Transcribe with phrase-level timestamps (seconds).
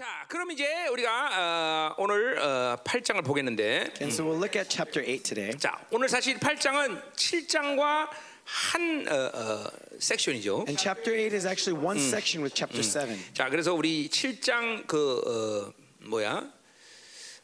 [0.00, 5.04] 자, 그럼 이제 우리가 어, 오늘 어, 8장을 보겠는데, And so we'll look at chapter
[5.04, 5.54] 8 today.
[5.58, 8.08] 자, 오늘 사실 8장은 7장과
[8.46, 10.64] 한 어, 어, 섹션이죠.
[10.66, 13.14] And chapter 8 is actually one section with chapter 7.
[13.34, 15.20] 자, 그래서 우리 7장 그
[15.68, 16.50] 어, 뭐야?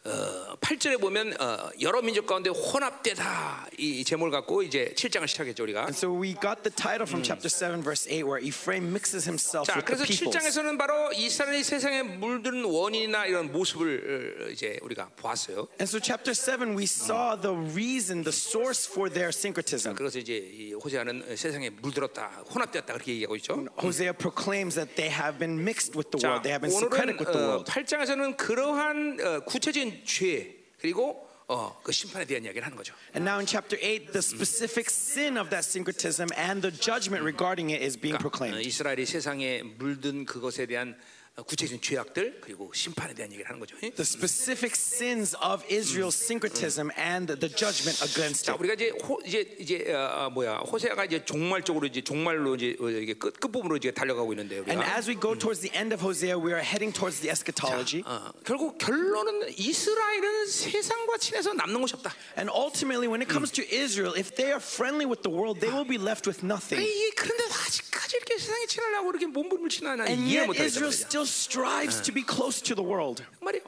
[0.07, 5.81] 어, 8절에 보면 어, 여러 민족 가운데 혼합되다 이 제목을 갖고 이제 7장을 시작했죠 우리가.
[5.83, 9.67] And so we got the title from chapter 7, verse 8, where Ephraim mixes himself
[9.67, 10.31] 자, with the 그래서 peoples.
[10.31, 15.67] 7장에서는 바로 이스라엘이 세상에 물든 원인이나 이런 모습을 어, 이제 우리가 보았어요.
[15.81, 19.95] And so, chapter 7, we saw the reason, the source for their syncretism.
[19.97, 23.67] 그래서 이제 이 호세아는 세상에 물들었다, 혼합되었다 그렇게 얘기하고 있죠.
[23.83, 27.19] Hosea proclaims that they have been mixed with the 자, world, they have been syncretic
[27.19, 27.67] with the 어, world.
[27.71, 32.93] 8장에서는 그러한 어, 구체적인 죄 그리고 어, 그 심판에 대한 이야기를 하는 거죠.
[33.15, 37.71] And now in chapter 8, the specific sin of that syncretism and the judgment regarding
[37.71, 38.67] it is being 어, proclaimed.
[38.67, 43.77] 이스라엘이 세상에 물든 그것에 대한 어, 구체적인 죄악들 그리고 심판에 대한 얘기를 하는 거죠.
[43.79, 48.59] The specific sins of Israel's syncretism and the judgment against 자, it.
[48.63, 52.89] 우리가 이제 호, 이제 이제 어, 어, 뭐야 호세아가 이제 종말적으로 이제 종말로 이제 어,
[52.89, 56.01] 이게 끝 끝부분으로 이제 달려가고 있는데 And 우리가 as we go towards the end of
[56.01, 58.01] Hosea, we are heading towards the eschatology.
[58.07, 62.15] 어, 결국 결론은 이스라엘은 세상과 친해서 남는 것이 없다.
[62.39, 65.69] And ultimately, when it comes to Israel, if they are friendly with the world, they
[65.69, 66.81] will be left with nothing.
[66.81, 70.65] 이게 그런데 아직까지 이렇게 세상에 친하려고 이렇게 몸부림을 치나 나는 And 이해를 yet, 못 하겠단
[70.65, 71.05] Israel 말이야.
[71.05, 73.24] still strives to be close to the world.
[73.42, 73.64] 말이에요.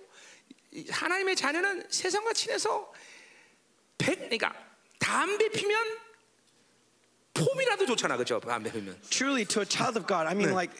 [0.73, 2.91] 이 하나님의 자녀는 세상과 친해서
[3.97, 4.53] 백, 그러니까
[4.99, 5.77] 담배 피면
[7.33, 8.39] 폼이라도 좋잖아, 그렇죠?
[8.39, 8.95] 담배 피면.
[9.09, 10.71] Truly, to a child of God, I mean, like,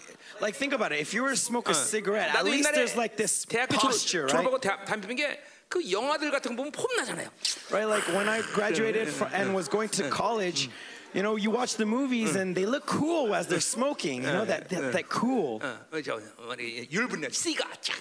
[0.41, 1.02] like think about it.
[1.02, 3.73] If you were to smoke a cigarette, at 나도 least 옛날에 there's like this 대학교
[3.77, 4.49] posture, 졸업, right?
[4.49, 7.29] 졸업하고 대- 담배 피는 게 그 영화들 같은 거 보면 폼 나잖아요.
[7.71, 7.89] Right?
[7.89, 10.69] Like when I graduated fr- and was going to college,
[11.13, 14.23] you know, you watch the movies and they look cool as they're smoking.
[14.23, 15.59] You know that that, that cool.
[15.61, 17.95] 어, 어, 저, 뭐니 율분량 씨가 쫙.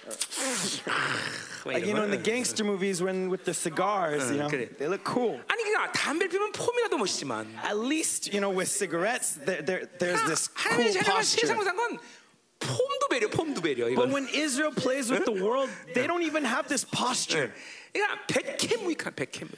[0.87, 0.97] 막
[1.67, 2.17] Like you know, in 이런 거.
[2.17, 4.77] the gangster movies, when with the cigars, you know, 그래.
[4.79, 5.39] they look cool.
[5.47, 10.23] 아니 그러니까 담배 피면 폼이라도 멋있지만 At least you know, with cigarettes, there, there there's
[10.25, 11.47] this cool 하나님의 자녀가 posture.
[11.47, 11.99] 세상을 산건
[12.61, 13.95] 폼도 배려, 폼도 배려.
[13.95, 14.13] But 이건.
[14.13, 17.53] when Israel plays with the world, they don't even have this posture.
[17.93, 19.51] 그러니까 백해무익한 백해무.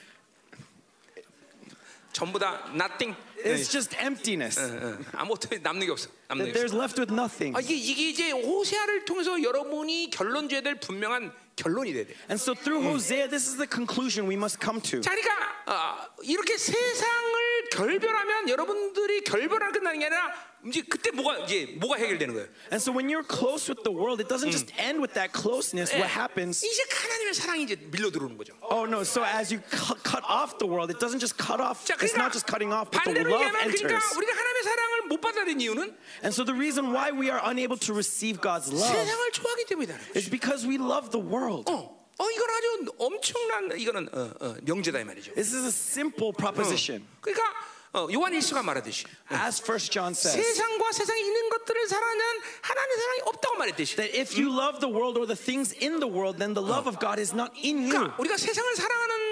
[2.20, 3.16] 전부 다 nothing.
[3.46, 4.60] It's just emptiness.
[4.60, 6.10] 어, 아무것도 남는 게 없어.
[6.28, 6.76] 남는 게 That 없어.
[6.76, 7.56] there's left with nothing.
[7.56, 12.14] 아, 이게, 이게 이제 호세아를 통해서 여러분이 결론 줘야 될 분명한 결론이 돼야 돼.
[12.30, 15.00] And so through Hosea, this is the conclusion we must come to.
[15.00, 15.32] 자, 그러니까
[15.68, 20.33] 어, 이렇게 세상을 결별하면 여러분들이 결별하는 끝나는 게 아니라
[20.67, 22.49] 이제 그때 뭐가 이제 뭐가 해결되는 거예요.
[22.73, 25.93] And so when you're close with the world, it doesn't just end with that closeness.
[25.93, 26.65] What happens?
[26.65, 28.55] 이제 하나님의 사랑이 이제 밀려 들어오는 거죠.
[28.71, 29.03] Oh no!
[29.03, 31.85] So as you cu- cut off the world, it doesn't just cut off.
[31.85, 34.17] 자, It's not 그러니까 just cutting off, but the 반대로 love 얘기하면 그러니까 enters.
[34.17, 35.83] 우리가 하나님의 사랑을 못 받아들인 이유는
[36.25, 39.95] And so the reason why we are unable to receive God's love 세상을 좋아하기 때문이다.
[40.17, 41.69] is because we love the world.
[41.69, 45.34] 어, 어 이건 아주 엄청난 이거는 어, 어, 명제다 이 말이죠.
[45.34, 47.08] This is a simple proposition.
[47.22, 47.44] 그러니까
[47.92, 52.24] 어, 요한 일수가 말하듯이 As First John says, 세상과 세상에 있는 것들을 사랑하는
[52.62, 53.96] 하나님의 사랑이 없다고 말했듯이.
[53.96, 56.86] that if you love the world or the things in the world, then the love
[56.86, 57.90] of God is not in you.
[57.90, 59.29] 그러니까 우리가 세상을 사랑하는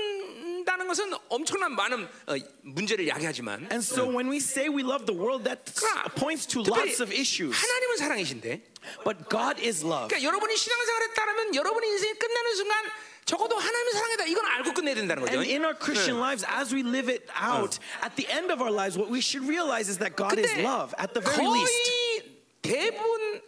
[0.66, 5.14] 다는 것은 엄청난 많은 어, 문제를 야기하지만 And so when we say we love the
[5.16, 7.54] world, that 그러나 points to 특별히 lots of issues.
[7.54, 8.62] 하나님은 사랑이신데
[9.04, 10.08] But God is love.
[10.08, 12.84] 그러니까 여러분이 신앙생활에 따르면 여러분의 인생이 끝나는 순간
[13.24, 15.38] 적어도 하나님의 사랑이다 이건 알고 끝내야 된다는 거죠.
[15.38, 18.72] And in our Christian lives, as we live it out, at the end of our
[18.72, 21.70] lives, what we should realize is that God is 근데 love, at the very least.
[21.70, 22.32] 거의
[22.62, 23.42] 대부분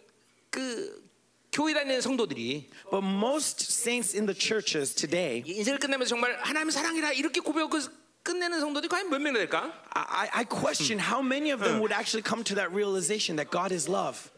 [0.49, 1.03] 그
[1.51, 7.13] 교회 다니는 성도들이 But most saints in the churches today, 인생을 끝내면서 정말 하나님의 사랑이라
[7.13, 7.79] 이렇게 고백하고
[8.23, 9.71] 끝내는 성도들이 과연 몇 명이나 될까?
[9.93, 13.71] I, I question how many of them would actually come to that realization that God
[13.73, 14.31] is love.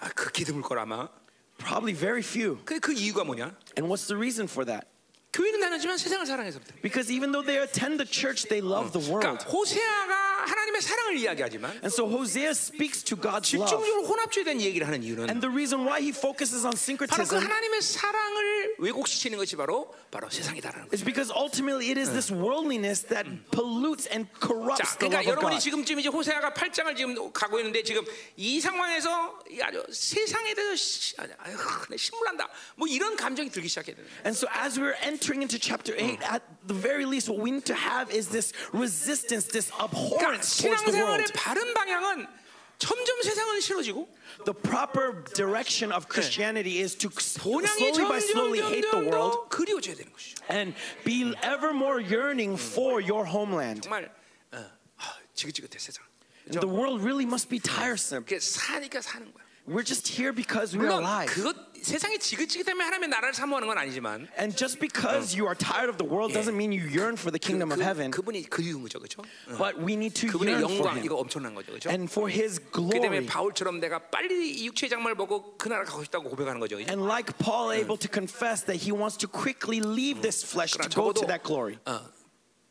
[0.00, 1.08] 아, 극히 드물 걸 아마.
[1.58, 2.58] Probably very few.
[2.64, 3.54] 그, 그 이유가 뭐냐?
[3.76, 4.86] And what's the reason for that?
[5.34, 6.74] 교회는 다녔지만 세상을 사랑해서부터.
[6.80, 9.26] Because even though they attend the church, they love the world.
[9.26, 13.67] 그러니까 호세아가 하나님의 사랑을 이야기하지만 And so Hosea speaks to God's love.
[13.69, 16.79] 집중적으로 혼합주의에 대한 얘기를 하는 이유는 And the reason why he focuses on 바로 그
[16.79, 20.93] syncretism 하나님의 사랑을 왜곡시키는 것이 바로 바로 세상이다라는 거예요.
[20.93, 25.29] is because ultimately it is this worldliness that pollutes and 자, corrupts the 그러니까 love
[25.29, 25.63] of 여러분이 God.
[25.63, 28.03] 지금쯤 이제 호세아가 8장을 지금 가고 있는데 지금
[28.37, 31.55] 이 상황에서 이 아주 세상에 대해서 시- 아유,
[31.89, 32.47] 내 신물난다.
[32.75, 34.21] 뭐 이런 감정이 들기 시작해야 되는 거예요.
[34.25, 37.66] And so, as we're entering into chapter 8, at the very least, what we need
[37.66, 41.32] to have is this resistance, this 그러니까 abhorrence towards the 신앙생활의 world.
[41.34, 42.26] 바른 방향은
[42.78, 44.08] 점점 세상은 싫어지고
[44.44, 48.90] The proper direction of Christianity is to s- 본향이 slowly by 점점 slowly hate the
[48.90, 50.42] 점점 world 더 그리워져야 되는 것이죠.
[50.50, 50.74] and
[51.04, 53.82] be ever more yearning for your homeland.
[53.82, 54.10] 정말
[54.52, 54.58] 어,
[54.98, 56.02] 아, 지긋지긋해 세상.
[56.50, 58.24] And the world really must be tiresome.
[58.24, 59.44] 그게 사니까 사는 거야.
[59.68, 61.32] We're just here because we are 물론 alive.
[61.32, 65.88] 그것 세상이 지긋지기 때문에 하나님의 나라를 사모하는 건 아니지만 And just because you are tired
[65.88, 68.10] of the world doesn't mean you yearn for the kingdom of heaven.
[68.10, 69.22] 그, 그분이 그리운 거죠, 그렇죠?
[69.56, 71.04] But we need to 그분의 yearn for 영광 him.
[71.04, 71.88] 이거 엄청난 거죠, 그렇죠?
[71.88, 73.26] And for his 그 때문에 glory.
[73.26, 76.76] 바울처럼 내가 빨리 이 육체의 장막을 보고 그 나라 가고 싶다고 고백하는 거죠.
[76.76, 76.88] 그죠?
[76.92, 80.84] And like Paul able to confess that he wants to quickly leave this flesh to
[80.84, 81.76] 그러나 go to 적어도 that glory.
[81.88, 82.04] 어,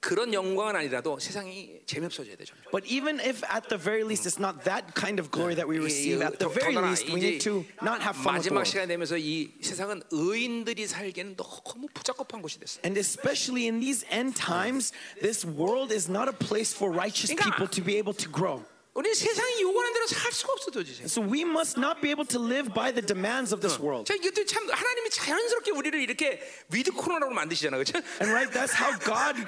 [0.04, 2.68] 그런 영광은 아니라도 세상이 재미없어져야 돼 점점.
[2.72, 5.80] But even if at the very least it's not that kind of glory that we
[5.80, 8.44] receive, at the 더- very 더더나 least we 이제 need to not have fun with
[8.44, 8.68] the 마지막 world.
[8.68, 12.81] 시간이 되면서 이 세상은 의인들이 살기에는 너무 부잡급한 곳이 됐어.
[12.84, 14.92] And especially in these end times,
[15.24, 18.60] this world is not a place for righteous 그러니까- people to be able to grow.
[18.94, 21.05] 우리 세상이 요구하는 대로 살 수가 없어 도대체.
[21.05, 24.06] So we must not be able to live by the demands of this world.
[24.06, 26.40] 자 이것도 참 하나님이 자연스럽게 우리를 이렇게
[26.73, 27.99] with 코로나로 만드시잖아, 그렇죠?
[28.20, 29.38] And right, that's how God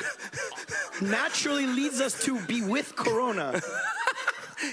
[1.02, 3.58] naturally leads us to be with Corona.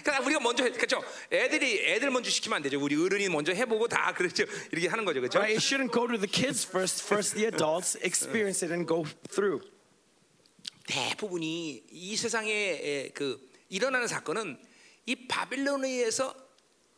[0.04, 1.02] 그러니까 우리가 먼저 해, 그렇죠?
[1.32, 2.80] 애들이 애들 먼저 시키면 안 되죠.
[2.80, 4.44] 우리 어른이 먼저 해보고 다 그렇죠.
[4.72, 5.40] 이렇게 하는 거죠, 그렇죠?
[5.40, 5.58] Right?
[5.58, 9.66] It shouldn't go to the kids first, first the adults experience it and go through.
[10.88, 14.62] 대부분이 이 세상에 에, 그 일어나는 사건은
[15.06, 16.36] 이 바빌론에 의해서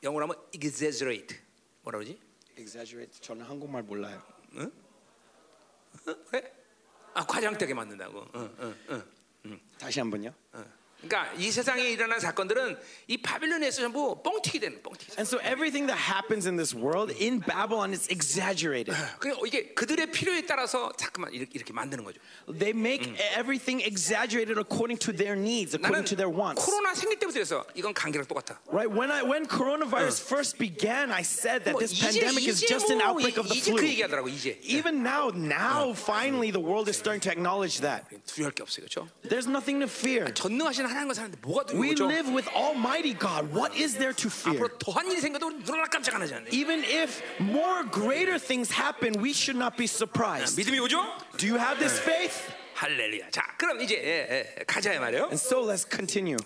[0.03, 1.37] 영어로 하면 exaggerate
[1.83, 2.19] 뭐라 그러지?
[2.57, 3.21] Exaggerate.
[3.21, 4.21] 저는 한국말 몰라요.
[4.55, 4.71] 어?
[6.29, 6.53] 그래?
[7.13, 8.19] 아 과장되게 만든다고.
[8.19, 9.57] 어, 어, 어.
[9.77, 10.33] 다시 한 번요.
[11.04, 12.78] 그러니까 이 세상에 일어나는 사건들은
[13.08, 15.12] 이 바빌론에서 전부 뻥튀기 되는 뻥튀기.
[15.18, 18.96] And so everything that happens in this world in Babylon is exaggerated.
[19.18, 22.20] 그러니까 이게 그들의 필요에 따라서 자꾸만 이렇게, 이렇게 만드는 거죠.
[22.48, 23.04] They make
[23.36, 26.64] everything exaggerated according to their needs, 나는 according to their wants.
[26.64, 28.56] 코로나 생길 때부터 해서 이건 감기랑 똑같아.
[28.72, 28.88] Right?
[28.88, 32.66] When I when coronavirus first began, I said that 뭐 this 이제 pandemic is 이제
[32.66, 33.76] just an 뭐 outbreak of the 이제 flu.
[33.76, 34.56] 그 얘기하더라고 이제.
[34.64, 38.08] Even now, now finally the world is starting to acknowledge that.
[38.24, 39.04] 두려울 게 없어요, 그렇죠?
[39.28, 40.32] There's nothing to fear.
[40.32, 42.04] 전능하신 하나님과 사는데 뭐가 We 두려워죠?
[42.10, 43.50] live with Almighty God.
[43.52, 44.56] What is there to fear?
[44.60, 46.48] 앞으로 더한 일이 생겨도 우리 눈을 깜짝 안 하지 않아요.
[46.52, 50.56] Even if more greater things happen, we should not be surprised.
[50.56, 51.02] 믿음이 오죠?
[51.36, 52.38] Do you have this faith?
[52.74, 53.30] 할렐루야.
[53.30, 54.26] 자, 그럼 이제 예,
[54.58, 55.24] 예, 가자 이 말이에요.
[55.30, 56.36] And so let's continue.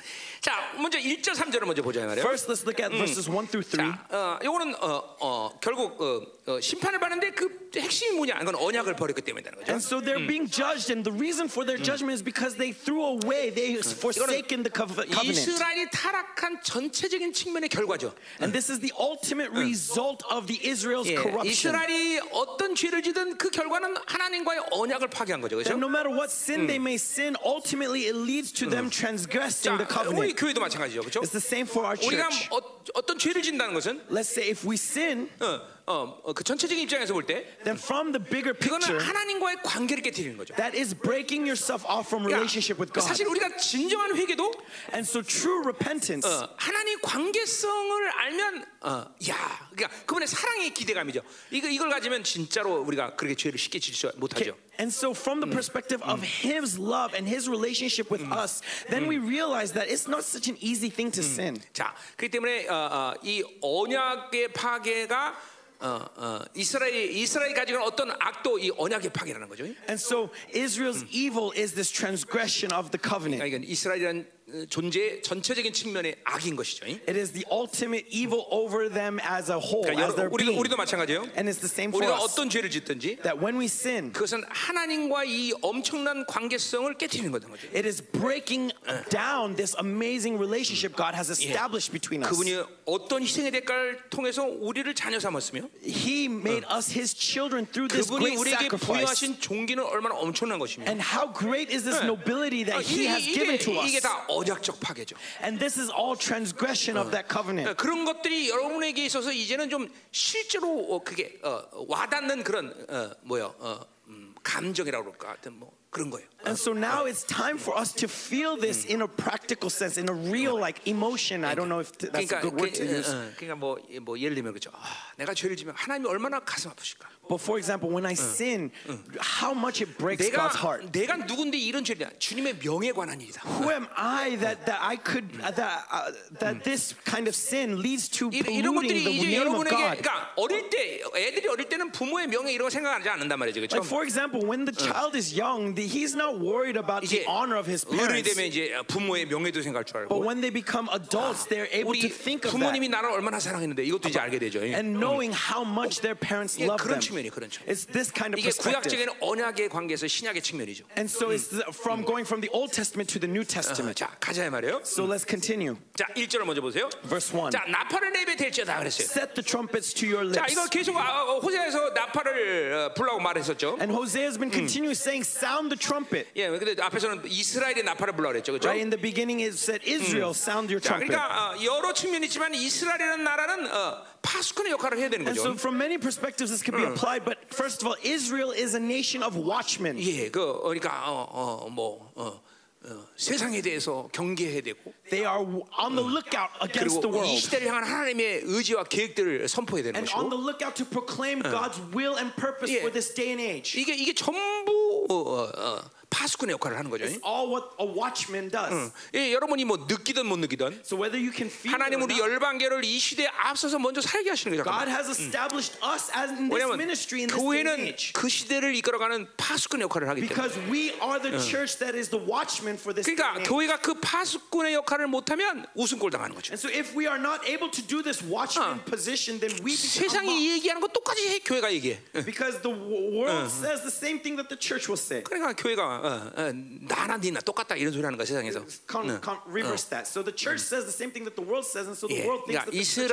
[0.43, 2.21] 자, 먼저 1절 3절을 먼저 보자 이 말이에요.
[2.21, 3.97] First, let's look at verses 1 through 3.
[3.97, 6.23] 자, 어, 요거는 어, 어, 결국 어,
[6.53, 8.41] 어, 심판을 받는데 그 핵심이 뭐냐?
[8.43, 9.71] 이건 언약을 버렸기 때문이라는 거죠.
[9.71, 13.05] And so they're being judged, and the reason for their judgment is because they threw
[13.21, 15.37] away, they forsaken the cov- covenant.
[15.37, 18.15] 이스라엘이 타락한 전체적인 측면의 결과죠.
[18.41, 21.53] And this is the ultimate result of the Israel's 예, corruption.
[21.53, 25.61] 이스라엘이 어떤 죄를 지든 그 결과는 하나님과의 언약을 파괴한 거죠.
[25.61, 25.77] That 그렇죠?
[25.77, 30.03] no matter what sin they may sin, ultimately it leads to them transgressing the 자,
[30.09, 30.37] 우리 covenant.
[30.41, 31.01] 교회도 마찬가지죠.
[31.05, 31.21] 그렇죠?
[31.21, 32.49] It's the same for our 우리가 church.
[32.51, 32.59] 어,
[32.95, 37.14] 어떤 죄를 진다는 것은 Let's say if we sin, 어, 어, 어, 그 전체적인 입장에서
[37.14, 40.56] 볼 때 then from the bigger 그거는 picture, 하나님과의 관계를 깨뜨리는 거죠.
[40.56, 43.04] that is breaking yourself off from 그러니까 relationship with God.
[43.06, 44.52] 사실 우리가 진정한 회개도
[44.94, 51.22] And so true repentance 어, 하나님 관계성을 알면 어, 야, 그러니까 그분의 사랑의 기대감이죠.
[51.52, 54.56] 이거 이걸 가지면 진짜로 우리가 그렇게 죄를 쉽게 질수 못하죠.
[54.80, 59.20] And so, from the perspective of His love and His relationship with us, then we
[59.20, 61.62] realize that it's not such an easy thing to sin.
[61.74, 65.36] 자, 그렇기 때문에 어, 어, 이 언약의 파괴가
[65.83, 69.65] 어, 어, 이스라엘 이스라엘이 가지고 있는 어떤 악도 이 언약의 파괴라는 거죠.
[69.65, 73.39] And so, Israel's evil is this transgression of the covenant.
[73.39, 74.32] 그러니까 이건 이스라엘이라는 어,
[74.70, 76.86] 존재의 전체적인 측면의 악인 것이죠.
[76.86, 80.60] It is the ultimate evil over them as a whole, 그러니까 as their 우리도 being.
[80.60, 81.22] 우리도 마찬가지예요.
[81.36, 82.34] And it's the same for 우리가 us.
[82.34, 87.48] 어떤 죄를 짓든지 That when we sin, 그것은 하나님과 이 엄청난 관계성을 깨뜨리는 거죠.
[87.74, 88.72] it is breaking
[89.10, 92.30] down this amazing relationship God has established between us.
[92.30, 98.06] 그분이 어떤 희생의 대가를 통해서 우리를 자녀 삼았으며 He made us His children through this
[98.10, 99.02] 그분이 great 우리에게 sacrifice.
[99.02, 103.10] 부여하신 종기는 얼마나 엄청난 것이며 And how great is this nobility 어, that He 이게,
[103.10, 104.02] has given 이게, to 이게 us?
[104.04, 105.16] 다 언약적 파괴죠.
[105.42, 107.76] And this is all transgression of that covenant.
[107.78, 113.80] 그런 것들이 여러분에게 있어서 이제는 좀 실제로 어, 그게 어, 와닿는 그런 어, 뭐요 어,
[114.08, 116.28] 음, 감정이라고 그럴까 하여튼 뭐 그런 거예요.
[116.46, 120.10] And so now it's time for us to feel this in a practical sense, in
[120.10, 121.46] a real like emotion.
[121.46, 123.10] I don't know if th- that's 그러니까 a good word 그, to use.
[123.10, 124.72] 어, 어, 그러니까 뭐, 뭐 예를 들면 그죠.
[124.74, 127.08] 아, 내가 죄를 지면 하나님이 얼마나 가슴 아프실까.
[127.29, 128.73] But for example, when I sin,
[129.21, 130.89] how much it breaks 내가 God's heart.
[130.93, 132.09] 내가 누군데 이런 죄냐?
[132.19, 133.45] 주님의 명예에 관한 일이다.
[133.45, 135.61] Who am I that, that I could that
[135.93, 136.09] uh,
[136.41, 139.61] that this kind of sin leads to 이- 이런 polluting 것들이 the 이제 name of
[139.69, 140.01] 여러분에게 God?
[140.01, 143.61] 그러니까 어릴 때 애들이 어릴 때는 부모의 명예 이런 거 생각하지 않는단 말이죠.
[143.61, 143.77] 그렇죠?
[143.77, 147.29] Like for example, when the child is young, the, he's not worried about the 이제
[147.29, 148.33] honor of his 어른이 parents.
[148.33, 152.01] 되면 이제 부모의 명예도 생각할 줄 But 알고 when they become adults, they're able 우리
[152.01, 152.57] to think of that.
[152.57, 154.65] 부모님이 나를 얼마나 사랑했는데 이것도 이제 알게 되죠.
[154.65, 157.12] And knowing how much their parents 이게 love 그런 them.
[157.13, 157.69] 측면이 그런 측면.
[157.69, 159.05] It's this kind of 이게 perspective.
[159.05, 160.85] 구약적인 언약의 관계에서 신약의 측면이죠.
[160.97, 163.95] And so it's the- from going from the Old Testament to the New 어, Testament.
[163.99, 164.81] 자 가자 말이에요.
[164.85, 165.77] So let's continue.
[165.95, 166.89] 자 1절을 먼저 보세요.
[167.05, 167.51] Verse 1.
[167.53, 169.05] 자 나팔을 내배 될지어다 그랬어요.
[169.05, 170.53] Set the trumpets to your 자 lips.
[170.53, 173.77] 이거 계속 아, 어, 호세에서 나팔을 어, 불라고 말했었죠.
[173.81, 176.31] And Hosea has been continually saying, sound the trumpet.
[176.37, 178.69] 예, 근데 앞에서는 이스라엘의 나팔을 불라 그랬죠, 그렇죠?
[178.69, 181.11] Right in the beginning, it said, Israel, sound your 자, trumpet.
[181.13, 184.05] 그러니까 어, 여러 측면이 있지만 이스라엘이라는 나라는 어,
[184.43, 185.59] 파수꾼의 역할을 해야 되는 And so, 거죠.
[185.61, 187.25] from many perspectives, this could be applied.
[187.25, 189.97] But first of all, Israel is a nation of watchmen.
[189.99, 192.41] 예, 그 어, 그러니까 어, 어, 뭐 어,
[192.85, 195.43] 어, 세상에 대해서 경계해야 되고 They are
[195.79, 199.99] on the lookout against the 그리고 이 world 시대를 향한 하나님의 의지와 계획들을 선포해야 되는
[199.99, 202.83] and on the 것이고 lookout to proclaim God's will and purpose Yeah.
[202.87, 203.75] for this day and age.
[203.81, 207.06] 이게 이게 전부 어, 어, 어, 파수꾼의 역할을 하는 거죠.
[207.06, 208.94] It's all what a watchman does.
[209.16, 212.14] 예, 여러분이 뭐 느끼든 못 느끼든 So whether you can feel it 하나님 or 우리
[212.22, 214.70] not, 열방계를 이 시대에 앞서서 먼저 살게 하시는 거죠.
[214.70, 218.14] God has established us as in this 왜냐하면 ministry in this day and 교회는 age.
[218.14, 220.30] 그 시대를 이끌어가는 파수꾼 역할을 하기 때문에.
[220.30, 223.50] Because we are the church that is the watchman for this day 그러니까 and age.
[223.50, 226.54] 교회가 그 파수꾼의 역할을 못하면 우승골 당하는 거죠.
[226.54, 228.86] And so if we are not able to do this watchman 어.
[228.86, 230.52] position, then we become 세상이 mocked.
[230.62, 231.98] 얘기하는 거 똑같이 해, 교회가 얘기해.
[232.26, 235.24] Because the world says the same thing that the church will say.
[235.24, 236.52] 그러니까 교회가 어, 어,
[236.84, 238.60] 나나 니나 똑같다 이런 소리 하는 거야 세상에서.
[238.86, 240.04] Con- con- reverse that.
[240.04, 242.28] So the church says the same thing that the world says, and so the 예,
[242.28, 243.08] world thinks 그러니까 that the is no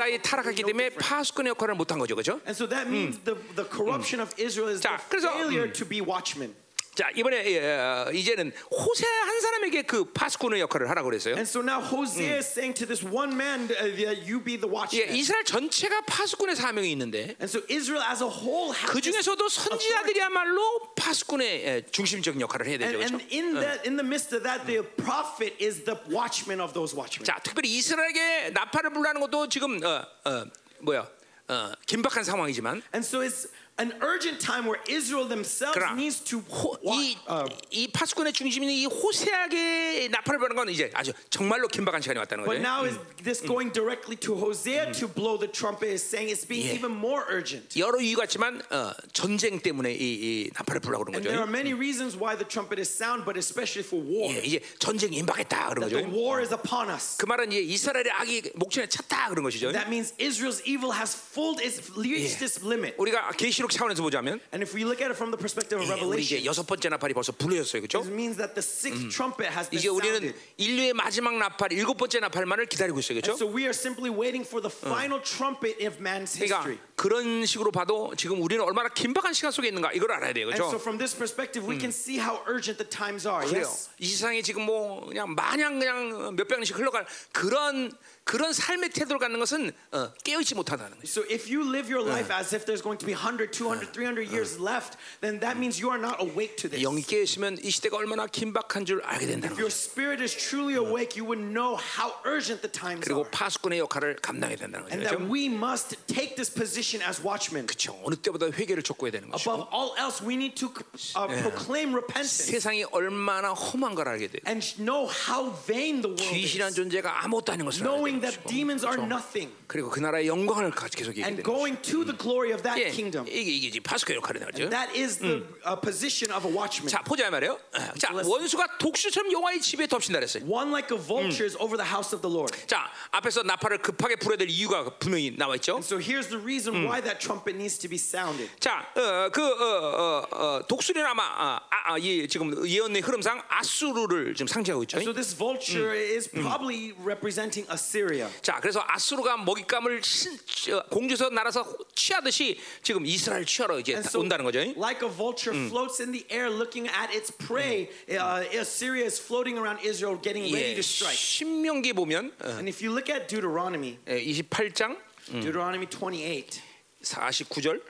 [0.67, 0.91] 때문에.
[0.99, 2.43] 파수꾼의 역할을 못한 거죠, 그렇죠?
[2.51, 5.87] And so that means the, the corruption of Israel is 자, the 그래서, failure to
[5.87, 6.51] be watchmen.
[7.01, 11.33] 자 이번에 예, 이제는 호세 한 사람에게 그 파수꾼의 역할을 하라고 그랬어요.
[11.33, 14.69] And so now Hosea is saying to this one man, uh, that you be the
[14.69, 15.17] 예, watchman.
[15.17, 20.93] 이스라엘 전체가 파수꾼의 사명이 있는데 And so Israel as a whole has 그 중에서도 선지자들이야말로
[20.95, 23.25] 파수꾼의 예, 중심적인 역할을 해야 되죠, And, 그렇죠?
[23.33, 26.93] and in that, in the midst of that, the prophet is the watchman of those
[26.93, 27.25] watchmen.
[27.25, 30.45] 자, 특별히 이스라엘에게 나팔을 불라는 것도 지금 어, 어,
[30.81, 31.09] 뭐야
[31.49, 33.49] 어, 긴박한 상황이지만 And so it's
[33.80, 38.32] an urgent time where Israel themselves 그러나 needs to 호, wa- 이, uh, 이 파수꾼의
[38.32, 42.64] 중심인 이 호세에게 나팔을 부는 건 이제 아주 정말로 긴박한 시간이 왔다는 But 거죠.
[42.64, 46.64] now is this going directly to Hosea to blow the trumpet is saying it's being
[46.72, 46.80] Yeah.
[46.80, 47.68] even more urgent.
[47.78, 50.00] 여러 이유가 있지만 어, 전쟁 때문에 이,
[50.48, 51.52] 이 나팔을 불라고 그런 And there are 거죠.
[51.52, 54.32] many reasons why the trumpet is sound, but especially for war.
[54.32, 56.16] 예, 이제 전쟁이 임박했다 그런 That the 거죠.
[56.16, 57.18] war is upon us.
[57.20, 59.76] 그 말은 이제 이스라엘의 악이 목전에 찼다 그런 것이죠.
[59.76, 62.48] That means Israel's evil has full its reached Yeah.
[62.48, 62.96] its limit.
[62.98, 65.93] 우리가 계시록 차원에서 보자면 And if we look at it from the perspective of 예,
[66.03, 68.01] 우리 이제 Revelation, 여섯 번째 나팔이 벌써 불려졌어요, 그렇죠?
[68.01, 70.39] it means that the sixth trumpet has been 이제 우리는 sounded.
[70.59, 73.33] 인류의 마지막 나팔, 일곱 번째 나팔만을 기다리고 있어요, 그렇죠?
[73.39, 76.79] So we are simply waiting for the final trumpet of man's 그러니까 history.
[76.97, 80.69] 그런 식으로 봐도 지금 우리는 얼마나 긴박한 시간 속에 있는가 이걸 알아야 돼요, And so
[80.77, 80.83] 그렇죠?
[80.83, 83.47] from this perspective, we can see how urgent the times are.
[83.47, 83.65] 그래요.
[83.65, 83.91] Yes.
[83.99, 87.93] 이 세상에 지금 뭐 그냥 마냥 그냥 몇백 년씩 흘러갈 그런
[88.25, 91.09] 그런 삶의 태도를 갖는 것은 어, 깨어있지 못하다는 거죠.
[91.09, 94.31] So if you live your life as if there's going to be 100, 200, 300
[94.31, 96.79] years left, then that means you are not awake to this.
[96.85, 101.19] 영이 깨어있으면 이 시대가 얼마나 긴박한 줄 알게 된다는 If your spirit is truly awake,
[101.19, 103.31] you would know how urgent the times 그리고 are.
[103.35, 105.17] 파수꾼의 역할을 감당해야 된다는 And 거죠.
[105.19, 107.67] that we must take this position as watchmen.
[107.67, 107.99] 그렇죠.
[108.05, 109.51] 어느 때보다 회개를 촉구해야 되는 거죠.
[109.51, 110.71] Above all else, we need to
[111.19, 114.39] uh, proclaim repentance 세상이 얼마나 험한가를 알게 돼.
[114.47, 116.55] and know how vain the world is.
[116.79, 121.15] 존재가 아무것도 아닌 것을 알게 Knowing that demons are nothing 그리고 그 나라의 영광을 계속
[121.15, 123.27] 얘기해 and going to the glory of that 예, kingdom.
[123.29, 124.69] 이게 이게 파수꾼 역할이 나죠.
[124.69, 126.91] That is the uh, position of a watchman.
[126.91, 127.57] 자 보자 말이에요.
[127.99, 130.43] 자 원수가 독수처럼 여호와의 집에 덮친다 그랬어요.
[130.51, 132.51] One like a vulture is over the house of the Lord.
[132.67, 135.79] 자 앞에서 나팔을 급하게 불어야 될 이유가 분명히 나와 있죠.
[135.79, 138.51] So here's the reason why that trumpet needs to be sounded.
[138.59, 144.83] 자그 어, 어, 어, 독수리는 아마 아, 아, 이 지금 예언의 흐름상 아수르를 지금 상징하고
[144.83, 144.99] 있죠.
[144.99, 148.00] So this vulture is probably representing Assyria.
[148.43, 154.45] 자 그래서 아수르가 먹잇감을 신, 저, 공주에서 날아서 취하듯이 지금 이스라엘 취하러 이제 so, 온다는
[154.45, 154.61] 거죠.
[154.77, 159.59] like a vulture floats in the air looking at its prey, uh, Assyria is floating
[159.59, 161.17] around Israel getting ready 예, to strike.
[161.17, 164.97] 신명기 보면 어, And if you look at Deuteronomy, 예, 28장
[165.31, 166.61] Deuteronomy 28,
[167.03, 167.81] 49절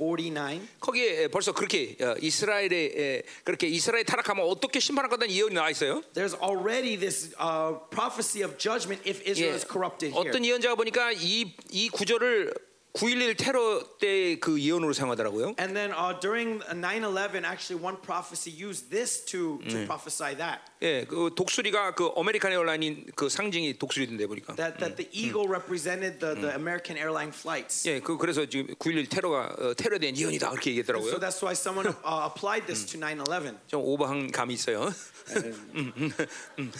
[0.00, 5.68] 49, 거기에 벌써 그렇게 어, 이스라엘에 에, 그렇게 이스라엘 타락하면 어떻게 심판할 거다는 예언이 나와
[5.70, 6.02] 있어요.
[6.14, 10.30] there's already this uh, prophecy of judgment if Israel 예, is corrupted here.
[10.30, 12.54] 어떤 예언자가 보니까 이이 구절을
[12.92, 15.54] 9.11 테러 때 그 예언으로 사용하더라고요.
[15.60, 21.04] And then uh, during 9/11, actually, one prophecy used this to to prophesy that 예,
[21.04, 24.56] 그 독수리가 그 아메리칸 에어라인 그 상징이 독수리던데 보니까.
[24.56, 27.86] that that the eagle represented the the American airline flights.
[27.86, 31.20] 예, 그 그래서 지금 9.11 테러가 어, 대한 예언이다 그렇게 So 얘기했더라고요.
[31.20, 33.54] that's why someone uh, applied this to 9/11.
[33.68, 34.90] 좀 오버한 감이 있어요.
[35.36, 36.12] 음, 음,
[36.58, 36.72] 음.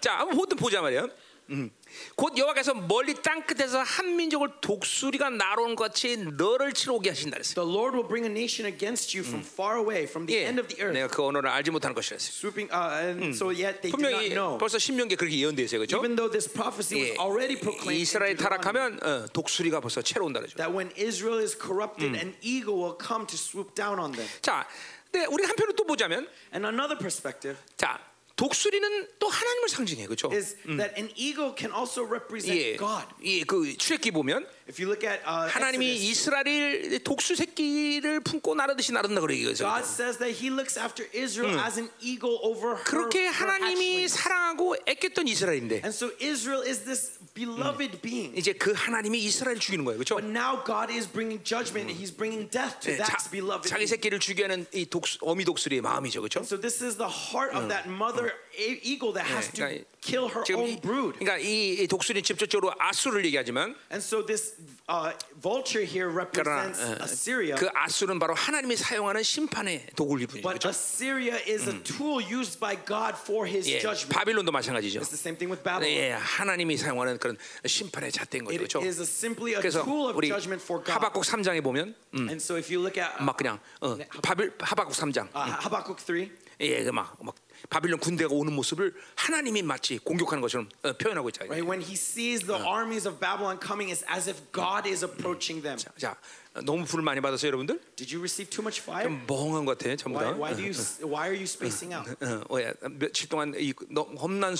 [0.00, 1.08] 자, 한번 보자 말이야.
[1.50, 1.70] 음.
[2.14, 5.30] 곧 여호와께서 멀리 땅 끝에서 한 민족을 독수리가
[5.74, 7.54] 것 같이 너를 치러 오게 하신다 그랬어요.
[7.54, 10.60] The Lord will bring a nation against you from far away, from the 예, end
[10.60, 12.32] of the earth, 내가 그 언어를 알지 못하는 것이라 했어요.
[12.36, 12.68] swooping.
[12.72, 14.58] Uh, and so yet they do not 분명히 know.
[14.58, 15.80] 벌써 신명기에 그렇게 예언되어 있어요.
[15.80, 15.96] 그렇죠?
[15.98, 20.40] Even though this prophecy 예, was already proclaimed 이스라엘 타락하면 어, 독수리가 벌써 채로 온다
[20.40, 20.56] 그러죠.
[20.56, 24.28] that when Israel is corrupted, an eagle will come to swoop down on them.
[24.42, 24.68] 자,
[25.10, 27.98] 근데 우리 한편으로 또 보자면 And another perspective 자,
[28.38, 30.06] 독수리는 또 하나님을 상징해.
[30.06, 30.30] 그렇죠?
[30.32, 32.76] is that an eagle can also represent 예.
[32.76, 33.06] God.
[33.22, 38.92] 예, 그 출애기 보면 If you look at uh, 하나님이 이스라엘 독수 새끼를 품고 나르듯이
[38.92, 39.64] 나른다 그래 이거죠.
[39.64, 44.08] God says that He looks after Israel as an eagle over her, 그렇게 하나님이.
[44.08, 48.36] 사랑하고 애꼈던 이스라엘인데 And so Israel is this beloved being.
[48.36, 49.96] 이제 그 하나님이 이스라엘 죽이는 거예요.
[49.98, 50.16] 그렇죠?
[50.16, 51.88] But now God is bringing judgment.
[51.88, 53.86] He's bringing death to 자, that beloved 자기.
[53.86, 56.20] 새끼를 죽이는 이 독수, 어미 독수리의 마음이죠.
[56.20, 56.40] 그렇죠?
[56.44, 60.28] So this is the heart of that mother e- eagle that has to 그러니까 kill
[60.28, 61.18] her 지금 own 이, brood.
[61.18, 64.57] 그러니까 이, 이 독수리는 직접적으로 아수를 얘기하지만 And so this
[64.88, 67.54] uh, vulture here 그러나 represents 어, Assyria.
[67.56, 70.42] 그 아수는 바로 하나님이 사용하는 심판의 도구일 뿐이죠.
[70.42, 70.68] But 그렇죠?
[70.70, 74.08] Assyria is a tool used by God for his 예, judgment.
[74.14, 75.00] 바빌론도 마찬가지죠.
[75.00, 75.90] It's the same thing with Babylon.
[75.94, 77.36] 예, 하나님이 사용하는 그런
[77.66, 78.54] 심판의 잣대인 거죠.
[78.54, 78.80] It 그렇죠?
[78.86, 80.92] is a, simply a tool of judgment for God.
[80.94, 84.52] 하박국 3장에 보면 음, And so if you look at uh, 막 그냥 어, 바빌
[84.58, 87.34] 하박국 3장 Habakkuk 3, 예, 그막 막
[87.70, 91.50] 바빌론 군대가 오는 모습을 하나님이 마치 공격하는 것처럼 어, 표현하고 있잖아요.
[91.50, 91.68] right?
[91.68, 95.76] When he sees the armies of Babylon coming, it's as if God is approaching them.
[95.98, 96.16] 자,
[96.54, 97.80] 어, 너무 불을 많이 받았어요, 여러분들?
[97.96, 99.04] Did you receive too much fire?
[99.04, 100.32] 좀 멍한 것 같아, 전부 다.
[100.32, 100.72] Why, why do you?
[101.04, 102.08] Why are you spacing out?
[102.24, 104.56] 어, 어, 야, 며칠 동안 이 너, 험난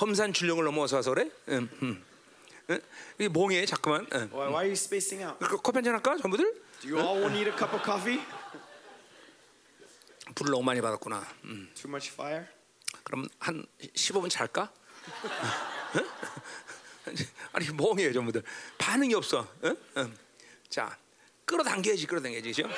[0.00, 1.30] 험산 줄령을 넘어서 와서 그래?
[1.48, 2.04] 음, 음.
[2.70, 2.78] 어?
[3.18, 4.06] 이 멍해, 자꾸만.
[4.12, 4.16] 어.
[4.30, 5.38] Why, why are you spacing out?
[5.44, 6.54] 그 커피 한잔 할까, 전부들?
[6.80, 8.20] Do you all need a cup of coffee?
[10.34, 11.26] 불을 너무 많이 받았구나.
[11.44, 11.70] 음.
[11.74, 12.46] Too much fire?
[13.04, 14.62] 그럼 한 15분 잘까?
[14.62, 16.00] 어?
[17.52, 18.42] 아니 멍해요 전부들
[18.78, 19.40] 반응이 없어.
[19.40, 19.68] 어?
[19.96, 20.10] 어.
[20.68, 20.96] 자
[21.50, 22.68] 끌어당겨야지 끌어당겨야지 그죠?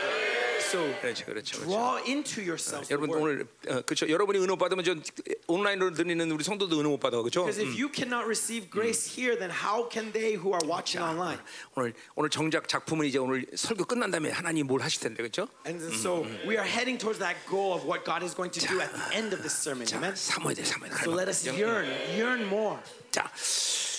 [0.72, 1.58] So 그렇죠 그렇죠.
[1.58, 1.68] 그렇죠.
[1.68, 3.44] draw into yourself the 여러분 word.
[3.68, 4.08] 오늘 어, 그렇죠.
[4.08, 4.94] 여러분이 은혜 못 받으면 저
[5.46, 7.44] 온라인으로 들리는 우리 성도도 은혜 못 받아 그렇죠?
[7.44, 11.38] Because if you cannot receive grace here, then how can they who are watching online?
[11.76, 15.46] 오늘 오늘 정작 작품은 이제 오늘 설교 끝난 다음에 하나님 뭘 하실 텐데 그렇죠?
[15.66, 18.80] And so we are heading towards that goal of what God is going to do
[18.80, 19.84] at the end of this sermon.
[19.84, 20.16] 자 Amen.
[20.16, 20.96] 사모야 돼 사모야 돼.
[21.04, 21.84] So let us yearn,
[22.16, 22.80] yearn more.
[23.10, 23.28] 자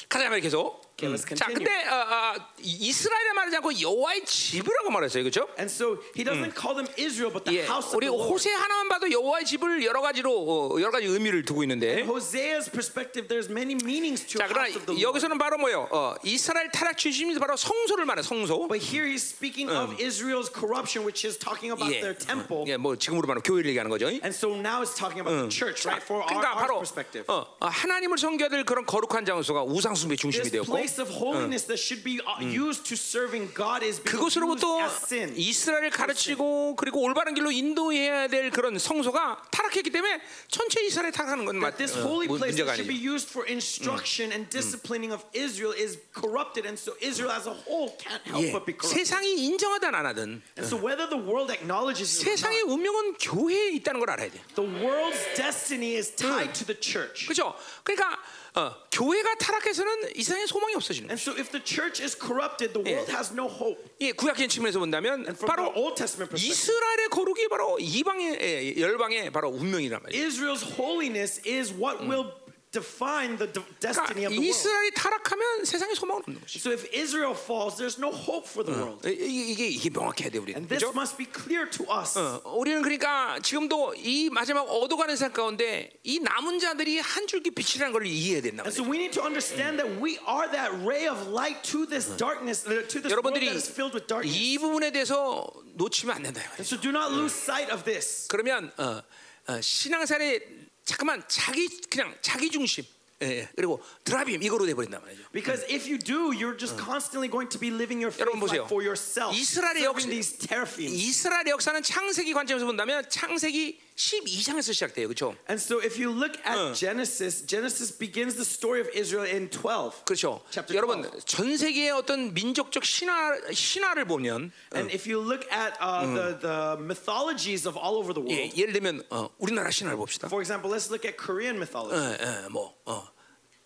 [0.09, 0.81] 가자 말이 계속.
[0.95, 1.47] 자.
[1.47, 5.47] 근데 어, 어, 이스라엘을 말하지 않고 여호와의 집이라고 말했어요 그렇죠?
[5.58, 8.29] And so he doesn't call them Israel, but 예, the house of 우리 Lord.
[8.32, 13.27] 호세 하나만 봐도 여호와의 집을 여러 가지로 어, 여러 가지 의미를 두고 있는데 Hosea's perspective,
[13.27, 15.01] there's many meanings to 자 그러나 of the Lord.
[15.01, 15.89] 여기서는 바로 뭐요?
[15.91, 18.67] 어, 이스라엘 타락 중심이 바로 성소를 말해 성소.
[18.69, 22.63] But here he's speaking of Israel's corruption, which is talking about 예, their temple.
[22.67, 24.08] 예, 뭐 지금으로 말하면 교회를 얘기하는 거죠.
[24.08, 26.06] And so now it's talking about the church, right?
[26.06, 27.25] For our, 그러니까 our 바로 perspective.
[27.27, 31.10] 어, 어, 하나님을 섬겨야 될 그런 거룩한 장소가 우상 숭배 중심이 This 되었고 place of
[31.10, 35.34] holiness that should be uh, used to serving God is being used 그것으로부터 as sin.
[35.36, 41.58] 이스라엘을 가르치고 그리고 올바른 길로 인도해야 될 그런 성소가 타락했기 때문에 전체 이스라엘 타락하는 건
[41.60, 45.12] 맞, this 어, holy 문- place 문제가 that should be used for instruction and disciplining
[45.13, 48.73] of Israel is corrupted, and so Israel as a whole can't help 예, but be
[48.73, 48.93] corrupted.
[48.93, 53.13] 세상이 인정하든 안 하든 And so whether the world acknowledges it or 세상의 not, 운명은
[53.19, 54.38] 교회에 있다는 걸 알아야 돼.
[54.56, 57.25] the world's destiny is tied to the church.
[57.25, 57.56] 그렇죠?
[57.84, 58.17] 그러니까
[58.55, 61.13] 어, 교회가 타락해서는 이 세상에 소망이 없어지는 거예요.
[61.13, 63.81] And so if the church is corrupted, the world has no hope.
[64.01, 69.49] 예, 구약적인 측면에서 본다면 바로 Old Testament perspective, 이스라엘의 거룩이 바로 이방의 예, 열방의 바로
[69.49, 70.27] 운명이란 말이에요.
[70.27, 72.29] Israel's holiness is what will
[72.73, 74.49] define the de- destiny 그러니까 of the world.
[74.49, 76.57] 이스라엘이 타락하면 세상에 소망은 없는 것이.
[76.59, 79.07] So if Israel falls, there's no hope for the world.
[79.07, 80.53] 이게 이게 명확해야 돼 우리.
[80.57, 82.17] And this must be clear to us.
[82.17, 87.93] 어, 우리는 그러니까 지금도 이 마지막 얻어가는 세 가운데 이 남은 자들이 한 줄기 빛이라는
[87.93, 88.63] 걸 이해해야 된다.
[88.65, 92.09] And so we need to understand that we are that ray of light to this
[92.17, 94.33] darkness, uh, to this world that is filled with darkness.
[94.33, 95.45] 이 부분에 대해서
[95.77, 96.41] 놓치면 안 된다.
[96.59, 98.27] so do not lose sight of this.
[98.27, 99.01] 그러면 어,
[99.47, 100.62] 어, 신앙생활에
[100.93, 102.86] 잠깐만 자기 그냥 자기 중심
[103.23, 103.49] 예, 예.
[103.56, 105.23] 그리고 드라빔 이거로 돼 버린단 말이죠.
[105.32, 108.84] Because if you do, you're just constantly going to be living your faith life for
[108.84, 109.34] yourself.
[109.34, 110.10] 이스라엘의 역사-.
[110.12, 115.36] 이스라엘의 역사는 창세기 관점에서 본다면 창세기 12장에서 시작돼요, 그렇죠?
[115.47, 120.03] And so if you look at Genesis, Genesis begins the story of Israel in 12.
[120.06, 120.41] 그렇죠.
[120.49, 121.21] Chapter 여러분 12.
[121.25, 126.77] 전 세계의 어떤 민족적 신화 신화를 보면 And if you look at uh, the, the
[126.82, 130.27] mythologies of all over the 예, world, 예를 들면 어, 우리나라 신화를 봅시다.
[130.27, 133.06] for example, let's look at Korean mythology, 예, 예, 뭐 어,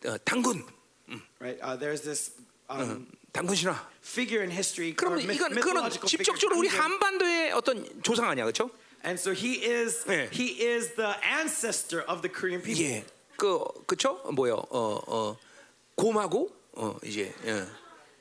[0.05, 0.65] 어, 당군,
[1.39, 1.57] right?
[1.63, 2.31] Uh, there's this
[2.69, 3.79] um, 당군 신화.
[4.03, 5.89] figure in history, myth- 이건 그거는.
[6.05, 6.67] 직접적으로 우리.
[6.67, 8.69] 한반도의 어떤 조상 아니야, 그렇죠?
[9.04, 10.28] And so he is 예.
[10.30, 12.84] he is the ancestor of the Korean people.
[12.84, 13.04] 예,
[13.36, 14.20] 그 그렇죠?
[14.32, 14.62] 뭐요?
[14.70, 15.36] 어, 어,
[15.96, 17.66] 곰하고 어, 이제 예,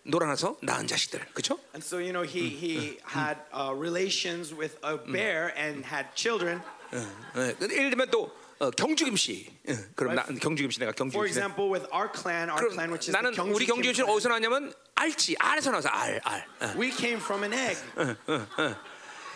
[0.04, 1.60] 놀아나서 낳은 자식들, 그렇죠?
[1.76, 6.62] And so you know he he had uh, relations with a bear and had children.
[6.94, 11.10] 예, 그 예를 들면 또 어, 경주김 씨, 예, 그럼 나 경주김 씨 내가 For
[11.10, 11.38] 경주김 씨.
[11.38, 14.06] example, with our clan, our clan, 그럼 which is 나는 the 우리 Gyeongju 경주김 씨는
[14.06, 16.46] clan, 어디서 나왔냐면 알지, 알에서 나와서 알, 알.
[16.62, 16.74] 예.
[16.78, 17.78] we came from an egg.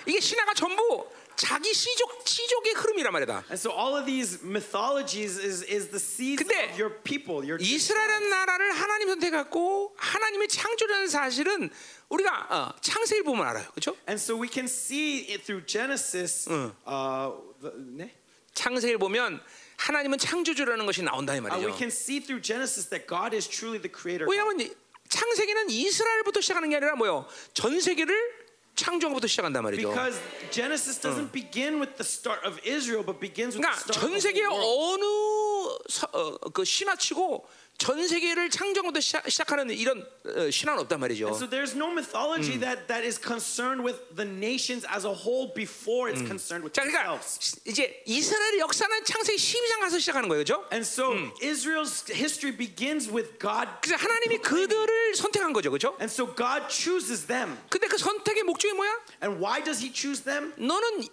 [0.05, 1.09] 이게 신화가 전부
[1.40, 3.44] 자기 시족 시족의 흐름이란 말이다.
[3.48, 7.40] And so all of these mythologies is is the seeds of your people.
[7.40, 11.70] Your 이스라엘 나라를 하나님 선택했고 하나님의 창조라는 사실은
[12.10, 13.96] 우리가 어, 창세기 보면 알아요, 그렇죠?
[14.06, 16.46] And so we can see it through Genesis.
[16.50, 18.14] Uh, the, 네?
[18.52, 19.40] 창세기를 보면
[19.78, 21.78] 하나님은 창조주라는 것이 나온다 이 Uh, we 말이죠.
[21.78, 24.28] can see through Genesis that God is truly the creator.
[24.28, 24.70] 왜냐하면 이
[25.08, 27.26] 창세기는 이스라엘부터 시작하는 게 아니라 뭐요?
[27.54, 28.39] 전 세계를
[28.79, 29.89] 창조부터 시작한단 말이죠.
[29.89, 30.19] Because
[30.51, 34.11] Genesis doesn't begin with the start of Israel, but begins with the 그러니까 start 전
[34.13, 34.67] of 세계 the world.
[34.67, 35.38] 어느 서, 어,
[36.52, 37.46] 그 신화치고
[37.80, 41.28] 전 세계를 창조부터 시작, 시작하는 이런 어, 신화는 없단 말이죠.
[41.32, 46.12] So there's no mythology that, that is concerned with the nations as a whole before
[46.12, 47.56] it's concerned with 자, 그러니까 themselves.
[47.64, 50.68] 이제 이스라엘의 역사는 창세기 12장 가서 시작하는 거예요, 그렇죠?
[50.70, 53.80] And so Israel's history begins with God.
[53.80, 55.96] 그래서 하나님이 그들을 선택한 거죠, 그렇죠?
[56.04, 57.56] And so God chooses them.
[57.70, 58.92] 근데 그 선택의 목적이 뭐야?
[59.24, 60.52] And why does He choose them?
[60.60, 61.08] 너는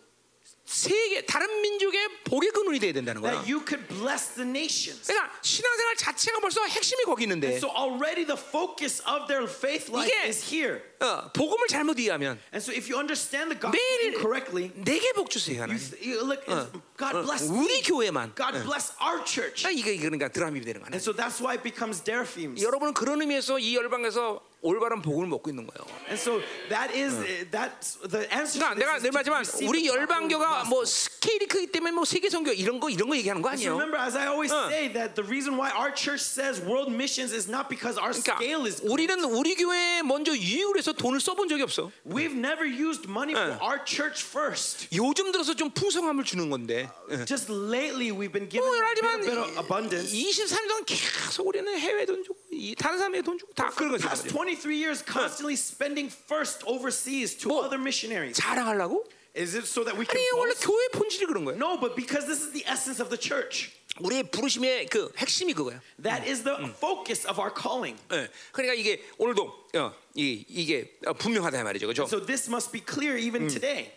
[0.78, 3.32] 세계 다른 민족의 복의 근원이 돼야 된다는 거야.
[3.40, 5.08] That you could bless the nations.
[5.08, 10.12] 그러니까 신앙생활 자체가 벌써 핵심이 거기 있는데 So already the focus of their faith life
[10.12, 10.82] 이게- is here.
[11.00, 15.30] 어, 복음을 잘못 이해하면 And so if you understand the gospel 매일 incorrectly, 내게 복
[15.30, 15.80] 주세요 하나님.
[16.04, 16.68] you look, it's,
[17.00, 17.82] God bless 우리 me.
[17.88, 18.36] 교회만.
[18.36, 19.64] God bless our church.
[19.66, 20.92] 아, 이게 그러니까 드라미 되는 거야.
[20.92, 22.60] And so that's why it becomes deraphims.
[22.62, 25.88] 여러분은 그런 의미에서 이 열방에서 올바른 복음을 먹고 있는 거예요.
[26.10, 27.14] And so that is
[27.52, 28.60] that's the answer.
[28.60, 30.84] 그러니까 to 내가 늘 receive 우리 열방교가 뭐.
[30.86, 33.76] 스케일이 크기 때문에 뭐 세계 선교 이런 거 이런 거 얘기하는 거 아니에요.
[33.76, 34.68] remember, as I always 어.
[34.68, 38.40] say, that the reason why our church says world missions is not because our 그러니까
[38.40, 38.82] scale is.
[38.82, 41.92] 우리는 우리 교회에 먼저 유익을 해서 돈을 써본 적이 없어.
[42.08, 43.68] We've never used money for 어.
[43.68, 44.88] our church first.
[44.96, 46.90] 요즘 들어서 좀 풍성함을 주는 건데.
[47.28, 50.16] Just lately, we've been given 뭐 a bit, of abundance.
[50.16, 54.04] 23년 동안 계속 우리는 해외 돈 주고 이 다른 사람에게 돈 주고 다 그런 거지.
[54.04, 58.40] Past 23 years, constantly spending first overseas to 뭐, other missionaries.
[58.40, 59.06] 자랑하려고?
[59.38, 60.54] Is it so that we can 아니 원래?
[60.60, 61.58] 교회 본질이 그런 거예요.
[61.58, 63.70] No, but because this is the essence of the church.
[64.00, 65.80] 우리의 부르심의 그 핵심이 그거야.
[66.02, 67.98] That is the focus of our calling.
[68.12, 68.30] 예.
[68.52, 72.04] 그러니까 이게 오늘도 어, 이, 이게 어, 분명하다 이 말이죠, 그렇죠?
[72.04, 73.92] So this must be clear even today.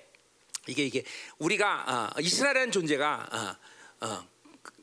[0.67, 1.05] 이게 이게
[1.39, 4.29] 우리가 어, 이스라엘이라는 존재가 어, 어,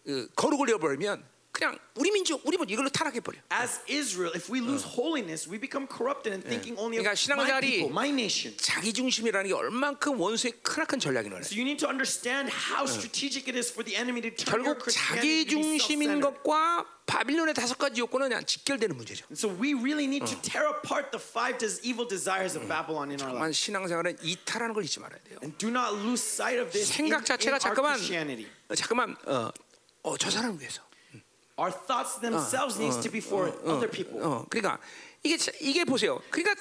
[0.05, 1.23] 그, 거룩을 잃어버리면
[1.57, 3.39] 그냥 우리 민족, 우리 민 이걸로 타락해 버려.
[3.51, 7.59] As Israel, if we lose holiness, we become corrupted and thinking only of 그러니까 my
[7.59, 8.55] people, my nation.
[8.61, 11.41] 자기 중심이라는 게 얼만큼 원수의 크나큰 거예요.
[11.41, 14.77] So you need to understand how strategic it is for the enemy to turn your
[14.77, 16.43] Christianity 자기 to be 중심인 self-centered.
[16.45, 19.25] 것과 바빌론의 다섯 가지 요건은 그냥 직결되는 문제죠.
[19.33, 23.17] And so we really need to tear apart the five evil desires of Babylon in
[23.17, 23.57] our 만 life.
[23.57, 25.41] 신앙생활은 이탈하는 걸 잊지 말아야 돼요.
[25.41, 27.97] And do not lose sight of this 생각 자체가 잠깐만.
[27.97, 29.49] 어, 잠깐만 어,
[30.03, 30.85] 어, 저 사람을 위해서.
[31.57, 34.21] Our thoughts themselves needs to be for other people.
[34.21, 34.79] 어, 그러니까
[35.23, 36.21] 이게 자- 이게 보세요.
[36.29, 36.53] 그러니까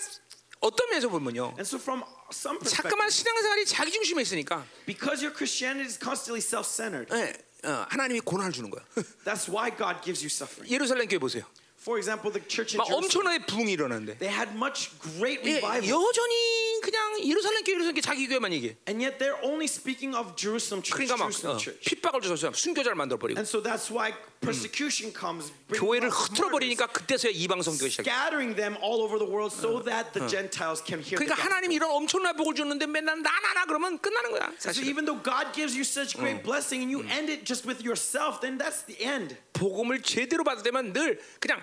[0.61, 1.53] 어떤 면에서 보면요.
[1.61, 6.41] And so from some perspective, 잠깐만 신앙생활이 자기 중심에 있으니까 because your Christianity is constantly
[6.41, 7.33] self-centered, 예,
[7.69, 8.83] 어, 하나님이 고난을 주는 거야.
[9.25, 10.73] that's why God gives you suffering.
[10.73, 11.45] 예루살렘 교회 보세요.
[11.79, 15.61] For example, the church in 막 Jerusalem, 엄청나게 부흥이 일어나는데 they had much great 예,
[15.63, 15.87] revival.
[15.87, 18.77] 여전히 그냥 예루살렘 교회 예루살렘 교회 자기 교회만 얘기해.
[18.89, 21.85] And yet they're only speaking of Jerusalem church, 그러니까 막 Jerusalem 어, church.
[21.87, 27.33] 핍박을 줘서 순교자를 만들어 버리고 And so that's why persecution comes, 교회를 murders, 버리니까 그때서야
[27.35, 28.03] 이방 성교가 시작.
[28.07, 31.35] scattering them all over the world so that the Gentiles can hear 그러니까.
[31.35, 34.53] 하나님이 이런 엄청난 복을 줬는데 맨날 나나나 그러면 끝나는 거야.
[34.59, 37.67] So 사실 even though God gives you such great blessing and you end it just
[37.67, 39.37] with yourself, then that's the end.
[39.53, 41.63] 복음을 제대로 때만 늘 그냥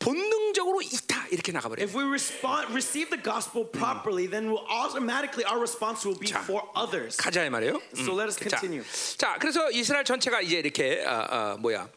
[0.00, 1.82] 본능적으로 있다 이렇게 나가버려.
[1.82, 6.26] 요 If we respond, receive the gospel properly, then we'll automatically our response will be
[6.26, 7.16] 자, for others.
[7.18, 7.80] 가자 이 말이에요.
[7.96, 8.82] So let us 자, continue.
[9.18, 11.88] 자, 그래서 이스라엘 전체가 이제 이렇게 어, 어, 뭐야, 어,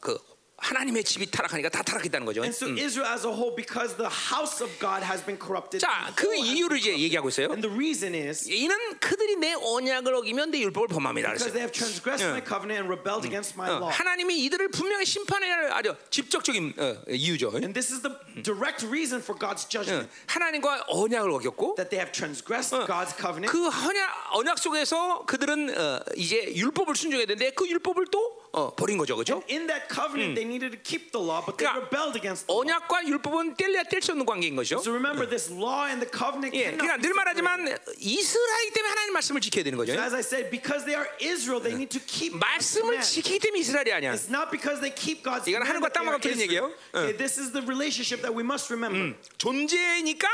[0.00, 0.18] 그
[0.58, 2.42] 하나님의 집이 타락하니까 다 타락했다는 거죠.
[2.42, 5.78] And so Israel as a whole, because the house of God has been corrupted.
[5.78, 6.98] 자, 그 이유를 이제.
[6.98, 7.46] 얘기하고 있어요.
[7.54, 11.70] And the reason is 이는 그들이 내 언약을 어기면 내 율법을 범함이라 because they have
[11.70, 13.90] transgressed my covenant and rebelled against my 어, law.
[13.94, 17.54] 하나님이 이들을 분명히 심판해야 할 아주 직접적인 어, 이유죠.
[17.54, 22.02] And this is the direct reason for God's 어, judgment 하나님과 언약을 어겼고 that they
[22.02, 23.46] have transgressed God's covenant.
[23.46, 28.98] 그 언약, 언약 속에서 그들은 어, 이제 율법을 순종해야 되는데 그 율법을 또 어, 버린
[28.98, 29.42] 거죠, 그렇죠?
[29.48, 32.50] In that covenant, they needed to keep the law, but they 그러니까 rebelled against the
[32.50, 32.66] law.
[32.66, 34.82] 언약과 율법은 뗄래야 뗄 수 없는 관계인 거죠.
[34.82, 37.14] So remember, this law and the covenant 예, cannot 그러니까 늘.
[37.14, 39.94] 말하지만 이스라엘 때문에 하나님 말씀을 지켜야 되는 거죠.
[39.94, 43.00] So as I said, because they are Israel, they need to keep God's 말씀을.
[43.00, 44.12] 지키기 때문에 이스라엘이 아니야.
[44.18, 46.42] It's not because they keep God's 이건 하늘과 틀린 Israel.
[46.42, 46.64] 얘기예요.
[46.98, 49.14] Okay, this is the relationship that we must remember.
[49.38, 50.26] 존재니까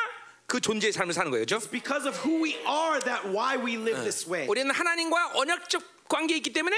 [0.47, 1.61] 그 존재의 삶을 사는 거예요, 그렇죠?
[1.61, 4.47] It's because of who we are that why we live this way.
[4.49, 6.77] 우리는 하나님과 언약적 관계에 있기 때문에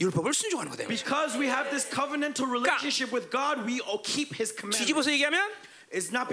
[0.00, 0.88] 율법을 순종하는 거예요.
[0.88, 4.78] Because we have this covenantal relationship with God, we all keep His commandments.
[4.78, 5.40] 뒤집어서 얘기하면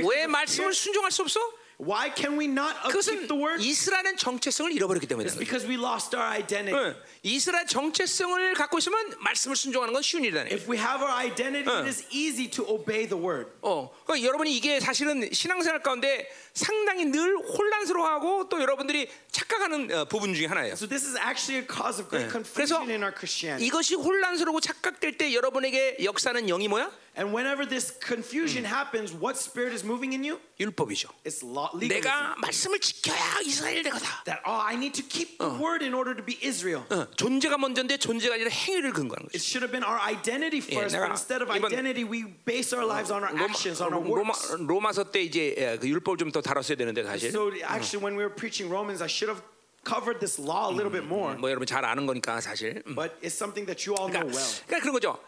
[0.09, 0.73] 왜 말씀을.
[0.73, 1.39] 순종할 수 없어?
[1.81, 3.63] Why can we not upkeep the word?
[3.63, 5.27] 이스라엘은 정체성을 잃어버렸기 때문에.
[5.27, 6.77] It's because we lost our identity.
[6.77, 6.95] 응.
[7.23, 10.41] 이스라엘 정체성을 갖고 있으면 말씀을 순종하는 건 쉬운 일이다.
[10.53, 13.49] If we have our identity, it is easy to obey the word.
[13.61, 20.33] 어, 그러니까 여러분이 이게 사실은 신앙생활 가운데 상당히 늘 혼란스러워하고 또 여러분들이 착각하는 어, 부분
[20.33, 20.73] 중에 하나예요.
[20.73, 23.67] So this is actually a cause of great confusion in our Christianity.
[23.67, 26.91] 이것이 혼란스러우고 착각될 때 여러분에게 역사는 영이 뭐야?
[27.17, 30.39] And whenever this confusion happens, what spirit is moving in you?
[30.61, 31.09] 율법이죠.
[31.25, 32.39] It's law, 내가 legalism.
[32.39, 34.23] 말씀을 지켜야 이스라엘 되거다.
[34.23, 36.85] That oh, I need to keep the word in order to be Israel.
[36.89, 39.43] 어, 존재가 먼저인데 존재가 아니라 행위를 근거하는 It 거죠.
[39.43, 43.11] should have been our identity first, 내가 but instead of identity, we base our lives
[43.11, 44.55] on our 로마, actions, on our 로마, works.
[44.55, 48.34] 로마서 때 이제 예, 그 율법을 좀더 다뤘어야 되는데 사실 So actually, when we were
[48.34, 49.42] preaching Romans, I should have
[49.84, 51.36] covered this law a little bit more.
[51.36, 52.82] 뭐 여러분 잘 아는 거니까 사실.
[52.86, 52.94] 음.
[52.94, 54.62] But it's something that you all know 그러니까, well.
[54.66, 55.18] 그러니까 그런 거죠.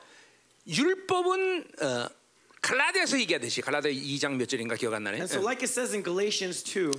[0.67, 2.09] 율법은 어,
[2.61, 5.19] 갈라디아서 얘기하듯이 갈라디아 2장 몇 절인가 기억 안 나네.
[5.19, 6.91] And so, like it says in Galatians 2,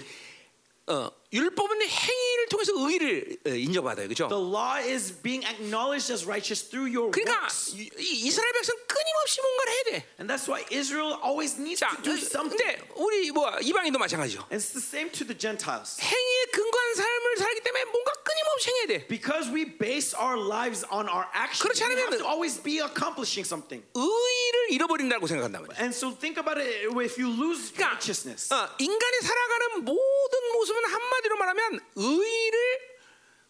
[0.88, 4.29] 어, 율법은 행위 를 통해서 의를 어, 인정받아요, 그렇죠?
[4.29, 7.73] the law is being acknowledged as righteous through your 그러니까 works.
[7.75, 10.07] 이, 이 이스라엘 백성 끊임없이 뭔가를 해야 돼.
[10.21, 12.57] And that's why Israel always needs 자, to do something.
[12.57, 14.45] 근데 우리 뭐 이방인도 마찬가지죠.
[14.53, 15.97] And it's the same to the Gentiles.
[16.01, 19.07] 행위에 근거한 삶을 살기 때문에 뭔가 끊임없이 행해야 돼.
[19.09, 23.81] Because we base our lives on our actions, we have to always be accomplishing something.
[23.97, 25.81] 의를 잃어버린다고 말이야.
[25.81, 28.53] And so think about it if you lose 그러니까 righteousness.
[28.53, 32.81] 어, 인간이 살아가는 모든 모습은 한마디로 말하면 의를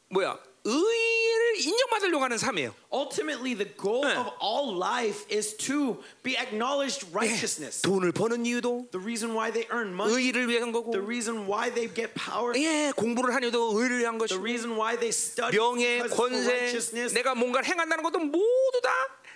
[0.09, 0.39] 뭐야?
[0.67, 2.75] 의를 인정받으려고 하는 삶이에요.
[2.91, 4.17] Ultimately, the goal 네.
[4.17, 7.83] of all life is to be acknowledged righteousness.
[7.83, 11.69] 돈을 버는 이유도 The reason why they earn money, 의를 위한 거고, the reason why
[11.69, 15.53] they get power, 예, 공부를 하는 이유도 의를 위한 the 것이고, reason why they study
[15.59, 18.91] 명예, 권세, righteousness, 내가 뭔가를 행한다는 것도 모두 다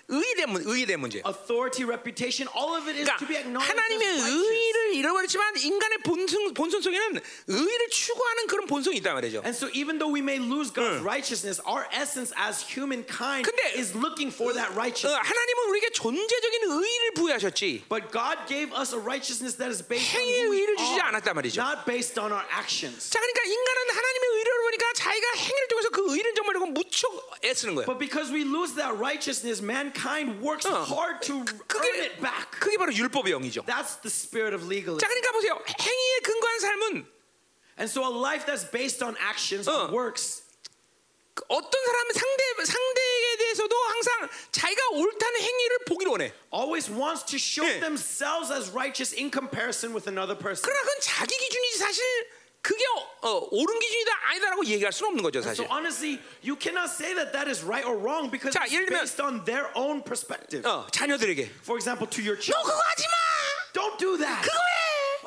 [0.09, 1.21] 의에 문- 의에 대한 문제.
[1.25, 4.05] authority, reputation, all of it is to be 그러니까 acknowledged 하나님의.
[4.25, 9.41] 의를 잃어버렸지만 인간의 본성 본성 속에는 의를 추구하는 그런 본성이 있단 말이죠.
[9.45, 13.93] And so even though we may lose God's righteousness, our essence as humankind 근데- is
[13.93, 15.13] looking for that 어, righteousness.
[15.21, 17.85] 하나님은 우리에게 존재적인 의를 부여하셨지.
[17.89, 21.85] But God gave us a righteousness that is based on 행위의 who we are, not
[21.85, 23.09] based on our actions.
[23.13, 27.13] 자, 그러니까 인간은 하나님의 의를 보니까 자기가 행위를 통해서 그 의를 정말로 무척
[27.45, 27.85] 애쓰는 거예요.
[27.85, 29.98] But because we lose that righteousness, mankind
[30.40, 30.84] works 어.
[30.86, 32.50] hard to earn 그게 it back.
[32.60, 33.62] 그게 바로 율법의 영이죠.
[33.66, 34.98] That's the spirit of legalism.
[35.00, 35.58] 자, 그러니까 보세요.
[35.68, 37.06] 행위에 근거한 삶은
[37.76, 39.86] And so a life that's based on actions, 어.
[39.86, 40.44] on works,
[41.34, 46.32] 그 어떤 사람은 상대 상대에 대해서도 항상 자기가 옳다는 행위를 보기를 원해.
[46.54, 47.80] always wants to show 예.
[47.80, 50.62] themselves as righteous in comparison with another person.
[50.62, 52.02] 그러나 그건 자기 기준이지 사실
[52.61, 55.67] 그게 어, 어, 옳은 기준이다 아니다라고 얘기할 수는 없는 거죠, So 사실.
[55.71, 59.43] honestly, you cannot say that that is right or wrong because 자, it's based on
[59.45, 60.63] their own perspective.
[60.67, 63.15] 어, 자녀들에게 For example, to your 너 children, 그거 하지 마.
[63.73, 64.41] don't do that.
[64.43, 64.79] 그거 해.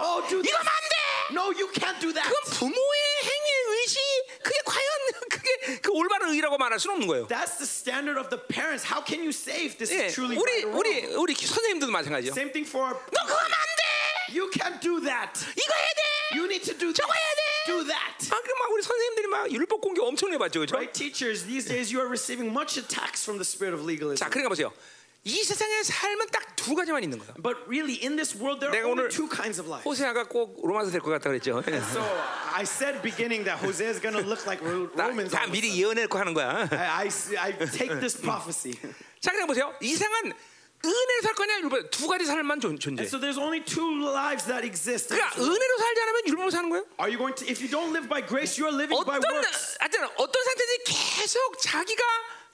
[0.03, 0.97] Oh, do 이거 안 돼.
[1.33, 2.29] No, you can't do that.
[2.29, 3.99] 그건 부모의 행위의 의지
[4.43, 4.89] 그게 과연
[5.31, 7.27] 그게 그 올바른 의라고 말할 수는 없는 거예요.
[7.29, 8.85] That's the standard of the parents.
[8.85, 11.17] How can you say if this 예, is truly 우리 right or 우리 wrong?
[11.23, 12.33] 우리 선생님들도 마찬가지죠.
[12.37, 12.93] Same thing for.
[12.93, 13.72] 너 그거 안 돼.
[14.33, 15.33] You can't do that.
[15.57, 16.03] 이거 해야 돼.
[16.39, 17.13] You need to do 저거.
[17.13, 17.43] 해야 돼.
[17.67, 18.31] Do that.
[18.33, 20.75] 아, 그럼 막 우리 선생님들이 막 율법 공격 엄청 해봤죠, 그렇죠?
[20.77, 24.17] Right, teachers, these days you are receiving much attacks from the spirit of legalism.
[24.17, 24.73] 자, 그러니까 보세요.
[25.25, 27.35] 이 세상의 삶은 딱 두 가지만 있는 거야.
[27.43, 29.83] But really, in this world, there are only two kinds of life.
[29.85, 31.59] 호세아가 꼭 로마서 될 것 같다 그랬죠.
[31.93, 32.03] So
[32.55, 35.31] I said beginning that Jose is going to look like Romans.
[35.35, 35.75] 다 미리.
[35.75, 36.69] 예언해놓고 하는 거야.
[36.71, 38.75] I, I, I take this prophecy.
[39.21, 39.75] 자, 그냥 보세요.
[39.81, 40.33] 이상한
[40.85, 43.05] 은혜로 살 거냐 율법 두 가지 삶만 존, 존재.
[43.05, 45.15] So there's only two lives that exist.
[45.15, 45.39] 그러니까.
[45.41, 46.85] 은혜로 살지 않으면 율법으로 사는 거예요.
[46.99, 47.47] Are you going to?
[47.47, 49.79] If you don't live by grace, you are living by 어떤 works.
[49.79, 52.03] 하여튼 어떤 상태들이 계속 자기가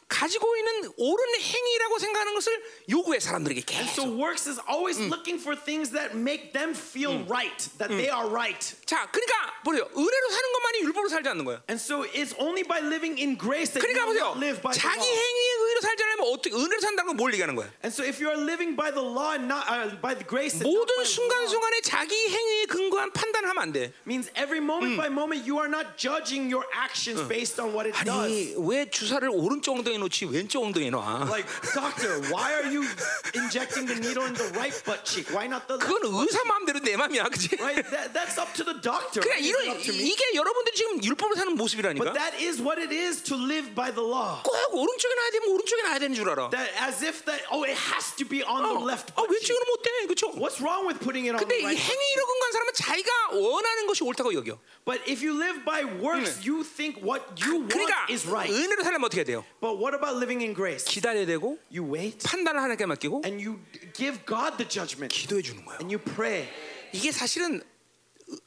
[0.08, 4.18] 가지고 있는 옳은 행위라고 생각하는 것을 요구해 사람들에게 So 계속.
[4.18, 8.56] works is always looking for things that make them feel right, that they are right.
[8.86, 9.84] 자, 그러니까 보세요.
[9.92, 11.60] 은혜로 사는 것만이 율법으로 살지 않는 거예요.
[11.68, 14.32] And so it's only by living in grace that 그러니까 you 보세요.
[14.32, 15.12] not live by the 자기 law.
[15.12, 17.68] 행위에 의로 살지 않으면 어떻게 은혜로 산다는 건뭘 얘기하는 거야?
[17.84, 20.56] And so if you are living by the law and not uh, by the grace
[20.56, 23.92] and not 모든 by the law, 순간순간에 자기 행위에 근거한 판단을 하면 안 돼.
[24.08, 27.92] means every moment by moment you are not judging your actions based on what it
[28.08, 28.24] does.
[28.24, 31.26] 아니 왜 주사를 오른쪽 엉덩이 에 놓지 왼쪽 엉덩이에 놔?
[31.28, 32.86] Like, doctor, why are you
[33.34, 35.26] injecting the needle in the right butt cheek?
[35.34, 35.90] Why not the left?
[35.90, 37.58] 그건 의사 마음대로 내 맘이야, 그지?
[37.58, 37.82] Right?
[37.90, 39.20] That, that's up to the doctor.
[39.20, 39.78] 그래 이런.
[39.82, 41.98] 이게 여러분들이 지금 율법으로 사는 모습이라니까.
[41.98, 44.40] But that is what it is to live by the law.
[44.46, 46.50] 꼭 오른쪽에 놔야 되면 오른쪽에 놔야 되는 줄 알아.
[46.50, 49.26] That as if that oh it has to be on the 어, left 아.
[49.26, 50.30] 왼쪽으로 못 돼, 그렇죠?
[50.38, 51.82] What's wrong with putting it on 근데 the 이 right?
[51.82, 51.90] cheek?
[51.90, 54.58] 행위로 근거한 사람은 자기가 원하는 것이 옳다고 여겨.
[54.86, 58.48] But if you live by works, you think what you want 그러니까 is right.
[58.48, 59.44] 은혜로 살려면 어떻게 돼요?
[59.60, 60.84] But what about living in grace?
[60.84, 63.58] 기다려야 되고 You wait 판단을 하나님께 맡기고 and you
[63.94, 65.78] give God the judgment 기도해 주는 거예요.
[65.80, 66.48] and you pray.
[66.92, 67.62] 이게 사실은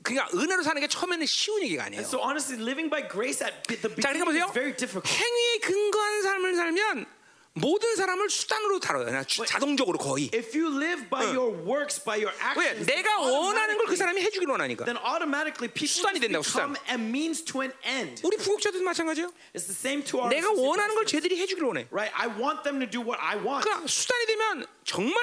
[0.04, 2.02] 그러니까 은혜로 사는 게 처음에는 쉬운 얘기가 아니에요.
[2.04, 4.46] So honestly, living by grace at the 자, 그러니까 beginning 보세요.
[4.46, 5.10] is very difficult.
[5.10, 7.06] 행위에 근거한 삶을 살면
[7.54, 9.24] 모든 사람을 수단으로 다뤄요.
[9.46, 10.32] 자동적으로 거의.
[10.34, 12.68] If you live by your works, by your 왜?
[12.72, 14.86] actions, 내가 원하는 걸 그 사람이 해주기를 원하니까.
[14.86, 18.22] then automatically people 수단이 된다고, become a means to an end.
[18.24, 19.34] 우리 부국자도 마찬가지예요.
[19.54, 21.88] It's the same to our 내가 원하는 걸 쟤들이 해주기를 원해.
[21.92, 22.14] right?
[22.16, 23.68] I want them to do what I want.
[23.68, 25.14] 그러니까 수단이 되면 정말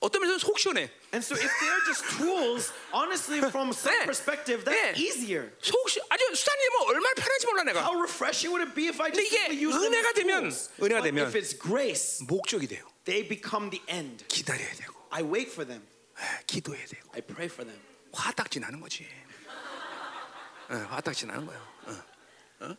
[0.00, 0.90] 어떤 면에서는 속 시원해.
[1.12, 4.04] And so if they're just tools, honestly, from some 네.
[4.06, 4.96] perspective, that's 네.
[4.96, 5.52] easier.
[5.60, 7.80] 속 시, 아주 수단이 되면 얼마나 편한지 몰라 내가.
[7.84, 10.44] How refreshing would it be if I just 이게 use them 은혜가 as 되면?
[10.80, 12.88] 은혜가 But 되면 if it's grace, 목적이 돼요.
[13.04, 14.24] they become the end.
[14.28, 15.84] 기다려야 되고, I wait for them.
[16.16, 17.76] 에, 기도해야 되고, I pray for them.
[18.12, 19.04] 화딱지 나는 거지.
[19.04, 21.60] 에, 화딱지 나는 거예요.
[21.86, 22.02] 어.
[22.66, 22.76] 어?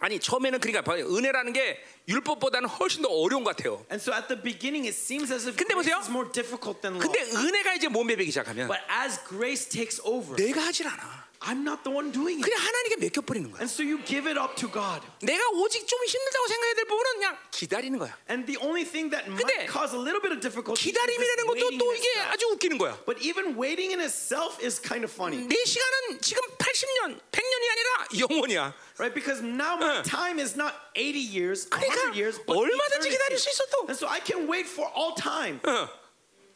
[0.00, 0.82] 아니 처음에는 그러니까.
[0.96, 3.84] 은혜라는 게 율법보다는 훨씬 더 어려운 것 같아요.
[3.92, 5.98] And so at the beginning, it seems as if 근데 보세요.
[6.00, 7.00] is more difficult than law.
[7.06, 11.29] 근데 은혜가 이제 몸에 배기 시작하면 But as grace takes over, 내가 하질 않아.
[11.45, 12.41] I'm not the one doing it.
[12.41, 13.61] 그냥 하나님께 맡겨버리는 거야.
[13.61, 15.05] And so you give it up to God.
[15.21, 18.17] 내가 오직 좀 힘들다고 생각해야 될 부분은 그냥 기다리는 거야.
[18.31, 21.45] And the only thing that 근데 might cause a little bit of difficulty is 기다림이라는
[21.45, 22.33] this 것도 waiting 또 in 이게 itself.
[22.33, 22.97] 아주 웃기는 거야.
[23.05, 27.89] But even waiting in itself is kind of funny, 내 시간은 지금 80년, 100년이 아니라
[28.25, 28.73] 영원이야.
[28.97, 29.13] right?
[29.13, 30.03] Because now my 응.
[30.03, 33.11] time is not 80 years, 그러니까 100 years, but 얼마든지 eternity.
[33.21, 33.85] 기다릴 수 있어 또.
[33.85, 35.61] And so I can wait for all time.
[35.61, 35.85] 어.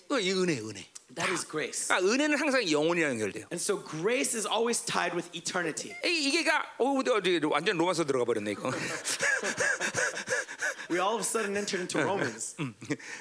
[0.10, 0.90] 어, 이 은혜, 은혜.
[1.16, 1.92] That is grace.
[1.92, 3.46] 아, 은혜는 항상 영원이랑 연결돼요.
[3.52, 5.92] And so grace is always tied with eternity.
[6.06, 8.72] 이- 이게가 어, 어디 완전 로마서 들어가 버렸네 이거.
[10.90, 12.56] We all of a sudden entered into Romans.
[12.60, 12.74] 음.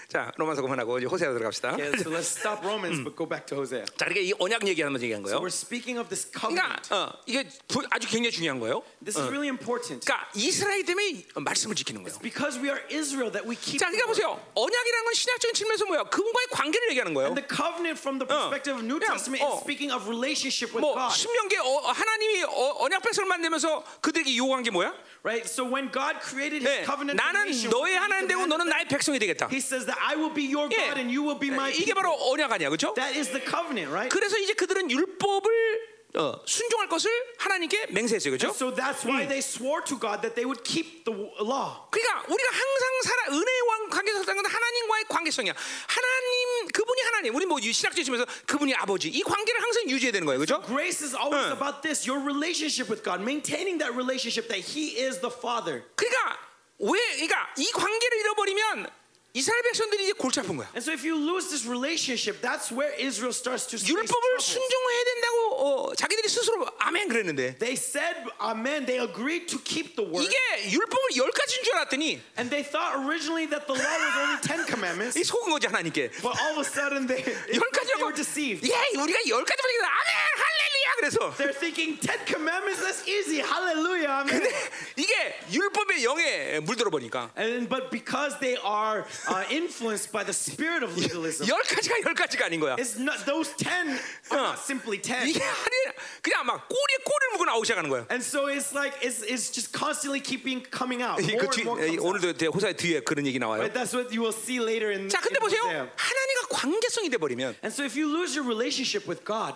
[0.09, 1.75] 자, 로마서 그만하고 이제 호세로 들어갑시다.
[1.75, 3.85] Okay, so let's stop Romans, but go back to Hosea.
[3.97, 5.41] 자, 그러니까 이 언약 얘기하면서 얘기한 So 거예요.
[5.45, 6.95] we're speaking of this 그러니까 covenant.
[6.95, 8.83] 어, 이게 부- 아주 굉장히 중요한 거예요.
[9.05, 10.05] This is really important.
[10.05, 12.19] 그러니까 이스라엘 때문에 말씀을 지키는 거예요.
[12.21, 14.19] Because we are Israel that we keep 자, the 그러니까 word.
[14.19, 14.31] 보세요.
[14.55, 16.03] 언약이라는 건 신학적인 측면에서 뭐야?
[16.11, 17.29] 그분과의 관계를 얘기하는 거예요.
[17.31, 19.55] And the covenant from the perspective of New 그냥, Testament 어.
[19.55, 21.13] is speaking of relationship with 뭐 God.
[21.15, 24.95] 신명계 어, 하나님이 어, 언약 백성을 만들면서 그들에게 요구한 게 뭐야?
[25.23, 25.45] Right?
[25.51, 28.88] So when God created his 예, covenant 나는 nation, 너의 he 하나님 되고 너는 나의
[28.88, 29.48] 백성이 되겠다.
[29.52, 31.94] He says that I will be your 예, God and you will be my 이게
[31.94, 32.02] people.
[32.02, 32.94] 바로 언약 아니야, 그렇죠?
[32.96, 34.10] That is the covenant, right?
[34.10, 38.54] 그래서 이제 그들은 율법을 어, 순종할 것을 하나님께 맹세했어요, 그렇죠?
[38.54, 41.90] So that's why they swore to God that they would keep the law.
[41.90, 45.54] 그러니까 우리가 항상 살아 은혜와 관계에서 살아가는 하나님과의 관계성이야.
[45.88, 50.38] 하나님 그분이 하나님, 우리 뭐 신학적인 측면에서 그분이 아버지 이 관계를 항상 유지해야 되는 거예요,
[50.38, 50.62] 그렇죠?
[50.68, 51.58] Grace is always 응.
[51.58, 55.82] about this, your relationship with God, maintaining that relationship that he is the father.
[55.98, 56.38] 그러니까
[56.80, 59.03] 왜, 그러니까 이 관계를 잃어버리면
[59.35, 60.67] 이스라엘 백성들이 이제 골치 아픈 거야.
[60.75, 64.43] And so if you lose this relationship, that's where Israel starts to face 율법을 troubles.
[64.43, 68.87] 순종해야 된다고 어, 자기들이 스스로 아멘 그랬는데 They said, Amen.
[68.87, 70.25] They agreed to keep the word.
[70.27, 70.35] 이게
[70.73, 74.67] 율법을 열 가지인 줄 알았더니 And they thought originally that the law was only 10
[74.67, 75.15] commandments.
[75.15, 78.03] 이 속은 거지 하나님께 But all of a sudden they, 열 it felt they 가지라고
[78.11, 78.65] were deceived.
[78.67, 83.39] 예 우리가 열 가지 버리겠다 아멘 할렐루야 그래서 They're thinking 10 commandments, that's easy.
[83.45, 84.25] Hallelujah.
[84.25, 84.41] Amen.
[84.41, 84.51] 근데
[84.97, 85.15] 이게
[85.53, 90.97] 율법의 영에 물들어 보니까 And but because they are uh, influenced by the spirit of
[90.99, 92.77] legalism, 열 가지가 열 가지가 아닌 거야.
[92.79, 93.99] it's not those 10
[94.33, 95.29] are not simply 10.
[95.29, 95.77] 이게 아니
[96.23, 98.07] 그냥 막 꼬리에 꼬리를 묶고 나오기 시작하는 거야.
[98.11, 101.21] And so it's like it's, it's just constantly keeping coming out.
[101.23, 102.07] 이- More 그 뒤, and more 이- comes out.
[102.09, 103.61] 오늘도 제 호사의 뒤에 그런 얘기 나와요.
[103.61, 103.75] Right?
[103.75, 105.63] That's what you will see later in, 자, 근데 in 보세요.
[105.67, 105.91] Hosea.
[105.97, 109.55] 하나님과 관계성이 돼 버리면 And so if you lose your relationship with God,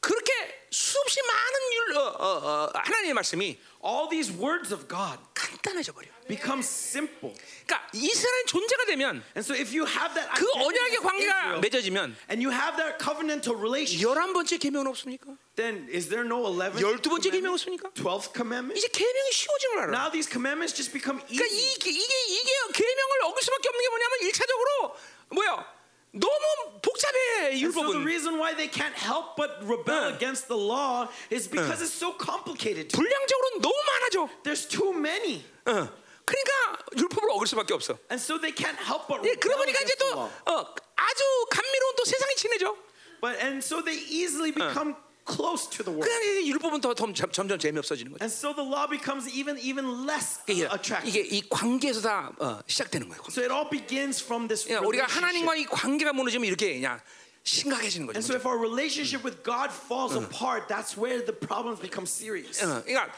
[0.00, 0.32] 그렇게
[0.70, 6.08] 수없이 많은 율, 어, 어, 어, 하나님의 말씀이 all these words of God, 간단해져 버려.
[6.29, 7.33] Becomes simple.
[7.65, 12.15] 그러니까 이스라엘 존재가 되면 And so if you have that 그 언약의 관계가 Israel, 맺어지면
[12.29, 15.35] and you have that covenantal relationship, 열한 번째 계명은 없습니까?
[15.57, 17.51] then is there no 11th 열두 번째 계명?
[17.53, 17.89] 없습니까?
[17.97, 18.77] 12th commandment?
[18.77, 19.91] 이제 계명이 쉬워진 걸 알아.
[19.91, 21.75] Now these commandments just become 그러니까 easy.
[21.75, 24.69] 이게 이게 이게 계명을 어길 수밖에 없는 게 뭐냐면 일차적으로
[25.33, 25.79] 뭐야?
[26.11, 28.01] 너무 복잡해 And so the 율법은.
[28.05, 30.15] reason why they can't help but rebel 응.
[30.15, 32.89] against the law is because it's so complicated.
[32.89, 34.29] 분량적으로 너무 많아져.
[34.41, 35.45] There's too many.
[35.67, 35.85] 어.
[36.29, 37.97] 그러니까 율법을 어길 수밖에 없어.
[38.11, 40.19] And so they can't help but 예, 보니까 이제 또.
[40.21, 42.75] 어, 아주 감미로운 또 세상이 친해져.
[43.21, 44.95] But and so they easily become
[45.25, 46.05] close to the world.
[46.05, 48.21] 그러니까 이제 율법은 더, 더 점- 점점 재미없어지는 거죠.
[48.23, 51.09] And so the law becomes even even less attractive.
[51.09, 53.21] 이게 이 관계에서 다 어, 시작되는 거예요.
[53.29, 55.55] So it all begins from this 예, 우리가 하나님과.
[55.55, 57.01] 이 관계가 무너지면 이렇게 그냥
[57.43, 58.17] 심각해지는 거죠.
[58.17, 62.61] And so if our relationship with God falls apart, that's where the problems become serious.
[62.63, 63.09] 어, 그러니까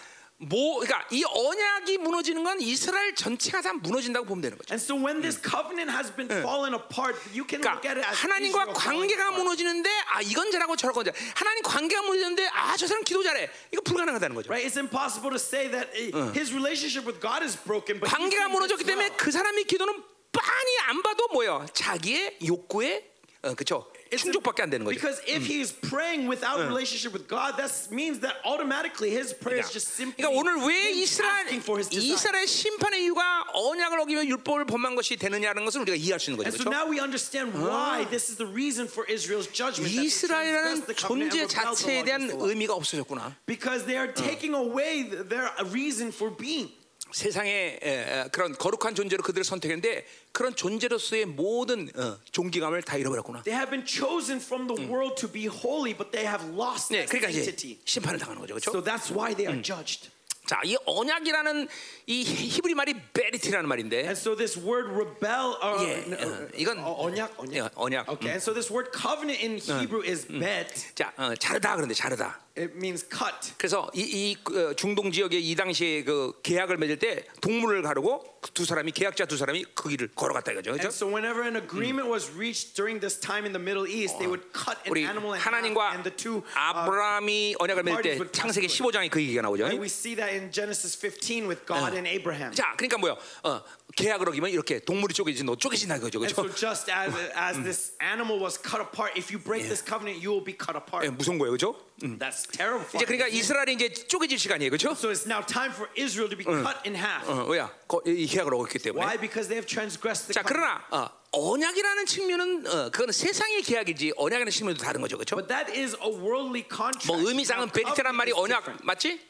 [0.44, 4.74] 뭐, 그러니까 이 언약이 무너지는 건 이스라엘 전체가 다 무너진다고 보면 되는 거죠.
[4.74, 8.10] And so when this covenant has been fallen apart, you can look at it 그러니까
[8.10, 9.32] as 하나님과 관계가.
[9.32, 11.14] 무너지는데 아 이건 잘하고 저건 잘.
[11.36, 13.50] 하나님 관계가 무너지는데 아 저 사람 기도 잘해.
[13.72, 14.50] 이거 불가능하다는 거죠.
[14.50, 14.66] Right?
[14.66, 18.84] It's impossible to say that uh, his relationship with God is broken, but 관계가 무너졌기
[18.84, 19.10] 때문에.
[19.18, 19.94] 그 사람의 기도는
[20.32, 21.68] 빤히 안 봐도 뭐요?
[21.74, 23.06] 자기의 욕구에
[23.44, 24.95] 어, 그쵸 충족밖에 안 되는 거죠.
[24.95, 29.59] Because if he is praying without relationship with God, that means that automatically his prayer
[29.59, 32.15] is just simply 그러니까 오늘 왜 him 이스라엘 asking for his desire.
[32.15, 36.49] 이스라엘 심판의 이유가 언약을 어기며 율법을 범한 것이 되느냐는 것을 우리가 이해할 수 있는 거죠.
[36.49, 36.71] And so 그렇죠?
[36.71, 39.91] now we understand why this is the reason for Israel's judgment.
[39.91, 42.39] that they 이스라엘이라는 transgressed the covenant 존재 and rebelled the 자체에 law 대한 against the
[42.39, 42.51] law.
[42.55, 43.35] 의미가 없어졌구나.
[43.51, 46.71] Because they are taking away their reason for being.
[47.13, 53.44] 세상의 에, 에, 그런 거룩한 존재로 그들을 선택했는데 그런 존재로서의 모든 어, 존귀감을 다 잃어버렸구나.
[53.44, 57.06] They have been chosen from the world to be holy, but they have lost 네,
[57.06, 57.80] 그러니까 이제 identity.
[57.86, 58.72] 심판을 당하는 거죠, 그렇죠?
[58.72, 60.10] So that's why they are judged.
[60.48, 61.68] 자, 이 언약이라는
[62.08, 66.78] 이 히브리 말이 베리티라는 말인데, And so this word rebel, uh, 예, no, 어, 이건
[66.80, 67.74] uh, 언약, 예, 언약.
[67.76, 68.10] 언약.
[68.10, 70.92] Okay, and so this word covenant in Hebrew is bet.
[70.96, 72.40] 자, 어, 자르다 그런데 자르다.
[72.58, 73.54] It means cut.
[73.58, 78.31] 그래서 이, 이 어, 중동 지역에 이 당시에 그 계약을 맺을 때 동물을 가르고 그
[78.54, 80.88] 두 사람이 계약자 두 사람이 그 길을 걸어갔다 이거죠, 그렇죠?
[80.90, 84.26] And so whenever an agreement was reached during this time in the Middle East, they
[84.26, 86.42] would cut an animal 하나님과 and the two.
[86.58, 89.08] Uh, 아브라함이 언약을 맺을 때 창세기 away.
[89.08, 89.70] 15장에 그 얘기가 나오죠.
[89.70, 89.78] right?
[89.80, 92.52] We see that in Genesis 15 with God and Abraham.
[92.54, 93.16] 자, 그러니까 뭐요?
[93.44, 93.62] 어,
[93.96, 96.58] 계약을 어기면 이렇게 동물이 쪼개지 너 쪼개진다 그거죠, And so 그렇죠?
[96.58, 100.44] just as as this animal was cut apart, if you break this covenant, you will
[100.44, 101.06] be cut apart.
[101.06, 101.78] 예, 무서운 거예요, 그렇죠?
[102.02, 102.88] That's terrible.
[102.96, 104.92] 이제 그러니까 이스라엘이 이제 쪼개질 시간이에요, 그렇죠?
[104.92, 107.30] So it's now time for Israel to be cut in half.
[107.30, 107.72] 어, 왜야?
[107.88, 109.06] 거- 이 계약을 어겼기 때문에.
[109.06, 109.20] Why?
[109.22, 110.42] Because they have transgressed the 자.
[110.42, 115.36] 그러나 어, 언약이라는 측면은 어, 그건 세상의 계약이지 언약이라는 측면도 다른 거죠, 그렇죠?
[115.36, 117.08] But that is a worldly contract.
[117.08, 118.84] 뭐 의미상은 베리테란 말이 언약.
[118.84, 119.22] 맞지?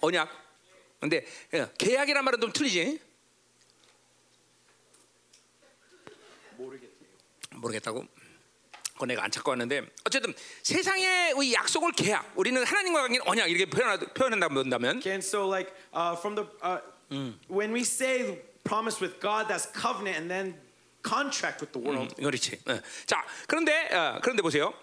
[0.00, 0.28] 언약.
[1.00, 3.00] 근데 예, 계약이란 말은 좀 틀리지?
[7.52, 8.06] 모르겠다고.
[9.06, 15.02] 내가 안 찾고 왔는데 어쨌든 세상의 이 약속을 계약, 우리는 하나님과 관계는 언약 이렇게 표현한다면
[15.06, 16.80] and so like uh, from the uh,
[17.48, 20.54] when we say promise with God, that's covenant, and then
[21.02, 22.14] contract with the world.
[22.16, 22.60] 그렇지.
[22.66, 22.80] 어.
[23.06, 24.74] 자, 그런데 어, 그런데 보세요.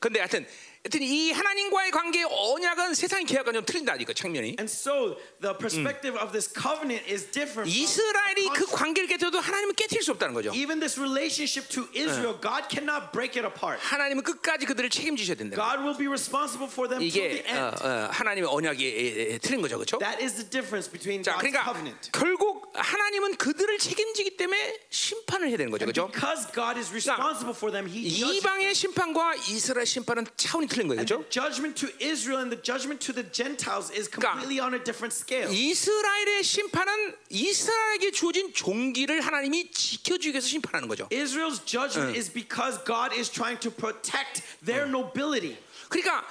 [0.00, 0.46] 근데 하여튼
[0.86, 4.54] 하여튼 이 하나님과의 관계 언약은 세상의 계약과 좀 틀린다 이거 측면이.
[4.60, 7.66] And so the perspective of this covenant is different.
[7.66, 8.66] 이스라엘이 그.
[8.66, 10.52] 관계를 깨뜨려도 하나님은 깨뜨릴 수 없다는 거죠.
[10.54, 13.82] Even this relationship to Israel, God cannot break it apart.
[13.82, 15.56] 하나님은 끝까지 그들을 책임지셔야 된다.
[15.58, 17.82] God will be responsible for them till 이게 the 어, end.
[17.82, 19.98] 어, 하나님의 언약이 틀린 거죠, 그렇죠?
[19.98, 22.10] That is the difference between 자, God's 그러니까 covenant.
[22.14, 26.06] 결국 하나님은 그들을 책임지기 때문에 심판을 해야 되는 거죠, 그렇죠?
[26.14, 28.06] because God is responsible for them, He.
[28.38, 31.24] 이방의 심판과 이스라엘 심판은 차원이 틀린 거예요, 그렇죠?
[31.24, 35.16] the judgment to Israel and the judgment to the Gentiles is completely on a different
[35.16, 35.48] scale.
[35.48, 41.08] 이스라엘의 심판은 이스라엘에게 주어진 종기를 하나님이 지켜 주기 위해서 심판하는 거죠.
[41.08, 45.56] Israel's judgment is because God is trying to protect their nobility.
[45.88, 46.26] 그러니까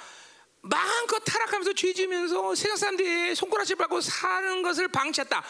[0.62, 5.42] 마음껏 타락하면서 죄 지면서 세상 사람들이 손가락질 받고 사는 것을 방치했다.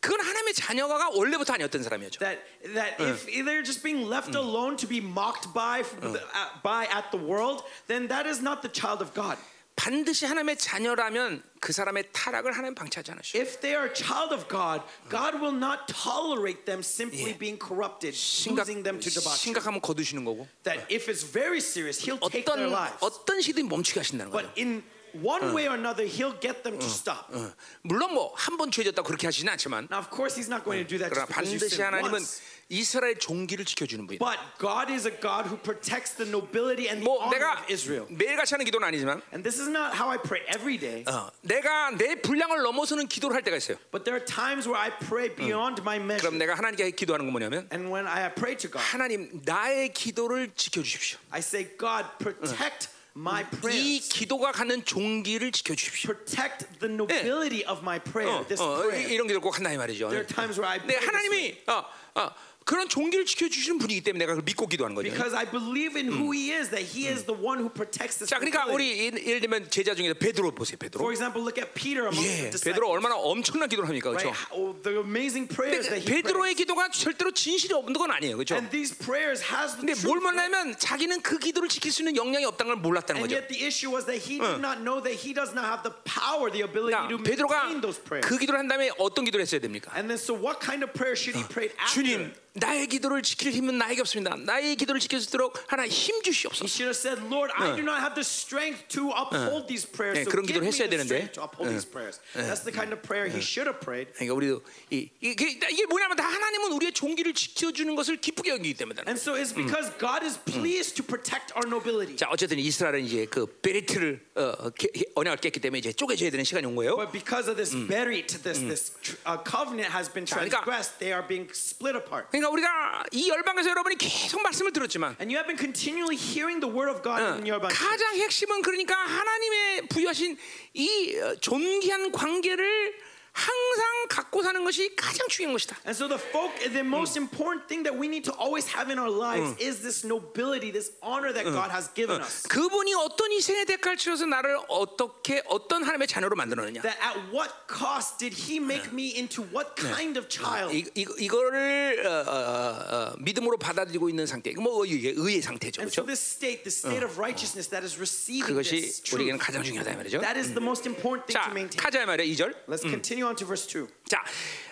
[0.00, 2.18] 그건 하나님의 자녀가 원래부터 아니었던 사람이었죠.
[2.20, 2.40] That
[2.74, 6.16] that if they're just being left alone to be mocked by uh,
[6.62, 9.36] by at the world, then that is not the child of God.
[9.76, 13.38] 반드시 하나님의 자녀라면 그 사람의 타락을 하나님 방치하지 않으셔.
[13.38, 18.12] If they are a child of God, God will not tolerate them simply being corrupted,
[18.12, 19.36] 심각, losing them to debauchery.
[19.52, 23.00] 심각하면 거두시는 거고 That if it's very serious, He'll take 어떤 their lives.
[23.00, 24.60] 어떤 시든 멈추게 하신다는 But 거죠.
[24.60, 24.82] in
[25.14, 27.32] one way or another, He'll get them to stop.
[27.32, 27.52] 어,
[27.82, 30.88] 물론 뭐 한 번 죄졌다 그렇게 하시는 않지만 Now, of course, He's not going to
[30.88, 32.42] do that 그러나 반드시 하나님은 once.
[32.72, 34.22] 이스라엘 종기를 지켜주는 분이다.
[34.24, 37.72] But God is a God who protects the nobility and the 뭐 honor 내가 of
[37.72, 38.06] Israel.
[38.10, 41.02] 매일같이 하는 기도는 아니지만 And this is not how I pray every day.
[41.10, 43.76] 어, 내가 내 분량을 넘어서는 기도를 할 때가 있어요.
[43.90, 46.22] But there are times where I pray beyond my measure.
[46.30, 50.52] 그럼 내가 하나님께 기도하는 건 뭐냐면 And when I pray to God, 하나님 나의 기도를
[50.54, 51.18] 지켜주십시오.
[51.34, 52.86] I say, God, protect
[53.16, 54.08] my 이 prayers.
[54.08, 56.12] 기도가 갖는 종기를 지켜주십시오.
[56.14, 58.40] Protect the nobility of my prayer.
[58.42, 59.08] 어, This 어, prayer.
[59.10, 60.08] 이- 이런 기도를 꼭 한다 이 말이죠.
[60.08, 60.96] There are times where I 네.
[60.96, 61.84] 하나님이 어,
[62.20, 62.30] 어,
[62.64, 65.10] 그런 종기를 지켜주시는 분이기 때문에 내가 그걸 믿고 기도하는 거죠.
[65.10, 68.28] Because I believe in who He is, that He is the one who protects this.
[68.30, 68.66] 자, 그러니까.
[68.70, 70.76] 우리 예- 예를 들면 제자 중에 베드로 보세요.
[70.78, 71.00] 베드로.
[71.02, 72.92] For example, look at Peter among 예, the 베드로 disciples.
[72.94, 74.22] 얼마나 엄청난 기도를 합니까, Right?
[74.30, 74.36] 그렇죠?
[74.54, 76.54] How- The amazing prayers that he 베드로의.
[76.54, 78.54] 기도가 절대로 진실이 없는 건 아니에요, 그렇죠?
[78.54, 79.98] And these prayers has the 근데.
[80.06, 83.34] 뭘 만나면 자기는 그 기도를 지킬 수 있는 역량이 없다는 걸 몰랐다는 And 거죠.
[83.40, 85.90] yet the issue was that he did not know that he does not have the
[86.06, 88.22] power, the ability 그러니까 to 베드로가 maintain those prayers.
[88.28, 89.90] 그 기도를 한 다음에 어떤 기도를 했어야 됩니까?
[89.98, 91.90] And then so what kind of prayer should he pray after?
[91.98, 94.34] 주님, 나의 기도를 지킬 힘은 나에게 없습니다.
[94.36, 96.66] 나의 기도를 지킬 수 있도록 하나 힘 He 주시옵소서.
[96.66, 100.18] should have said, Lord, I do not have the strength to uphold these prayers.
[100.18, 101.30] 네, So 그런 기도를 했어야 되는데.
[101.32, 102.18] to uphold these prayers.
[102.34, 104.10] That's the kind of prayer he should have prayed.
[104.18, 108.74] 그러니까 우리도 이, 이, 이게, 이게 뭐냐면 다 하나님은 우리의 종기를 지켜주는 것을 기쁘게 여기기
[108.74, 109.02] 때문에.
[109.06, 112.16] And so it's because God is pleased to protect our nobility.
[112.16, 116.66] 자, 어쨌든 이스라엘은 이제 그 베리트를 어, 게- 언약을 깼기 때문에 이제 쪼개져야 되는 시간이
[116.66, 116.96] 온 거예요.
[116.98, 118.92] But because of this buried, this this
[119.22, 122.26] uh, covenant has been 그러니까- transgressed, they are being split apart.
[122.40, 126.72] 그러니까 우리가 이 열방에서 여러분이 계속 말씀을 들었지만 And you have been continually hearing the
[126.72, 127.60] word of God in your.
[127.60, 130.36] 가장 핵심은 그러니까 하나님의 부여하신
[130.74, 132.94] 이 어, 존귀한 관계를
[133.32, 135.76] 항상 갖고 사는 것이 가장 중요한 것이다.
[135.86, 138.98] And so the folk, the most important thing that we need to always have in
[138.98, 142.42] our lives is this nobility, this honor that God has given us.
[142.48, 146.82] 그분이 어떤 희생의 대가를 치러서 나를 어떻게 어떤 하나님의 자녀로 만들었느냐.
[146.82, 150.74] That at what cost did He make me into what kind of child?
[150.74, 154.52] 이, 이, 이거를 어, 어, 어, 믿음으로 받아들이고 있는 상태.
[154.58, 156.06] 뭐 이게 의의 상태죠, And so 그렇죠?
[156.06, 159.92] this state, the state of righteousness that is receiving 그것이 this 우리에게는 truth, 가장 중요하다
[159.92, 160.20] 이 말이죠.
[160.20, 161.78] that is the most important thing 자, to maintain.
[161.78, 162.66] 가자 말이야 2절.
[162.66, 163.86] Let's continue on to verse 2.
[164.08, 164.22] 자,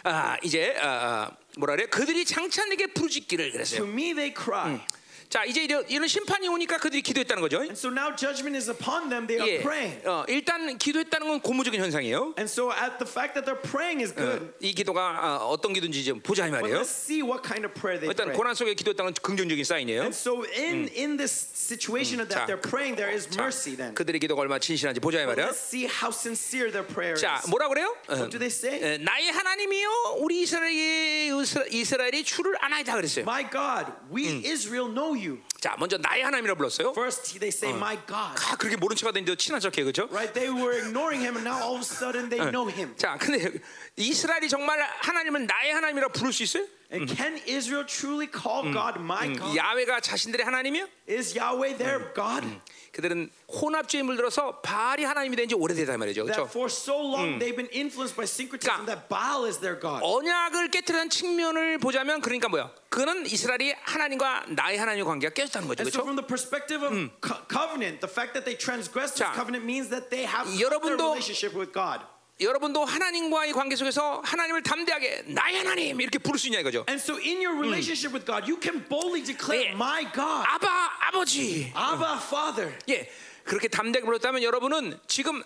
[0.04, 1.86] 아, 이제 아, 뭐라 그래?
[1.86, 3.82] 그들이 장차에게 부르짖기를 To 그랬어요.
[3.86, 4.80] me they cry.
[5.28, 7.58] 자, 이제 이런, 심판이 오니까 그들이 기도했다는 거죠.
[7.60, 9.26] And so now judgment is upon them.
[9.26, 10.00] They are 예, praying.
[10.08, 12.32] 어, 일단 기도했다는 건 고무적인 현상이에요.
[12.38, 14.54] And so at the fact that they're praying is good.
[14.60, 16.80] 이 기도가 어, 어떤 기도인지 좀 보자 이 But 말이에요.
[16.80, 18.36] let's see what kind of prayer they 일단 pray.
[18.40, 20.00] 고난 속에 기도했다는 건 긍정적인 사인이에요.
[20.08, 23.92] And so in in this situation 자, that they're praying, there is 자, mercy then.
[23.92, 25.52] 그들의 기도가 얼마나 진실한지 보자 이 But 말이야.
[25.52, 27.50] let's see how sincere their prayer 자, is.
[27.52, 27.92] 뭐라 그래요?
[28.08, 28.80] 어, What do they say?
[28.80, 31.36] 에, 나의 하나님이요, 우리 이스라엘이
[31.68, 33.28] 이스라엘이 주를 아나이다 그랬어요.
[33.28, 35.38] My God, we Israel know you.
[35.60, 36.90] 자, 먼저 나의 하나님이라 불렀어요.
[36.90, 38.38] First they say, My God.
[38.46, 40.06] 아, 그렇게 모른 척 하더니 친한 척해, 그렇죠?
[40.12, 40.32] Right?
[40.32, 42.94] They were ignoring him and now all of a sudden they know him.
[42.96, 43.58] 자, 근데
[43.96, 46.64] 이스라엘이 정말 하나님은 나의 하나님이라 부를 수 있어요?
[46.90, 49.58] And can Israel truly call God my God?
[49.58, 50.88] 야훼가 자신들의 하나님이요?
[51.10, 52.46] Is Yahweh their God?
[52.92, 56.24] 그들은 혼합주의에 물들어서 바알이 하나님이 된 지 오래되다 말이죠.
[56.24, 56.44] 그렇죠?
[56.48, 60.00] for so long they've been influenced by syncretism that Baal is their God.
[60.02, 62.70] 언약을 깨뜨리는 측면을 보자면 그러니까 뭐야?
[62.88, 65.80] 그는 이스라엘이 하나님과 나의 하나님의 관계가 깨 졌다는 거죠.
[65.82, 66.04] And so 그렇죠?
[66.04, 69.88] from the perspective of co- covenant, the fact that they transgressed this 자, covenant means
[69.90, 72.04] that they have cut their 여러분도- relationship with God.
[72.40, 76.86] 여러분도 하나님과의 관계 속에서 하나님을 담대하게 나의 하나님 이렇게 부를 수 있냐 이거죠.
[76.88, 79.74] And so in your relationship with God, you can boldly declare, 예.
[79.74, 81.72] my God, 아바 아버지.
[81.74, 82.78] Abba Father.
[82.88, 83.10] 예.
[83.42, 85.42] 그렇게 담대하게 불렀다면 여러분은 지금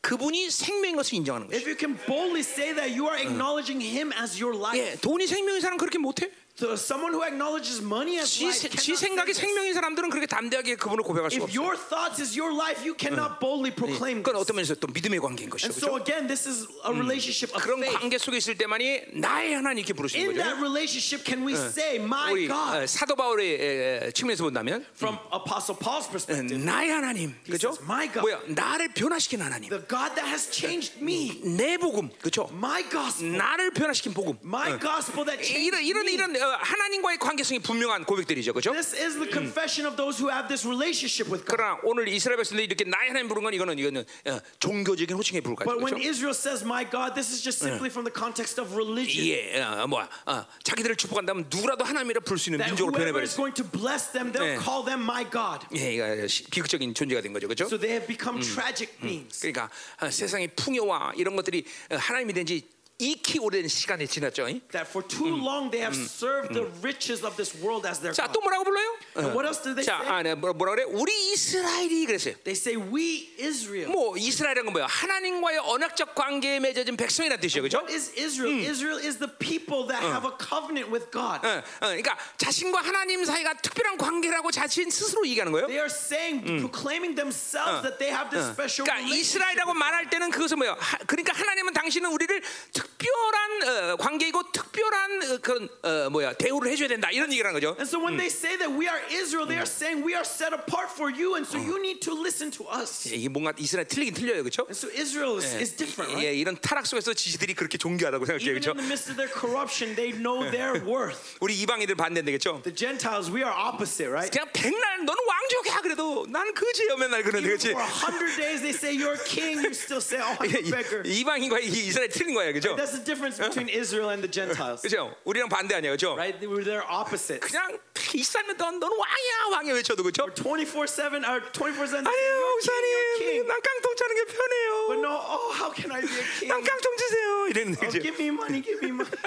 [0.00, 1.68] 그분이 생명인 것을 인정하는 If 것이죠.
[1.70, 4.96] you can boldly say that you are acknowledging Him as your life, 예.
[4.98, 6.28] 돈이 생명인 사람 그렇게 못해?
[6.54, 9.32] So someone who acknowledges money as 지, life 지 생각이.
[9.32, 11.56] 생명인 사람들은 그렇게 담대하게 그분을 고백할 수가 If 없어.
[11.56, 14.36] your thoughts is your life, you cannot boldly proclaim 그건.
[14.36, 15.72] 어떤 면에서 또 믿음의 관계인 것이죠.
[15.72, 16.04] And so 그렇죠?
[16.04, 17.98] again, this is a relationship of 그런 faith.
[17.98, 20.44] 관계 속에 있을 때만이 나의 하나님 이렇게 부르시는 In 거죠.
[20.44, 26.04] that relationship, can we say, my 어, God, 사도 바울의 측면에서 본다면 from Apostle Paul's
[26.06, 27.72] 어, perspective, 나의 하나님, 그렇죠?
[27.72, 28.38] says, "My God." 뭐야?
[28.52, 32.46] 나를 변화시킨 하나님, the God that has changed me, 내 복음, 그렇죠?
[32.52, 34.36] my gospel, 나를 변화시킨 복음.
[34.44, 36.12] my gospel that changed 이런 이런 me.
[36.14, 38.72] 이런 어, 하나님과의 관계성이 분명한 고백들이죠, 그렇죠?
[38.72, 41.56] This is the confession of those who have this relationship with God.
[41.56, 45.68] 그러나 오늘 이스라엘 백성들이 이렇게 나의 하나님 부른 건 이거는 이거는 어, 종교적인 호칭에 불과해요,
[45.68, 46.08] But when 그렇죠?
[46.08, 49.22] Israel says, my God, this is just simply from the context of religion.
[49.26, 50.08] 예, 어, 뭐야?
[50.26, 53.36] 어, 자기들을 축복한다면 누구라도 하나님이라 부를 수 있는 민족으로 whoever is 변해버렸어.
[53.36, 54.58] going to bless them, they'll 네.
[54.58, 55.66] call them my God.
[55.76, 57.66] 예, 이거 시- 비극적인 존재가 된 거죠, 그렇죠?
[57.66, 59.40] So they have become tragic beings.
[59.40, 59.70] 그러니까
[60.00, 62.62] 어, 세상의 풍요와 이런 것들이 어, 하나님이 된지
[62.98, 64.48] 익히 오랜 시간이 지났죠.
[64.48, 64.60] 잉?
[64.70, 68.30] that for too long they have served the riches of this world as their 자,
[68.30, 68.32] God.
[68.38, 68.86] 또 뭐라고 불러요?
[69.18, 70.06] And what else do they 자, say?
[70.06, 70.84] 아, 네, 뭐라, 뭐라 그래?
[70.86, 72.34] 우리 이스라엘이 그랬어요.
[72.46, 73.90] They say we Israel.
[73.90, 74.86] 뭐 이스라엘은 건 뭐야?
[74.86, 77.78] 하나님과의 언약적 관계에 맺어진 백성이라는 뜻이죠, 그렇죠?
[77.82, 78.62] What is Israel?
[78.62, 81.42] Israel is the people that have a covenant with God.
[81.42, 85.66] 어, 어, 그러니까 자신과 하나님 사이가 특별한 관계라고 자신 스스로 얘기하는 거예요.
[85.66, 89.18] They are saying, proclaiming themselves that they have this special 그러니까 relationship.
[89.26, 90.76] 이스라엘이라고 말할 때는 그것은 뭐예요?
[90.78, 92.30] 하- 그러니까 하나님은 당신은 우리를
[92.72, 97.58] 특 별한 어, 관계이고 특별한 어, 그런 어, 뭐야 대우를 해줘야 된다 이런 얘기를 하는
[97.60, 97.74] 거죠.
[97.78, 100.52] And so when they say that we are Israel, they are saying we are set
[100.54, 103.08] apart for you, and so you need to listen to us.
[103.12, 104.66] 이게 뭔가 이스라엘 틀리긴 틀려요, 그렇죠?
[104.70, 106.26] And so Israel is, is different, right?
[106.26, 108.70] 예, 이런 타락 속에서 지지들이 그렇게 존귀하다고 생각해요, Even 그렇죠?
[108.72, 111.36] in the midst of their corruption, they know their worth.
[111.40, 112.62] 우리 이방인들 반대인데, 그렇죠?
[112.62, 114.30] The Gentiles, we are opposite, right?
[114.30, 117.70] 그냥 백날 너는 왕족이야 그래도 나는 그지요 맨날 그러는데, Even 그렇지?
[117.74, 119.60] for a hundred days, they say you're king.
[119.62, 122.71] You still say, "Oh, I'm a beggar." 이- 이방인과 이 이스라엘 틀린 거예요, 그렇죠?
[122.76, 125.14] That's the difference between Israel and the Gentiles, 그렇죠?
[125.24, 126.14] 우리랑 반대 아니야, 그렇죠?
[126.14, 126.38] right?
[126.38, 127.40] They were their opposites.
[127.46, 127.78] 그냥
[128.14, 130.26] 이스라엘 넌 너는 왕이야, 왕이야 외쳐도 그렇죠?
[130.34, 132.06] 24/7 or 24/7.
[132.06, 133.48] 아니요, You're king, you're 목사님, king.
[133.48, 135.00] 난 깡통 차는 게 But 편해요.
[135.02, 136.48] no, oh, how can I be a king?
[136.48, 137.46] 난 깡통 주세요.
[137.48, 138.02] 이랬는데, Oh, 그죠?
[138.02, 139.18] give me money, give me money.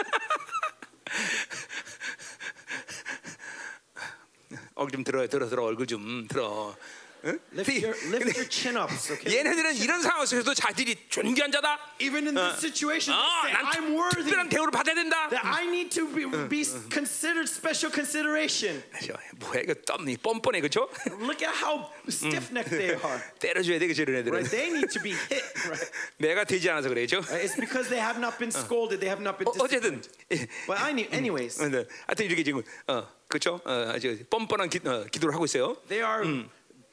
[4.76, 6.76] 얼굴 좀 들어, 들어, 들어, 얼굴 좀 들어.
[7.25, 7.39] 응?
[7.53, 9.29] Lift your, lift your chin ups, okay?
[9.29, 11.77] 얘네들은 이런 상황 속에서도 자들이 존귀한 자다.
[12.01, 14.25] Even in this situation, 아, they say, 난 I'm worthy.
[14.25, 15.29] 특별한 대우를 받아야 된다.
[15.29, 18.81] That I need to be, be considered special consideration.
[18.97, 19.12] 그죠?
[19.37, 20.89] 뭐야 이거 덤니 뻔뻔해 그죠?
[21.21, 23.21] Look at how stiff necked they are.
[23.39, 24.33] 때려줘야 돼 그죠 이런 애들은.
[24.41, 24.49] Right?
[24.49, 25.45] They need to be hit.
[25.68, 25.93] Right?
[26.16, 27.21] 내가 되지 않아서 그래죠.
[27.29, 27.45] Right?
[27.45, 28.97] It's because they have not been scolded.
[29.05, 30.49] They have not been 어, 어쨌든 disciplined.
[30.64, 31.85] But I need, anyways, 어, 네.
[32.09, 33.61] 하여튼 이렇게 지금 어 그렇죠?
[33.68, 35.77] 어, 아주 뻔뻔한 기, 어, 기도를 하고 있어요.
[35.93, 36.25] they are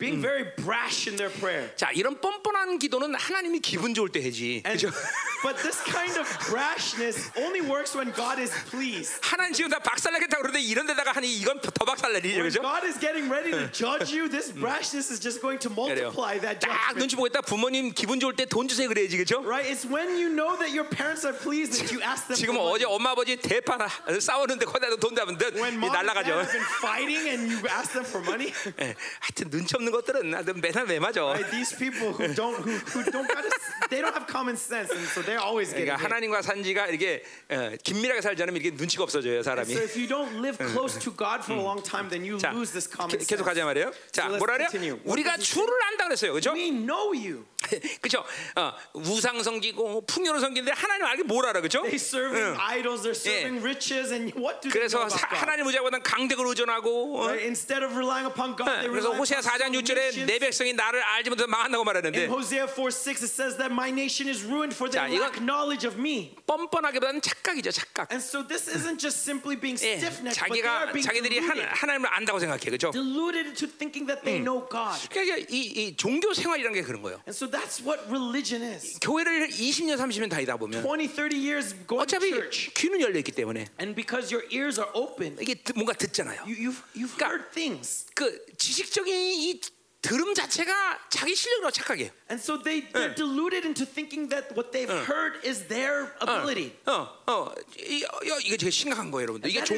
[0.02, 1.70] Being very brash in their prayer.
[1.76, 4.62] 자 이런 뻔뻔한 기도는 하나님이 기분 좋을 때 해지.
[4.66, 4.82] And,
[5.42, 9.14] but this kind of brashness only works when God is pleased.
[9.22, 12.50] 하나님 지금 다 박살나겠다 그러는데 이런 데다가 하니 이건 더 박살나리죠, When?
[12.62, 16.58] God is getting ready to judge you, this brashness is just going to multiply that
[16.58, 16.98] 딱 judgment.
[16.98, 17.40] 눈치 보겠다.
[17.42, 19.42] 부모님 기분 좋을 때 돈 주세요 그래야지, 그죠?
[19.46, 19.70] Right?
[19.70, 22.56] It's when you know that your parents are pleased that you ask them 지금.
[22.58, 23.78] 어제 엄마 아버지 대파
[24.18, 26.32] 싸우는데 거기다 돈 대면 When 이 mom and dad 날라가죠.
[26.42, 28.52] have been fighting and you ask them for money.
[28.80, 31.22] 예, 하여튼 눈치 없는 것들은 하여튼 맨날 매 맞아.
[31.22, 31.50] Right?
[31.52, 33.44] These people who don't who, who don't got
[33.90, 36.02] they don't have common sense and so they're always getting 그러니까.
[36.02, 39.70] 하나님과 산지가 이렇게 어, 긴밀하게 살지 않으면 이렇게 눈치가 없어져요 사람이.
[39.70, 42.50] So if you don't live close to God for a long time, then you 자,
[42.50, 43.28] lose this common 게- sense.
[43.28, 43.92] 계속 가자 말이에요.
[44.10, 44.68] 자, So let's 뭐라 그래요?
[44.72, 44.96] continue.
[45.04, 46.52] What 우리가 주를 안다 그랬어요, 그렇죠?
[46.56, 47.44] We know you.
[48.02, 48.24] 그렇죠?
[48.56, 51.82] 어, 우상 섬기고 풍요로 섬기는데 하나님 알게 뭘 알아, 그렇죠?
[51.82, 55.38] They serving idols, they're serving riches, and what do they know 그래서 about 사- God?
[55.38, 57.22] 하나님 의지하고는 강대를 의존하고.
[57.22, 57.26] 어?
[57.30, 57.46] Right?
[57.46, 60.26] Instead of relying upon God, 네, they 그래서 rely 호세아 upon 4장 6절에 nations.
[60.26, 63.90] 내 백성이 나를 알지 못해서 망한다고 말하는데 In Hosea 4 6, it says that my
[63.90, 66.34] nation is ruined for 이건- lack knowledge of me.
[66.46, 68.10] 뻔뻔하기보다는 착각이죠, 착각.
[68.12, 71.54] And so this isn't just simply being 예, stiff-necked, but they are being 자기들이 하,
[71.74, 72.90] 하나님을 안다고 생각해, 그렇죠?
[72.92, 74.96] deluded into thinking that they know God.
[75.10, 77.20] 그러니까 이, 이 종교 생활이라는 게 그런 거예요.
[77.26, 78.98] And so that's what religion is.
[79.00, 82.70] 교회를 20년, 30년 다니다 보면 20, 30 years going to 어차피 church.
[82.74, 86.42] 귀는 열려 있기 때문에 And because your ears are open, 이게 듣- 뭔가 듣잖아요.
[86.46, 88.06] you, you've, you've 그러니까- heard things.
[88.14, 88.28] 그
[88.58, 89.60] 지식적인 이
[90.02, 92.10] 들음 자체가 자기 실력으로 착각해.
[92.28, 96.74] And so they, they're deluded into thinking that what they've heard is their ability.
[96.86, 99.48] 어, 어, 이, 어, 이게 되게 심각한 거예요, 여러분들.
[99.48, 99.76] 이게 종.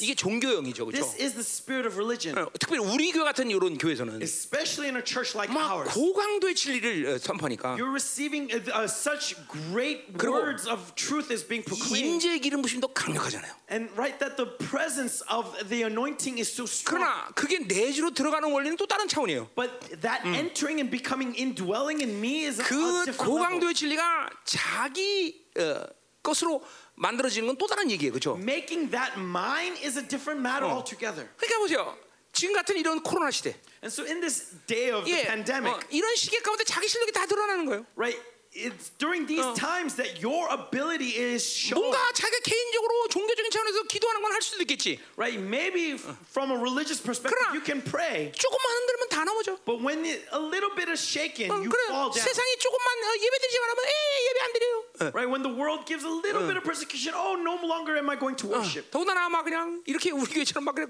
[0.00, 1.04] 이게 종교형이죠, 그렇죠?
[1.06, 4.96] This is the spirit of religion, 어, 특별히 우리 교회 같은 이런 교회에서는 especially in
[4.96, 5.94] a church like 막 ours.
[5.94, 11.62] 고강도의 진리를 어, 선포하니까 You're receiving uh, uh, such great words of truth is being
[11.62, 12.18] proclaimed.
[12.18, 13.54] 인재의 기름 부심도 강력하잖아요.
[13.70, 16.98] And right that the presence of the anointing is so strong.
[16.98, 19.51] 그러나 그게 내주로 들어가는 원리는 또 다른 차원이에요.
[19.54, 23.60] But that entering and becoming indwelling in me is a, a 그 different level.
[23.60, 25.86] 고강도의 진리가 자기 어,
[26.22, 26.62] 것으로
[26.94, 28.36] 만들어지는 건 또 다른 얘기예요, 그렇죠?
[28.38, 31.28] Making that mine is a different matter altogether.
[31.36, 31.96] 그러니까 보세요.
[32.32, 35.80] 지금 같은 이런 코로나 시대, And so in this day of the 예, pandemic, 어,
[35.90, 37.84] 이런 시기 가운데 자기 실력이 다 드러나는 거예요.
[37.96, 38.18] right?
[38.57, 41.77] It's during these times that your ability is shown.
[41.77, 44.97] 뭔가 자기가 개인적으로 종교적인 차원에서 기도하는 건 할 수도 있겠지.
[45.15, 45.37] Right?
[45.37, 48.31] Maybe f- from a religious perspective, 그러나 you can pray.
[48.33, 49.59] 조금만 흔들면 다 넘어져.
[49.63, 52.17] But when it, a little bit is shaken, 어, you 그래 fall down.
[52.25, 53.93] 세상이 조금만 어, 예배드리지 말하면 에
[54.25, 54.75] 예배 안 드려요.
[54.81, 55.03] 어.
[55.13, 55.29] Right?
[55.29, 58.41] When the world gives a little bit of persecution, oh, no longer am I going
[58.41, 58.89] to worship.
[58.89, 60.89] 더군다나 막 그냥 이렇게 우리 교회처럼 막 그냥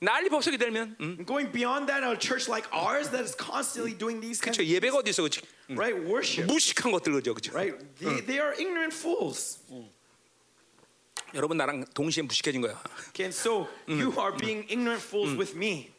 [0.00, 1.24] 난리 법석이 되면 음.
[1.24, 4.68] Going beyond that, a church like ours that is constantly doing these kinds 그렇죠 of
[4.68, 5.40] 예배가 어디 있어 그렇지
[5.70, 6.46] right worship.
[6.52, 7.78] 무식한 것들 그죠 그죠 Right?
[7.98, 9.58] They, they are ignorant fools.
[11.34, 12.78] 여러분 나랑 동시에 무식해진 거야
[13.10, 15.90] Okay, and so you are being ignorant fools with me.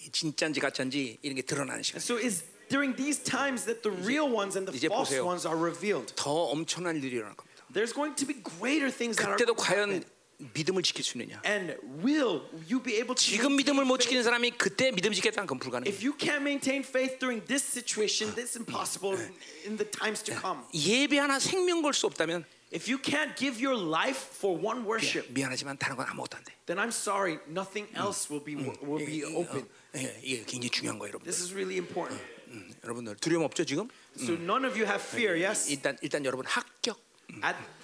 [0.00, 3.92] 이 진짜인지 가짜인지 이런 게 드러나는 시간 And so it's during these times that the
[4.02, 5.26] real ones and the 이제 false 보세요.
[5.26, 6.14] ones are revealed.
[6.16, 9.60] 더 엄청난 일이 일어날 겁니다 there's going to be greater things that are 그때도 going
[9.60, 10.13] to 과연 happen.
[10.54, 11.42] 믿음을 지킬 수 있느냐?
[11.44, 14.04] And will you be able to 지금 maintain 믿음을 못 faith?
[14.08, 15.88] 지키는 사람이 그때 믿음 지켰다는 건 불가능해.
[15.90, 19.20] If you can't maintain faith during this situation, this is impossible
[19.66, 20.64] in the times to come.
[20.72, 25.28] 예배 하나 생명 걸 수 없다면 If you can't give your life for one worship,
[25.34, 26.54] 미안하지만 다른 건 아무것도 안 돼.
[26.66, 29.66] then I'm sorry, nothing else will be will be open.
[29.96, 31.26] 예, 이게 굉장히 중요한 거예요, 여러분.
[31.26, 32.16] This is really important.
[32.48, 33.88] 음, 여러분들 두려움 없죠 지금?
[34.16, 35.68] So none of you have fear, yes?
[35.68, 36.96] 일단 일단 여러분 합격,
[37.42, 37.83] At, 어,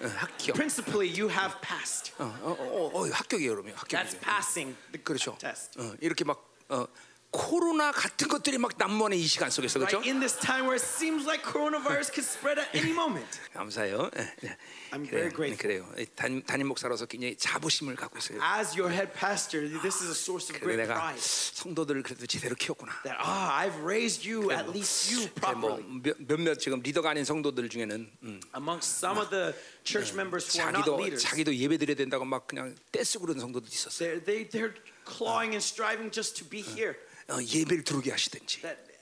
[0.00, 0.54] 합격.
[0.56, 2.12] principally, you have passed.
[2.18, 3.72] 어, 어, 어, 어, 합격이에요, 여러분.
[3.72, 4.20] That's 합격이에요.
[4.20, 5.36] passing the 그렇죠.
[5.38, 5.78] test.
[5.80, 6.86] 어, 이렇게 막 어,
[7.31, 9.97] 코로나 같은 것들이 막 난무하는 이 시간 속에서 그렇죠?
[9.97, 13.27] Right in this time where it seems like coronavirus could spread at any moment.
[13.53, 14.09] 감사해요.
[14.17, 14.57] 예, 예.
[14.91, 15.29] I'm 그래요.
[15.29, 15.57] very grateful.
[15.61, 15.85] 그래요.
[15.99, 16.07] 이
[16.43, 18.41] 담임, 목사로서 굉장히 자부심을 갖고 있어요.
[18.41, 21.21] As your head pastor, this is a source of 그래 great pride.
[21.21, 22.93] 성도들을 그래도 제대로 키웠구나.
[23.03, 26.01] That ah, I've raised you, at least you 뭐 properly.
[26.01, 29.53] 몇- 몇몇 지금 리더가 아닌 성도들 중에는 음, Amongst some of the
[29.83, 33.39] church members who are not 자기도 leaders, 자기도 예배 드려야 된다고 막 그냥 떼쓰고 그러는
[33.39, 34.17] 성도도 있었어요.
[34.25, 34.73] they, they're
[35.05, 36.97] clawing and striving just to be here.
[37.29, 38.61] 어, 예배를 들어오게 하시든지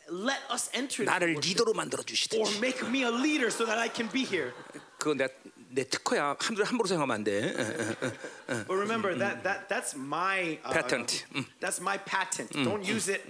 [0.09, 3.89] let us enter 나를 리더로 만들어 or 주시든지 make me a leader so that I
[3.93, 4.53] can be here.
[4.97, 5.28] 그거 내,
[5.69, 7.32] 내 특허야 함부로 함부로 생각하면 안 돼.
[7.32, 8.63] 예, 예.
[8.65, 11.25] But remember that that that's my uh, Patent.
[11.59, 12.51] That's my patent.
[12.63, 13.21] Don't use it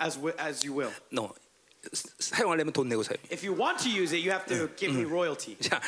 [0.00, 0.92] as wi- as you will.
[1.12, 1.32] 너
[1.92, 3.18] 사- 사용하려면 돈 내고 사용.
[3.30, 5.56] If you want to use it, you have to give me royalty.
[5.60, 5.80] 자,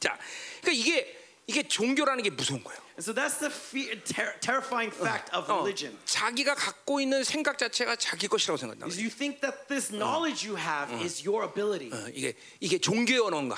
[0.00, 0.18] 자,
[0.60, 1.16] 그러니까 이게
[1.46, 2.80] 이게 종교라는 게 무서운 거예요.
[2.99, 5.97] And so that's the fe- ter- terrifying fact of 어, religion.
[6.05, 8.87] 자기가 갖고 있는 생각 자체가 자기 것이라고 생각한다.
[8.87, 11.91] Is you think that this knowledge you have is your ability.
[11.91, 13.57] 어, 이게 이게 종교의 언어인가?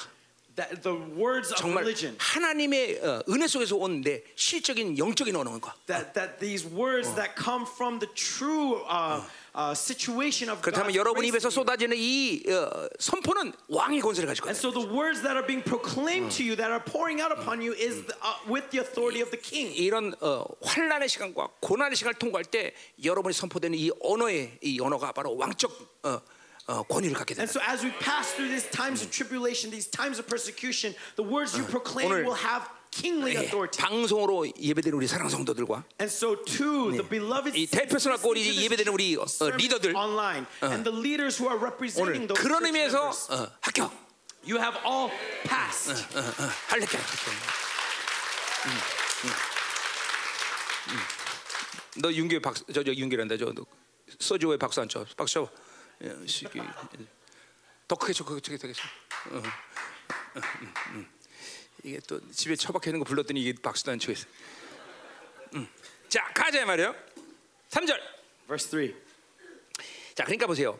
[0.58, 2.16] That the words of 정말 religion.
[2.18, 5.76] 하나님의 어, 은혜 속에서 온 내 실적인 영적인 언어인가?
[5.86, 9.22] That that these words that come from the true uh,
[9.56, 11.64] uh, situation of 그렇다면 God's 여러분 grace 입에서 in you.
[11.64, 14.72] 쏟아지는 이 어, 선포는 왕의 권세를 가지고 And 있어요.
[14.72, 17.74] so the words that are being proclaimed to you, that are pouring out upon you,
[17.74, 19.74] is the, uh, with the authority of the king.
[19.74, 22.74] 이런 어, 환란의 시간과 고난의 시간을 통과할 때
[23.04, 25.72] 여러분이 선포되는 이 언어의 이 언어가 바로 왕적
[26.04, 26.22] 어,
[26.68, 27.52] 어, 권위를 갖게 And 된다.
[27.52, 31.56] so as we pass through these times of tribulation, these times of persecution, the words
[31.58, 33.83] you proclaim 오늘 will have kingly 예, authority.
[33.83, 38.93] 방송으로 예배드리는 우리 사랑 성도들과 And so too, the beloved 이 대표선을 갖고 우리 예배드리는
[38.93, 39.25] 우리 어,
[39.57, 43.91] 리더들 online and the leaders who are 오늘 representing those 그런 의미에서 어, 합격.
[44.47, 45.11] you have all
[45.49, 45.91] passed.
[46.15, 47.01] 어, 어, 할렐루야.
[48.65, 48.71] 음,
[49.25, 49.31] 음,
[50.91, 52.01] 음.
[52.03, 53.65] 너 윤규 박수 저저 윤규란다 저 너,
[54.21, 55.05] 소주에 박수 안 쳐.
[55.17, 55.49] 박수 쳐.
[56.05, 56.61] 예, 시기.
[57.89, 58.83] 더 크게 쳐, 크게 쳐, 크게 쳐.
[59.31, 61.07] 어, 어, 음, 음.
[61.83, 64.27] 이게 또 집에 처박혀 있는 거 불렀더니 이게 박수도 안 치고 있어.
[65.55, 65.69] 음.
[66.09, 66.95] 자 가자 말이요.
[67.71, 67.99] 3절.
[68.47, 68.95] Verse 3.
[70.15, 70.79] 자 그러니까 보세요.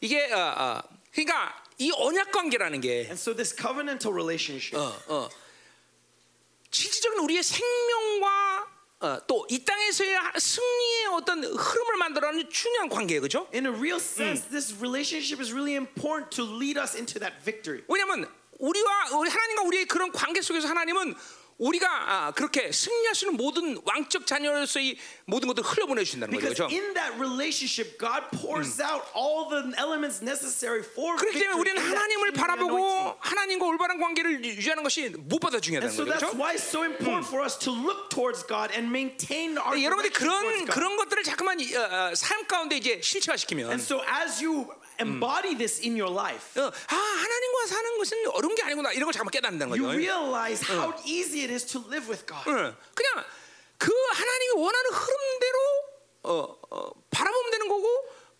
[0.00, 0.82] 이게 어, 어,
[1.12, 5.28] 그러니까 이 언약 관계라는 게 And so this covenantal relationship, 어, 어.
[6.70, 13.48] 실질적인 우리의 생명과 어, 또이 땅에서의 승리의 어떤 흐름을 만들어내는 중요한 관계예요, 그렇죠?
[13.52, 17.82] in a real sense, this relationship is really important to lead us into that victory.
[17.88, 18.28] 왜냐하면
[18.58, 21.14] 우리와 우리 하나님과 우리의 그런 관계 속에서 하나님은
[21.56, 26.64] 우리가 아, 그렇게 승리할 수 있는 모든 왕적 자녀로서의 모든 것들을 흘려보내 주신다는 거죠, 그렇죠?
[26.74, 31.60] in that relationship, God pours out all the elements necessary for 그렇기 때문에.
[31.60, 32.32] 우리는 하나님을.
[32.32, 36.36] 바라보고 하나님과 올바른 관계를 유지하는 것이 무엇보다 중요하다는 so 거죠, that's 그렇죠?
[36.36, 40.64] why it's so important for us to look towards God and maintain our direction 그런.
[40.66, 44.66] 그런 것들을 자꾸만 어, 어, 삶 가운데 이제 실체화시키면 And so as you
[45.00, 49.12] embody this in your life, 어, 아 하나님과 사는 것은 어려운 게 아니구나 이런 걸
[49.12, 49.96] 잠깐 깨닫는다는 you 거죠.
[49.98, 52.44] realize how easy it is to live with God.
[52.48, 52.76] 응.
[52.94, 53.24] 그냥
[53.78, 55.58] 그 하나님이 원하는 흐름대로
[56.24, 57.86] 어, 어, 바라보면 되는 거고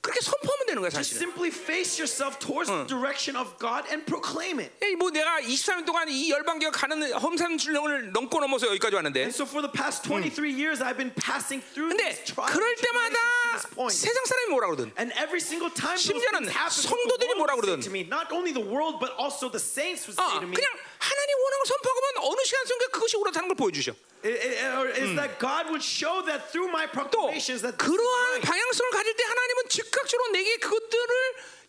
[0.04, 1.28] 그렇게 선포하면 되는 거야 Just 사실은.
[1.28, 4.72] simply face yourself towards the direction of God and proclaim it.
[4.80, 9.36] 에이, 뭐 내가 23년 동안 이 열방교가 가는 험산 출렁을 넘고 넘어서 여기까지 왔는데 And
[9.36, 12.80] so for the past 23 years, I've been passing through 근데 these trials 그럴 and
[12.80, 13.96] 때마다 tribulations to this point.
[14.00, 17.60] 세상 사람이 뭐라 그러든 And every single time those 심지어는 things happen, 성도들이 the 뭐라
[17.60, 17.84] world would 그러든.
[17.84, 20.48] say to me, not only the world but also the saints would say 어, to
[20.48, 20.72] me, 그냥
[21.05, 23.93] 하나님 원하는 걸 선포하면 어느 시간 속에 그것이 옳다는 걸 보여주셔.
[24.25, 28.41] is that God would show that through my 또 proclamations that 그러한.
[28.41, 31.13] 방향성을 가질 때 하나님은 즉각적으로 내게 그것들을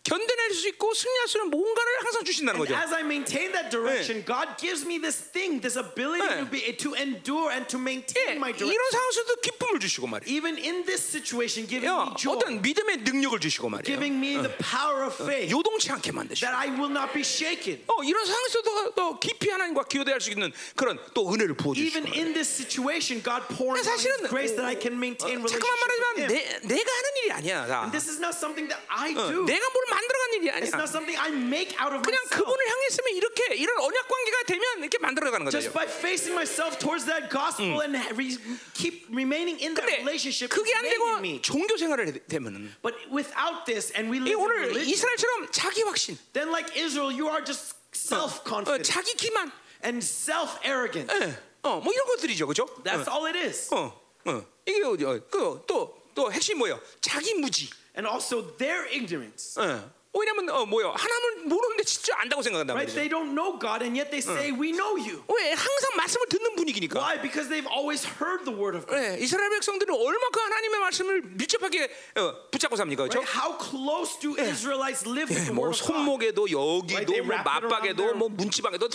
[0.05, 2.77] 견뎌낼 수 있고 승리할 수 있는 뭔가를 항상 주신다는 And 거죠.
[2.77, 6.37] as I maintain that direction, God gives me this thing, this ability 네.
[6.37, 8.69] to be to endure and to 예, maintain my direction.
[8.69, 10.29] 이런 상황에서도 기쁨을 주시고 말이에요.
[10.29, 13.89] Even in this situation, giving 야, me joy, 어떤 믿음의 능력을 주시고 말이에요.
[13.89, 16.45] giving me the power of faith 요동치 않게 만드시고.
[16.45, 17.81] that I will not be shaken.
[17.89, 21.89] 어, 이런 상황에서도 더 깊이 하나님과 기도할 수 있는 그런 또 은혜를 부어 주시고.
[21.89, 25.81] Even in this situation, God pours out His grace that I can maintain 잠깐만 relationship
[25.81, 26.61] 말하지만 with Him.
[26.69, 27.65] 내, 내가 하는 일이 아니야.
[27.65, 27.89] 다.
[27.89, 29.41] This is not something that I 어, do.
[29.49, 30.75] 내가 뭘 만들어간 일이 It's 아니야.
[30.75, 32.43] not something I make out of 그냥 myself.
[32.43, 35.55] 그분을 향했으면 이렇게 이런 언약 관계가 되면 이렇게 만들어가는 거죠.
[35.55, 38.35] Just by facing myself towards that gospel and re-
[38.75, 41.41] keep remaining in that 근데 relationship, 그게 안 되고 me.
[41.41, 45.81] 종교 생활을 해- 되면은 But without this, and we 이 live in 오늘 이스라엘처럼 자기
[45.83, 47.73] 확신, then like Israel, you are just
[48.11, 49.51] 어, self-confident 자기 기만,
[49.83, 51.07] and self-arrogant.
[51.15, 51.31] 예,
[51.63, 52.65] 어, 뭐 이런 것들이죠, 그렇죠?
[52.83, 53.73] That's all it is.
[53.73, 53.95] 어,
[54.27, 54.91] 어, 이게 어,
[55.29, 56.79] 그또또 핵심 뭐예요?
[57.01, 57.69] 자기 무지.
[57.95, 59.55] And also their ignorance.
[59.57, 59.79] 어.
[60.18, 60.93] 왜냐면 어 뭐요?
[60.95, 62.88] 하나님을 모르는데 진짜 안다고 생각한단 Right?
[62.88, 62.95] 말이죠.
[62.95, 65.24] They don't know God, and yet they say, We know you.
[65.28, 66.99] 왜 항상 말씀을 듣는 분위기니까.
[66.99, 67.20] Why?
[67.22, 68.95] Because they've always heard the word of God.
[68.95, 73.20] 예, 이스라엘 백성들은 얼마큼 하나님의 말씀을 밀접하게 어, 붙잡고 삽니까, 그렇죠?
[73.20, 73.32] Right?
[73.36, 75.91] How close do Israelites live with the 뭐 word of God?
[75.91, 78.88] 손목에도 Right, 여기도 they 뭐 맞박에도 their- 뭐 문지방에도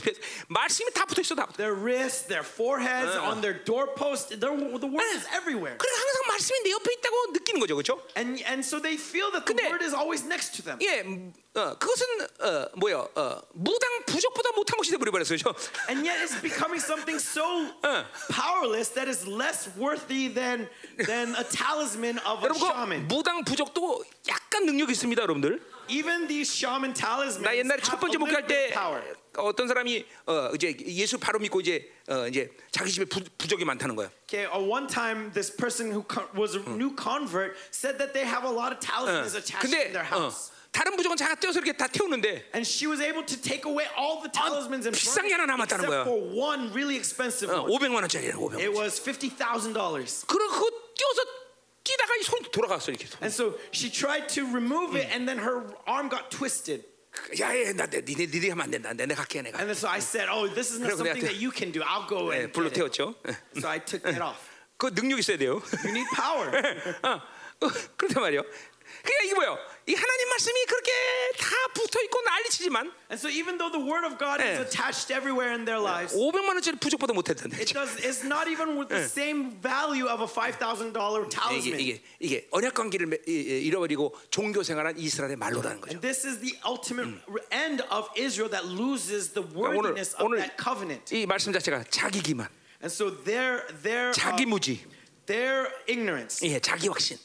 [0.49, 1.47] 말씀이 다 붙어 있어, 다.
[1.57, 3.29] Their wrists, their foreheads, Uh.
[3.29, 4.31] on their doorpost.
[4.41, 5.77] Their, the word is everywhere.
[5.77, 8.01] 그래 항상 말씀이 내 옆에 있다고 느끼는 거죠, 그렇죠?
[8.17, 10.79] And, and so they feel that the 근데- word is always next to them.
[10.81, 11.10] 예, 음,
[11.55, 12.07] 어, 그것은
[12.41, 13.09] 어, 뭐요?
[13.15, 15.55] 어, 무당 부족보다 못한 것이 돼버려 버렸어요, 그렇죠?
[15.89, 17.45] And yet it's becoming something so
[17.83, 18.05] Uh.
[18.31, 20.69] powerless that is less worthy than,
[21.07, 23.09] than a talisman of a 여러분, 그 shaman.
[23.09, 25.61] 무당 부족도 약간 능력이 있습니다, 여러분들.
[25.89, 28.73] Even these shaman talismans 나 옛날에 첫 번째 목회할 때.
[29.37, 33.97] 어떤 사람이 어, 이제 예수 바로 믿고 이제 어, 이제 자기 집에 부, 부적이 많다는
[33.97, 34.11] 거야.
[34.29, 36.05] Okay, uh, one time this person who
[36.37, 39.93] was a new convert said that they have a lot of talismans attached 근데 in
[39.93, 40.51] their 어, house.
[40.73, 44.23] 다른 부적은 자기가 떼어서 이렇게 다 태우는데 And she was able to take away all
[44.23, 46.03] the talismans and 비싼 게 하나 남았다는 거야.
[46.03, 47.71] for one really expensive 어, one.
[47.75, 48.77] 500만 원짜리야, 500만 It 원.
[48.87, 50.25] was fifty thousand dollars.
[50.27, 51.21] 그리고 그거 띄어서
[51.83, 53.07] 뛰다가 이 손이 돌아갔어 이렇게.
[53.21, 56.87] And so she tried to remove it, and then her arm got twisted.
[57.35, 58.93] 야야 나 내- 니네 니네 하면 안 된다.
[58.95, 59.59] 내가 갈게 내가.
[59.59, 61.83] And then so I said, "Oh, this is not something that you can do.
[61.83, 63.19] I'll go 예, and 불로 get it." 태웠죠.
[63.27, 63.35] 예.
[63.59, 64.39] So I took that off.
[64.79, 65.59] 그 능력 있어야 돼요.
[65.83, 66.47] You need power.
[67.03, 67.19] 어,
[67.67, 68.43] 어, 그렇단 말이요.
[69.03, 69.59] 그러니까 이게 뭐요?
[69.91, 70.93] 이 하나님 말씀이 그렇게
[71.37, 74.63] 다 붙어 있고 난리치지만 And so even though the word of God is 예.
[74.63, 77.59] attached everywhere in their lives, 500만 원짜리 부적보다 못 했던데.
[77.59, 77.99] it does.
[77.99, 81.81] It's not even with the same value of a five thousand dollar 이게 talisman.
[81.83, 85.99] 이게 이게 언약 관계를 잃어버리고 종교 생활한 이스라엘의 말로라는 거죠.
[85.99, 87.19] And this is the ultimate
[87.51, 91.11] end of Israel that loses the 오늘 worthiness of 오늘 that covenant.
[91.11, 92.47] 이 말씀 자체가 자기 기만,
[92.79, 94.87] And so their their 자기 uh, 무지,
[95.27, 97.19] their ignorance, 예, 자기 확신.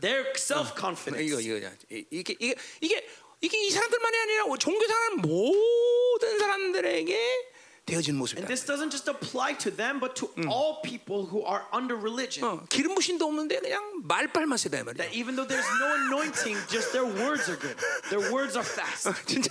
[0.00, 1.24] their self confidence.
[1.26, 3.08] 이거 이거 이- 이게 이게 이게
[3.40, 7.52] 이게 이 사람들만이 아니라 종교 생활하는 모든 사람들에게
[7.86, 8.42] 되어진 모습이다.
[8.42, 12.42] And this doesn't just apply to them, but to all people who are under religion.
[12.42, 14.98] 어, 기름 부신도 없는데 그냥 말빨만 세다 이 말이야.
[15.06, 17.78] That even though there's no anointing, just their words are good.
[18.10, 19.06] Their words are fast.
[19.26, 19.50] 진짜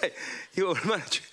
[0.58, 1.24] 이거 얼마나 주-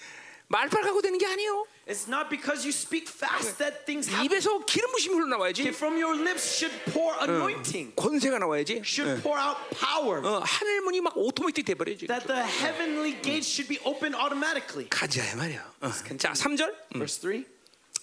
[0.49, 1.65] 말빨 갖고 되는 게 아니에요.
[1.87, 4.25] It's not because you speak fast that things happen.
[4.25, 5.69] 입에서 기름 부심이 흘러나와야지.
[5.69, 8.81] From your lips should pour anointing, 권세가 나와야지.
[8.83, 10.25] should pour out power.
[10.25, 12.07] 어, 하늘 문이 막 오토매틱 돼 버려야지.
[12.07, 14.87] That the heavenly gates should be opened automatically.
[14.89, 15.73] 가자 이 말이야.
[15.81, 15.91] 어.
[16.17, 16.73] 자, 3절.
[16.95, 17.56] Verse 3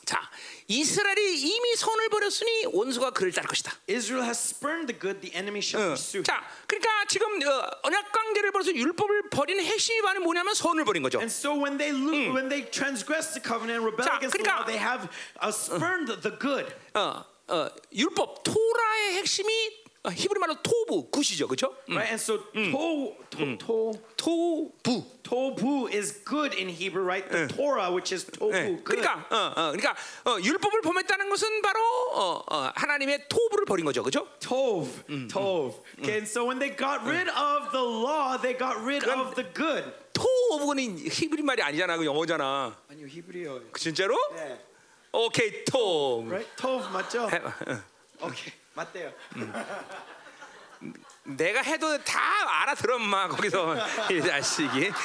[0.04, 0.20] 자,
[0.68, 3.72] 이스라엘이 이미 선을 버렸으니 원수가 그를 따를 것이다.
[3.88, 6.22] Israel has spurned the good, the enemy shall pursue.
[6.22, 11.18] 자, 그러니까 지금 어, 언약 관계를 벌여서 율법을 버리는 핵심이 바로 뭐냐면 선을 버린 거죠.
[11.18, 14.42] And so when they lo- when they transgress the covenant and rebel 자, against the
[14.44, 15.08] 그러니까- law, they have
[15.42, 16.66] uh, spurned the good.
[16.94, 21.74] 어, 어, 율법 토라의 핵심이 어, 히브리 말로 토부 굿이죠, 그렇죠?
[21.88, 22.10] Right?
[22.12, 25.04] And so to, to, to, 토부.
[25.22, 27.24] tobu is good in Hebrew, right?
[27.30, 28.76] The Torah, which is tobu, 네.
[28.84, 29.00] good.
[29.00, 29.96] 그러니까, 어, 어, 그러니까
[30.26, 31.80] 어, 율법을 범했다는 것은 바로
[32.12, 34.28] 어, 어, 하나님의 토부를 버린 거죠, 그렇죠?
[34.40, 34.90] Tov,
[35.32, 35.80] tov.
[35.98, 39.34] Okay, and so when they got rid of the law, they got rid 그건- of
[39.34, 39.84] the good.
[40.12, 42.76] 토부는 히브리 말이 아니잖아, 그 영어잖아.
[42.90, 43.72] 아니요, 히브리어예요.
[43.78, 44.14] 진짜로?
[44.36, 44.60] 네.
[45.12, 46.22] 오케이, 토.
[46.28, 46.50] Right?
[46.56, 47.28] tov 맞죠?
[47.30, 48.28] 해- 어.
[48.28, 49.12] 오케이, 맞대요.
[51.24, 52.20] 내가 해도 다
[52.62, 53.28] 알아들어 마.
[53.28, 53.76] 거기서
[54.10, 54.92] 이 자식이.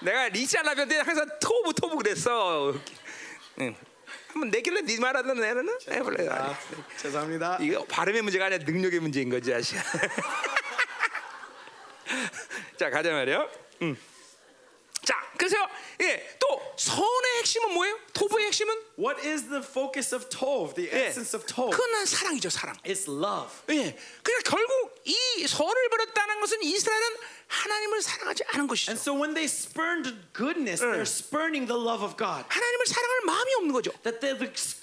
[0.00, 2.72] 내가 리잘라변 때 항상 토부 토부 그랬어.
[3.60, 3.76] 응.
[4.28, 6.56] 한번 내길래 네 말하던 애는 해볼래 아,
[6.96, 7.58] 죄송합니다.
[7.60, 9.74] 이거 발음의 문제가 아니라 능력의 문제인 거지 아시
[12.78, 13.50] 자 가자 말이요.
[13.82, 13.98] 음.
[15.08, 15.56] 자 그래서
[16.02, 17.98] 예, 또 선의 핵심은 뭐예요?
[18.12, 20.74] 토부의 핵심은 What is the focus of tov?
[20.74, 21.70] The 예, essence of tov?
[21.70, 23.48] 그건 사랑이죠 사랑 It's love.
[23.70, 28.92] 예, 그러니까 결국 이 선을 버렸다는 것은 이스라엘은 하나님을 사랑하지 않은 것이죠.
[28.92, 32.44] And so when they spurned goodness, they're spurning the love of God.
[32.46, 33.92] 하나님을 사랑할 마음이 없는 거죠.
[34.04, 34.36] That the,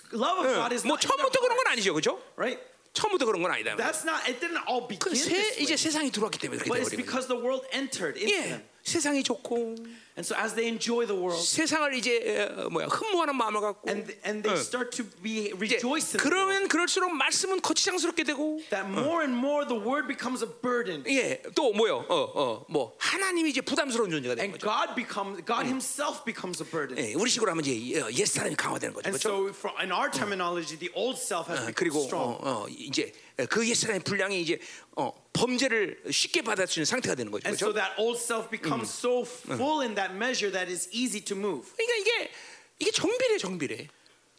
[0.10, 2.18] love of God is 뭐 처음부터 그런 건 아니죠, 그렇죠?
[2.36, 2.58] right?
[2.94, 3.78] 처음부터 그런 건 아니다.
[3.78, 4.26] That's not.
[4.26, 5.78] It didn't all 그 begin 세, this 이제 way.
[5.78, 7.06] 세상이 들어왔기 때문에 그렇게 But it's 되버린 거죠.
[7.06, 8.75] because the world entered into 예, them.
[8.86, 9.76] 세상이 좋고
[10.16, 14.14] And so as they enjoy the world 세상을 이제 어, 뭐야 흠모하는 마음을 갖고 and
[14.26, 19.36] and they start to be 이제 rejoicing 그러면 그럴수록 말씀은 거치장스럽게 되고 that more and
[19.36, 22.06] more the word becomes a burden 예, 또 뭐요?
[22.08, 24.72] 어, 어, 뭐 하나님이 이제 부담스러운 존재가 되는 and 거죠.
[24.72, 26.96] God becomes God himself becomes a burden.
[27.04, 27.76] 예, 우리 식으로 하면 이제
[28.14, 29.10] 옛 사람이 강화되는 거죠.
[29.10, 29.50] And 그렇죠?
[29.50, 32.38] so for, in our terminology the old self has 어, become 그리고 strong.
[32.40, 33.12] 어, 어, 이제
[33.50, 34.60] 그 옛 사람의 분량이 이제
[34.96, 37.48] 어, 범죄를 쉽게 수 있는 상태가 되는 거죠.
[37.48, 37.76] And so 그렇죠?
[37.76, 41.68] that old self becomes so full in that measure that is easy to move.
[41.76, 42.32] 그러니까 이게
[42.80, 43.88] 이게 정비례 정비례.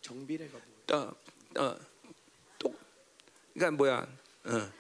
[0.01, 1.15] 정비례가 뭐예요?
[1.59, 1.77] 어, 어,
[2.59, 2.75] 또
[3.53, 4.07] 그러니까 뭐야?
[4.47, 4.73] 어,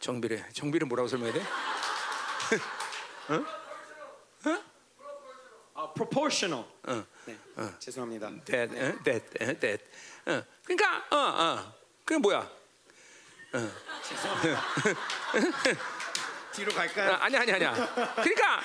[0.00, 0.44] 정비례.
[0.52, 1.42] 정비례 뭐라고 설명해야 돼?
[3.30, 3.44] Uh,
[5.94, 6.64] proportional.
[7.26, 7.36] 네.
[7.78, 8.30] 죄송합니다.
[8.44, 9.84] that, 어, that, 어, that.
[10.26, 11.74] 어, 그러니까 어, 어.
[12.04, 12.50] 그게 뭐야?
[16.54, 17.12] 뒤로 아, 갈까요?
[17.20, 17.72] 아니 아니 아니야.
[18.16, 18.60] 그러니까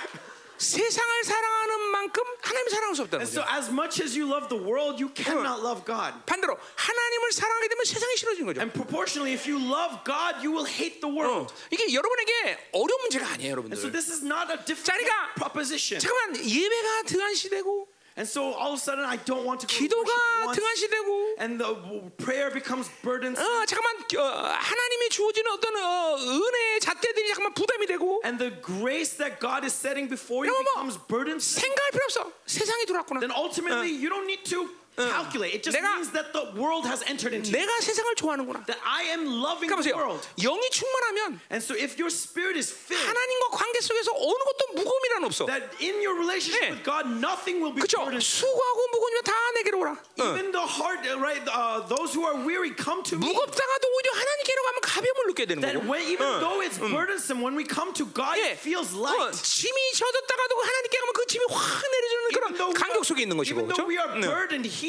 [0.57, 3.57] 세상을 사랑하는 만큼 하나님을 사랑할 수 없다는 And so 거죠.
[3.57, 6.13] as much as you love the world, you cannot love God.
[6.25, 8.59] 반대로 하나님을 사랑하게 되면 세상이 싫어지는 거죠.
[8.61, 11.53] And proportionally, if you love God, you will hate the 어, world.
[11.71, 13.91] 이게 여러분에게 어려운 문제가 아니에요, And so 여러분들.
[13.95, 15.97] this is not a difficult 그러니까 proposition.
[16.03, 17.87] 잠깐만 예배가 등한시되고
[18.18, 20.54] And so all of a sudden, I don't want to go to 기도가 worship once,
[20.54, 21.74] 등한시되고 and the
[22.16, 23.42] prayer becomes burdensome.
[23.42, 29.18] 어, 잠깐만 어, 하나님이 주어지는 어떤 어, 은혜의 잣대들이 잠깐만 부담이 되고 And the grace
[29.18, 31.58] that God is setting before you 여러분, 뭐 becomes burdensome.
[31.58, 32.32] 생각할 필요 없어.
[32.46, 33.18] 세상이 들어왔구나.
[33.18, 34.70] Then ultimately, you don't need to
[35.07, 35.55] calculate.
[35.55, 37.55] It just 내가- means that the world has entered into you.
[37.55, 38.65] 내가 세상을 좋아하는구나.
[38.67, 40.19] That I am loving 그러니까 the world.
[40.35, 45.23] 영이 충만하면 And so if your spirit is filled, 하나님과 관계 속에서 어느 것도 무거움이란
[45.23, 45.45] 없어.
[45.47, 46.71] that in your relationship 네.
[46.75, 48.03] with God, nothing will be 그렇죠?
[48.03, 48.25] burdensome.
[48.43, 49.91] 수고하고 무거우면 다 내게로 오라.
[49.95, 50.23] 어.
[50.35, 51.43] Even the hard, uh, right?
[51.47, 53.23] Uh, those who are weary come to me.
[53.31, 55.87] 무겁다가도 오히려 하나님께로 가면 가벼움을 느껴야 되는 That 거고.
[55.87, 56.39] when, even 어.
[56.43, 58.55] though it's burdensome, when we come to God, 예.
[58.55, 59.35] it feels 어, light.
[59.37, 63.77] 짐이 젖었다가도 하나님께 가면 그 짐이 확 내려주는 그런 are, 속에 있는 것이고, even though
[63.79, 63.87] 그렇죠?
[63.87, 64.25] we are 네.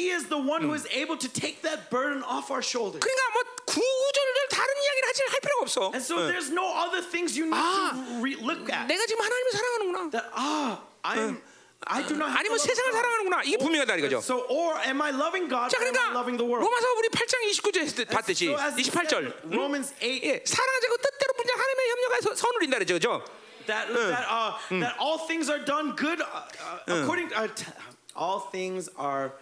[0.00, 3.00] He is the one who is able to take that burden off our shoulders.
[3.00, 5.80] 그러니까 뭐 구구절절 다른 이야기를 하지 할 필요가 없어.
[5.92, 6.26] And so 어.
[6.28, 8.88] there's no other things you need 아, to re- look at.
[8.88, 10.10] 내가 지금 하나님을 사랑하는구나.
[10.10, 11.40] That ah, I'm,
[11.86, 12.96] I do not have 아니면 to love 세상을 God.
[12.96, 13.36] 사랑하는구나.
[13.44, 14.18] 이게 분명하다 이거죠.
[14.24, 16.64] So or am I loving God 자, or am I 그러니까 loving the world?
[16.64, 19.12] 로마서 우리 8장 29절에 봤듯이 So as it 28절.
[19.28, 22.94] said, Romans 8 예, 사랑하자고 뜻대로 분장 하나님의 협력하여 선을 인다 그랬죠.
[22.94, 23.24] 그죠?
[23.66, 26.46] that that uh, that all things are done good uh,
[26.86, 27.66] uh, according uh, t-
[28.14, 29.32] all things are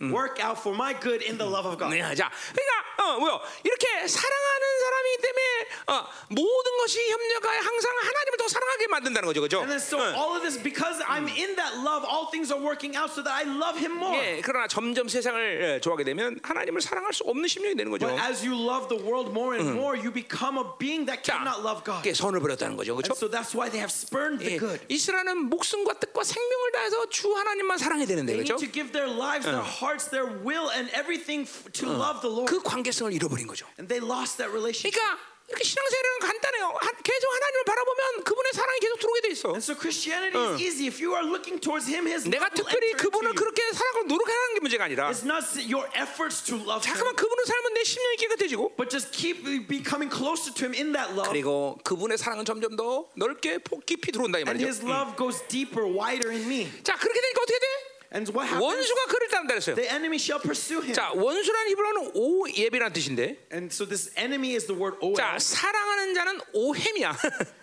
[0.00, 1.90] work out for my good in the love of God.
[1.90, 3.40] 네, 자, 그러니까 어, 뭐요?
[3.64, 5.42] 이렇게 사랑하는 사람이기 때문에
[5.88, 9.58] 어, 모든 것이 협력하여 항상 하나님을 더 사랑하게 만든다는 거죠, 그죠?
[9.58, 10.14] And then so 어.
[10.14, 13.34] all of this because I'm in that love, all things are working out so that
[13.34, 14.14] I love Him more.
[14.14, 18.06] 예, 그러나 점점 세상을 예, 좋아하게 되면 하나님을 사랑할 수 없는 심령이 되는 거죠.
[18.06, 21.42] But as you love the world more and more, you become a being that 자,
[21.42, 22.06] cannot love God.
[22.06, 23.14] 이게 선을 버렸다는 거죠, 그렇죠?
[23.14, 24.78] And so that's why they have spurned the 예, good.
[24.86, 28.62] 이스라엘은 목숨과 뜻과 생명을 다해서 주 하나님만 사랑해야 되는데, They need 그렇죠?
[28.62, 32.52] to give their lives, their hearts, their will, and everything to love the Lord.
[32.52, 33.64] 그 관계성을 잃어버린 거죠.
[33.80, 34.92] And they lost that relationship.
[34.92, 35.16] 그러니까
[35.48, 36.76] 이렇게 신앙생활은 간단해요.
[36.76, 39.48] 한- 계속 하나님을 바라보면 그분의 사랑이 계속 들어오게 돼 있어.
[39.56, 40.84] And so Christianity is easy.
[40.92, 43.32] If you are looking towards Him, His 내가 특별히 그분을.
[43.32, 47.46] 그렇게 사랑하고 노력하는 게 문제가 아니라 It's not your efforts to love 잠깐만 Him, 그분을
[47.48, 51.32] 살면 내 심령이 깨끗해지고 but just keep becoming closer to Him in that love.
[51.32, 54.68] 그리고 그분의 사랑은 점점 더 넓게 폭 깊이 들어온다 이 And 말이죠.
[54.68, 56.68] His love goes deeper, wider in me.
[56.84, 57.67] 자 그렇게 되니까 어떻게 돼?
[58.10, 58.64] And what happens?
[58.64, 59.76] 원수가 그를 따른다 그랬어요.
[59.76, 60.94] The enemy shall pursue him.
[60.94, 64.96] 자 원수라는 히브리어는 오예비라는 뜻인데 And so this enemy is the word.
[65.16, 67.16] 자 사랑하는 자는 오햄이야.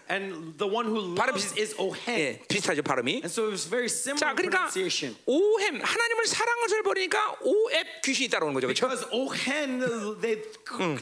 [0.07, 2.19] And the one who loves is Ohen.
[2.19, 3.25] 예, 비슷하죠 발음이.
[3.25, 5.17] And so it was very 자 similar 그러니까 pronunciation.
[5.25, 8.87] 오햄 하나님을 사랑을 버리니까 오앱 귀신이 따라오는 거죠, 그렇죠?
[8.87, 9.81] Because Ohen,
[10.21, 10.41] they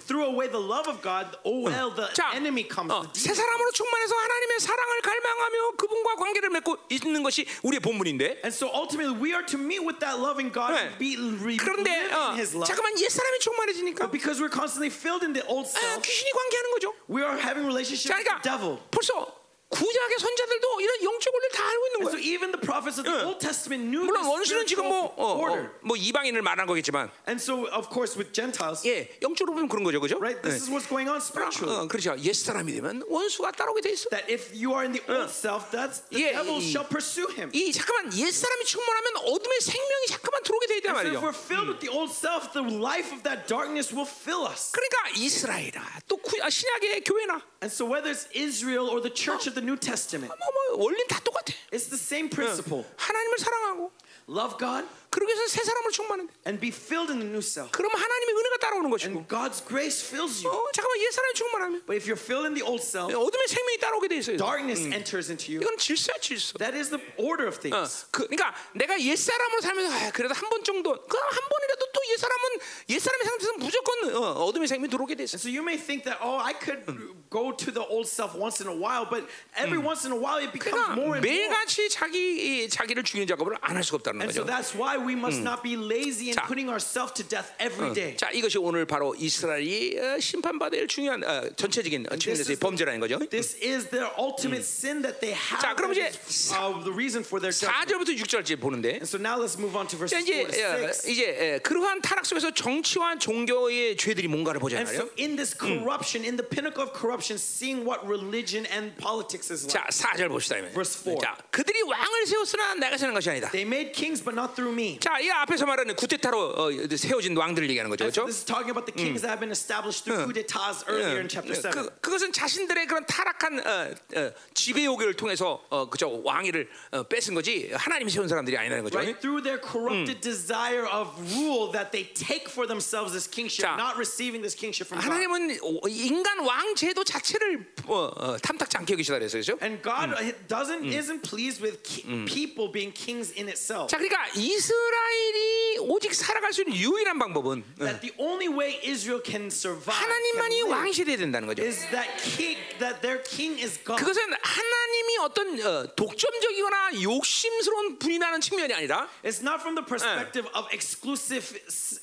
[0.07, 1.35] threw away the love of God.
[1.43, 2.91] Oel, the 자, enemy comes.
[2.93, 3.33] 어, 새.
[3.33, 8.41] 사람으로 충만해서 하나님의 사랑을 갈망하며 그분과 관계를 맺고 있는 것이 우리의 본분인데.
[8.47, 10.87] And so ultimately, we are to meet with that loving God 네.
[10.87, 11.17] and be
[11.57, 12.67] 그런데 어, His love.
[12.67, 16.31] 잠깐만 옛 사람이 충만해지니까 But because we're constantly filled in the old 아, self, 귀신이
[16.31, 16.93] 관계하는 거죠.
[17.09, 18.79] we are having relationship 자, with the 그러니까 devil.
[18.93, 19.42] 벌써
[19.73, 23.13] 구약의 선자들도 이런 영적 원리를 다 알고 있는 And so even the prophets of the
[23.17, 23.25] 응.
[23.25, 25.41] Old Testament knew 물론 원수는 지금 뭐, 어.
[25.41, 29.83] 어, 뭐 이방인을 말한 거겠지만, And so, of course, with Gentiles, 예, 영적으로 보면 그런
[29.83, 30.17] 거죠, 그죠?
[30.21, 30.37] right?
[30.45, 31.73] This is what's going on spiritually.
[31.73, 32.13] 어, 그렇죠.
[32.21, 34.09] 옛 사람이 되면 원수가 따라오게 돼 있어.
[34.13, 37.25] That if you are in the old self, that's the Yeah, devil 이- shall pursue
[37.33, 37.49] him.
[37.53, 41.17] 이 잠깐만 옛 사람이 충만하면 어둠의 생명이 잠깐만 들어오게 돼 있단 So if 말이죠.
[41.25, 44.69] we're filled with the old self, the life of that darkness will fill us.
[44.75, 49.47] 그러니까 이스라엘아, 또 구, 아, 신약의 교회나 And so whether it's Israel or the church
[49.47, 51.54] of the New Testament, 뭐, 뭐 원리는 다 똑같아.
[51.72, 52.84] it's the same principle.
[52.96, 53.92] 하나님을 사랑하고
[54.28, 56.33] Love God, 그러기 위해서 새 사람으로 충만한데.
[56.49, 57.69] and be filled in the new self.
[57.71, 59.13] 그러면 하나님의 은혜가 따라오는 것이고.
[59.13, 60.49] And God's grace fills you.
[60.49, 63.77] 어, 잠깐만 옛 사람이 충만하면 But if you're filled in the old self, 어둠의 생명이
[63.77, 64.37] 따라오게 돼 있어요.
[64.41, 65.61] darkness enters into you.
[65.61, 66.57] 이건 질서야 질서.
[66.57, 68.09] That is the order of 어, things.
[68.09, 72.17] 그, 그러니까 내가 옛 사람으로 살면서 아, 그래도 한 번 정도, 그한 번이라도 또 옛
[72.19, 72.43] 사람은
[72.89, 75.37] 옛 사람의 상태에서 무조건 어, 어둠의 생명이 들어오게 돼 있어.
[75.37, 76.83] So you may think that, oh, I could
[77.29, 79.23] go to the old self once in a while, but
[79.55, 81.21] every once in a while it becomes more 그러니까 and more.
[81.23, 82.17] 매일같이 자기
[82.65, 84.51] 이, 자기를 죽이는 작업을 안 할 수가 없다는 And so 거죠.
[84.51, 86.45] that's why we must not be lazy in 자.
[86.47, 88.15] putting ourselves to death every day.
[88.17, 92.59] 자, 이것이 오늘 바로 이스라엘이 어, 심판받아야 할 중요한 어, 전체적인 어, 측면에서의 is the-
[92.59, 93.19] 범죄라는 거죠.
[93.29, 95.59] This is their ultimate sin that they have.
[95.61, 97.73] 자, 그럼 that 이제 is, uh, the reason for their judgment.
[97.87, 100.85] 4절부터 6절까지 보는데 And so now let's move on to 자, verses 이제 4 to
[100.85, 101.07] 어, 6.
[101.09, 104.95] 이제 에, 그러한 타락 속에서 정치와 종교의 죄들이 뭔가를 And 보잖아요.
[104.95, 109.65] so in this corruption, in the pinnacle of corruption, seeing what religion and politics is
[109.65, 109.73] like.
[109.73, 110.55] 자, 4절 봅시다.
[110.57, 110.71] 그러면.
[110.73, 111.19] Verse four.
[111.21, 113.49] 자, 그들이 왕을 세웠으나 내가 세는 것이 아니다.
[113.51, 114.92] They made kings, but not through me.
[114.99, 118.05] 자, 이 앞에서 말하는 구테타로 어, 세워진 왕들을 얘기하는 거죠.
[118.05, 118.25] 그렇죠?
[118.25, 121.27] this is talking about the kings that have been established through coup d'etats earlier in
[121.27, 121.71] chapter 7.
[121.71, 127.33] 그, 그것은 자신들의 그런 타락한 어, 어, 지배 요구를 통해서 어, 그죠 왕위를 어, 뺏은
[127.33, 128.97] 거지 하나님이 세운 사람들이 아니라는 거죠.
[128.97, 133.75] Right through their corrupted desire of rule that they take for themselves this kingship, 자,
[133.75, 135.09] not receiving this kingship from God.
[135.09, 139.41] 하나님은 오- 인간 왕 제도 자체를 어, 어, 탐탁지 않게 여기시다 그랬어요.
[139.41, 139.57] 그죠?
[139.61, 140.15] And God
[140.47, 143.87] doesn't isn't pleased with ki- people being kings in itself.
[143.87, 148.79] 자, 그러니까 이스 라엘이 오직 살아갈 수 있는 유일한 방법은 어, That the only way
[148.83, 151.63] Israel can survive 하나님만이 왕이 돼야 된다는 거죠.
[151.63, 153.99] is that king that their king is God.
[153.99, 160.47] 그것은 하나님이 어떤 어, 독점적이거나 욕심스러운 분이 나는 측면이 아니라 It's not from the perspective
[160.55, 161.43] of exclusive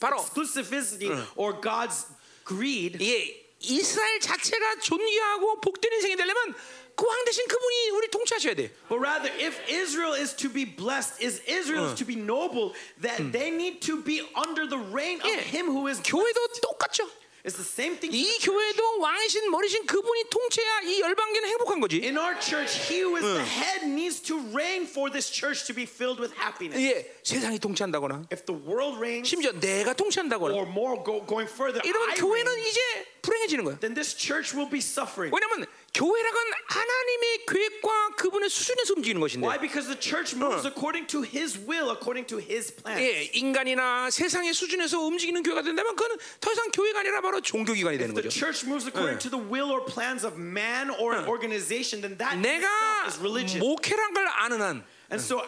[0.00, 2.06] 바로- exclusivity or God's
[2.46, 2.98] greed.
[3.00, 6.54] 예, 이스라엘 자체가 존귀하고 복된 인생이 되려면
[7.00, 8.68] 그왕 대신 그분이 우리 통치하셔야 돼.
[8.90, 13.32] But rather, if Israel is to be blessed, is Israel is to be noble, that
[13.32, 15.96] they need to be under the reign of 예, Him who is.
[16.04, 17.08] 교회도 똑같죠.
[17.42, 18.12] It's the same thing.
[18.12, 22.04] 이 교회도 왕이신 머리신 그분이 통치해야 이 열방계는 행복한 거지.
[22.04, 25.72] In our church, He who is the head needs to reign for this church to
[25.72, 26.76] be filled with happiness.
[26.76, 31.80] 예, 세상이 통치한다거나 If the world reigns, 심지어 내가 통치한다거나 or more go, going further,
[31.80, 32.80] 이러면 I 교회는 reign, 이제
[33.22, 33.80] 불행해지는 거야.
[33.80, 35.32] then this church will be suffering.
[35.32, 39.58] 왜냐면 교회라건 하나님의 계획과 그분의 수준에서 움직이는 것인데 Why?
[39.58, 43.02] Because the church moves according to His will, according to His plan.
[43.02, 48.14] 예, 인간이나 세상의 수준에서 움직이는 교회가 된다면 그건 더 이상 교회가 아니라 바로 종교기관이 되는
[48.14, 48.30] The 거죠.
[48.38, 52.38] church moves according to the will or plans of man or an organization, then that
[52.38, 52.68] 내가
[53.08, 53.58] is religion.
[53.58, 55.46] 목회란 걸 아는 한 And so, uh,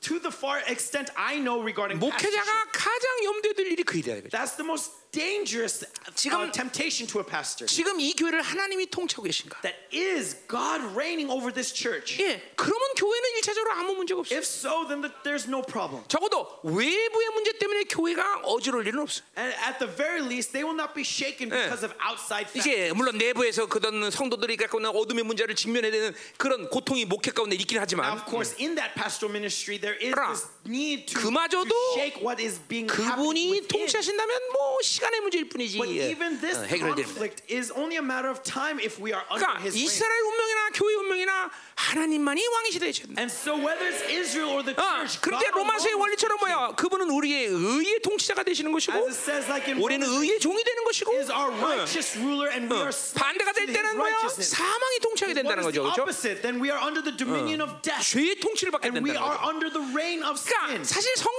[0.00, 4.24] to the far extent I know regarding 목회자가 가장 염두에 둘 일이 그 일이야.
[4.32, 7.66] that's the most dangerous 지금- uh, temptation to a pastor.
[7.66, 9.60] 지금 이 교회를 하나님이 통치하고 계신가?
[9.62, 12.20] That is God reigning over this church.
[12.20, 14.34] 예, 그러면 교회는 일차적으로 아무 문제가 없어.
[14.36, 16.04] If so, then the, there's no problem.
[16.08, 19.22] 적어도 외부의 문제 때문에 교회가 어지러울 일은 없어.
[19.36, 22.66] And at the very least, they will not be shaken because of outside factors.
[22.68, 27.56] 이제 물론 내부에서 그런 성도들이 갖고 있는 어둠의 문제를 직면해야 되는 그런 고통이 목회 가운데
[27.56, 31.68] 있긴 Now, 하지만 of course, in that pastoral ministry, there is this need to, 그마저도
[31.68, 33.68] to shake what is being 그분이.
[33.68, 38.04] 통치하신다면 뭐 시간 의 문제일 뿐이지 But 예, even this 어, conflict is only a
[38.04, 39.86] matter of time if we are under 그러니까 His reign.
[39.86, 45.06] 이스라엘 운명이나 교회 운명이나 하나님만이 왕이시다 해야 And so whether it's Israel or the 어,
[45.06, 46.74] church, 그런데 God 로마서의 원리처럼 뭐야?
[46.76, 51.52] 그분은 우리의 의의 통치자가 되시는 것이고 says, like 우리는 의의 종이 되는 것이고 is our
[51.52, 54.28] 어, righteous ruler, and we 어, are slaves 반대가 될 때는 뭐야?
[54.28, 56.02] 사망이 통치하게 된다는 거죠, 그렇죠?
[56.02, 56.42] opposite?
[56.42, 59.52] Then we are under the dominion of death, 죄의 통치를 받게 we 된다는 are 거죠.
[59.92, 60.84] 그러니까.
[60.84, 61.32] 사실 성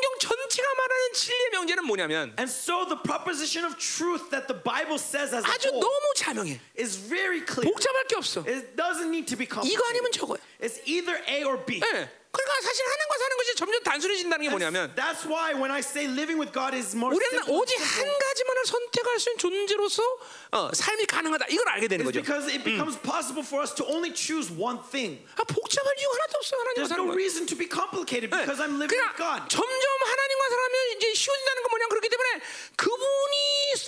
[1.06, 4.98] 경 전체가 말하는 진리의 명제는 뭐냐면 And so the proposition of truth that the Bible
[4.98, 6.60] says as a 아주 whole 너무 자명해.
[6.78, 7.70] is very clear.
[7.70, 8.44] 복잡할 게 없어.
[8.46, 9.88] It doesn't need to be 이거 complicated.
[9.90, 10.38] 아니면 저거야.
[10.60, 11.80] It's either A or B.
[11.82, 12.08] 예.
[12.38, 16.38] 그러니까 사실 하나님과 사는 것이 점점 단순해진다는 게 뭐냐면 That's why when I say living
[16.38, 20.03] with God is more 우리는 오직 한 가지만을 선택할 수 있는 존재로서
[20.51, 21.45] 어, 삶이 가능하다.
[21.49, 22.21] 이걸 알게 되는 거죠.
[22.21, 25.17] because it becomes possible for us to only choose one thing.
[25.35, 27.17] 아, 복잡할 이유가 하나도 없어 하나님과 There's 사는 no 거.
[27.17, 29.49] reason to be complicated because I'm living with 그러니까 God.
[29.49, 32.29] 점점 하나님과 살면 이제 쉬워진다는 건 뭐냐 그렇기 때문에
[32.77, 33.38] 그분이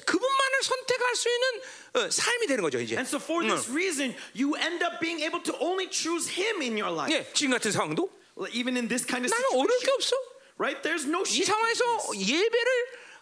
[0.05, 1.45] 그분만을 선택할 수 있는
[1.93, 2.95] 어, 삶이 되는 거죠 이제.
[2.95, 6.77] And so for this reason, you end up being able to only choose Him in
[6.77, 7.13] your life.
[7.13, 8.09] 예, 지금 같은 상황도
[8.51, 10.15] Even in this kind of 나는 어려울 게 situation, 없어.
[10.57, 10.81] right?
[10.83, 11.43] There's no 이.
[11.43, 11.83] 상황에서
[12.15, 12.69] 예배를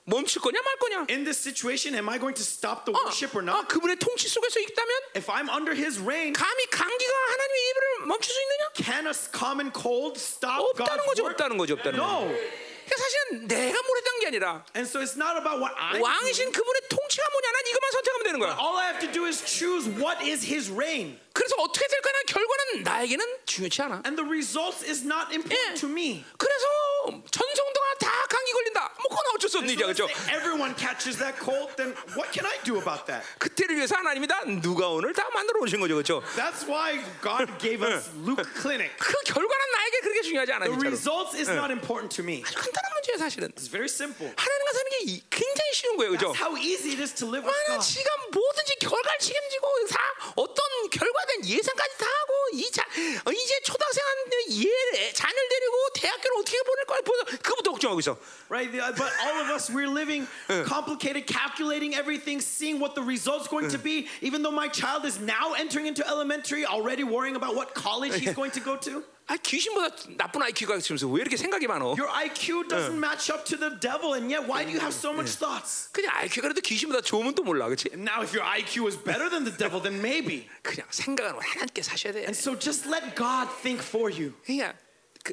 [0.07, 1.05] 멈출 거냐 말 거냐.
[1.09, 3.67] In this situation, am I going to stop the 어, worship or 아, not?
[3.67, 8.39] 그분의 통치 속에서 있다면 If I'm under His reign, 감히 감기가 하나님의 예배를 멈출 수
[8.41, 8.63] 있느냐?
[8.77, 11.33] can a common cold stop 없다는 God's 거죠, work?
[11.35, 12.29] 없다는 거죠, 없다는 거죠.
[12.87, 16.51] 그러니까 사실은 내가 뭘 했던 게 아니라 And so it's not about what 왕이신.
[16.51, 18.51] 그분의 통치가 뭐냐, 난 이것만 선택하면 되는 거야.
[18.55, 21.19] All I have to do is choose what is His reign.
[21.33, 24.01] 그래서 어떻게 될 거나 결과는 나에게는 중요치 않아.
[24.07, 25.75] And the results is not important 예.
[25.75, 26.23] to me.
[26.37, 26.65] 그래서
[27.29, 28.47] 전성도가 다 강해
[29.37, 30.09] 어쩔 수 없는 So 일이야, 그렇죠?
[30.09, 33.23] say everyone catches that cold, then what can I do about that?
[33.37, 36.21] 그때를 위해서 하나님이 다 누가 오늘 다 만들어 오신 거죠, 그렇죠?
[36.35, 38.91] That's why God gave us Luke Clinic.
[38.97, 40.89] 그 결과는 나에게 그렇게 중요하지 않아, The 진짜로.
[40.89, 42.43] results is not important to me.
[42.45, 43.48] 아주 간단한 문제예요, 사실은.
[43.56, 44.32] It's very simple.
[44.36, 46.32] 하나님과 사는 게 이- 굉장히 쉬운 거예요, 그렇죠?
[46.32, 47.86] That's how easy it is to live with 만약 God.
[47.86, 49.98] 지가 뭐든지 결과를 책임지고 다
[50.36, 52.82] 어떤 결과된 예상까지 다 하고 이 자,
[53.24, 58.16] 어, 이제 초등학생한테 얘 자녀를 데리고 대학교를 어떻게 보낼 거야 보서 그부터 걱정하고 있어.
[58.48, 58.70] Right?
[58.70, 60.28] The- But all of us, we're living
[60.68, 64.08] complicated, calculating everything, seeing what the result's going to be.
[64.20, 68.34] Even though my child is now entering into elementary, already worrying about what college he's
[68.34, 69.02] going to go to.
[69.26, 71.94] 아 귀신보다 나쁜 IQ가 있으면서 왜 이렇게 생각이 많어?
[71.96, 75.12] Your IQ doesn't match up to the devil, and yet why do you have so
[75.12, 75.88] much thoughts?
[75.92, 77.90] 그냥 IQ가 그래도 귀신보다 좋으면 또 몰라, 그렇지?
[77.94, 80.48] Now, if your IQ is better than the devil, then maybe.
[80.62, 82.26] 그냥 생각은 하나님께 사셔야 돼.
[82.26, 84.34] And so just let God think for you.
[84.44, 84.74] 그냥
[85.22, 85.32] 그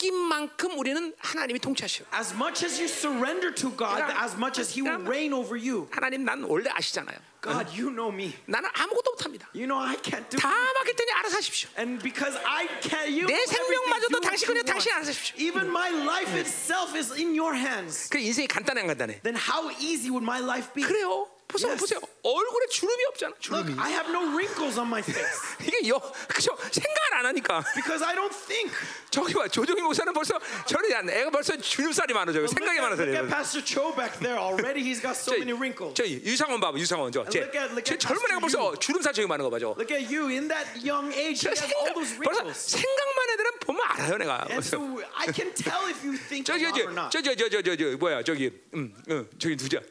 [0.00, 2.04] 맡긴 만큼 우리는 하나님이 통치하셔.
[2.14, 5.32] As much as you surrender to God, 그러니까- as much as He will 그러니까- reign
[5.32, 5.88] over you.
[5.90, 7.16] 하나님 난 원래 아시잖아요.
[7.42, 8.34] God, you know me.
[8.46, 9.48] 나는 아무것도 못합니다.
[9.54, 11.68] You know I can't do 다 맡길 테니 알아서 하십시오.
[11.78, 14.90] And because I can't, you 내 know everything, 생명마저도 do what 당신 you 거냐 당신
[14.90, 14.96] want.
[14.96, 15.34] 알아서 하십시오.
[15.38, 18.08] Even my life itself is in your hands.
[18.10, 19.22] 그 인생이 간단해 안 간단해?
[19.22, 20.82] Then how easy would my life be?
[20.82, 21.30] 그래요.
[21.51, 21.75] 보세요.
[21.75, 21.99] 보세요.
[22.23, 23.33] 얼굴에 주름이 없잖아.
[23.33, 23.79] Look, 주름이.
[23.79, 25.97] I have no wrinkles on my face 이게 여,
[26.27, 26.55] 그죠?
[26.71, 27.63] 생각을 안 하니까.
[27.75, 28.71] because I don't think.
[29.09, 31.09] 저기 봐, 조정희 목사는 벌써 저리 안.
[31.09, 32.13] 애가 벌써 주름살이.
[32.13, 33.23] Look 생각이 at, 많아서 look 그래요.
[33.23, 34.37] at Pastor Cho back there.
[34.37, 35.93] Already he's got so 저, many wrinkles.
[35.95, 37.23] 저 유상원 봐봐, 유상원 저.
[37.29, 39.75] 쟤, look at- look 쟤 at 젊은 애가 Pastor 벌써 주름살 저기 많은 거 봐죠.
[39.77, 41.41] Look at you in that young age.
[41.41, 42.71] 저 He has all those 벌써 wrinkles.
[42.77, 44.47] 생각만 애들은 보면 알아요, 내가.
[44.51, 44.79] And so
[45.15, 47.09] I can tell if you think a 저기 lot or not.
[47.11, 49.81] 저저 저저저저 뭐야 저기 음, 음 저기 누구야?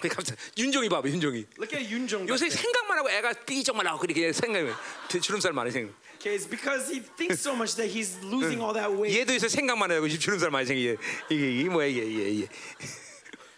[0.00, 1.46] 그 갑자기 윤종이 봐봐 윤종이.
[1.58, 2.28] Look at Jung.
[2.28, 4.70] 요새 생각만 하고 애가 삐쩍만 하고 그렇게 생각이
[5.20, 5.92] 주름살 많이 생겨.
[6.20, 9.16] Okay, it's because he thinks so much that he's losing all that weight.
[9.16, 10.96] 얘도 요새 생각만 하고 주름살 많이 생기게
[11.30, 12.48] 이게 이게 뭐야 이게 이게 이게.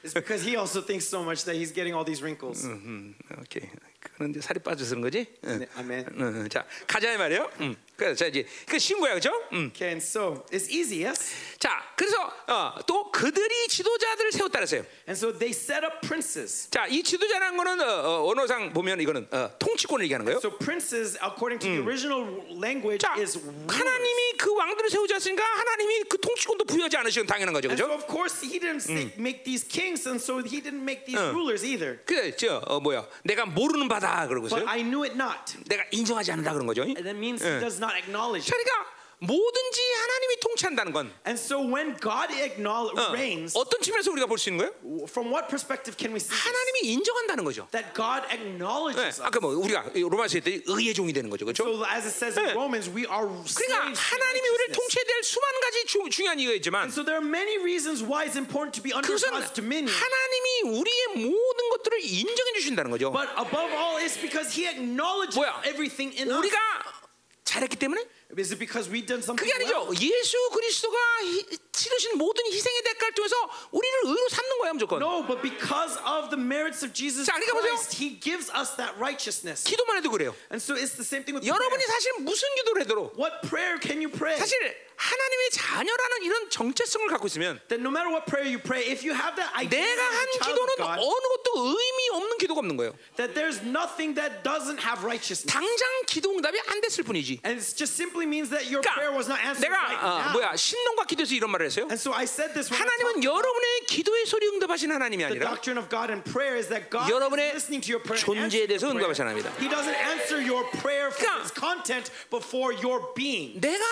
[0.05, 2.67] It's because he also thinks so much that he's getting all these wrinkles.
[2.67, 3.69] 음, 오케이.
[4.17, 5.27] 그런데 살이 빠져서 그런 거지?
[5.45, 5.59] 응.
[5.61, 6.07] 네, 아멘.
[6.19, 6.49] 응, 응.
[6.49, 7.51] 자 가자 이 말이에요.
[7.61, 7.77] 음.
[7.97, 9.31] 그래서 자 이제 그 신고야 그죠?
[9.53, 9.71] 음.
[9.75, 11.33] Okay, and so it's easy, yes?
[11.59, 12.17] 자 그래서
[12.49, 14.85] 어, 또 그들이 지도자들을 세웠다 그랬어요.
[15.09, 16.69] And so they set up princes.
[16.71, 20.39] 자이 지도자라는 거는 어, 어, 언어상 보면 이거는 어, 통치권을 얘기하는 거예요.
[20.39, 22.23] So princes, according to the original
[22.59, 23.67] language, 자 is rulers.
[23.73, 27.95] 하나님이 그 왕들을 세우지 않으니까 하나님이 그 통치권도 부여하지 않으시건 당연한 거죠, And so 그죠?
[28.03, 31.65] of course he didn't say, make these kings, and so he didn't make these rulers
[31.65, 31.99] either.
[32.05, 33.07] 그저 어, 뭐야?
[33.25, 34.70] 내가 모르는 바 다 그러고 But 있어요.
[34.70, 35.58] I knew it not.
[35.70, 36.82] 내가 인정하지 않는다 그런 거죠.
[36.82, 38.50] And that means he does not acknowledge.
[38.50, 38.52] it.
[38.52, 38.90] 그러니까
[39.23, 44.37] 뭐든지 하나님이 통치한다는 건 And so when God acknowledge, 어, reigns, 어떤 측면에서 우리가 볼
[44.39, 45.07] 수 있는 거예요?
[45.07, 46.35] from what perspective can we see?
[46.35, 47.69] 하나님이 인정한다는 거죠.
[47.71, 49.23] That God 네, acknowledges us.
[49.23, 51.63] 아까 뭐 우리가 로마서 했더니 의의 종이 되는 거죠, 그렇죠?
[51.63, 52.53] So as it says in 네.
[52.53, 54.73] Romans, we are 그러니까 하나님이 우리를.
[54.75, 58.35] 통치해야 될 수많은 가지 주, 중요한 이유가 있지만 So there are many reasons why it's
[58.37, 59.87] important to be under 그것은 God's dominion.
[59.87, 63.13] 하나님이 우리의 모든 것들을 인정해 주신다는 거죠.
[63.15, 65.63] But above all, it's because He acknowledges 뭐야?
[65.63, 66.35] everything in us.
[66.43, 66.59] 우리가
[67.45, 68.03] 잘했기 때문에
[68.37, 69.87] Is it because we've done something 그게 well?
[69.89, 70.01] 아니죠.
[70.01, 73.37] 예수 그리스도가 희- 치르신 모든 희생의 대가를 통해서
[73.71, 75.03] 우리를 의로 삼는 거야 무조건.
[75.03, 77.75] No, but because of the merits of Jesus 자, 그러니까 보세요.
[77.77, 79.65] Christ, He gives us that righteousness.
[79.65, 80.35] 기도만 해도 그래요.
[80.51, 81.93] And so it's the same thing with 여러분이 prayer.
[81.93, 84.39] 사실 무슨 기도를 해도 What prayer can you pray?
[84.39, 84.57] 사실
[84.97, 89.13] 하나님의 자녀라는 이런 정체성을 갖고 있으면 That no matter what prayer you pray, if you
[89.17, 92.61] have that identity 내가 한 a child 기도는 of God, 어느 것도 의미 없는 기도가
[92.61, 92.95] 없는 거예요.
[93.17, 95.49] that there's nothing that doesn't have righteousness.
[95.51, 97.41] 당장 기도 응답이 안 됐을 뿐이지.
[97.45, 100.20] And it just simply means that your prayer was not 그러니까 answered 내가 right 어,
[100.22, 100.32] now.
[100.34, 101.86] 뭐야 신론과 기도에서 이런 말을 했어요.
[101.90, 105.31] And so I said this when I 하나님은 talked 여러분의 기도의 소리 응답하시는 하나님이 the
[105.37, 108.19] 아니라 doctrine of God and prayer is that God 여러분의 is listening to your prayer.
[108.19, 109.13] and 존재에 대해서 your prayer.
[109.13, 109.49] 응답하시는 하나님이다.
[109.61, 113.59] He doesn't answer your prayer for 그러니까 its content, but for your being.
[113.61, 113.85] 내가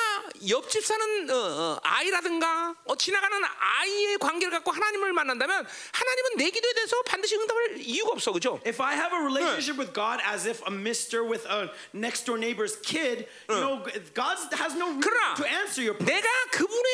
[0.48, 6.72] 옆집 사는 어, 어, 아이라든가 어, 지나가는 아이의 관계를 갖고 하나님을 만난다면 하나님은 내 기도에
[6.74, 8.60] 대해서 반드시 응답할 이유가 없어, 그죠?
[8.66, 12.38] If I have a relationship with God as if a mister with a next door
[12.38, 13.84] neighbor's kid, you know,
[14.14, 16.20] God has no reason to answer your prayer.
[16.20, 16.90] 내가 그분의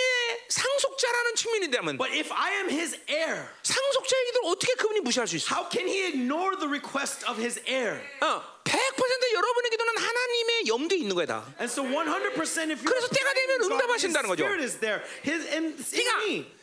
[0.49, 5.55] 상속자라는 측면인다면 But if I am his heir, 상속자의 기도를 어떻게 그분이 무시할 수 있어?
[5.55, 8.01] how can he ignore the request of his heir?
[8.21, 11.47] 어, 100% 여러분의 기도는 하나님의 염두에 있는 거야 다.
[11.61, 14.45] And so 100% if 그래서 때가 되면 응답하신다는 거죠.
[14.45, 15.03] spirit is there.
[15.25, 15.77] His and.
[15.91, 16.57] 그러니까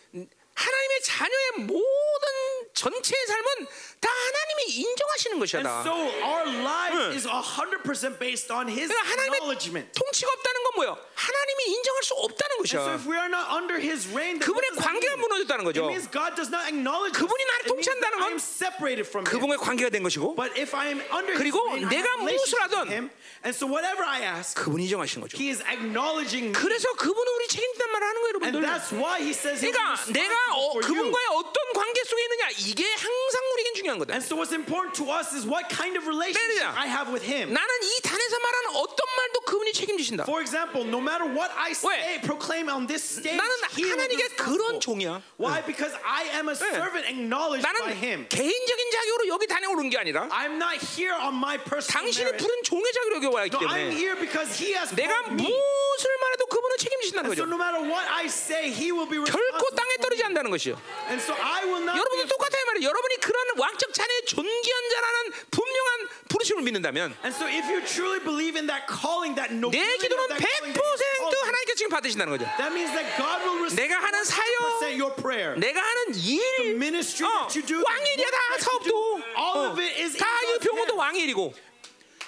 [0.56, 2.28] 하나님의 자녀의 모든
[2.74, 3.68] 전체의 삶은
[4.04, 5.82] 다 하나님이 인정하시는 것이야 And 다.
[5.88, 5.96] so
[6.28, 9.88] our life is 100% based on his 그러니까 acknowledgement.
[9.96, 10.98] 통치가 없다는 건 뭐예요?
[11.16, 12.96] 하나님이 인정할 수 없다는 And so 것이야.
[13.00, 15.16] if we are not under His reign, 그분의 관계가?
[15.18, 15.88] 무너졌다는 It 거죠.
[15.88, 17.16] means God does not acknowledge.
[17.16, 19.24] 그분이 나를 It 통치한다는 건 separated from.
[19.24, 22.60] 그분의 관계가 된 것이고 But if I am under His 그리고 reign, I 내가 무엇을
[22.68, 23.10] 하든.
[23.44, 25.36] And so whatever I ask, 그분이 인정하시는 거죠.
[25.40, 26.56] He is acknowledging me.
[26.56, 28.68] 그래서 그분은 우리 책임진단 말을 하는 거예요, And 여러분들.
[28.68, 30.80] that's why He says 그러니까 내가 어.
[30.80, 34.14] 그분과의 어떤 관계 속에 있느냐 이게 항상 우리에겐 중요한 거다.
[34.14, 36.72] And so what's important to us is what kind of relationship.
[36.78, 37.52] I have with Him.
[37.54, 40.24] 나는 이 단에서 말하는 어떤 말도 그분이 책임지신다.
[40.24, 44.80] For example, no matter what I say, proclaim on this stage, 나는 하나님께 그런.
[44.80, 45.22] 종이야.
[45.38, 45.62] Why?
[45.66, 48.28] Because I am a servant acknowledged by 나는 Him.
[48.30, 52.38] 개인적인 자격으로 여기 단에 오른 게 아니라 I'm not here on my personal 당신이.
[52.38, 55.22] 부른 종의 자격으로 여기 No, I'm 때문에 here because He has 내가.
[55.30, 57.50] 무엇을 말해도 그분은 책임지신다는 And so 거죠.
[57.50, 59.70] no matter what I say, He will be 결코.
[59.76, 60.24] 땅에 떨어지지.
[60.24, 60.80] 않는다는 것이요.
[61.10, 61.98] And so I will not.
[62.00, 62.88] 여러분도 Be, 똑같아요 말이에요.
[62.90, 65.18] 여러분이 그런 왕적 자녀의 존귀한 자라는
[65.52, 70.24] 분명한 부르심을 믿는다면 and so if you truly believe in that calling, that 내 기도는
[70.24, 72.46] of that calling, 100% that, He's called you, 하나님께 지금 받으신다는 거죠.
[72.58, 75.60] that means that God will receive 내가 하는 사역, 100% your prayer.
[75.60, 78.98] 내가 하는 일, The ministry 어, that you do, the 왕일이야 다 사업도, do,
[79.36, 81.04] all 어, of it is in 다이 God's 병원도 hands.
[81.04, 81.54] 왕일이고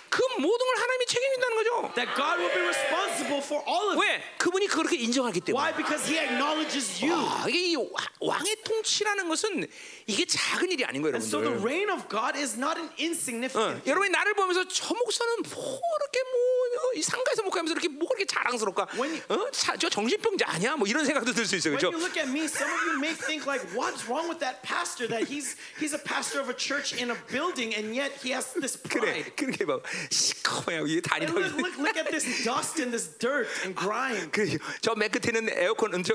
[0.08, 1.92] 그 모든 걸 하나님이 책임진다는 거죠.
[1.96, 4.08] That God will be responsible for all of it.
[4.08, 4.24] 왜?
[4.38, 5.74] 그분이 그렇게 인정하기 Why?
[5.74, 5.76] 때문에.
[5.76, 7.12] Because He acknowledges you.
[7.20, 9.68] 아, 이게 이 와- 왕의 통치라는 것은
[10.08, 11.66] 이게 작은 일이 아닌 거예요, And so the 여러분들.
[11.66, 13.82] reign of God is not an 어, insignificant.
[13.82, 13.90] thing.
[13.90, 18.86] 여러분이 나를 보면서 저 목사는 뭐 이렇게 뭐이 상가에서 목회하면서 이렇게 뭐 그렇게 자랑스럽까?
[18.94, 19.50] When 어?
[19.50, 20.76] 자, 저 정신병자 아니야?
[20.76, 21.90] 뭐 이런 생각도 들 수 있어요, When 그렇죠?
[21.90, 25.10] you look at me, some of you may think like, "What's wrong with that pastor?
[25.10, 28.54] That he's he's a pastor of a church in a building, and yet he has
[28.54, 29.82] this 그래, pride." 그렇게 봐.
[30.14, 34.30] 시커매요, 이게 And look, look, look at this dust and this dirt and grime.
[34.30, 36.14] 그저맨 끝에는 에어컨 음, 저,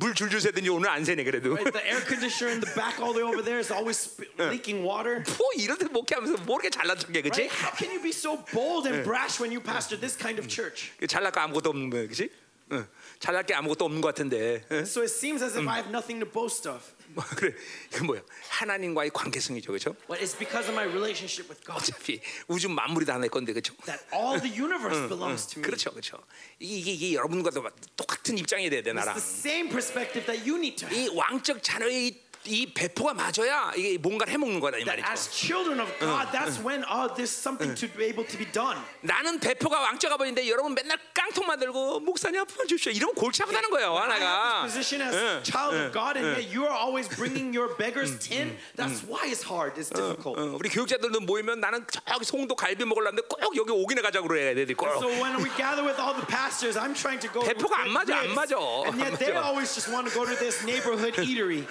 [0.00, 1.52] 물 줄줄 새더니 오늘 안 새네 그래도.
[1.60, 1.72] Right?
[1.72, 4.86] The air conditioner in the back, all the way over there, is always sp- leaking
[4.86, 5.22] water.
[5.38, 7.28] 뭐 이런 데 목회하면서 뭐 이렇게 잘난 척해, Right?
[7.28, 7.50] 그렇지?
[7.50, 10.90] How can you be so bold and brash when you pastor this kind of church?
[11.06, 12.30] 잘날 거 아무것도 없는 거야, 그렇지?
[12.72, 12.88] 응.
[13.18, 14.64] 잘날 게 아무것도 없는 것 같은데.
[14.72, 14.80] 응?
[14.86, 16.80] So it seems as if I have nothing to boast of.
[17.12, 17.52] 뭐, 그래,
[17.92, 18.22] 이거 뭐야?
[18.48, 19.94] 하나님과의 관계성이죠, 그렇죠?
[20.08, 23.74] But it's because of my relationship with God 어차피 우주 만물이 다 내 건데, 그렇죠?
[23.84, 25.66] that all the universe belongs to me.
[25.68, 26.16] 그렇죠, 그렇죠.
[26.58, 27.62] 이게, 이게, 이게 여러분과도
[27.96, 29.14] 똑같은 입장이 돼야 돼 It's 나랑.
[29.14, 30.96] the same perspective that you need to have.
[30.96, 35.06] 이 왕적 자녀의 이, 이 배포가 맞아야 이게 뭔가를 해먹는 거다 이 말이죠.
[35.08, 38.76] as children of God, that's when uh, there's something to be able to be done.
[39.00, 42.90] 나는 배포가 왕자가 버린데 여러분 맨날 깡통 만들고 목사님 아프면 주십시오.
[42.90, 44.26] 이러면 골치 아프다는 거예요, I 하나가.
[44.26, 47.54] have this position as 응, child 응, of God, and yet you are always bringing
[47.54, 48.58] your beggar's tin.
[48.74, 49.78] That's why it's hard.
[49.78, 50.34] It's difficult.
[50.34, 54.66] 어, 우리 교육자들도 모이면 나는 저기 송도 갈비 먹으려는데 꼭 여기 오기나 가자고 그래야 돼.
[54.74, 54.90] 꼭.
[54.98, 57.46] So when we gather with all the pastors, I'm trying to go.
[57.46, 60.34] 배포가 안 맞아, 안 맞아, and 안 yet they always just want to go to
[60.42, 61.62] this neighborhood eatery.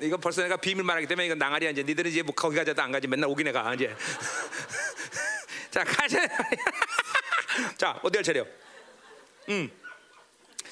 [0.00, 2.92] 이거 벌써 내가 비밀 말하기 때문에 이거 낭아리야 이제 니들은 이제 뭐 거기 가자도 안
[2.92, 3.94] 가지 맨날 오기나 가 이제.
[5.70, 6.18] 자 가자.
[7.76, 8.46] 자 어디 할 차례요?
[9.48, 9.70] 음.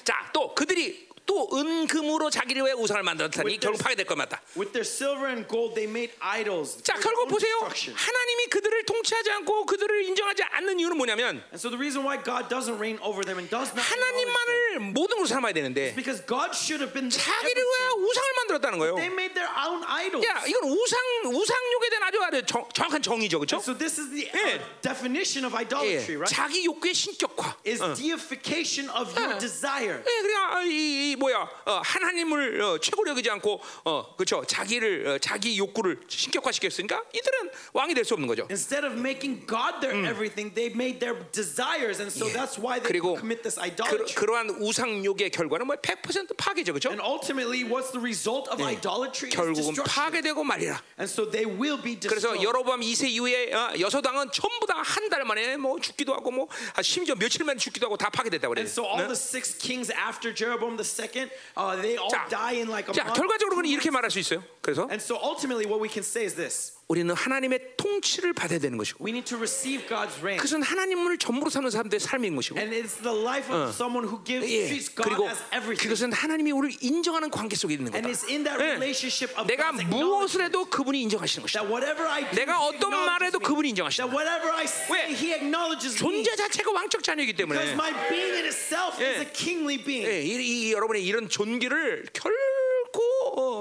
[0.03, 4.41] 자또 그들이 또 은금으로 자기를 왜 우상을 만들었다니 With 결국 their- 파괴될 것 같다.
[4.55, 6.81] With their silver and gold, they made idols.
[6.81, 7.53] 자 결국 보세요.
[7.61, 12.47] 하나님이 그들을 통치하지 않고 그들을 인정하지 않는 이유는 뭐냐면 And so the reason why God
[12.49, 16.07] doesn't reign over them and does not acknowledge them 하나님만을 모든 것을 삼아야 되는데 자기를
[16.07, 18.07] 왜 everything.
[18.07, 18.95] 우상을 만들었다는 거예요.
[18.95, 20.23] They made their own idols.
[20.25, 20.97] 야 이건 우상
[21.27, 23.57] 우상욕에 대한 아주 아주 정, 정확한 정의죠, 그렇죠?
[23.59, 24.55] So this is the 예.
[24.55, 26.31] uh, definition of idolatry, 예, right?
[26.31, 27.57] 자기 욕구의 신격화.
[27.67, 29.39] Is deification of your 예.
[29.39, 29.99] desire.
[30.07, 35.17] 예, 그러니까 이, 이 뭐야 어, 하나님을 어, 최고로 여기지 않고 어, 그렇죠 자기를 어,
[35.19, 38.47] 자기 욕구를 신격화 시켰으니까 이들은 왕이 될 수 없는 거죠.
[38.49, 42.87] Instead of making God their everything, they made their desires, and so that's why they
[42.87, 44.15] 그리고 commit this 그, idolatry.
[44.15, 46.89] 그러한 우상욕의 결과는 뭐100% 파괴죠, 그렇죠?
[46.89, 49.27] And ultimately, what's the result of idolatry?
[49.27, 49.75] Is 결국은.
[49.83, 50.79] 파괴되고 말이라.
[50.97, 52.47] And so they will be 그래서 destroyed.
[52.47, 56.81] 여로보암 2세 이후에 어, 여서당은 전부 다 한 달 만에 뭐 죽기도 하고 뭐 아,
[56.81, 58.63] 심지어 며칠 만에 죽기도 하고 다 파괴됐다고 그래요.
[58.63, 59.07] And so all 네?
[59.07, 63.04] the six kings after Jeroboam II, uh, they all 자, die in like a 자
[63.04, 63.16] month.
[63.16, 64.42] 결과적으로는 이렇게 말할 수 있어요.
[64.60, 68.77] 그래서 And so ultimately, what we can say is this: 우리는 하나님의 통치를 받아야 되는
[68.77, 72.73] 것이고 we need to receive God's reign, 그것은 하나님을 전부로 사는 사람들의 삶인 것이고 and
[72.73, 75.83] it's the life of someone who gives 예, treats God 그리고 as everything.
[75.83, 78.15] 그것은 하나님이 우리를 인정하는 관계 속에 있는 And 거다.
[78.15, 78.79] it's in that 예.
[78.79, 81.59] relationship of 내가 God's 무엇을 해도 그분이 인정하시는 것이다.
[81.59, 83.39] that whatever I do, 내가 어떤 말 해도.
[83.39, 84.07] 그분이 인정하신다.
[84.07, 85.11] That whatever I 왜?
[85.11, 85.97] say, He acknowledges.
[85.99, 89.19] 존재 자체가 왕적 자녀이기 Because 때문에 my being in itself 예.
[89.19, 90.07] is a kingly being.
[90.07, 92.11] 예, 이, 이 여러분의 이런 존귀를 어,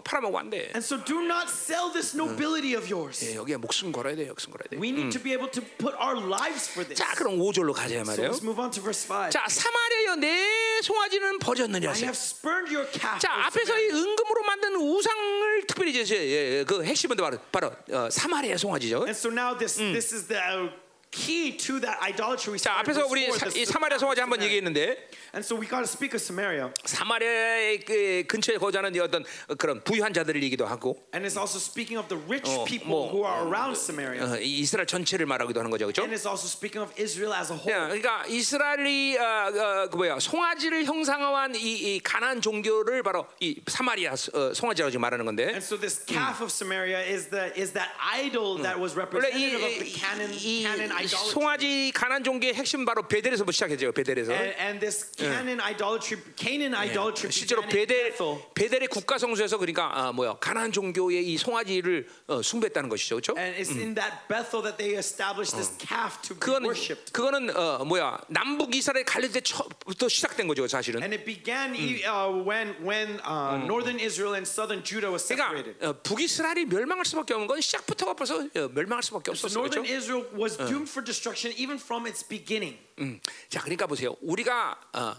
[0.07, 0.71] 팔아먹으면 안 돼.
[0.71, 3.19] And so do not sell this nobility of yours.
[3.27, 4.79] 예, 여기에 목숨 걸어야 돼, 목숨 걸어야 돼.
[4.79, 6.95] We need to be able to put our lives for this.
[6.95, 8.31] 자, 그럼 5절로 가자 So 말이에요.
[8.31, 9.31] let's move on to verse 5.
[9.35, 11.91] 자, 사마리아여 내 송아지는 버렸느냐.
[11.91, 13.19] I have spurned your calf.
[13.19, 13.91] 자, 앞에서 이.
[13.91, 19.11] 은금으로 만든 우상을 특별히 이제 예, 예, 그 핵심은 바로 바로 어, 사마리아 송아지죠.
[19.11, 20.71] And so now this this is the uh,
[21.11, 24.43] key to that idolatry 자 앞에서 우리 사, 이 사마리아 성화제 한번.
[24.43, 26.73] 얘기했는데 And so we got to speak of Samaria.
[26.85, 29.25] 사마리아의 그 근처에 거주하는 이 어떤
[29.59, 33.11] 그런 부유한 자들을 얘기도 하고 And it's also speaking of the rich 어, people 뭐,
[33.13, 34.23] who are around Samaria.
[34.25, 36.03] 어, 이 이스라엘 전체를 말하기도 하는 거죠, 그렇죠?
[36.03, 37.89] And it's also speaking of Israel as a whole.
[37.89, 44.13] 그러니까 이스라엘이 어, 어, 그 뭐야 송아지를 형상화한 이, 이 가나안 종교를 바로 이 사마리아
[44.13, 47.93] 어, 송아지라고 지금 말하는 건데 And so this calf of Samaria is the is that
[48.01, 50.96] idol that was representative of 이, the canon 이, idolatry.
[51.07, 54.33] 송아지 가나안 종교의 핵심 바로 베델에서부터 시작했죠, 베델에서.
[54.33, 58.15] And, and this canon idolatry, Canaan idolatry 실제로 베델.
[58.55, 63.35] 베델의 국가 성소에서 그러니까 아, 뭐야 가나안 종교의 이 송아지를 어, 숭배했다는 것이죠, 그렇죠?
[63.39, 67.13] And it's in that Bethel that they established this calf to be 그거는 worshipped.
[67.13, 71.03] 그거는 어, 뭐야 남북 이스라엘 갈릴 때부터 시작된 거죠, 사실은.
[71.03, 75.77] And it began e- uh, when when uh, northern Israel and southern Judah was separated.
[75.79, 79.81] 그러니까 어, 북이스라엘이 멸망할 수밖에 없는 건 시작부터가 벌써 어, 멸망할 수밖에 So 없었어요, 그렇죠?
[79.81, 82.79] northern Israel was doomed for destruction even from its beginning.
[82.99, 83.21] 음.
[83.49, 84.17] 자, 그러니까 보세요.
[84.23, 85.17] 우리가 어,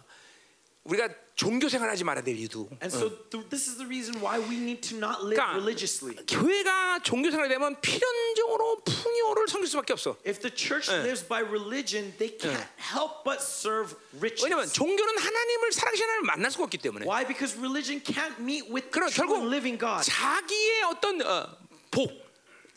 [0.84, 4.56] 우리가 종교 생활하지 말아야 될 이유도 And so th- this is the reason why we
[4.56, 6.16] need to not live 그러니까 religiously.
[6.26, 10.18] 교회가 종교 생활이 되면 필연적으로 풍요를 섬길 수밖에 없어.
[10.26, 14.74] If the church lives by religion, they can't help but serve 왜냐면 riches.
[14.74, 17.06] 종교는 하나님을 살아계신 하나님을 만날 수가 없기 때문에.
[17.06, 17.28] Why?
[17.28, 20.02] Because religion can't meet with the 그럼 true 결국 living God.
[20.10, 21.52] 자기의 어떤 어,
[21.92, 22.10] 복,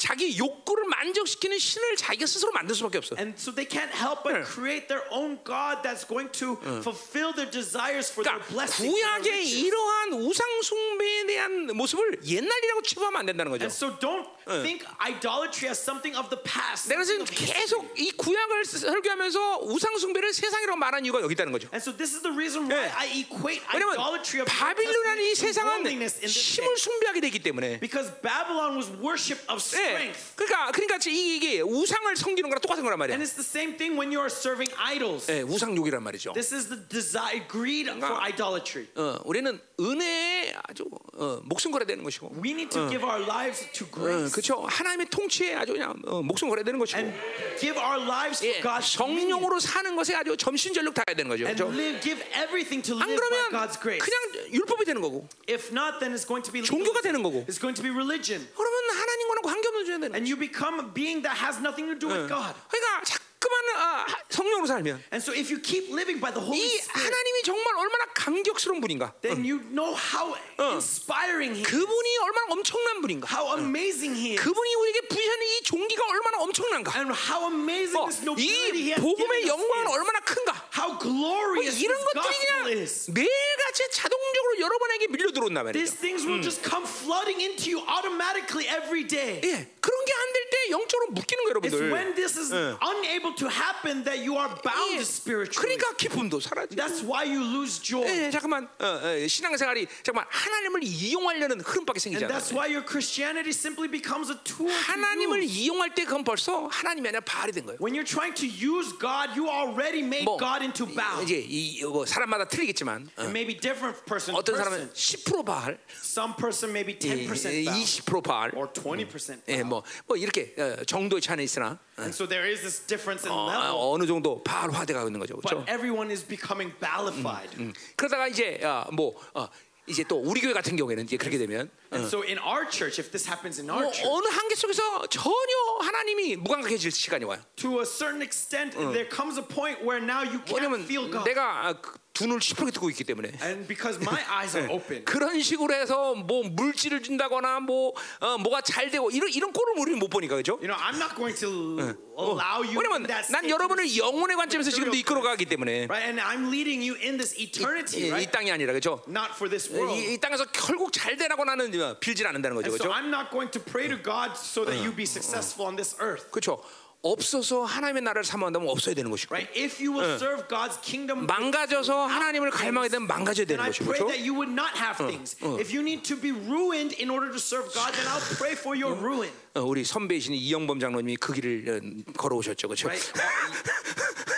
[0.00, 3.14] 자기 욕구를 만족시키는 신을 자기가 스스로 만들 수밖에 없어.
[3.20, 4.42] And so they can't help but 네.
[4.48, 8.88] create their own God that's going to fulfill their desires for their 그러니까 blessings.
[8.88, 9.44] 구약의.
[9.60, 13.68] 이러한 우상 숭배에 대한 모습을 옛날이라고 치부하면 안 된다는 거죠.
[13.68, 14.24] And so don't
[14.62, 16.88] think idolatry as something of the past.
[16.88, 17.24] 내가 지금.
[17.24, 21.68] 계속 이 구약을 설교하면서 우상 숭배를 세상이라고 말한 이유가 여기 있다는 거죠.
[21.72, 22.92] And so this is the reason why 네.
[22.94, 26.76] I equate idolatry of 바빌론이라는 이 세상은 힘을.
[26.76, 27.80] 숭배하게 되기 때문에.
[27.80, 30.34] Because Babylon was worship of 예, strength.
[30.36, 33.14] 그러니까 그러니까 이- 이게 우상을 섬기는 거랑 똑같은 거란 말이야.
[33.16, 35.30] And it's the same thing when you are serving idols.
[35.30, 36.32] 예, 우상욕이란 말이죠.
[36.32, 38.88] This is the desire, greed for idolatry.
[38.96, 43.66] 어, 우리는 은혜에 아주 어, 목숨 걸어야 되는 것이고, We need to give our lives
[43.72, 44.66] to 어, grace 그렇죠.
[44.66, 47.14] 하나님의 통치에 아주 그냥 어, 목숨 걸어야 되는 것이고, and
[47.58, 49.30] give our lives for 예, God's dominion.
[49.40, 51.44] 성령으로 사는 것에 아주 점신전력 다해야 되는 거죠.
[51.46, 51.76] and 그렇죠?
[51.76, 54.00] live, give everything to 안 live by 그러면 God's grace.
[54.00, 57.44] 그냥 율법이 되는 거고, If not, then it's going to be 종교가 되는 거고.
[57.46, 60.16] It's going to be religion, 그러면 하나님과는 관계 없는 죄가 되는 거죠.
[60.16, 62.56] and you become a being that has nothing to do with God.
[62.68, 66.76] 그러니까 자꾸만 어, 성령으로 살면 And so, if you keep living by the Holy 이
[66.76, 72.52] Spirit, 하나님이 정말 얼마나 강격스러운 분인가, then you know how inspiring He is, 그분이 얼마나
[72.52, 77.48] 엄청난 분인가, how amazing He is, 그분이 우리에게 부여하는 이 종기가 얼마나 엄청난가, and how
[77.48, 79.92] amazing 어, this nobility He 이 has 복음의 given us 영광은 is.
[79.96, 80.50] 얼마나 큰가.
[80.76, 83.10] How 뭐 glorious 이런 His 것들이 gospel 그냥 is.
[83.10, 86.00] 매일같이 자동적으로 여러분에게 밀려 들어온단 These 말이죠.
[86.04, 89.40] things will just come flooding into you automatically every day.
[89.48, 91.88] 예, 그런 게 안 될 때 영적으로 묶이는 거예요, It's 여러분들.
[91.92, 95.76] when this is unable to happen that you are bound 예, spiritually.
[95.76, 96.76] 그러니까 기쁨도 사라지고.
[96.76, 98.06] That's why you lose joy.
[98.06, 102.28] 예, 잠깐만 어, 어, 신앙생활이 정말 하나님을 이용하려는 흐름밖에 And 생기잖아요.
[102.28, 105.52] that's why your Christianity simply becomes a tool to 하나님을 use.
[105.60, 107.78] 이용할 때 그건 벌써 하나님이 아니라 바알이 된 거예요.
[107.80, 111.22] When you're trying to use God, you already made 뭐 God into Baal.
[111.22, 114.56] 이제 이 이거 사람마다 틀리겠지만 어, It may be different person to 어떤.
[114.56, 119.64] 사람은 10% 바알, Some person may be 10% Baal 20% 바알, or 20% 예, Baal.
[119.64, 123.32] 뭐, 뭐 이렇게 어, 정도의 차는 있으나 어, And so there is this difference in
[123.32, 125.64] 어, level, 어느 정도 바알화돼가고 있는 거죠, 그렇죠?
[125.64, 127.50] but everyone is becoming Baalified.
[127.96, 129.48] 그러다가 이제 어, 뭐 어,
[129.86, 133.10] 이제 또 우리 교회 같은 경우에는 이제 그렇게 되면 And so in our church, if
[133.10, 137.40] this happens in 뭐 our church, 어느 한계 속에서 전혀 하나님이 무감각해질 시간이 와요.
[137.56, 141.24] to a certain extent, there comes a point where now you can't 왜냐면 feel God.
[141.24, 145.04] 내가 아, 그 눈을 시퍼게 뜨고 있기 때문에 And because my eyes are open.
[145.04, 149.98] 그런 식으로 해서 뭐 물질을 준다거나 뭐 어, 뭐가 잘 되고 이런 이런 꼴을 우리는
[149.98, 150.58] 못 보니까 그죠?
[150.60, 154.36] You know, I'm not going to allow you 왜냐면 in that 난 state 여러분을 영혼의
[154.36, 156.04] 관점에서 지금도 material 이끌어 가기 때문에 right?
[156.04, 158.30] And I'm leading you in this 이, eternity, 이 right?
[158.30, 159.00] 땅이 아니라 그죠?
[159.08, 159.96] Not for this world.
[159.96, 162.92] 이, 이 땅에서 결국 잘 되라고 나는 빌질 않는다는 거죠, And so?
[162.92, 166.30] I'm not going to pray to God so that you be successful on this earth,
[166.30, 166.62] 그렇죠.
[167.02, 169.48] 없어서 하나님의 나라를 사모한다면 없어야 되는 것이고 right?
[169.58, 174.12] If you will serve God's kingdom, 망가져서 하나님을 갈망하게 되면 망가져야 되는 것이고 pray 그렇죠?
[174.12, 175.32] that you would not have things.
[175.56, 178.76] If you need to be ruined in order to serve God, then I'll pray for
[178.76, 182.88] your ruin, 어, 우리 선배이신 이영범 장로님이 그 길을 어, 걸어오셨죠, 그렇죠?
[182.92, 183.00] right?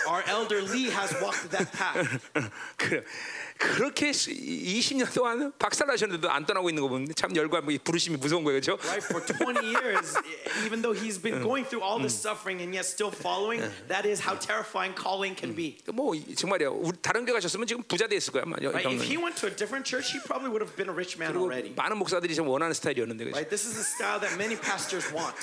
[0.07, 2.19] Our elder Lee has walked that path.
[2.77, 3.03] 그,
[3.57, 8.77] 그렇게 20년 동안 박살나셨는데도 안 떠나고 있는 거 보면 참 열과 부르심이 무서운 거예요, 그렇죠?
[8.83, 10.17] Right, for 20 years,
[10.65, 14.19] even though he's been going through all this suffering and yet still following, that is
[14.19, 15.77] how terrifying calling can be.
[15.93, 16.73] 뭐 정말이요.
[16.83, 18.57] 우리 다른 교회 가셨으면 지금 부자 됐을 거야, 아마.
[18.61, 18.89] 여- Right?
[18.91, 21.37] If he went to a different church, he probably would have been a rich man
[21.37, 21.71] already.
[21.75, 23.37] 많은 목사들이 좀 원하는 스타일이었는데 그렇죠?
[23.37, 23.47] Right?
[23.47, 25.39] This is the style that many pastors want.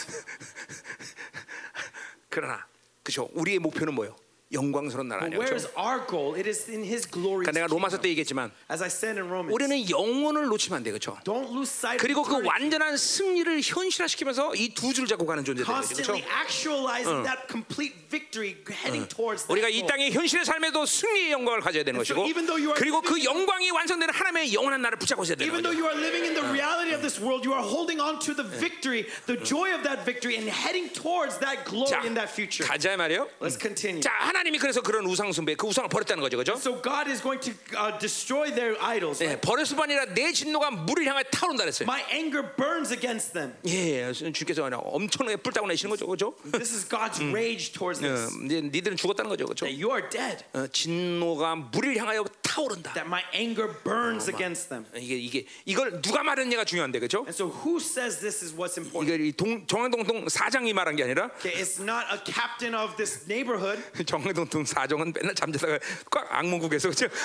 [2.29, 2.67] 그러나
[3.03, 3.29] 그렇죠.
[3.33, 4.15] 우리의 목표는 뭐예요?
[4.53, 5.39] 영광스러운 나라 아니에요.
[5.39, 5.69] where 그렇죠?
[5.71, 6.35] is our goal?
[6.35, 7.47] It is in His glory.
[7.47, 10.91] 그러니까 내가 로마서 때 얘기했지만 As I said in Romans, 우리는 영혼을 놓치면 안 돼,
[10.91, 11.17] 그렇죠?
[11.23, 12.43] don't lose sight 그리고 of 그.
[12.45, 15.87] 완전한 승리를 현실화시키면서 이 두 줄 잡고 가는 존재들, 그렇죠?
[15.87, 19.87] constantly actualizing that complete victory, heading towards that 우리가 이.
[19.87, 23.23] 땅의 현실의 삶에도 승리의 영광을 가져야 되는 so 것이고, even though you are 그리고 그
[23.23, 25.79] 영광이 완성되는 하나님의 영원한 나를 붙잡고 있어야 되는 Even though 거죠.
[25.79, 28.43] you are living in the reality of this world, you are holding on to the
[28.59, 32.67] victory, the joy of that victory, and heading towards that glory 자, in that future.
[32.67, 33.31] 가자 말이요.
[33.39, 34.03] Let's continue.
[34.03, 36.55] 자, 하나 님이 그래서 그런 우상 숭배, 그 우상을 버렸다는 거죠, 그렇죠?
[36.59, 39.23] So God is going to uh, destroy their idols.
[39.23, 41.87] 예, 버렸을 뿐 아니라 내 진노가 물을 향해 타오른다 그랬어요.
[41.89, 43.55] My anger burns against them.
[43.67, 46.35] 예, 주께서 엄청나게 불타고 내시는 거죠, 그렇죠?
[46.53, 48.37] This is God's rage towards 어, this.
[48.45, 49.67] 이제 니들은 죽었다는 거죠, 그렇죠?
[49.67, 50.45] That you are dead.
[50.53, 52.93] 어, 진노가 물을 향하여 타오른다.
[52.95, 54.87] That my anger burns against them.
[54.97, 57.19] 이게 이게 이걸 누가 말했냐가 중요한데, 그렇죠?
[57.29, 59.13] And so who says this is what's important?
[59.13, 63.25] 이게 이 동, 정황동통 사장이 말한 게 아니라 Okay, it's not a captain of this
[63.29, 63.81] neighborhood.
[64.07, 65.79] 정 황동통 사정은 맨날 잠자다가
[66.11, 67.09] 꽉 악몽국에서 그렇죠?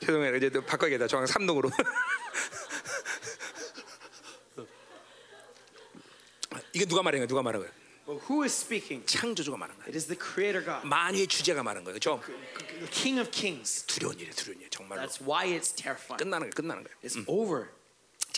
[0.00, 0.36] 죄송해요.
[0.36, 1.06] 이제 또 바꿔야겠다.
[1.08, 1.70] 정황 3동으로.
[6.72, 7.26] 이게 누가 말한 거야?
[7.26, 7.70] 누가 말한 거야?
[8.06, 9.04] Well, who is speaking?
[9.04, 9.86] 창조주가 말한 거야.
[9.88, 11.98] It is the Creator God, 만유의 주제가 말한 거예요.
[11.98, 12.22] 그렇죠?
[12.24, 13.84] the King of Kings.
[13.86, 14.32] 두려운 일이에요.
[14.32, 14.70] 두려운 일.
[14.70, 15.02] 정말로.
[15.02, 16.16] That's why it's terrifying.
[16.24, 16.52] 끝나는 거예요.
[16.54, 16.96] 끝나는 거예요.
[17.04, 17.68] It's over.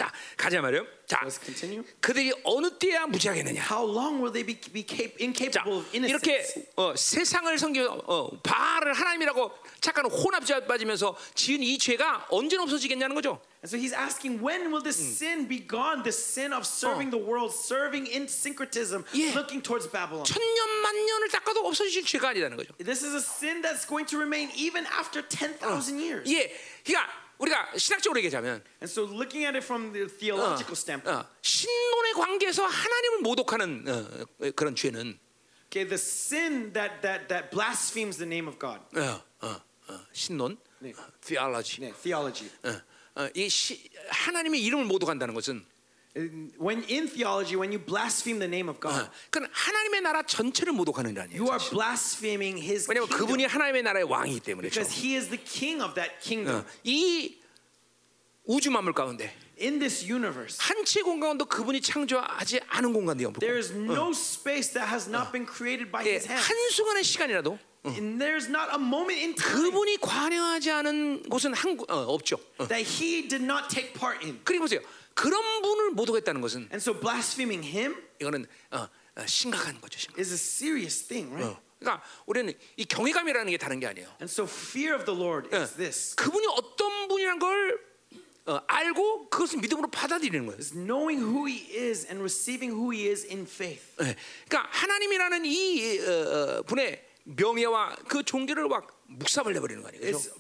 [0.01, 0.86] 자, 가자 말이요.
[1.06, 1.20] 자.
[2.01, 3.60] 그들이 어느 때야 무지하겠느냐?
[3.70, 4.86] How long will they be, be
[5.20, 6.72] incapable of 이렇게 innocence?
[6.77, 9.52] 어, 세상을 섬겨 어, 바알을 하나님이라고
[9.82, 13.43] 착한 혼합죄 빠지면서 지은 이 죄가 언제는 없어지겠냐는 거죠.
[13.62, 16.02] And so he's asking, when will this sin be gone?
[16.02, 19.36] The sin of serving the world, serving in syncretism, Yeah.
[19.36, 20.24] looking towards Babylon.
[20.24, 22.72] 천년 만 년을 닦아도 없어질 죄가 아니라는 거죠.
[22.78, 26.24] This is a sin that's going to remain even after 10,000 years.
[26.24, 26.48] 예,
[26.89, 32.12] 그러니까 우리가 신학적으로 얘기하자면 And so looking at it from the theological standpoint, 어, 신론의
[32.15, 35.19] 관계에서 하나님을 모독하는 어, 어, 그런 죄는
[35.71, 40.59] okay, the sin that, that, that blasphemes the name of God, 어, 어, 어, 신론,
[40.81, 40.93] 네.
[40.93, 42.51] 어, theology, yeah, theology.
[42.62, 45.65] 어, 어, 이 시, 하나님의 이름을 모독한다는 것은
[46.59, 50.73] When in theology, when you blaspheme the name of God, 어, 그건 하나님의 나라 전체를
[50.73, 51.41] 모독하는 일 아니에요.
[51.41, 54.81] you are blaspheming his kingdom 그분이 하나님의 나라의 왕이기 때문에 그렇죠.
[54.82, 56.65] because he is the king of that 어, kingdom.
[56.82, 57.39] 이
[58.45, 59.32] 우주 만물 가운데
[59.62, 64.91] In this universe, 한치 공간도 그분이 창조하지 않은 공간이 없고 there is no space that
[64.91, 66.43] has not been created by 예, his hand.
[66.43, 67.57] 한 순간의 시간이라도
[67.87, 72.37] And there's not a moment in time 그분이 관여하지 않은 곳은 한 구- 어, 없죠.
[72.59, 72.66] 어.
[72.66, 74.41] that he did not take part in.
[74.45, 74.81] 그리고 보세요.
[75.15, 79.99] 그런 분을 모독했다는 것은 And so blaspheming him 이거는 어, 어, 심각한 거죠.
[79.99, 80.19] 심각.
[80.19, 81.57] is a serious thing, right?
[81.57, 81.62] 어.
[81.78, 84.07] 그러니까 우리는 이 경외감이라는 게 다른 게 아니에요.
[84.20, 85.59] And so fear of the Lord 예.
[85.59, 86.15] is this.
[86.16, 87.81] 그분이 어떤 분이란 걸
[88.47, 90.59] 어, 알고 그것을 믿음으로 받아들이는 거예요.
[90.59, 93.85] Is knowing who he is and receiving who he is in faith.
[94.03, 94.16] 예.
[94.49, 96.11] 그러니까 하나님이라는 이 어,
[96.59, 100.05] 어, 분의 명예와 그 종교를 막 묵사발려 버리는 거 아니에요.
[100.05, 100.31] It's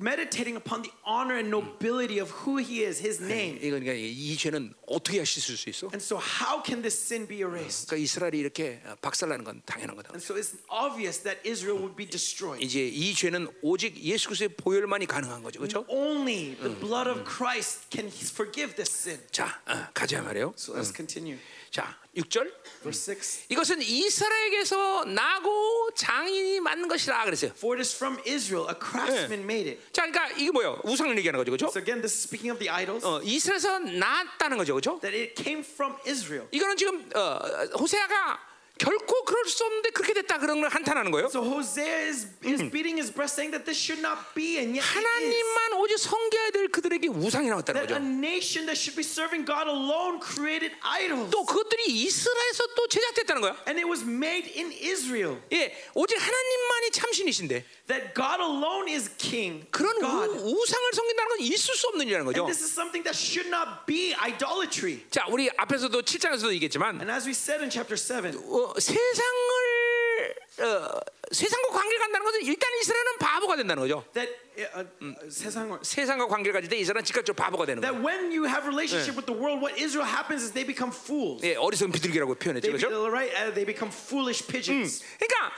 [0.00, 3.56] meditating upon the honor and nobility of who he is, his name.
[3.56, 5.86] 이거 그러니까 이 죄는 어떻게 씻을 수 있어?
[5.88, 7.88] And so how can this sin be erased?
[7.88, 10.10] 그러니까 이스라엘이 이렇게 박살나는 건 당연한 거다.
[10.12, 12.62] And so it's obvious that Israel would be destroyed.
[12.62, 15.84] 이제 이 죄는 오직 예수 그리스도의 보혈만이 가능한 거죠, 그렇죠?
[15.88, 19.20] Only the blood of Christ can forgive this sin.
[19.32, 20.54] 자, 어, 가자 말이요.
[20.56, 21.38] So let's continue.
[21.70, 22.51] 자, 6절.
[22.83, 23.45] Verse 6.
[23.49, 27.51] 이것은 이스라엘에게서 나고 장인이 만든 것이라 그랬어요.
[27.55, 29.81] For it is from Israel, a craftsman made it.
[29.93, 30.81] 자, 그러니까 이게 뭐예요?
[30.83, 31.67] 우상을 얘기하는 거죠, 그렇죠?
[31.67, 34.99] So again, this is speaking of the idols, 어, 이스라엘에서 나왔다는 거죠, 그렇죠?
[34.99, 36.47] that it came from Israel.
[36.51, 37.39] 이거는 지금 어,
[37.79, 41.27] 호세아가 결코 그럴 수 없는데 그렇게 됐다 그런 걸 한탄하는 거예요.
[41.27, 44.81] So Hosea is, is beating his breast saying that this should not be, and yet
[44.81, 44.97] it is.
[44.97, 48.09] 하나님만 오직 섬겨야 될 그들에게 우상이 나왔다는 That a 거죠.
[48.09, 51.29] nation that should be serving God alone created idols.
[51.29, 53.53] 또 그것들이 이스라엘에서 또 제작됐다는 거야.
[53.69, 55.37] And it was made in Israel.
[55.53, 59.67] 예, 오직 하나님만이 참신이신데 That God alone is king.
[59.69, 60.31] 그런 God.
[60.41, 62.47] 우, 우상을 섬긴다는 건 있을 수 없는 일이라는 거죠.
[62.47, 65.05] And this is something that should not be idolatry.
[65.11, 70.99] 자, 우리 앞에서도 7장에서도 얘기했지만 And as we said in chapter 7, 어, 세상을 어,
[71.31, 74.03] 세상과 관계를 갖는다는 것은 일단 이스라엘은 바보가 된다는 거죠.
[74.13, 74.29] that
[74.59, 78.05] uh, uh, 세상- 세상과 관계를 가질 때 이스라엘은 즉각적으로 바보가 되는 that 거예요.
[78.05, 81.41] when you have relationship with the world, what Israel happens is they become fools.
[81.45, 83.07] 예, 어리석은 비둘기라고 표현했죠, They, 그렇죠?
[83.09, 83.31] right?
[83.33, 85.01] Uh, they become foolish pigeons.
[85.17, 85.55] 그러니까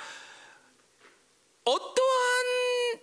[1.65, 2.99] 어떠한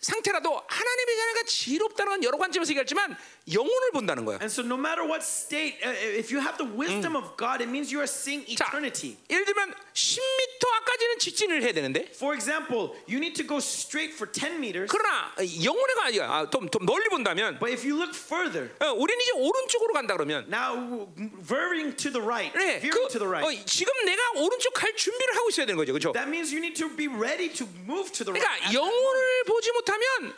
[0.00, 3.16] 상태라도 하나님의 자녀가 지혜롭다는 건 여러 관점에서 얘기했지만
[3.52, 4.38] 영혼을 본다는 거야.
[4.42, 7.70] And so, no matter what state, uh, if you have the wisdom of God, it
[7.70, 9.16] means you are seeing 자, eternity.
[9.30, 14.26] 예를 들면 10m 앞까지는 직진을 해야 되는데 For example, you need to go straight for
[14.26, 15.30] 10 meters, 그러나
[15.62, 16.26] 영혼의 관이야.
[16.26, 20.14] 아, 좀, 좀 멀리 본다면 but if you look further, 어, 우리는 이제 오른쪽으로 간다
[20.14, 21.06] 그러면 now
[21.46, 24.94] veering to the right, 네, 그, veering to the 어, right, 지금 내가 오른쪽 갈
[24.96, 26.12] 준비를 하고 있어야 되는 거죠, 그렇죠?
[26.12, 28.42] that means you need to be ready to move to the right.
[28.42, 28.74] 그러니까.
[28.74, 30.34] 영혼을 보지 못하면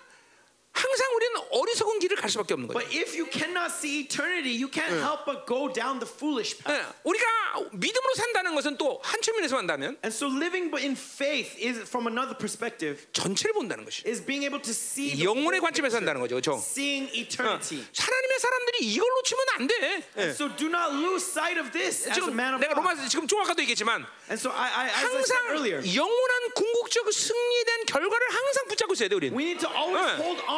[0.73, 2.79] 항상 우리는 어리석은 길을 갈 수밖에 없는 거죠.
[2.79, 6.71] But if you cannot see eternity, you can't help but go down the foolish path.
[6.71, 7.25] 예, 우리가
[7.73, 12.07] 믿음으로 산다는 것은 또 한 측면에서 한다면 And so living but in faith is from
[12.07, 16.37] another perspective 전체를 본다는 것이 is being able to see the 영혼의 관점에서 한다는 거죠,
[16.39, 16.63] 그렇죠?
[16.63, 17.83] seeing eternity.
[17.99, 19.75] 하나님의 사람들이 이걸 놓치면 안 돼.
[19.83, 20.23] 예.
[20.23, 22.87] And so do not lose sight of this as a 지금 man of 내가 God.
[22.87, 26.55] 로마 지금 좀 아까도 얘기했지만 And so I, I as I said 항상 earlier, 영원한
[26.55, 29.35] 궁극적 승리에 대한 결과를 항상 붙잡고 있어야 돼 우리는.
[29.35, 30.23] we need to always 네.
[30.23, 30.58] hold on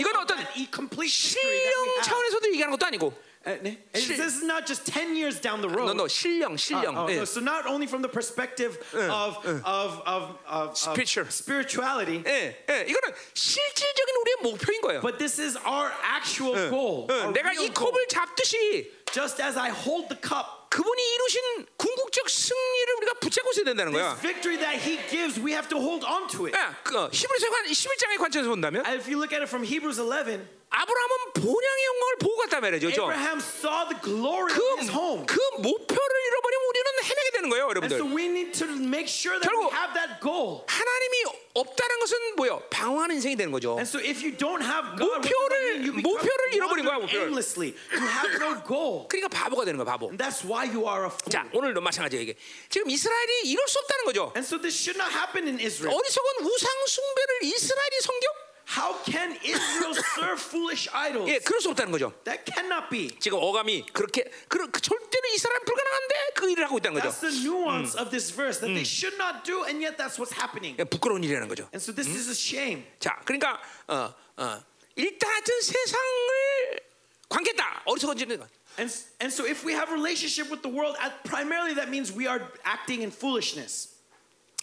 [0.00, 2.02] 이건 of 어떤 that e- complete victory that 신령 we have.
[2.04, 3.76] 차원에서도 얘기하는 것도 아니고, Uh, 네?
[3.92, 5.90] And 실- This is not just 10 years down the road.
[5.90, 6.94] 너 너 신령 신령.
[6.96, 7.16] Oh, 예.
[7.18, 11.26] no, so not only from the perspective of, of, of, of, of Spiritual.
[11.30, 15.00] spirituality, 예, 예, 이거는 실질적인 우리의 목표인 거예요.
[15.02, 17.06] but this is our actual goal.
[17.10, 17.90] 예, our 내가 real 이 goal.
[17.90, 23.64] 컵을 잡듯이 Just as I hold the cup, 그분이 이루신 궁극적 승리를 우리가 붙잡고 있어야
[23.66, 24.16] 된다는 this 거야.
[24.22, 26.56] victory that He gives, we have to hold on to it.
[26.56, 29.66] 예, 그 어, 히브리서 관 11장의 관점에서 본다면 And if you look at it from
[29.66, 32.87] Hebrews 11, 아브라함은 본향의 영광을 보고 갔단 말이죠.
[32.89, 33.03] 그죠?
[33.07, 35.25] Abraham saw the glory 그, of his home.
[35.25, 38.15] 그 목표를 잃어버리면 우리는 헤매게 되는 거예요, And so 여러분들.
[38.17, 40.67] we need to make sure that we 결국- have that goal.
[40.67, 41.15] 하나님이
[41.55, 42.61] 없다는 것은 뭐요?
[42.69, 43.79] 방황하는 인생이 되는 거죠.
[43.79, 47.31] And so if you don't have God, 목표를- you 목표를 잃어버린 거야, 목표를.
[47.31, 47.71] aimlessly.
[47.95, 49.07] You have no goal.
[49.07, 50.11] 그러니까 바보가 되는 거야, 바보.
[50.11, 51.31] And that's why you are a fool.
[51.31, 52.21] 자, 오늘도 마찬가지예요.
[52.27, 52.35] 이게.
[52.69, 54.33] 지금 이스라엘이 이럴 수 없다는 거죠.
[54.35, 55.95] And so this should not happen in Israel.
[55.95, 58.27] 어리석은 우상 숭배를 이스라엘이 섬겨?
[58.66, 61.28] How can Israel serve foolish idols?
[61.28, 62.12] 예, 그럴 수 없다는 거죠.
[62.24, 63.10] That cannot be.
[63.18, 67.10] 지금 어감이 그렇게 그, 그 절대로 이스라엘 불가능한데 그 일을 하고 있다는 거죠.
[67.10, 70.32] That's the nuance of this verse that they should not do, and yet that's what's
[70.32, 70.76] happening.
[70.78, 71.68] 예, 부끄러운 일이라는 거죠.
[71.74, 72.86] And so this is a shame.
[72.98, 74.62] 자, 그러니까 어, 어,
[74.96, 76.80] 일단 하여튼 세상을
[77.28, 78.40] 관계다 어리석은지는
[78.78, 78.88] And,
[79.20, 82.40] and so if we have relationship with the world, at- primarily that means we are
[82.64, 83.90] acting in foolishness.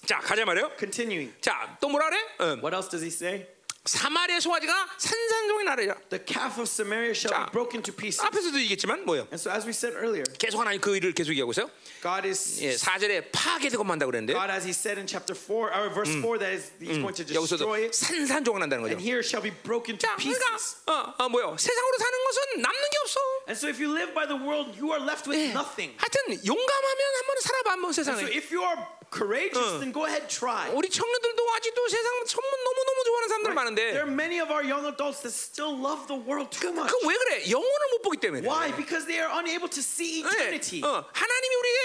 [0.08, 0.72] 자 가자 말이요.
[0.80, 1.30] Continuing.
[1.42, 2.18] 자 또 뭐라 그래?
[2.40, 3.46] 어, What else does he say?
[3.85, 5.95] 사마리아 송아지가 산산종이 나르리라.
[6.09, 8.25] The calf of Samaria shall 자, be broken to pieces.
[8.25, 9.29] 앞에서도 얘기했지만 뭐요?
[9.29, 11.69] And so as we said earlier, 계속 하나님 그 일을 계속 얘기하고 있어요.
[12.01, 15.93] God is 예, 4절에 파괴되고 만다 그랬는데 God as he said in chapter 4 or
[15.93, 18.97] verse 4 that is he's going to 여기서도 destroy it 산산종이 난다는 거죠.
[18.97, 20.81] and here shall be broken to 자, 그러니까 pieces.
[20.89, 21.53] 어, 어 뭐요?
[21.61, 23.21] 세상으로 사는 것은 남는 게 없어.
[23.53, 25.53] And so if you live by the world, you are left with 예.
[25.53, 25.93] nothing.
[26.01, 28.33] 하여튼 용감하면 한번 살아봐 한번 So 세상에.
[28.33, 28.81] if you are
[29.15, 30.67] courageous, then go ahead try.
[30.75, 34.67] 우리 청년들도 아직도 세상 전문 너무 너무 좋아하는 사람들 There 많은데 are many of our
[34.67, 36.91] young adults that still love the world too much.
[36.91, 37.51] 그왜 그래?
[37.51, 38.43] 영혼을 못 보기 때문에.
[38.43, 38.75] Why?
[38.75, 40.29] Because they are unable to see 네,
[40.59, 40.83] eternity.
[40.83, 41.81] 어, 하나님이 우리에게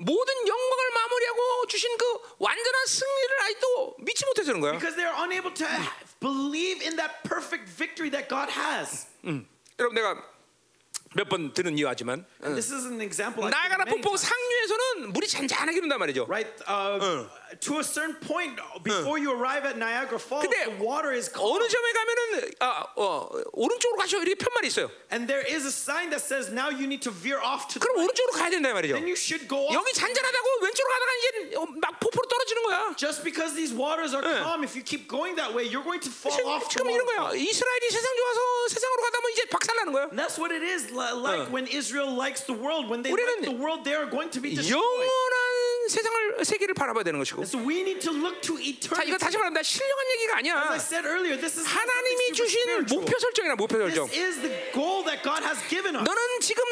[0.00, 2.04] 모든 영광을 마무리하고 주신 그
[2.38, 4.72] 완전한 승리를 아직도 믿지 못해서 그런 거야.
[4.78, 5.66] Because they are unable to
[6.20, 9.06] believe in that perfect victory that God has.
[9.78, 10.16] 여러분 내가
[11.16, 13.42] 몇 번 드는 이유하지만 And this is an example.
[13.44, 14.16] I've 나야가라 given many 폭포.
[14.16, 16.26] 상류에서는 물이 잔잔하게 흐른단 말이죠.
[16.28, 17.26] Right, uh,
[17.61, 21.39] to a certain point before you arrive at Niagara Falls, 근데 the water is 어느
[21.39, 24.89] cold, 점에 가면은 아, 어, 오른쪽으로 가셔 이렇게 편말이 있어요.
[25.11, 27.83] and there is a sign that says now you need to veer off to the
[27.85, 28.05] 그럼 right.
[28.11, 28.93] 오른쪽으로 가야 된다 말이죠.
[28.95, 29.73] Then you should go off.
[29.73, 32.93] 여기 잔잔하다고 왼쪽으로 가다가 이제 어, 막 폭포로 떨어지는 거야.
[32.97, 34.43] Just because these waters are 네.
[34.43, 36.67] calm, if you keep going that way, you're going to fall 지금, off.
[36.67, 37.31] the 지금 이런 waterfall.
[37.31, 37.39] 거야.
[37.39, 38.39] 이스라엘이 세상 좋아서
[38.75, 40.03] 세상으로 가다 보면 이제 박살나는 거야.
[40.11, 42.91] And that's what it is li- like when Israel likes the world.
[42.91, 44.75] When they 우리는 like the world, they are going to be destroyed.
[44.75, 45.48] 영원한
[45.88, 47.42] 세상을 세계를 바라봐야 되는 것이고.
[47.42, 49.08] So we need to look to 자, eternity.
[49.08, 49.62] 이거 다시 말합니다.
[49.62, 50.74] 신령한 얘기가 As I 아니야.
[50.76, 53.00] said earlier, this is 하나님이 주신 spiritual.
[53.00, 54.06] 목표 설정이나 목표 설정.
[54.08, 56.04] This is the goal that God has given us.
[56.04, 56.62] 너는 지금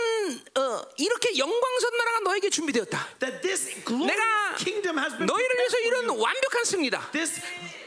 [0.57, 3.09] 어, 이렇게 영광선 나라가 너에게 준비되었다.
[3.21, 6.21] That this 내가 kingdom has been 너희를 위해서 you.
[6.21, 7.11] 완벽한 승리다.
[7.13, 7.41] This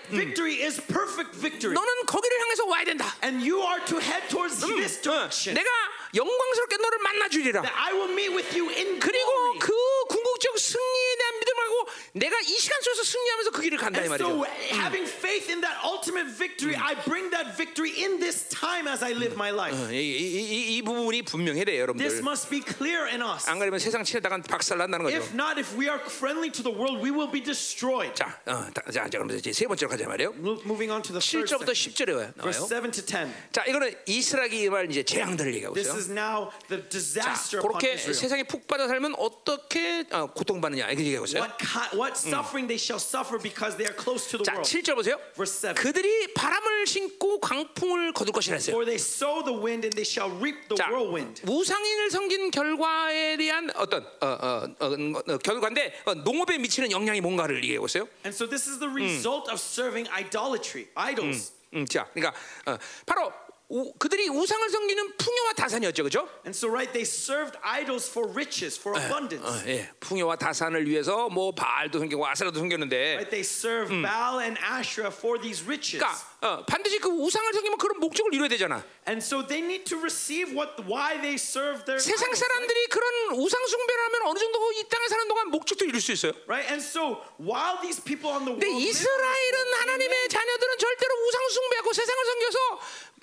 [0.10, 1.74] victory is perfect victory.
[1.74, 3.16] 너는 거기를 향해서 와야 된다.
[3.24, 5.56] And you are to head towards this 어, direction.
[5.56, 5.70] 내가
[6.14, 7.62] 영광스럽게 너를 만나 주리라.
[7.62, 9.30] That I will meet with you in 그리고.
[9.60, 9.72] 그
[10.10, 14.44] 궁극적 승리에 대한 믿음을 하고 내가 이 시간 속에서 승리하면서 그 길을 간다 이 말이죠.
[14.74, 19.12] having faith in that ultimate victory, I bring that victory in this time as I
[19.14, 19.78] live my life.
[19.78, 22.20] 어, 이, 이, 이, 이 부분이 분명해야 돼요, This 여러분들.
[22.26, 23.48] must be clear in us.
[23.50, 25.16] 안 그러면 세상 치에다가 박살 난다는 거죠.
[25.18, 28.16] If not, if we are friendly to the world, we will be destroyed.
[28.16, 30.34] 자, 어, 자, 그러면 이제 세 번째로 가자 말이에요.
[30.36, 32.12] Mo- Moving on to the third 7절부터 section, 10절에
[32.42, 32.68] verse 나와요.
[32.68, 33.30] 7 to 10.
[33.54, 36.01] 자, 이거는 이스라엘이 말 이제 재앙들을 얘기하고 있어요.
[36.02, 36.82] Is now the
[37.22, 37.98] 자, 그렇게.
[37.98, 41.44] 세상에 푹 빠져 살면 어떻게 어, 고통받느냐 이렇게 얘기하고 있어요.
[41.44, 44.66] What, what suffering they shall suffer because they are close to the 자, world.
[44.68, 45.18] 7절 보세요.
[45.36, 45.76] Verse 7.
[45.76, 48.74] 그들이 바람을 신고 광풍을 거둘 것이라 했어요.
[48.74, 51.44] For they sow the wind and they shall reap the 자, whirlwind.
[51.46, 57.58] 우상인을 섬긴 결과에 대한 어떤 어, 어, 어, 어, 결과인데 어, 농업에 미치는 영향이 뭔가를
[57.64, 58.08] 얘기해 보세요.
[58.26, 61.54] And so this is the result of serving idolatry, idols.
[61.74, 63.32] 음, 자, 그러니까 어, 바로
[63.74, 66.28] 우, 그들이 우상을 섬기는 풍요와 다산이었죠, 그렇죠?
[66.44, 69.48] And so right, they served idols for riches, for abundance.
[69.48, 74.60] 어, 예, 풍요와 다산을 위해서 뭐 바알도 섬기고 아세라도 섬겼는데, Right, they serve Baal and
[74.60, 76.04] Asherah for these riches.
[76.04, 78.84] 그러니까 어, 반드시 그 우상을 섬기면 그런 목적을 이루어야 되잖아.
[79.08, 82.28] And so they need to receive what why they serve their 세상?
[82.36, 86.34] 사람들이 그런 우상 숭배를 하면 어느 정도 이 땅에 사는 동안 목적도 이룰 수 있어요.
[86.44, 86.68] Right?
[86.68, 91.94] And so while these people on the world 근데 이스라엘은 하나님의 자녀들은 절대로 우상 숭배하고
[91.94, 92.58] 세상을 섬겨서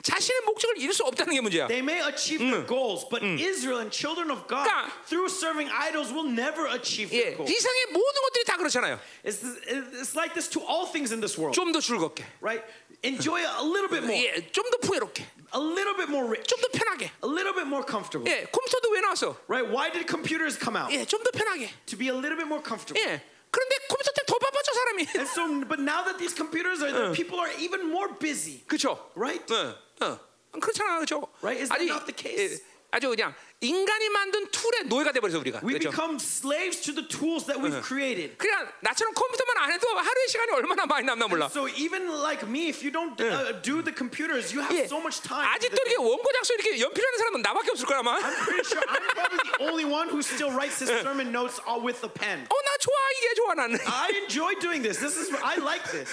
[0.03, 1.67] 자신의 목적을 이룰 수 없다는 게 문제야.
[1.67, 6.11] they may achieve their goals, but Israel and children of God 그러니까- through serving idols
[6.11, 7.47] will never achieve 예, their goals.
[7.49, 8.99] 이 세상의 모든 것들이 다 그렇잖아요.
[9.23, 12.63] It's, it's like this to all things in this world, 좀 더 즐겁게, right?
[13.03, 15.23] Enjoy a little bit more, 예, 좀 더 풍요롭게,
[15.55, 17.11] a little bit more rich, 좀 더 편하게.
[17.23, 19.38] a little bit more comfortable, 예, 컴퓨터도 왜 나왔어?
[19.47, 19.63] right?
[19.71, 20.91] Why did computers come out?
[20.91, 21.71] 예, 좀 더 편하게.
[21.88, 22.99] To be a little bit more comfortable.
[22.99, 23.23] 예.
[23.53, 25.07] 그런데 컴퓨터 때문에 더 바빠져 사람이.
[25.15, 28.97] And so, but now that these computers are there, people are even more busy, 그렇죠.
[29.15, 29.45] right?
[29.53, 30.18] 어, 어.
[30.60, 31.28] 그렇잖아, 그렇죠.
[31.42, 31.60] Right?
[31.62, 32.62] Is that not the case?
[32.90, 35.60] 아주 그냥 인간이 만든 툴의 노예가 돼 버려서 우리가.
[35.62, 35.90] We 그렇죠.
[35.90, 38.38] become slaves to the tools that we've created.
[38.38, 41.50] 그냥 나처럼 컴퓨터만 안 해도 하루의 시간이 얼마나 많이 남나 몰라.
[41.52, 44.86] So even like me, if you don't uh, do the computers, you have 예.
[44.88, 45.44] so much time.
[45.44, 48.16] 아직도 이렇게 원고 작성 이렇게 연필하는 사람은 나밖에 없을 거야 아마.
[48.16, 51.60] 어, I'm pretty sure I'm probably the only one who still writes his sermon notes
[51.68, 52.48] all with a pen.
[52.48, 53.76] 나 좋아 이게 좋아 나는.
[53.84, 54.96] I enjoy doing this.
[54.96, 56.08] This is I like this.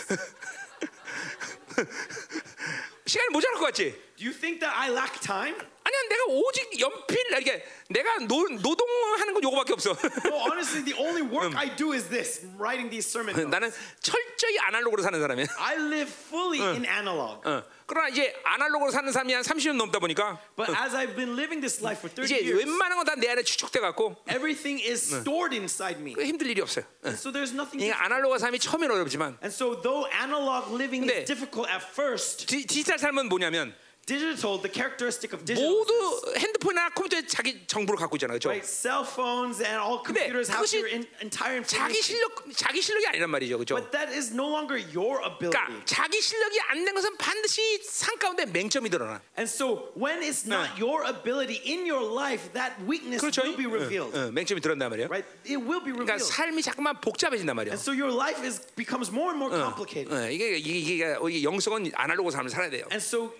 [3.07, 3.91] 시간이 모자랄 것 같지?
[4.17, 5.55] Do you think that I lack time?
[5.55, 9.95] 아니야 내가 오직 연필 이게 내가 노, 노동하는 건 요거밖에 없어.
[10.25, 13.49] No, honestly, the only work I do is this: writing these sermon.
[13.49, 13.71] 나는
[14.01, 15.45] 철저히 아날로그로 사는 사람이야.
[15.59, 17.47] I live fully in analog.
[17.47, 17.63] 어.
[17.87, 21.81] 그러나 이제 아날로그로 사는 사람이 한 30년 넘다 보니까 But as I've been living this
[21.81, 25.53] life for 30 이제 years, 웬만한 건 다 내 안에 축적돼 갖고 everything is stored
[25.55, 26.13] inside me.
[26.17, 26.85] 힘들 일이 없어요.
[27.03, 27.09] 어.
[27.13, 27.77] So there's nothing.
[27.77, 28.01] 이게 difficult.
[28.03, 32.65] 아날로그 삶이 처음엔 어렵지만 And so, though analog living 근데- is difficult at first, 디,
[32.65, 33.75] 디지털 삶은 뭐냐면
[34.06, 35.92] digital, the characteristic of digital, 모두
[36.36, 38.48] 핸드폰이나 컴퓨터에 자기 정보를 갖고 있잖아요, 그렇죠?
[38.50, 38.66] right?
[38.66, 42.02] Cell phones and all 근데 computers have 그것이 your in, entire 자기 information.
[42.02, 43.76] 실력 자기 실력이 아니란 말이죠, 그렇죠?
[43.78, 45.54] But that is no longer your ability.
[45.54, 49.20] 그러니까 자기 실력이 안 된 것은 반드시 산 가운데 맹점이 드러나.
[49.38, 53.44] And so, when it's not your ability in your life, that weakness 그렇죠?
[53.46, 54.10] will be revealed.
[54.16, 55.06] 어, 어, 맹점이 드러난단 말이에요.
[55.06, 55.28] Right?
[55.46, 56.34] It will be 그러니까 revealed.
[56.34, 57.78] 삶이 자꾸만 복잡해진단 말이에요.
[57.78, 60.10] And so your life is becomes more and more complicated.
[60.10, 62.88] 어, 이게 이게, 이게, 이게 영성은 아날로그 삶을 살아야 돼요.
[62.90, 63.30] And so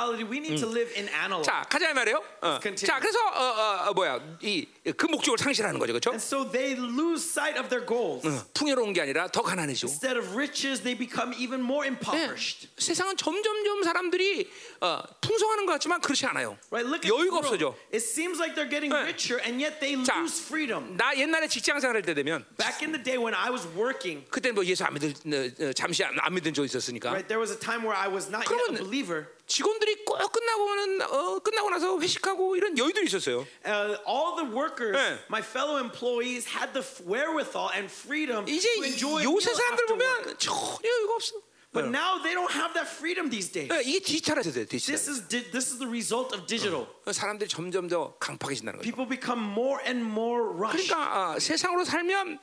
[0.00, 1.44] spirituality, we need to live in analog.
[1.44, 2.22] 자 가자 이 말이에요.
[2.42, 2.58] 어.
[2.62, 2.86] continue.
[2.86, 4.66] 자 그래서 어, 어, 어, 뭐야 이
[4.96, 6.10] 그 목적을 상실하는 거죠, 그렇죠?
[6.10, 8.24] And so they lose sight of their goals.
[8.54, 9.90] 풍요로운 게 아니라 더 가난해지고.
[9.90, 12.68] Instead of riches, they become even more 네, impoverished.
[12.78, 14.48] 세상은 점점점 사람들이
[14.80, 16.56] 어, 풍성하는 것 같지만 그렇지 않아요.
[16.70, 16.88] Right?
[16.88, 17.38] Look at 여유가.
[17.44, 17.76] 없어져.
[17.92, 19.04] It seems like they're getting 네.
[19.04, 20.96] richer, and yet they 자, lose freedom.
[20.96, 24.50] 나 옛날에 직장 생활할 때 되면 Back in the day when I was working, 그때
[24.50, 27.52] 뭐 예수 안 믿은 어, 어, 잠시 안, 안 믿은 적 있었으니까 right, there was
[27.52, 29.28] a time where I was not yet a believer.
[29.54, 33.44] 직원들이 꼭 끝나고는 어, 끝나고 나서 회식하고 이런 여유들이 있었어요.
[33.66, 35.18] Uh, all the workers, 네.
[35.28, 39.86] my fellow employees, had the wherewithal and freedom 이제 to enjoy 요새 사람들.
[39.86, 41.34] 보면 전혀 여유가 없어.
[41.72, 43.68] But now they don't have that freedom these days.
[43.70, 44.66] 네, 이게 디지털에서 돼요.
[44.66, 44.94] 디지털.
[44.94, 46.86] This is di- this is the result of digital.
[47.10, 48.86] 사람들이 점점 더 강팍해진다는 거죠.
[48.86, 50.86] People become more and more rushed.
[50.86, 52.38] 그러니까 아, 세상으로 살면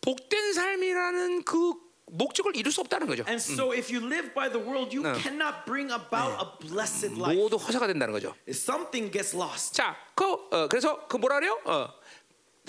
[0.00, 1.74] 복된 삶이라는 그
[2.12, 3.24] 목적을 이룰 수 없다는 거죠.
[3.26, 7.34] And so, if you live by the world, you cannot bring about a blessed life.
[7.38, 8.34] 모두 허사가 된다는 거죠.
[8.46, 9.74] If something gets lost.
[9.74, 11.58] 자, 그 어, 그래서 그 뭐라 그래요?
[11.64, 11.88] 어,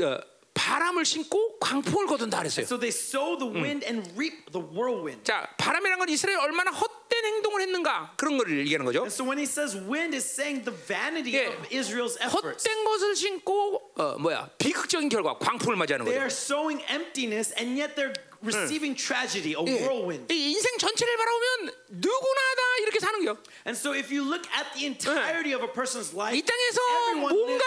[0.01, 0.17] 어,
[0.53, 2.63] 바람을 신고 광풍을 거둔다 그랬어요.
[2.65, 5.23] So they sow the wind and reap the whirlwind.
[5.25, 8.99] 자, 바람이란 건 이스라엘 얼마나 헛된 행동을 했는가 그런 거를 얘기하는 거죠.
[8.99, 11.47] And so when he says wind is saying the vanity 예.
[11.47, 12.63] of Israel's efforts.
[12.69, 16.21] 헛된 것을 신고 어, 뭐야 비극적인 결과 광풍을 맞이하는 They 거죠.
[16.21, 18.13] are sowing emptiness and yet they're
[18.43, 19.79] receiving tragedy, a 예.
[19.81, 20.27] whirlwind.
[20.33, 23.37] 이 인생 전체를 바라보면 누구나 다 이렇게 사는 거요.
[23.65, 26.79] And so if you look at the entirety of a person's life, 이 땅에서
[27.15, 27.63] 뭔가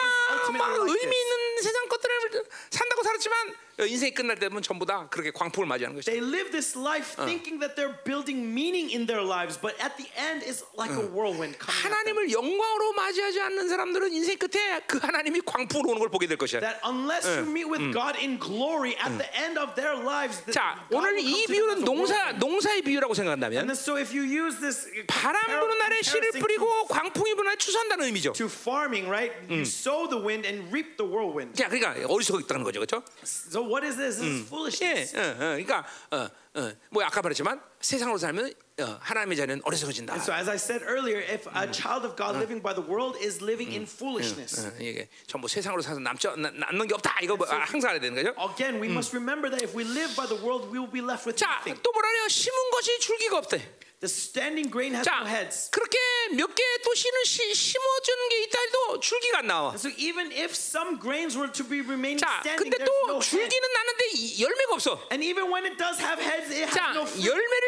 [0.53, 1.17] 막 의미.
[1.17, 6.11] 있는 세상 것들을 산다고 살았지만 어, 인생이 끝날 때면 전부 다 그렇게 광풍을 맞이하는 것이죠.
[6.11, 10.09] They live this life thinking that they're building meaning in their lives, but at the
[10.17, 11.77] end it's like a whirlwind coming.
[11.85, 16.61] 하나님을 영광으로 맞이하지 않는 사람들은 인생 끝에 그 하나님이 광풍으로 오는 걸 보게 될 것이야.
[16.61, 20.89] That unless you meet with God in glory, at the end of their lives, 자,
[20.91, 22.33] 오늘 이 비유는 농사.
[22.33, 27.45] 농사의 비유라고 생각한다면 so if you use this 바람 부는 날에 씨를 뿌리고 광풍이 부는
[27.45, 28.33] 날에 추수한다는 의미죠.
[28.33, 29.37] to, farming, right?
[29.51, 31.53] You sow the wind and reap the whirlwind.
[31.61, 33.05] 자, 그러니까 어리석어 있다는 거죠, 그렇죠?
[33.23, 34.20] So what is this?
[34.20, 35.16] This is 예, foolishness.
[35.18, 40.14] 어, 어, 그러니까 어, 어, 뭐 아까 말했지만 세상으로 살면 어, 하나님의 자녀는 어리석어진다.
[40.14, 43.18] And so, as I said earlier, if a child of God living by the world
[43.22, 47.18] is living in foolishness, 어, 이게 전부 세상으로 살아서 남죠 나- 남는 게 없다.
[47.22, 48.36] 이거 뭐, 아, 항상 알아야 되는 거죠.
[48.52, 51.26] again, we must remember that if we live by the world, we will be left
[51.26, 51.80] with 자, nothing.
[51.82, 52.28] 또 뭐라래요?
[52.28, 53.58] 심은 것이 줄기가 없대.
[54.02, 55.70] The standing grain has 자, no heads.
[55.70, 55.98] 그렇게
[56.35, 59.75] 몇 개 또 씨는 시- 심어준 게 있다 해도 줄기가 안 나와.
[59.77, 63.31] So, even if some grains were to be remaining 자, standing, 근데 또 no head.
[63.31, 64.99] 줄기는 나는데 이- 열매가 없어.
[65.11, 67.23] And even when it does have heads, it has 자, no fruit.
[67.27, 67.67] 열매를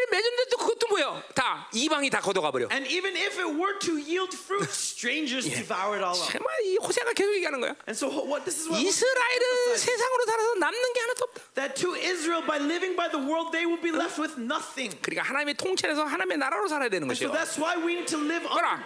[0.50, 1.22] 또 그것도 뭐야?
[1.34, 2.68] 다 이방이 다 걷어가 버려.
[2.72, 6.32] And even if it were to yield fruit, strangers devour it all up.
[6.32, 7.76] 정말 이 호세가 계속 얘기하는 거야.
[7.86, 11.42] And so, what this is what 이스라엘은 세상으로 살아서 남는 게 하나도 없다.
[11.54, 14.96] that to Israel, by living by the world, they will be left with nothing.
[15.02, 17.32] 그러니까 하나님의 통치에서 하나님의 나라로 살아야 되는 So 것이요.
[17.36, 18.84] that's why we need to live under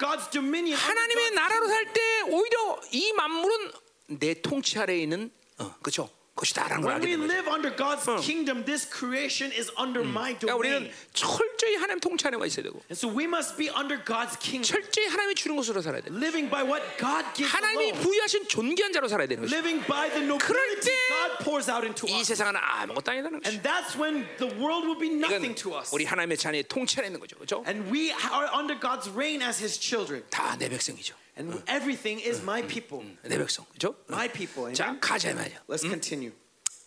[0.75, 1.69] 하나님의 나라로.
[1.69, 3.73] 살 때 오히려 이 만물은
[4.19, 6.09] 내 통치 아래에 있는 어, 그렇죠.
[6.42, 7.34] 것이다라는 걸 When 알게 we 되는 거죠.
[7.34, 10.94] live under God's kingdom, this creation is under my 그러니까 우리는 domain.
[11.14, 15.08] 철저히 하나님 통치 안에만 있어야 되고 And so we must be under God's kingdom, 철저히
[15.10, 16.14] 하나님이 주는 것으로 살아야 돼.
[16.14, 18.04] living by what God gives 하나님이 alone.
[18.06, 19.50] 부여하신 존귀한 자로 살아야 되는 것이.
[19.50, 22.30] Living by the 그럴 nobility 때 God pours out into 이 us.
[22.30, 23.58] 세상은 아무것도 아니다는 것이.
[23.58, 25.90] And that's when the world will be nothing 이건 to us.
[25.90, 27.34] 우리 하나님의 자녀의 통치 안에 있는 거죠.
[27.42, 27.66] 그렇죠?
[27.66, 30.22] And we are under God's reign as His children.
[30.30, 31.18] 다 내 백성이죠.
[31.39, 33.05] And everything is my people.
[33.23, 33.65] 내 백성.
[33.71, 33.97] 그렇죠?
[34.11, 34.73] My people.
[34.75, 35.01] 자, Amen?
[35.01, 35.63] 가자 말이야.
[35.69, 36.33] Let's continue.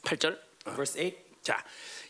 [0.03, 0.37] 8절.
[0.75, 1.15] Verse 8.
[1.41, 1.63] 자,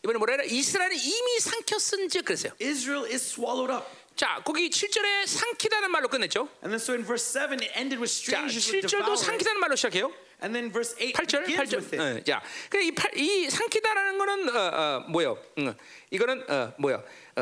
[0.04, 0.48] 이번에 뭐라 그래?
[0.48, 2.52] 이스라엘은 이미 삼켰은즉 그랬어요.
[2.62, 3.86] Israel is swallowed up.
[4.16, 6.48] 자, 거기 7절에 삼키다는 말로 끝냈죠.
[6.64, 9.26] And then so in verse 7, it ended with 자, strangers with 7절도 devourers.
[9.26, 10.12] 삼키다는 말로 시작해요.
[10.44, 11.80] And then verse 8 8절, begins 8절.
[11.80, 12.20] with it.
[12.20, 15.38] 어, 자, 그래 이, 팔, 이 삼키다라는 거는 어, 어, 뭐요?
[15.58, 15.74] 음,
[16.12, 17.04] 이거는 어, 뭐요?
[17.38, 17.42] 어,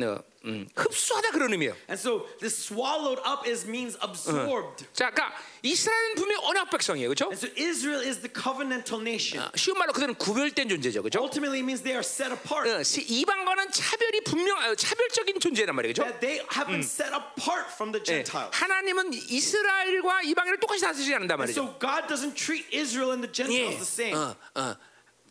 [0.00, 1.72] 어, 음, 흡수하다 그런 의미예요.
[1.88, 4.84] And so this swallowed up is means absorbed.
[4.92, 7.32] 자, 그러니까 이스라엘은 분명히 언약 백성이에요, 그렇죠?
[7.32, 9.40] And so Israel is the covenantal nation.
[9.56, 11.20] 쉬운 말로 그들은 구별된 존재죠, 그렇죠?
[11.24, 12.68] Ultimately means they are set apart.
[12.68, 16.02] 어, 시- 이방과는 차별이 분명 어, 차별적인 존재란 말이죠.
[16.04, 18.52] That they have been set apart from the 예, Gentiles.
[18.52, 21.56] 하나님은 이스라엘과 이방인을 똑같이 다스리지 않는단 And 말이죠.
[21.56, 24.12] so God doesn't treat Israel and the Gentiles 예, the same.
[24.12, 24.76] 어, 어,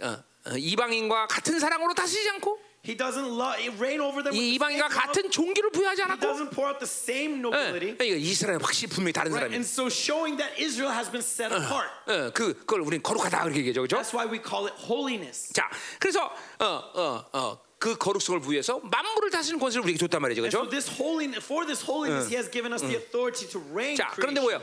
[0.01, 4.89] 어, 어, 이방인과 같은 사랑으로 다스리지 않고 He doesn't love, reign over them 이 이방인과.
[4.89, 7.95] 같은 종기를 부여하지 He 않았고 doesn't pour out the same nobility.
[8.01, 9.47] 예, 이거 이스라엘 확실히 분명히 다른 Right?
[9.47, 9.55] 사람이에요.
[9.55, 11.87] And so showing that Israel has been set apart.
[12.11, 13.95] 어, 그 그걸 우리는 거룩하다 그렇게 얘기하죠, 그렇죠?
[13.95, 15.53] That's why we call it holiness.
[15.53, 16.27] 자, 그래서
[16.59, 20.69] 어, 어, 어, 그 거룩성을 부여해서 만물을 다스리는 권세를 우리에게 줬단 말이죠, so 그렇죠?
[20.69, 24.41] this holiness, for this holiness, He has given us the authority to reign 자, 그런데.
[24.41, 24.59] 뭐예요?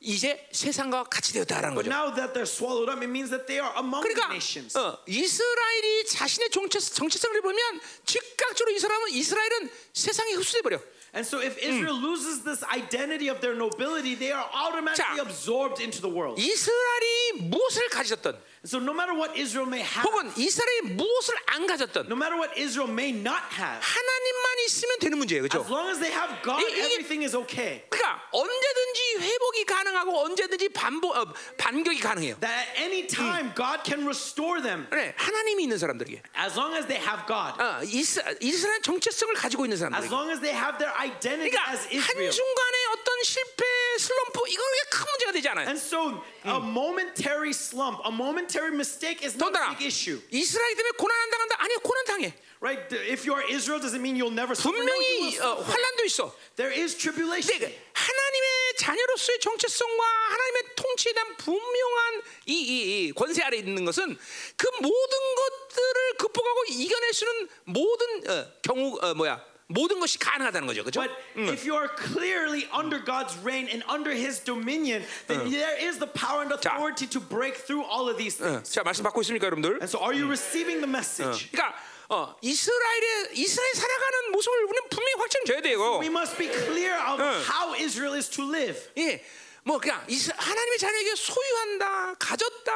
[0.00, 1.90] 이제 세상과 같이 되었다라는 But 거죠.
[1.90, 4.78] now that they're swallowed up, it means that they are among the 그러니까 nations.
[4.78, 10.78] 어, 이스라엘이 자신의 정체, 정체성을 보면 즉각적으로 이 사람은 이스라엘은 세상에 흡수돼 버려.
[11.14, 15.22] And so if Israel loses this identity of their nobility, they are automatically 자.
[15.24, 16.38] absorbed into the world.
[16.38, 22.06] 이스라엘이 무엇을 And so no matter what Israel may have, 혹은 이스라엘이 무엇을 안 가졌던,
[22.06, 25.68] no matter what Israel may not have, 하나님만 있으면 되는 문제예요, as 그렇죠?
[25.70, 27.84] long as they have God, 이- 이게- everything is okay.
[27.88, 31.24] 그러니까 언제든지 회복이 가능하고 언제든지 반복, 어,
[31.56, 32.36] 반격이 가능해요.
[32.40, 36.86] That at any time God can restore them 그래, 하나님이 있는 사람들에게, as long as
[36.86, 40.10] they have God, 어, 이스, 이스라엘 정체성을 가지고 있는 as 사람들에게.
[40.12, 42.32] long as they have their identity 그러니까 as 한 Israel.
[42.32, 43.64] 순간에 어떤 실패,
[43.98, 45.66] 슬럼프 이건 큰 문제가 되지 않아요.
[45.68, 48.10] And so a momentary slump, a
[48.48, 50.20] momentary mistake is not a big issue.
[50.30, 51.56] 이스라엘 때문에 고난 안 당한다?
[51.58, 52.34] 아니요, 고난 당해.
[52.60, 52.92] Right?
[52.92, 54.74] If you are Israel, doesn't mean you'll never suffer.
[54.74, 55.62] 분명히 어.
[55.62, 56.34] 환란도 있어.
[56.56, 57.60] There is tribulation.
[57.60, 58.48] 그 하나님의
[58.78, 64.18] 자녀로서의 정체성과 하나님의 통치에 대한 분명한 이, 이, 이 권세 아래 있는 것은
[64.56, 70.66] 그 모든 것들을 극복하고 이겨낼 수 있는 모든 어, 경우 어, 뭐야 모든 것이 가능하다는
[70.66, 71.00] 거죠, 그렇죠?
[71.00, 75.98] But if you are clearly under God's reign and under His dominion, then there is
[75.98, 76.72] the power and 자.
[76.72, 78.72] authority to break through all of these 어, things.
[78.72, 79.76] 자 말씀 받고 있습니까, 여러분들?
[79.84, 81.52] And so, are you receiving the message?
[81.52, 81.76] 그러니까
[82.08, 86.00] 어, 이스라엘의 이스라엘 살아가는 모습을 우리는 분명히 확증 줘야 돼요.
[86.00, 87.36] We must be clear of 어.
[87.44, 88.80] how Israel is to live.
[88.96, 89.20] 예,
[89.68, 92.72] 뭐 그냥 하나님의 자녀에게 소유한다, 가졌다,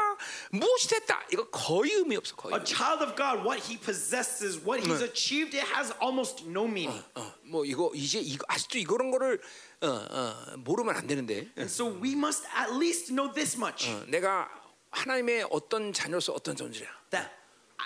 [0.51, 2.55] 무엇이 됐다 이거 거의 의미 없어, 거의.
[2.55, 7.03] A child of God, what he possesses, what he's achieved, it has almost no meaning.
[7.15, 9.41] 어, 뭐 이거 이제 이거 아직도 이런 거를
[9.81, 14.05] 어, 어, 모르면 안 되는데 And so we must at least know this much 어,
[14.09, 14.51] 내가
[14.91, 16.91] 하나님의 어떤 자녀로서 어떤 존재야.
[17.09, 17.31] that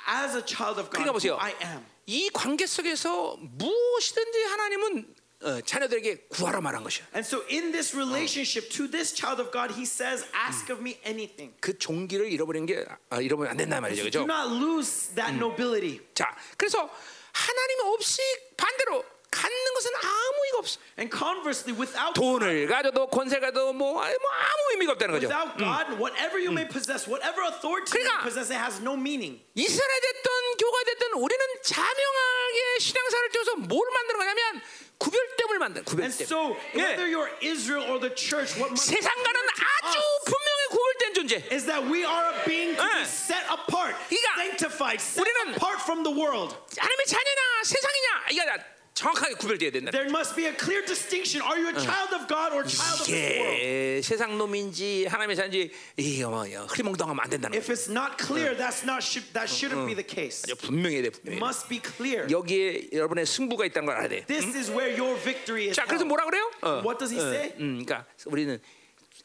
[0.09, 1.37] as a child of God, 그러니까 보세요.
[1.39, 1.87] I am.
[2.07, 7.07] 이 관계 속에서 무엇이든지 하나님은 어, 자녀들에게 구하라 말한 것이야.
[7.15, 10.99] And so in this relationship to this child of God, he says, Ask of me
[11.05, 11.55] anything.
[11.61, 14.33] 그 종기를 잃어버리는 게 아, 잃어버리면 안 된단 말이죠, Do 그렇죠?
[14.33, 16.01] not lose that nobility.
[16.15, 16.89] 자, 그래서
[17.33, 18.23] 하나님 없이
[18.57, 19.05] 반대로
[19.37, 20.81] 갖는 것은 아무 의미가 없어.
[20.99, 25.29] And conversely, without 돈을 가져도 권세 가져도 뭐, 뭐 아무 의미가 없다는 거죠.
[25.29, 28.97] without God, whatever you may possess, whatever authority you 그러니까- may possess, it has no
[28.97, 29.45] meaning.
[29.55, 34.63] 이스라엘 됐든 교가 됐든 우리는 자명하게 신앙사를 띄워서 뭘 만드는 거냐면
[34.99, 36.25] 구별됨을 And 구별됨.
[36.25, 36.81] so, 예.
[36.97, 41.35] whether you're Israel or the church, what must be 세상과는 아주 분명히 구별된 존재.
[41.53, 43.01] is that we are a being to 예.
[43.01, 46.57] be set apart, 그러니까 sanctified, set apart from the world.
[46.77, 48.57] 하나님의 자녀냐 세상이냐 이게 다
[48.97, 49.91] 정확하게 구별돼야 된다.
[49.91, 51.45] There must be a clear distinction.
[51.45, 54.03] Are you a child of God or child of this world?
[54.03, 59.05] 세상 놈인지 하나님의 자인지 이게 뭐 흐리멍덩하면 안 된다는 If it's not clear, that's not
[59.05, 60.49] should, that shouldn't be the case.
[60.49, 61.09] 분명해야 돼.
[61.13, 61.37] It 분명해.
[61.37, 62.25] must be clear.
[62.31, 64.25] 여기에 여러분의 승부가 있다는 걸 알아야 돼.
[64.25, 65.77] This is where your victory is.
[65.77, 66.07] 자, 그래서.
[66.07, 66.51] 뭐라 그래요?
[66.63, 67.53] 어, What does he say?
[67.61, 68.59] 음, 그러니까 우리는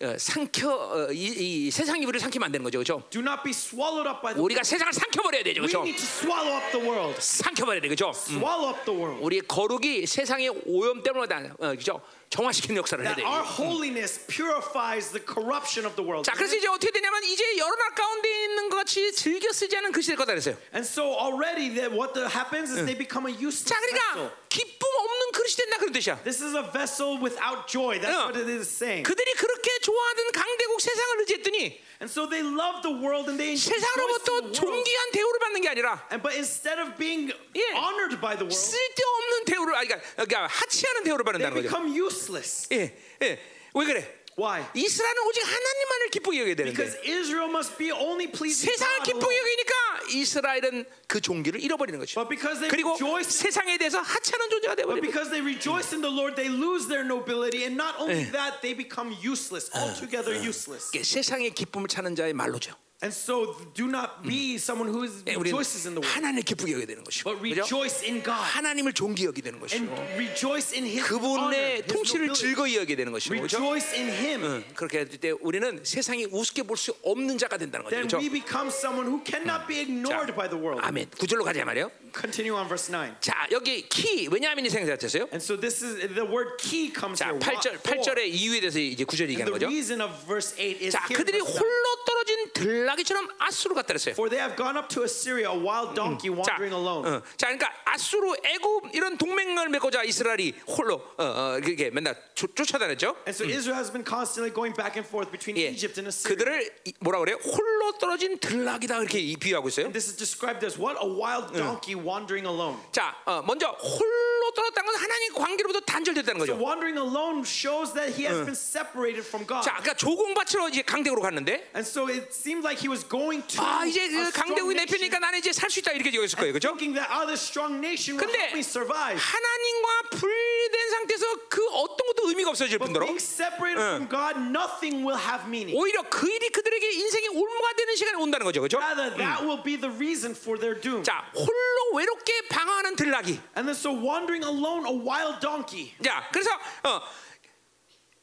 [0.01, 3.03] 어, 삼켜 어, 이, 이 세상이 우리를 삼키면 안 되는 거죠, 그렇죠?
[3.11, 5.83] Do not be swallowed up by the 우리가 세상을 삼켜버려야 되죠, We 그렇죠?
[5.85, 7.21] need to swallow up the world.
[7.21, 8.09] 삼켜버려야 돼, 그렇죠?
[8.15, 9.23] Swallow up the world.
[9.23, 12.01] 우리의 거룩이 세상의 오염 때문에 다, 어, 그죠?
[12.31, 13.27] 정화시키는 역사를 해야 That 돼.
[13.29, 16.23] our holiness purifies the corruption of the world.
[16.25, 19.91] 자, 그래서 이제 어떻게 되냐면 이제 여러 날 가운데 있는 것 같이 즐겨 쓰지 않은
[19.91, 20.55] 글씨 될 거다 그랬어요.
[20.73, 23.99] And so already that what the happens is they become a useless 자, vessel.
[24.15, 26.19] 그러니까 기쁨 없는 그릇이 된다 그런 뜻이야.
[26.27, 27.95] This is a vessel without joy.
[28.03, 28.27] That's Yeah.
[28.27, 29.07] what it is saying.
[29.07, 34.25] 그들이 그렇게 좋아하던 강대국 세상을 의지했더니 And so they love the world and they 세상으로부터
[34.25, 34.59] the world.
[34.59, 37.79] 존귀한 대우를 받는 게 아니라 And but instead of being Yeah.
[37.79, 41.71] honored by the world, 쓸데없는 대우를 그러니까, 그러니까 하치하는 대우를 they 받는다는 거죠.
[41.71, 42.67] become useless.
[42.75, 42.91] 예,
[43.23, 43.39] 예.
[43.73, 44.03] 왜 그래?
[44.37, 44.63] Why?
[44.73, 49.37] 이스라엘은 오직 하나님만을 기쁘게 여겨야 Because 되는데 Israel must be only pleasing 세상을 God 기쁘게.
[49.37, 49.73] 여기니까
[50.11, 52.15] 이스라엘은 그 종기를 잃어버리는 거죠.
[52.21, 55.11] But because they 그리고 rejoice 세상에 대해서 하찮은 존재가 되어버리는 거죠.
[55.11, 58.73] because they rejoice in the Lord, they lose their nobility, and not only that, they
[58.75, 60.89] become useless, altogether useless.
[60.95, 62.75] 세상의 기쁨을 찾는 자의 말로죠.
[63.03, 66.73] And so, do not be someone who is, 예, rejoices in the world, 하나님을 기쁘게
[66.73, 70.85] 여겨야 되는 것이고, but rejoice in God 하나님을 존귀 여기게 되는 and 것이고, rejoice in
[70.85, 72.33] His honor, 그분의 His 통치를.
[72.33, 73.33] 즐거이 여기게 되는 것이고?
[73.33, 74.43] Rejoice in Him.
[74.45, 77.95] 응, 그렇게 할 때 우리는 세상이 우습게 볼 수 없는 자가 된다는 거죠.
[77.95, 78.21] Then 그렇죠?
[78.21, 80.85] we become someone who cannot be ignored by the world.
[80.85, 81.09] 아멘.
[81.17, 81.89] 구절로 가자 말이요.
[82.13, 83.15] Continue on verse 9.
[83.21, 85.23] 자, 여기 키 왜냐하면이 생각했어요.
[85.31, 87.39] And so this is the word key comes 자, here.
[87.39, 87.97] 8절 For.
[87.97, 89.67] 8절의 이유에 대해서 이제 구절이 And 얘기하는 the 거죠.
[89.71, 91.05] reason of verse 8 is 자.
[91.07, 91.59] 그들이 verse 9.
[91.59, 94.13] 홀로 떨어진 들나귀처럼 아수로 갔다 그랬어요.
[94.13, 97.03] For they have gone up to Assyria, a wild donkey 자, wandering alone.
[97.07, 102.55] 어, 자, 그러니까 아수로, 애굽 이런 동맹을 맺고자 이스라엘이 홀로 어, 어, 그렇게 맨날 쫓-
[102.55, 103.15] 쫓아다녔죠.
[103.27, 106.35] And so Israel has been constantly going back and forth between 예, Egypt and Assyria.
[106.35, 107.38] 그들을 이- 뭐라 그래요?
[107.43, 109.85] 홀로 떨어진 들나귀다 이렇게 이- 비유하고 있어요.
[109.88, 110.97] And this is described as what?
[111.01, 112.77] A wild donkey wandering alone.
[112.91, 116.63] 자, 어, 먼저 홀로 떨어졌다는 건 하나님 관계로부터 단절됐다는 So 거죠.
[116.63, 119.63] wandering alone shows that he has been separated from God.
[119.63, 123.61] 자, 그러니까 조공받치러 이제 강대국으로 갔는데 And so it seemed like he was going to
[123.63, 126.75] 아 이제 그 강대국이 내 편이니까 나는 이제 살 수 있다 이렇게 여겼을 거예요, 그렇죠?
[126.75, 129.15] thinking that oh, this strong nation will help me survive.
[129.15, 135.05] 하나님과 분리된 상태에서 그 어떤 것도 의미가 없어질 But 뿐더러 being separated from God, nothing
[135.05, 135.77] will have meaning.
[135.77, 138.77] 오히려 그 일이 그들에게 인생의 올무가 되는 시간이 온다는 거죠, 그렇죠?
[138.79, 141.03] Rather, that will be the reason for their doom.
[141.03, 143.39] 자, 홀로 외롭게 방황하는 들나귀.
[143.57, 145.93] And then so wandering alone, a wild donkey.
[146.03, 146.49] 자, 그래서
[146.84, 147.01] 어,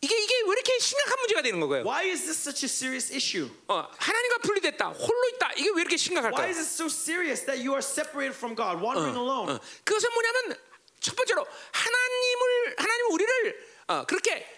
[0.01, 1.85] 이게 이게 왜 이렇게 심각한 문제가 되는 거예요?
[1.85, 3.51] Why is this such a serious issue?
[3.69, 5.53] 어, 하나님과 분리됐다, 홀로 있다.
[5.57, 6.49] 이게 왜 이렇게 Why 심각할까요?
[6.49, 9.51] is it so serious that you are separated from God, wandering alone?
[9.51, 10.57] 어, 그것은 뭐냐면
[11.01, 14.58] 첫 번째로 하나님을 하나님 우리를 어, 그렇게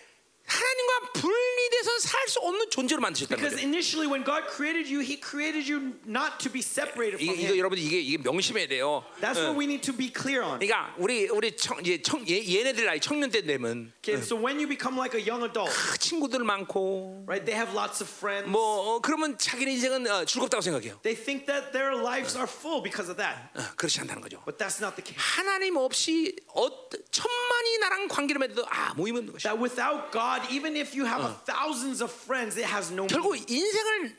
[0.50, 3.66] 하나님과 분리돼서 살 수 없는 존재로 만드셨다는 Because 거죠.
[3.66, 7.58] initially, when God created you, He created you not to be separated from 이거 Him.
[7.58, 9.02] 여러분 이게 이게 명심해야 돼요.
[9.20, 10.58] That's what we need to be clear on.
[10.60, 14.58] 그러니까 우리 우리 청, 이제 청, 얘, 얘네들 나이 청년 때 되면 Okay, so when
[14.62, 17.42] you become like a young adult, 그 친구들 많고 right?
[17.44, 18.46] They have lots of friends.
[18.50, 21.00] 뭐 어, 그러면 자기네 인생은 어, 즐겁다고 생각해요.
[21.02, 23.50] They think that their lives are full because of that.
[23.58, 24.42] 어, 그렇지 않다는 거죠.
[24.46, 25.18] But that's not the case.
[25.18, 26.68] 하나님 없이 어,
[27.10, 28.62] 천만이 나랑 관계를 맺어도
[28.98, 29.50] 의미 없는 것이야.
[29.50, 33.36] That without God, even if you have thousands of friends, it has no 결국.
[33.48, 34.16] 인생을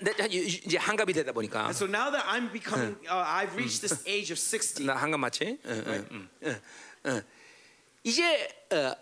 [0.00, 3.80] 나, 나, 이제 한갑이 되다 보니까 And so now that I'm becoming, uh, I've reached
[3.80, 4.84] this age of 60.
[4.84, 5.58] 나 한갑 맞지?
[5.64, 6.60] 응, 응, 응, 응,
[7.06, 7.22] 응.
[8.02, 8.94] 이제 어,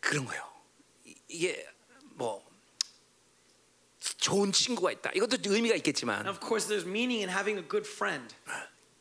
[0.00, 0.42] 그런 거예요.
[1.04, 1.66] 이- 이게
[2.14, 2.44] 뭐
[4.18, 5.10] 좋은 친구가 있다.
[5.14, 8.34] 이것도 의미가 있겠지만 of course, there's meaning in having a good friend,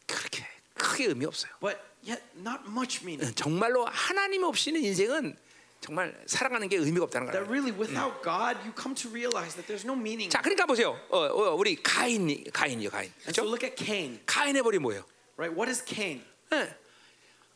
[0.07, 0.45] 그렇게
[0.75, 1.51] 크게 의미 없어요.
[1.61, 1.77] but
[2.07, 3.25] yet not much meaning.
[3.29, 5.37] 응, 정말로 하나님 없이는 인생은
[5.85, 7.51] 정말 살아가는 게 의미가 없다는 That 거예요.
[7.51, 10.29] really, without God, you come to realize that there's no meaning.
[10.33, 10.97] 자, 그러니까 보세요.
[11.09, 13.13] 어, 어, 우리 가인, 가인이요, 가인.
[13.29, 13.45] And so 그렇죠?
[13.45, 15.05] look at Cain, 가인의 벌이 뭐예요?
[15.37, 15.53] right?
[15.53, 16.25] What is Cain?
[16.53, 16.73] 예.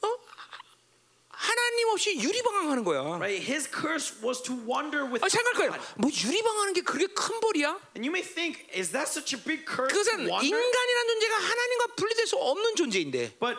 [0.06, 0.08] 어?
[1.30, 3.02] 하나님 없이 유리방황하는 거야.
[3.18, 3.42] Right?
[3.42, 5.72] His curse was to wander with 아, 생각할.
[5.72, 5.82] God.
[5.98, 7.80] 뭐 유리방황하는 게 그렇게 큰 벌이야?
[7.98, 9.90] And you may think, is that such a big curse?
[9.90, 10.22] 그것은?
[10.30, 13.58] 인간이라는 존재가 하나님과 분리될 수 없는 존재인데 But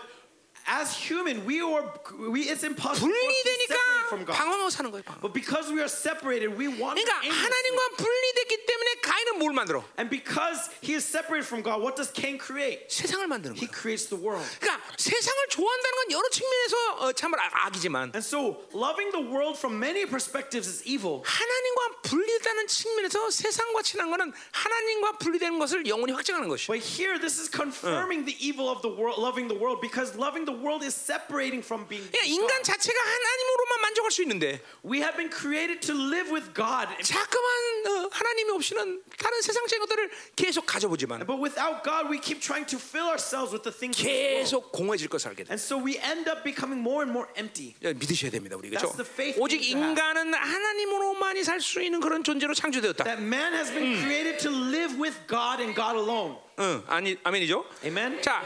[0.70, 1.86] As human, we are
[2.34, 4.34] we it's impossible for us to separate from 분리되니까 God.
[4.34, 5.04] 방황하고 사는 거예요.
[5.06, 5.22] 방황.
[5.22, 9.86] But because we are separated, we want 그러니까 하나님과 분리됐기 때문에 가인은 뭘 만들어?
[10.02, 12.90] And because he is separated from God, what does Cain create?
[12.90, 13.78] 세상을 만드는 He 거예요.
[13.78, 14.42] creates the world.
[14.58, 19.62] 그러니까 세상을 좋아한다는 건 여러 측면에서 어, 참으로 악- 악이지만 And so, loving the world
[19.62, 21.22] from many perspectives is evil.
[21.30, 26.66] 하나님과 분리되는 측면에서 세상과 친한 거는 하나님과 분리되는 것을 영원히 확증하는 것이.
[26.74, 30.42] But here, this is confirming the evil of the world, loving the world, because loving
[30.50, 32.05] the world is separating from being.
[32.13, 32.63] 그러니까 인간.
[32.63, 37.49] 자체가 하나님으로만 만족할 수 있는데 We have been created to live with God, 자꾸만
[37.87, 42.79] 어, 하나님이 없이는 다른 세상적인 것들을 계속 가져보지만 but without God, we keep trying to
[42.79, 43.97] fill ourselves with the things.
[43.97, 45.51] 계속 공허해질 것을 알게 돼.
[45.51, 47.75] And so we end up becoming more and more empty.
[47.85, 48.89] 야, 믿으셔야 됩니다, 우리 그렇죠?
[48.93, 49.65] That's the faith 오직.
[49.65, 53.05] 인간은 하나님으로만이 살 수 있는 그런 존재로 창조되었다.
[53.05, 56.37] That man has been created to live with God and God alone.
[56.59, 57.65] 응, 아니 아멘이죠?
[57.85, 58.21] Amen.
[58.23, 58.43] 자,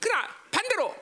[0.00, 0.94] 그러나 반대로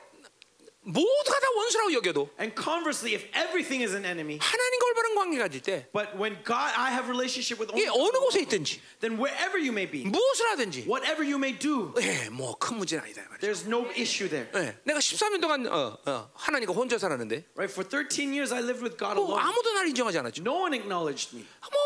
[0.83, 5.61] 모두가 다 원수라고 여겨도 And conversely, if everything is an enemy, 하나님과 올바른 관계가 가질
[5.61, 9.69] 때 but when God, I have relationship with only 어느 곳에 있든지 then wherever you
[9.69, 13.45] may be, 무엇을 하든지 whatever you may do, 예, 뭐큰 문제는 아니다 이 말이죠.
[13.45, 14.49] there's no issue there.
[14.57, 17.69] 예, 내가 13년 동안 어, 어, 하나님과 혼자 살았는데 Right?
[17.69, 19.37] For 13 years, I lived with God 뭐 alone.
[19.37, 20.41] 아무도 나를 인정하지 않았죠.
[20.41, 21.45] No one acknowledged me.
[21.61, 21.77] 뭐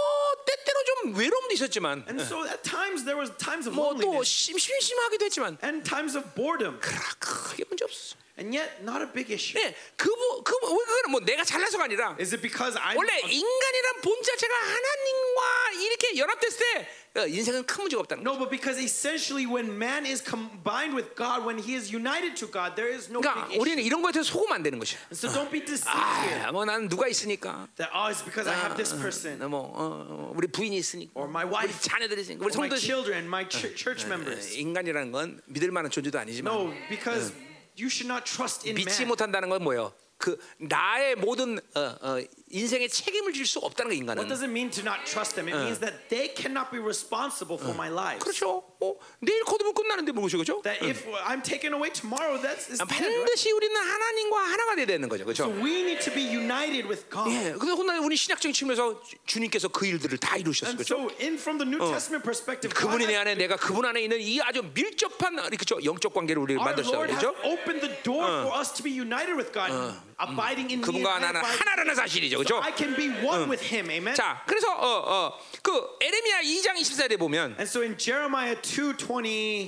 [0.48, 5.26] 때때로 좀 외로움도 있었지만 And so at times there was times of 뭐또 loneliness 심심하기도
[5.26, 8.16] 했지만 and times of boredom, 그라 크게 문제 없었어.
[8.38, 9.60] And yet not a big issue.
[9.62, 14.02] 예, 그부 그부 왜 그거는 뭐 내가 잘나서가 아니라 Is it because I'm 원래 인간이란
[14.02, 18.34] 본 자체가 하나님과 이렇게 연합됐을 때 어, 인생은 큰 문제가 없다는 거죠.
[18.36, 22.46] no, but because essentially when man is combined with God, when he is united to
[22.52, 23.62] God, there is no 그러니까 big issue.
[23.62, 25.00] 우리는 이런 거에 대해서 속으면 안 되는 것이야.
[25.08, 27.70] And so don't be deceived 아, 뭐 나는 누가 있으니까.
[27.80, 29.72] that oh, it's because I have this person 뭐 어,
[30.12, 31.16] 어, 우리 부인이 있으니까.
[31.16, 32.44] or my 우리 wife, 자녀들이 있으니까.
[32.44, 32.84] 우리 or my 성도들.
[32.84, 34.52] children, my ch- church members.
[34.60, 37.45] 인간이라는 건 믿을 만한 존재도 아니지만 No, because you
[37.88, 39.06] should not trust in 믿지.
[39.06, 39.94] 못한다는 건 뭐예요?
[40.18, 42.18] 그 나의 모든 어, 어,
[42.52, 44.22] 인생에 책임을 질 수 없다는 거 인간은.
[44.22, 45.50] What does it mean to not trust them?
[45.50, 48.22] It means that they cannot be responsible for my lives.
[48.22, 48.62] 그렇죠.
[48.82, 50.62] 어, 내일 거두면 끝나는데 뭐죠, 그렇죠?
[50.62, 52.86] That if I'm taken away tomorrow, that's right?
[52.86, 55.64] 반드시 우리는 하나님과 하나가 돼야 되는 거죠, So 그렇죠?
[55.66, 57.34] we need to be united with God.
[57.34, 61.10] 예, 그래서 혼나 우리 신약적인 측면에서 주- 주님께서 그 일들을 다 이루셨어요, And 그렇죠?
[61.10, 64.40] so, in from the New Testament perspective, 그분이 내 안에 내가 그분 안에 있는 이
[64.42, 67.34] 아주 밀접한 그렇죠 영적 관계를 우리 our 만들었어요, Lord has 그렇죠?
[67.42, 69.74] opened the door for us to be united with God,
[70.20, 71.96] abiding in 그분과 나는 하나라는.
[71.96, 72.62] 사실이죠, 그렇죠?
[72.62, 73.90] I can be one with Him.
[73.90, 74.16] Amen.
[74.16, 78.96] 자, 그래서 어어그 에레미야 2장 24절에 보면 And so in Jeremiah 2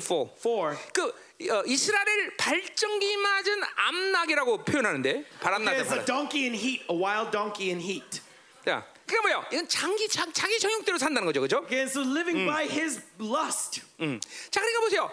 [0.01, 0.75] Four.
[0.75, 1.07] 24, 그
[1.49, 7.69] 어, 이스라엘 발전기 맞은 암낙이라고 표현하는데 바람나다 there's a donkey in heat, a wild donkey
[7.69, 8.21] in heat.
[8.65, 9.47] 자, 그게 뭐야?
[9.51, 11.57] 이건 장기 자, 자기 정욕대로 산다는 거죠, 그렇죠?
[11.65, 13.81] Okay, so living by his lust.
[14.01, 14.19] 음.
[14.49, 15.11] 자, 그러니까 보세요.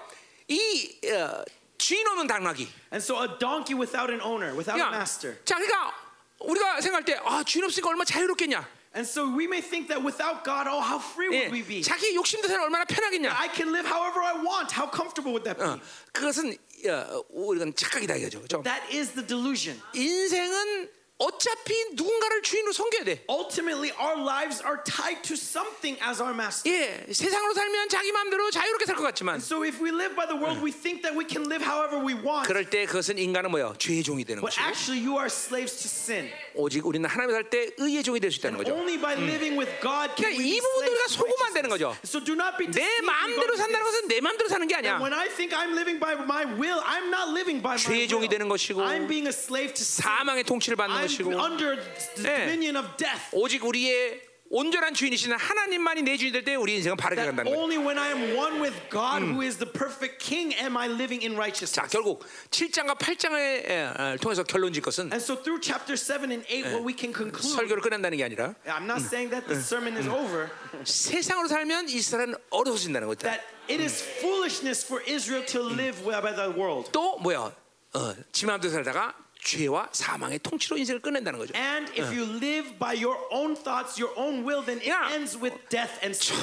[0.48, 1.44] 이 어,
[1.78, 2.68] 주인 없는 당나귀.
[2.92, 5.36] And so a donkey without an owner, without a 그러니까, master.
[5.44, 5.94] 자, 그러니까
[6.40, 8.66] 우리가 생각할 때 아, 주인 없으니까 얼마나 자유롭겠냐?
[8.94, 11.82] And so we may think that without God, oh, how free 예, would we be?
[11.82, 13.28] 자기 욕심대로 얼마나 편하겠냐?
[13.34, 14.70] I can live however I want.
[14.70, 15.66] How comfortable would that be?
[15.66, 15.80] 어,
[16.12, 16.56] 그것은
[16.86, 18.38] 어, 우리가 착각이다 이거죠.
[18.38, 18.62] 그렇죠?
[18.62, 19.82] That is the delusion.
[19.94, 20.88] 인생은
[21.19, 23.24] 어차피 누군가를 주인으로 섬겨야 돼.
[23.31, 26.66] Ultimately, our lives are tied to something as our master.
[26.66, 30.35] 예, 세상으로 살면 자기 마음대로 자유롭게 살 것 같지만 So if we live by the
[30.35, 32.49] world, we think that we can live however we want.
[32.51, 33.74] 그럴 때 그것은 인간은 뭐요?
[33.78, 36.35] 죄의 종이 되는 But 것이고 actually, you are slaves to sin.
[36.55, 38.74] 오직 우리는 하나님 살때 의의 종이 될 수 있다는 거죠.
[38.74, 41.70] Only by living with God can 그러니까 we 이 부분들 우리가 속으면 안 되는.
[41.70, 41.95] 거죠.
[42.05, 43.85] So do not be 내 마음대로 산다는.
[43.86, 44.99] 것은 내 마음대로 사는 게 아니야.
[44.99, 48.09] And when I think I'm living by my will, I'm not living by my 죄의
[48.09, 48.59] 종이 되는 will.
[48.59, 50.03] 것이고 I'm being a slave to sin.
[50.03, 51.76] 사망의 통치를 받는 것이고 under
[52.16, 52.36] the 예.
[52.47, 53.28] dominion of death.
[53.32, 57.59] 오직 우리의 온전한 주인이신 하나님만이 내 주인이 될때 우리 인생은 바르게 간다는 거예요.
[57.59, 61.24] only when I am one with God, who is the perfect King, am I living
[61.24, 61.90] in 자, righteousness.
[61.90, 66.85] 결국 7장과 8장을 통해서 결론 짓 것은 And so through chapter 7 and 8, what
[66.86, 70.51] we can conclude, 설교를 끝낸다는 게 아니라 I'm not saying that the sermon is over,
[70.85, 73.26] 세상으로 살면 이스라엘은 어려워진다는 거다.
[73.26, 76.93] that it is foolishness for Israel to live by the world.
[76.93, 77.51] 또 뭐야?
[77.94, 81.53] 어, 지 마음대로 살다가 죄와 사망의 통치로 인생을 끝낸다는 거죠.
[81.56, 85.14] And if you live by your own thoughts, your own will, then it Yeah.
[85.14, 86.35] ends with death and sin.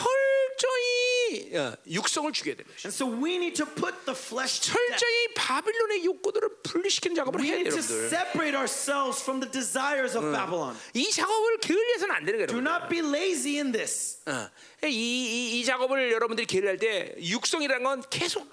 [0.61, 2.87] 철저히 어, 육성을 죽여야 되는 것이.
[2.87, 4.73] And so we need to put the flesh to.
[4.73, 8.07] 철저히 바빌론의 욕구들을 분리시키는 작업을 We 해야 need 돼요, to 여러분들.
[8.07, 10.75] separate ourselves from the desires of Babylon.
[10.93, 14.19] 이 작업을 게을리해서는 안 되는 거예요, Do not be lazy in this.
[14.27, 14.49] 어,
[14.85, 18.47] 이, 이, 이 작업을 여러분들이 게을리할 때 육성이라는 건 계속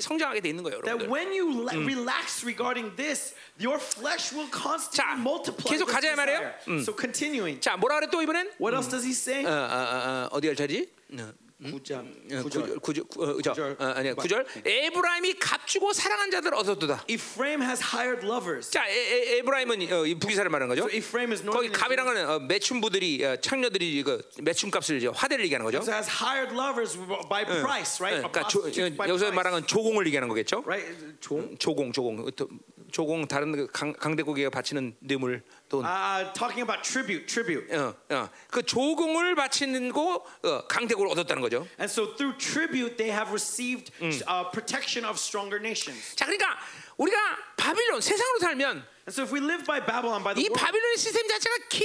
[0.00, 1.10] 성장하게 돼 있는 거예요, That 여러분들.
[1.10, 5.70] when you la- relax regarding this, your flesh will constantly 자, multiply.
[5.70, 6.40] 계속 가자 이 말이에요.
[6.64, 6.80] desire.
[6.82, 7.60] So continuing.
[7.60, 8.52] 자, 뭐라 그래 또 이번엔?
[8.60, 9.44] What else does he say?
[9.44, 10.88] 어, 어, 어, 어, 어디 갈 차지?
[11.12, 11.98] 어, 구절.
[11.98, 12.78] 어, 구절.
[12.78, 13.86] 구절, 구, 어.
[13.86, 14.46] 어, 아니야, 구절.
[14.64, 17.04] 에브라임이 값주고 사랑한 자들 얻었도다.
[17.08, 18.70] Ephraim has hired lovers.
[18.70, 20.84] 자, 에, 에, 에브라임은 어, 이 북이스라엘 말하는 거죠.
[20.84, 25.44] So Ephraim is 거기 갑이란 거는 어, 매춘부들이 어, 창녀들이 그 매춘 값을 이제 화대를
[25.44, 25.78] 얘기하는 거죠.
[25.82, 26.96] So has hired lovers
[27.28, 28.26] by price, right?
[28.26, 30.62] 그러니까 조, 여기서 말하는 건 조공을 얘기하는 거겠죠.
[30.64, 31.18] right?
[31.20, 31.56] 종.
[31.58, 32.48] 조공, 조공, 또
[32.90, 35.86] 조공 다른 그 강, 강대국에 바치는 뇌물 돈.
[35.86, 37.70] Uh, talking about tribute, tribute.
[37.72, 38.28] 어, 어.
[38.50, 41.66] 그 조공을 바치는 거 어, 강대국을 얻었다는 거죠.
[41.78, 46.16] And so through tribute, they have received uh, protection of stronger nations.
[46.16, 46.58] 자, 그러니까
[46.98, 47.16] 우리가
[47.56, 50.98] 바빌론 세상으로 살면 And so if we live by Babylon, by the 이 world, 바빌론의
[50.98, 51.80] 시스템 자체가 계속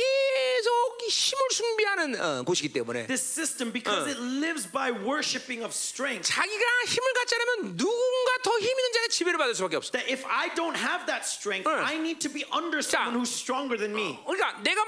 [1.06, 6.26] 이 힘을 숭배하는 어, 곳이기 때문에 this system, because it lives by worshiping of strength,
[6.26, 9.92] 자기가 힘을 갖지 않으면 누군가 더 힘 있는 자가 지배를 받을 수밖에 없어.
[9.92, 11.78] that if I don't have that strength, 응.
[11.84, 14.18] I need to be under someone who's stronger than me.
[14.26, 14.82] 그러니까 내가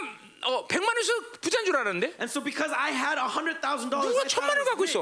[0.43, 4.09] 어, 100만 원에서 부자인 줄 알았는데 And so because I had a hundred thousand dollars,
[4.13, 5.01] 누가 I 천만 원 갖고 있어.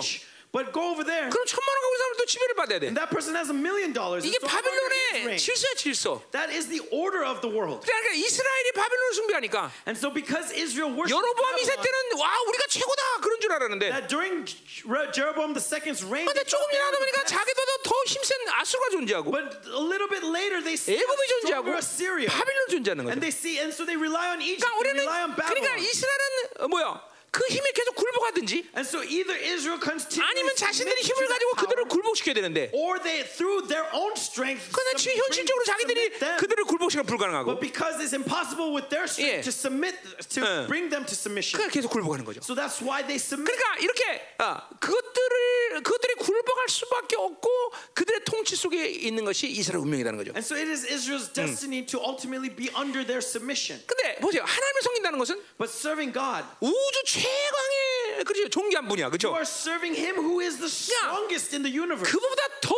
[0.54, 0.54] rich.
[0.54, 2.86] But go over there, 그럼 천만 원 갖고 있는 사람은 또 지배를 받아야 돼.
[2.90, 4.26] and that person has a million dollars.
[4.26, 5.38] and 이게 so I'm under his 바빌론의 reign.
[5.38, 6.18] 질서야 질서.
[6.34, 7.86] That is the order of the world.
[7.86, 12.66] 그러니까 이스라엘이 바빌론을 숭배하니까 And so because Israel worshipped 여로보암 2세 Babylon, 때는 와 우리가
[12.66, 14.66] 최고다 그런 줄 알았는데 that during Je-
[15.14, 17.30] Jeroboam II's reign, 근데 they 조금 thought they 지나다 were the 보니까 best.
[17.30, 21.78] 자기도 더 힘센 아수르가 존재하고 But a little bit later, they see 애굽이 존재하고 stronger
[21.78, 23.14] Assyria, 바빌론 존재하는 거죠.
[23.14, 25.78] and they see, and so they rely on Egypt, 그러니까 they 우리는 rely on 그러니까
[25.78, 25.78] Babylon.
[25.78, 31.27] 이스라엘은 어, 뭐야 그 힘에 계속 굴복하든지 And so either Israel 아니면 to 자신들이 힘을
[31.27, 36.37] 가지고 그들을 굴복시켜야 되는데 or they through their own strength 그러나 지금 현실적으로 자기들이 them.
[36.39, 39.43] 그들을 굴복시키가 불가능하고 But because it's impossible with their 예.
[39.43, 39.99] strength to submit
[40.31, 40.67] to 응.
[40.71, 42.39] bring them to submission, 그러니까 계속 굴복하는 거죠.
[42.39, 43.51] so that's why they submit.
[43.51, 44.03] 그러니까 이렇게
[44.39, 47.49] 어, 그것들을 그들이 굴복할 수밖에 없고
[47.93, 50.31] 그들의 통치 속에 있는 것이 이스라엘 운명이라는 거죠.
[50.31, 53.83] And so it is Israel's destiny to ultimately be under their submission.
[53.85, 59.10] 근데 보세요, 하나님을 섬긴다는 것은 But serving God, 우주 최 강의 그렇죠 존귀한 분이야, you
[59.10, 59.28] 그렇죠?
[59.32, 62.04] are serving Him who is the strongest in the universe.
[62.10, 62.74] 그보다 더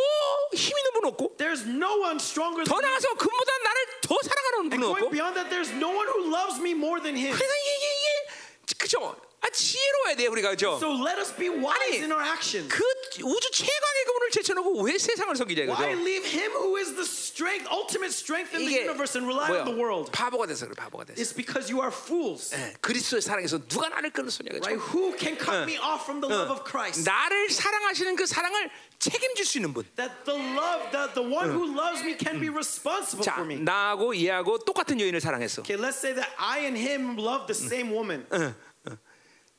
[0.55, 2.93] 힘 있는 분 없고 There's no one stronger 더 than Him.
[2.93, 5.11] 나아서 그보다 나를 더 사랑하는 분 And going 없고.
[5.11, 7.35] beyond that, there's no one who loves me more than Him.
[7.35, 9.16] 그러니까 이게 이게, 이게 그죠?
[9.40, 10.78] 아 지혜로워야 돼 우리가 그죠?
[10.82, 12.68] So let us be wise 아니, in our actions.
[12.74, 12.84] 그
[13.24, 16.02] 우주 최강의 그분을 제쳐놓고 왜 세상을 섬기냐 Why 그죠?
[16.02, 19.62] leave Him who is the strength, ultimate strength in the universe, and rely 뭐야?
[19.62, 20.12] on the world?
[20.12, 21.22] 바보가 돼서 그래 바보가 돼서.
[21.22, 22.50] It's because you are fools.
[22.58, 24.74] 예, 그리스도의 사랑에서 누가 나를 끊었느냐 Right?
[24.74, 24.90] 그죠?
[24.90, 27.06] Who can cut me off from the love of Christ?
[27.06, 28.70] 나를 사랑하시는 그 사랑을
[29.00, 29.86] 책임질 수 있는 분.
[29.96, 33.62] That the love, that the one who loves me can be responsible 자, for me.
[33.62, 35.62] 나하고 얘하고 똑같은 여인을 사랑했어.
[35.62, 38.26] Okay, let's say that I and him love the same woman.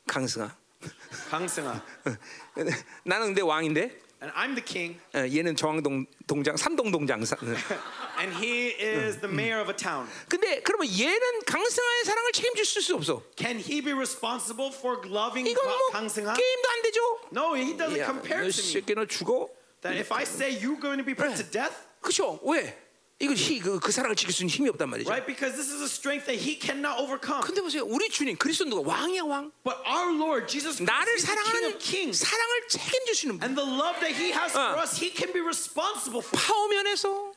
[0.09, 0.57] 강승아.
[1.31, 1.81] 강승아.
[3.05, 7.37] 나는 근데 왕인데 And I'm the king, 어, 얘는 정동 동장 삼동 동장사.
[8.19, 10.09] and he is the mayor of a town.
[10.29, 13.23] 근데 그러면 얘는 강승아의 사랑을 책임질 수 없어.
[13.37, 16.35] Can he be responsible for loving 이건 뭐 강승아?
[16.35, 17.01] 게임도 안 되죠.
[17.31, 18.95] No, he doesn't 야, compare 너 to me.
[18.97, 19.49] 너 죽어?
[19.83, 22.41] That if I say you're going to be put to death, 그렇죠?
[22.43, 22.75] 왜?
[23.20, 25.08] 이거 히, 그, 그 사랑을 지킬 수 있는 힘이 없단 말이죠.
[25.08, 25.26] right?
[25.26, 27.40] Because this is a strength that he cannot overcome.
[27.46, 29.52] 근데 보세요, 우리 주님 그리스도 누가 왕이야 왕.
[29.64, 33.26] But our Lord Jesus Christ 나를 is the King 사랑하는 of Kings, 사랑을 책임질 수
[33.28, 33.44] 있는 분.
[33.48, 34.76] and the love that He has 어.
[34.76, 36.36] for us, He can be responsible for.
[36.36, 37.32] 파워 면에서,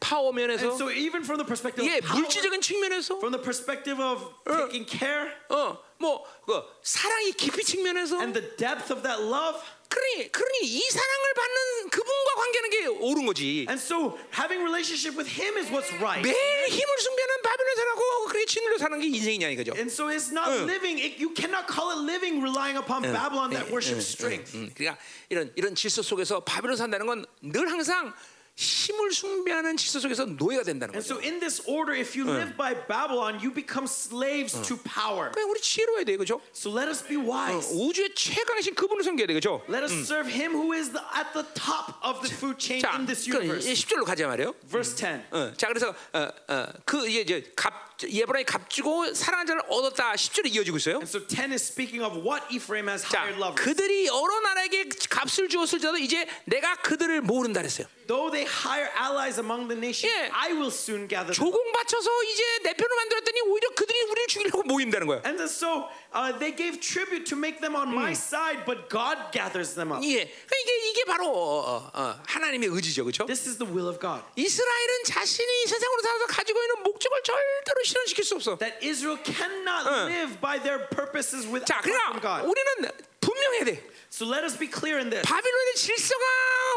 [0.00, 3.42] 파워 면에서, And so, even from the perspective 예, of power, 물질적인 측면에서, from the
[3.42, 9.22] perspective of taking care 어, 뭐, 그 사랑의 깊이 측면에서, and the depth of that
[9.22, 13.65] love, 그러니, 그러니 이 사랑을 받는 그분과 관계하는 게 옳은 거지.
[13.67, 16.23] and so having relationship with Him is what's right.
[16.23, 16.35] 매일
[16.69, 19.73] 힘을 숭배하는 바빌론 사람하고 그렇게 짓눌려 사는 게 인생이냐 이거죠.
[19.75, 20.95] And so it's not living.
[20.97, 24.55] It, you cannot call it living relying upon Babylon that worships strength.
[24.55, 24.97] 음, 그러니까
[25.29, 28.13] 이런 이런 질서 속에서 바빌론 산다는 건 늘 항상
[28.61, 31.17] 힘을 숭배하는 질서 속에서 노예가 된다는 And 거죠.
[31.17, 35.31] so in this order, if you live by Babylon, you become slaves to power.
[35.31, 36.39] 그냥 우리 지혜로워야 돼, 그죠?
[36.53, 37.73] So let us be wise.
[37.73, 39.63] 우주의 최강이신 그분을 섬겨야 돼, 그죠?
[39.67, 42.93] Let us serve Him who is the, at the top of the food chain 자,
[42.93, 43.65] in this 그 universe.
[43.65, 44.53] 10절로 가자 말이에요.
[44.69, 45.25] Verse 10.
[45.31, 50.77] 어, 자, 그래서 어, 어, 그 이제 갑 예브라임이 값주고 사랑한 자를 얻었다 10절에 이어지고
[50.77, 50.95] 있어요.
[50.97, 53.61] And so 10 is speaking of what Ephraim has 자, hired lovers.
[53.61, 57.87] 그들이 여러 나라에게 값을 주었을지라도 이제 내가 그들을 모른다 그랬어요.
[58.07, 60.29] Though they hire allies among the nations, 예.
[60.33, 61.37] I will soon gather them.
[61.37, 65.21] 조공 바쳐서 이제 내 편을 만들었더니 오히려 그들이 우리를 죽이려고 모인다는 거야.
[65.23, 69.31] And then so uh, they gave tribute to make them on my side, but God
[69.31, 70.03] gathers them up.
[70.03, 73.25] 예, 그러니까 이게 이게 바로 어, 어, 하나님의 의지죠, 그렇죠?
[73.25, 74.25] This is the will of God.
[74.35, 78.58] 이스라엘은 자신이 세상으로 살아서 가지고 있는 목적을 절대로 실현시킬 수 없어.
[78.58, 80.06] That Israel cannot 응.
[80.08, 82.48] live by their purposes with 자, apart from 그러니까 God.
[82.50, 82.90] 우리는
[83.20, 83.82] 분명해야 돼.
[84.10, 85.22] So let us be clear in this.
[85.26, 86.24] 바빌론의 질서가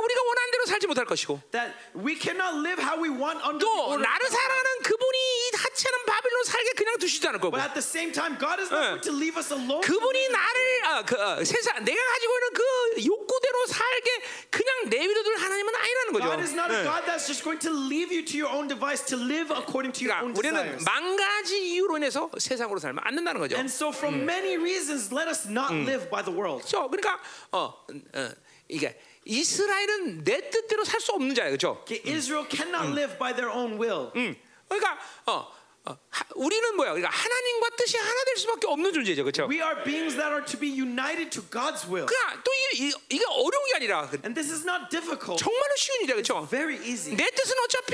[0.03, 3.67] 우리가 원하는 대로 살지 못할 것이고 That we cannot live how we want under the
[3.69, 4.33] 또 order of 나를 God.
[4.33, 8.11] 사랑하는 그분이 이 하찮은 바빌론 이스라엘로 살게 그냥 두시도 않을 거고 But at the same
[8.11, 8.87] time, God is not 예.
[8.95, 9.81] going to leave us alone.
[9.83, 10.59] to 그분이 live in 나를
[10.89, 12.63] 아, 그, 어, 세상 내가 가지고 있는 그
[13.05, 14.09] 욕구대로 살게
[14.49, 16.25] 그냥 내비둬둘 하나님은 아니라는 거죠.
[16.31, 16.83] God is not a 예.
[16.83, 20.07] God that's just going to leave you to your own device to live according to
[20.07, 20.83] your 그러니까 own 우리는 desires.
[20.87, 23.55] 만 가지 이유로 인해서 세상으로 살면 안 된다는 거죠.
[23.59, 26.63] And so, for many reasons, let us not live by the world.
[26.63, 26.87] 그렇죠.
[26.89, 27.19] 그러니까
[27.52, 27.84] 어,
[28.14, 28.30] 어,
[28.68, 31.84] 이게 이스라엘은 내 뜻대로 살 수 없는 자예요, 그렇죠?
[32.04, 34.10] Israel cannot live by their own will.
[34.16, 34.36] 음.
[34.68, 35.53] 그러니까 어,
[35.86, 36.94] 어, 하- 우리는 뭐야?
[36.94, 39.44] 그러니까 하나님과 뜻이 하나 될 수밖에 없는 존재죠, 그렇죠?
[39.46, 42.06] We are beings that are to be united to God's will.
[42.08, 46.00] 그러니까 또 이게, 이- 이게 어려운 게 아니라 And this is not difficult, 정말로 쉬운
[46.08, 46.48] 일이야, 그렇죠?
[46.48, 47.12] very easy.
[47.14, 47.92] 내 뜻은 어차피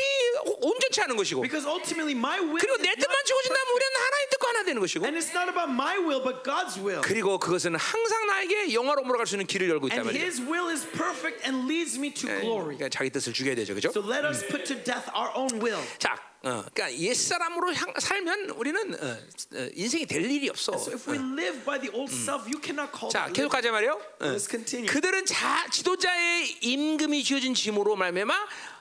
[0.62, 4.62] 온전치 않은 것이고, Because ultimately, my will 그리고 내 뜻만 주어진다면 우리는 하나님 뜻과 하나
[4.62, 7.02] 되는 것이고, And it's not about my will, but God's will.
[7.02, 10.22] 그리고 그것은 항상 나에게 영화로움으로 갈수 있는 길을 열고 And 말이죠.
[10.22, 12.78] His will is perfect and leads me to glory.
[12.78, 13.90] 그러니까 자기 뜻을 죽여야 되죠, 그렇죠?
[13.90, 15.82] So let us put to death our own will.
[15.98, 20.72] 자, 어, 그러니까 옛 사람으로 향- 살면 우리는 어, 어, 인생이 될 일이 없어.
[20.74, 23.50] So if we live by the old self, you cannot call 자, 계속.
[23.50, 23.92] 가자 말이요.
[24.20, 24.24] 어.
[24.24, 24.86] Let's continue.
[24.90, 28.34] 그들은 자, 지도자의 임금이 지어진 짐으로 말미암아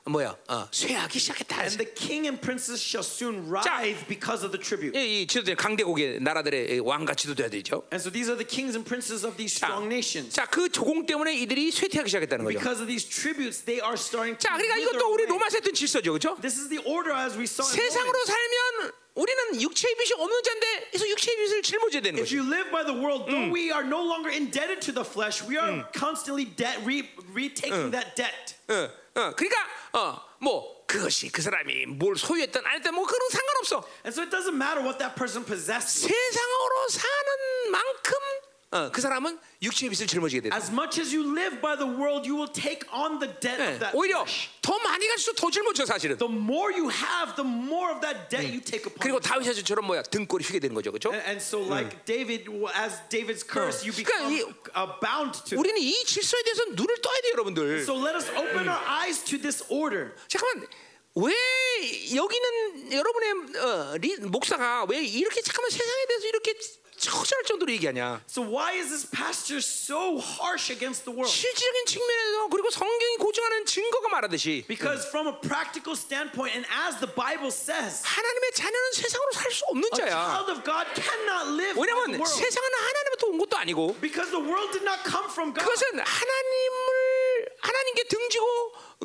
[0.09, 0.37] 뭐야?
[0.49, 1.63] 어, 쇠하기 시작했다.
[1.65, 4.93] And the king and princes shall soon writhe because of the tribute.
[4.99, 7.89] 이, 이 지도자 강대국의 나라들의 왕과 지도자들이죠.
[7.93, 10.35] And so these are the kings and princes of these 자, strong nations.
[10.37, 12.59] 자, 그 조공 때문에 이들이 쇠퇴하기 시작했다는 거죠.
[12.59, 15.33] Because of these tributes, they are starting to 자, 그러니까 wither 이것도 우리 away.
[15.41, 16.37] 로마서 했던 질서죠, 그렇죠?
[16.45, 18.29] This is the order as we saw in 세상으로 Romans.
[18.29, 22.37] 살면 우리는 육체의 빚이 없는 자인데 그래서 육체의 빚을 짊어져야 되는 If 거죠.
[22.37, 25.57] you live by the world, though we are no longer indebted to the flesh, we
[25.57, 28.59] are constantly debt, re, retaking that debt.
[28.69, 33.88] 어, 어, 그러니까 어, 뭐 그것이 그 사람이 뭘 소유했던 안 했던 뭐 그런 상관없어.
[34.06, 36.08] And so it doesn't matter what that person possesses.
[36.08, 38.18] 세상으로 사는 만큼
[38.72, 40.56] 어, 그 사람은 육체의 빚을 짊어지게 된다.
[40.56, 43.74] As much as you live by the world, you will take on the debt 예,
[43.74, 44.24] of that 오히려.
[44.62, 46.18] 더 많이 갈수록 더 짊어져 사실은.
[46.20, 49.20] The more you have, the more of that debt you take upon 그리고.
[49.20, 51.10] 다윗의 처럼 뭐야 등골이 휘게 되는 거죠, 그렇죠?
[51.10, 52.46] And, and so, like David,
[52.78, 55.58] as David's curse, you become 그러니까 이- uh, bound to.
[55.58, 57.82] 우리는 이 질서에 대해서 눈을 떠야 돼요, 여러분들.
[57.82, 60.14] So let us open our eyes to this order.
[60.30, 60.70] 잠깐만.
[61.16, 61.34] 왜
[62.16, 63.32] 여기는 여러분의
[63.66, 66.54] 어, 리, 목사가 왜 이렇게 잠깐만 세상에 대해서 이렇게
[67.00, 68.22] 처절할 정도로 얘기하냐?
[68.28, 71.32] So why is this pastor so harsh against the world?
[71.32, 77.08] 실질적인 측면에서 그리고 성경이 고증하는 증거가 말하듯이 Because from a practical standpoint, and as the
[77.16, 80.12] Bible says, 하나님의 자녀는 세상으로 살 수 없는 a 자야.
[80.12, 82.28] child of God cannot live 왜냐면 world.
[82.28, 85.64] 세상은 하나님부터 온 것도 아니고 Because the world did not come from God.
[85.64, 88.46] 그것은 하나님을 하나님께 등지고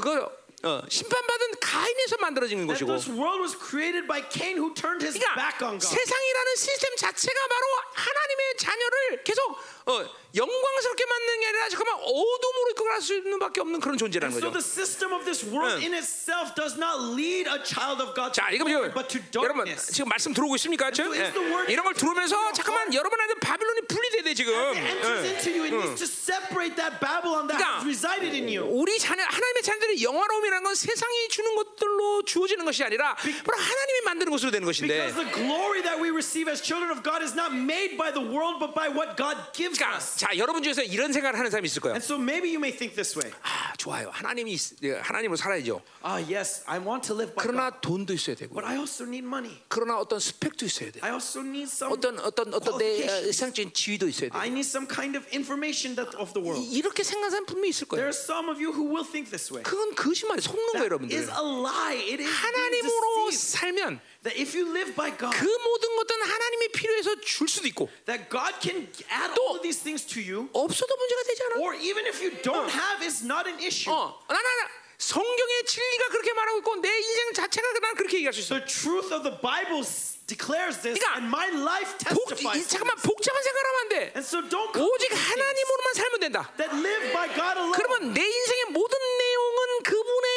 [0.03, 5.05] 그 어, 심판받은 가인에서 만들어진 That 것이고 this world was created by Cain who turned
[5.05, 5.87] his back 그러니까 on God.
[5.87, 12.89] 세상이라는 시스템 자체가 바로 하나님의 자녀를 계속 어, 영광스럽게 만드는 게 아니라 잠깐만 어둠으로 이끌어
[12.91, 14.59] 갈 수 있는 밖에 없는 그런 존재라는 So 거죠.
[14.59, 15.83] the system of this world 응.
[15.85, 19.67] in itself does not lead a child of God 자, 이거 지금 여러분.
[19.77, 20.89] 지금 말씀 들어오고 있습니까?
[20.89, 21.13] so 지금?
[21.53, 21.73] word 예.
[21.73, 22.93] 이런 걸 들으면서 잠깐만?
[22.95, 24.53] 여러분한테 바빌론이 분리돼야 돼 지금.
[24.75, 24.99] 예.
[27.45, 27.83] 그러니까.
[28.65, 34.33] 우리 자녀 하나님의 자녀들의 영화로움이라는 건 세상이 주는 것들로 주어지는 것이 아니라 바로 하나님이 만드는
[34.33, 34.95] 것으로 되는 것인데.
[35.13, 38.23] Because the glory that we receive as children of God is not made by the
[38.25, 40.24] world, but by what God gives 그러니까 us.
[40.25, 41.93] 자 여러분 중에서 이런 생각을 하는 사람이 있을 거예요.
[41.97, 43.31] And so maybe you may think this way.
[43.43, 44.09] 아 좋아요.
[44.11, 45.83] 하나님이 있- 예, 하나님으로 살아야죠.
[46.03, 49.05] Ah, yes, I want to live by God, 그러나 돈도 있어야 되고, but I also
[49.05, 49.53] need money.
[49.69, 51.01] 그러나 어떤 스펙도 있어야 돼.
[51.03, 53.21] I also need some 어떤 어떤 어떤 내 어.
[53.29, 54.39] 세상적인 지위도 있어야 돼.
[54.39, 56.57] I need some kind of information that of the world.
[56.57, 58.09] 이- 이렇게 생각하는 사람 분명히 있을 There 거예요.
[58.09, 59.61] are some of you who will think this way.
[59.61, 61.13] 그건 거짓말이 속는 거예요, 여러분들.
[61.13, 62.01] is a lie.
[62.01, 63.29] It is 하나님으로.
[63.31, 67.91] 살면 That if you live by God, 그 모든 것들은 하나님이 필요해서 줄 수도 있고
[68.07, 71.61] that God can add 또- all of these things to you, 없어도 문제가 되지 않아.
[71.61, 73.93] or even if you don't have, it's not an issue.
[73.93, 78.33] 어, 나, 나, 나, 성경의 진리가 그렇게 말하고 있고 내 인생 자체가 난 그렇게 얘기할
[78.33, 78.57] 수 있어.
[78.57, 79.85] The truth of the Bible
[80.25, 82.65] declares this, 그러니까 and my life 복, 이, testifies.
[82.65, 82.97] to 잠깐만.
[83.05, 83.97] 복잡한 생각하면 안 돼.
[84.17, 85.13] And so don't 오직.
[85.13, 86.49] 하나님으로만 살면 된다.
[86.57, 87.77] that live by God alone.
[87.77, 90.34] 그러면 내 인생의 모든 내용은 그분의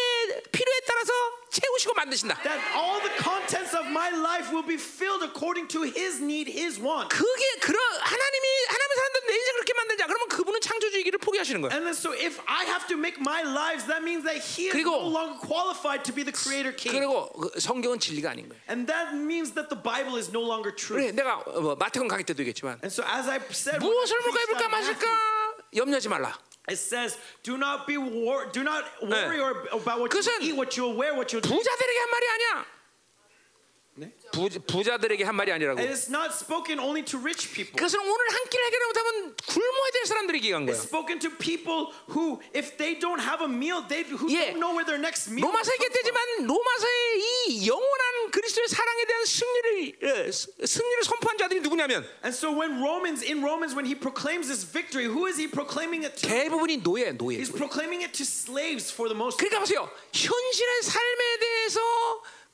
[0.57, 1.13] 필요에 따라서
[1.51, 2.41] 채우시고 만드신다.
[2.41, 6.81] That all the contents of my life will be filled according to His need, His
[6.81, 7.13] want.
[7.13, 10.07] 그게 그런 하나님이 하나님의 사람들 내 인생 그렇게 만들자.
[10.07, 11.71] 그러면 그분은 창조주의기를 포기하시는 거야.
[11.77, 14.73] And then so if I have to make my lives, that means that He is
[14.73, 16.97] 그리고- no longer qualified to be the Creator King.
[16.97, 18.57] 그리고 그 성경은 진리가 아닌 거예요.
[18.67, 20.97] And that means that the Bible is no longer true.
[20.97, 24.67] 그래, 내가 어, 뭐 마태건 강의 때도 얘기했지만 And so as I said, 무엇을 먹을까
[24.67, 25.05] 마실까
[25.75, 26.33] 염려하지 말라.
[26.68, 30.54] it says, "Do not be wor- do not worry or about what you 그것은 eat,
[30.56, 32.66] what you will wear, what you will drink." 부자들에게 한 말이 아니야.
[33.97, 34.13] 네?
[34.31, 35.79] 부, 부자 들에게 한 말이 아니라고.
[35.81, 37.73] And it's not spoken only to rich people.
[37.73, 40.75] 그것은 오늘 한 끼를 해결 못하면 굶어야 될 사람들에게 얘기한 거야.
[40.75, 44.53] It's spoken to people who, if they don't have a meal, they who 예.
[44.53, 45.41] don't know where their next meal.
[45.41, 45.57] from.
[45.57, 46.93] 얘기했지만 로마서의
[47.49, 52.77] 이 영원한 그리스도의 사랑에 대한 승리를 어, 스- 승리를 선포한 자들이 누구냐면 And so when
[52.77, 56.29] Romans in Romans when he proclaims this victory, who is he proclaiming it to?
[56.29, 57.41] 대부분이 노예, 노예.
[57.41, 59.89] He's proclaiming it to slaves for the most 그러니까 보세요.
[60.13, 61.79] 현실의 삶에 대해서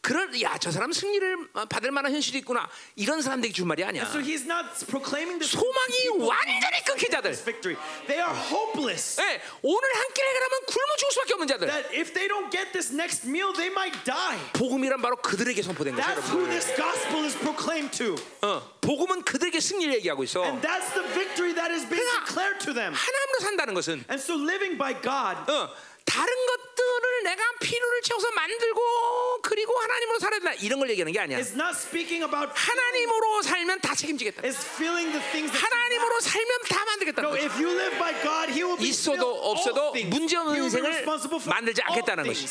[0.03, 4.03] 그런 야저 사람 승리를 받을 만한 현실이 있구나 이런 사람들에게 준 말이 아니야.
[4.03, 7.31] So he's not proclaiming this 소망이 완전히 끊긴 자들.
[7.31, 7.79] victory.
[8.07, 9.15] They are hopeless.
[9.21, 11.67] 예, 오늘 한 끼를 해결하면 굶어 죽을 수밖에 없는 자들.
[11.67, 14.37] That if they don't get this next meal, they might die.
[14.51, 16.15] 복음이란 바로 그들에게 선포된 것이에요.
[16.19, 18.19] That's who this gospel is proclaimed to.
[18.43, 20.43] 어, 복음은 그들에게 승리를 얘기하고 있어.
[20.43, 22.91] And that's the victory that is being 그러니까 declared to them.
[22.91, 25.71] 하나님으로 산다는 것은 And so living by God 어,
[26.05, 31.37] 다른 것들을 내가 필요를 채워서 만들고 그리고 하나님으로 살아야 된다 이런 걸 얘기하는 게 아니야.
[31.37, 34.41] is not speaking about 하나님으로 살면 다 책임지겠다.
[34.43, 37.45] 하나님으로 살면 다 만들겠다는 No, 거지.
[37.45, 40.15] if you live by God, He will be 있어도 없어도 things.
[40.17, 42.47] 문제 없는 He will be 인생을 만들지 않겠다는 것이.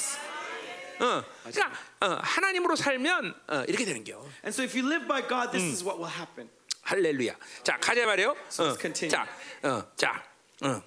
[1.01, 4.19] 어, 그러니까 어, 하나님으로 살면 어, 이렇게 되는 겨.
[4.45, 6.49] And so if you live by God, this is what will happen.
[6.83, 7.37] 할렐루야.
[7.65, 8.35] 자 가자 말이요.
[8.49, 9.11] So let's continue.
[9.11, 9.27] 자,
[9.62, 10.24] 어, 자,
[10.62, 10.83] 어,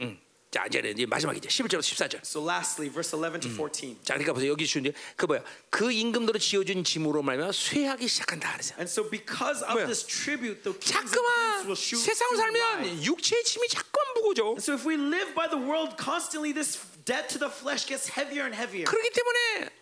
[0.00, 0.20] 음.
[0.54, 1.48] 자 이제 이제 마지막이죠.
[1.48, 2.20] 11절부터 14절.
[2.22, 3.98] So lastly, verse 11 to 14.
[4.04, 4.52] 자, 그러니까 보세요.
[4.52, 5.42] 여기 주인데 그 뭐야?
[5.68, 8.78] 그 임금대로 지어 준 짐으로 말하면 쇠하기 시작한다 그랬어요.
[8.78, 9.86] And so because of 뭐야?
[9.86, 12.36] this tribute, the 자꾸만 priests will shoot 세상.
[12.36, 14.54] 살면 육체의 짐이 자꾸만 무거워져.
[14.62, 18.46] So if we live by the world constantly, this debt to the flesh gets heavier
[18.46, 18.86] and heavier.
[18.86, 19.74] 그렇기 때문에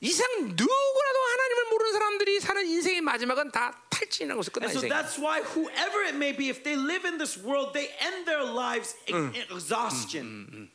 [0.00, 4.90] 이상 누구라도 하나님을 모르는 사람들이 사는 인생의 마지막은 다 탈진이라고 해서 끝나 And so 인생.
[4.90, 8.44] that's why whoever it may be, if they live in this world, they end their
[8.44, 10.70] lives in in exhaustion.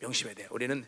[0.00, 0.48] 명심해야 돼.
[0.50, 0.86] 우리는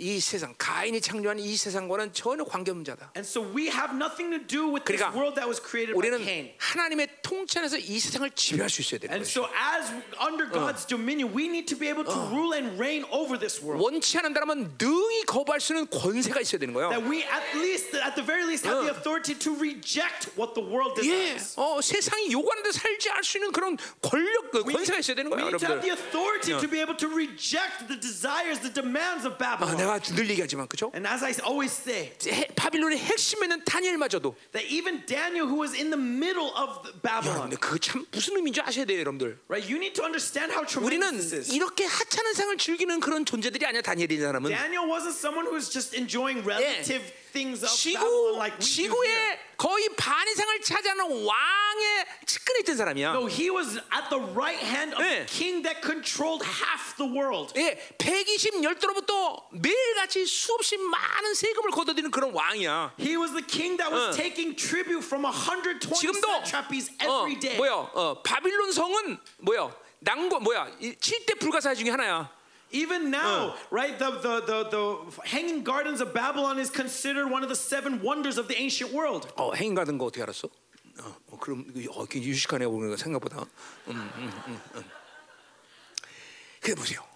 [0.00, 3.12] 이 세상 가인이 창조한 이 세상과는 전혀 관계없는 자다.
[3.14, 6.08] And so we have nothing to do with this 그러니까 world that was created by
[6.24, 6.56] Cain.
[6.56, 9.44] 하나님의 통치 안에서 이 세상을 지배할 수 있어야 되는 And 거죠.
[9.44, 13.36] so as under God's dominion, we need to be able to rule and reign over
[13.36, 13.84] this world.
[13.84, 16.88] 원치 않는다면 능히 거부할 수 있는 권세가 있어야 되는 거예요.
[16.96, 20.64] That we at least, at the very least, have the authority to reject what the
[20.64, 21.60] world 예, desires.
[21.60, 25.36] 어, 세상이 요구하는 데 살지 할수 있는 그런 권력, 그 We, 권세가 있어야 되는 we
[25.36, 26.08] 거예요, need to have the 여러분들.
[26.08, 29.89] authority to be able to reject the desires, the demands of 아, Babylon.
[29.90, 30.90] 내가 늘 얘기하지만 그죠?
[30.94, 35.90] And as I always say, 해- 바빌론의 핵심에는 다니엘마저도 that even Daniel, who was in
[35.90, 39.38] the middle of Babylon, 여러분들 그거 참 무슨 의미인지 아셔야 돼요, 여러분들.
[39.48, 39.66] right?
[39.66, 41.54] You need to understand how tremendous this is.
[41.54, 45.96] 이렇게 하찮은 상을 즐기는 그런 존재들이 아니야 다니엘이라는 사람은 Daniel wasn't someone who was just
[45.96, 47.29] enjoying relative of
[47.68, 48.58] 지구.
[48.58, 53.10] 지구의 거의 반 이상을 차지하는 왕의 측근에 있던 사람이야.
[53.12, 55.24] No, he was at the right hand of 예.
[55.24, 57.52] the king that controlled half the world.
[57.58, 62.94] 예, 120 열도로부터 매일같이 수없이 많은 세금을 걷어들이는 그런 왕이야.
[62.98, 64.12] He was the king that was 어.
[64.16, 67.56] taking tribute from 120 지금도 satrapies 어, every day.
[67.56, 67.72] 뭐야?
[67.92, 69.70] 어, 바빌론 성은 뭐야?
[70.00, 70.70] 난고 뭐야?
[70.80, 72.39] 7대 불가사의 중에 하나야.
[72.71, 77.47] Even now, right, the, the, the, the hanging gardens of Babylon is considered one of
[77.47, 79.27] the seven wonders of the ancient world.
[79.37, 80.49] 어, 행인 가는 거 어떻게 알았어?
[80.99, 83.45] 어, 어, 그럼 이거, 어, 굉장히 유식하네 보는 거 생각보다.
[83.87, 84.83] 음, 음, 음, 음.
[86.59, 87.08] 그래 보세요.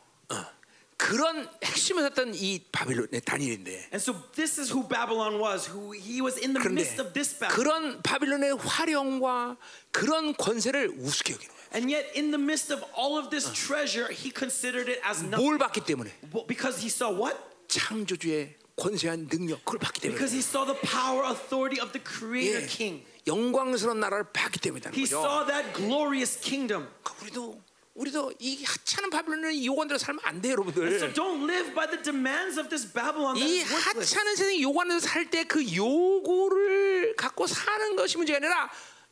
[1.04, 3.70] 어, 그런 핵심을 샀던 이 바빌론의 다니엘인데.
[3.92, 7.38] And so this is who Babylon was, who he was in the midst of this
[7.38, 7.54] Babylon.
[7.54, 9.56] 그런 바빌론의 화령과
[9.90, 11.54] 그런 권세를 우습게 여기는.
[11.74, 15.42] And yet in the midst of all of this treasure, he considered it as nothing.
[15.42, 16.10] 뭘 봤기 때문에?
[16.46, 17.36] Because he saw what?
[17.68, 20.14] 창조주의 권세한 능력 그걸 봤기 때문에.
[20.16, 23.04] Because he saw the power, authority of the creator 예, king.
[23.26, 25.18] 영광스러운 나라를 봤기 때문이라는 He 거죠.
[25.20, 26.86] saw that glorious kingdom.
[27.02, 27.60] 그러니까 우리도
[27.94, 31.12] 우리도 이 하찮은 바빌론의 요구대로 살면 안 돼요, So 여러분들.
[31.14, 33.60] don't live by the demands of this Babylon 이.
[33.62, 38.70] 하찮은 세상의 요구하는 살때 그 요구를 갖고 사는 것이 문제가 아니라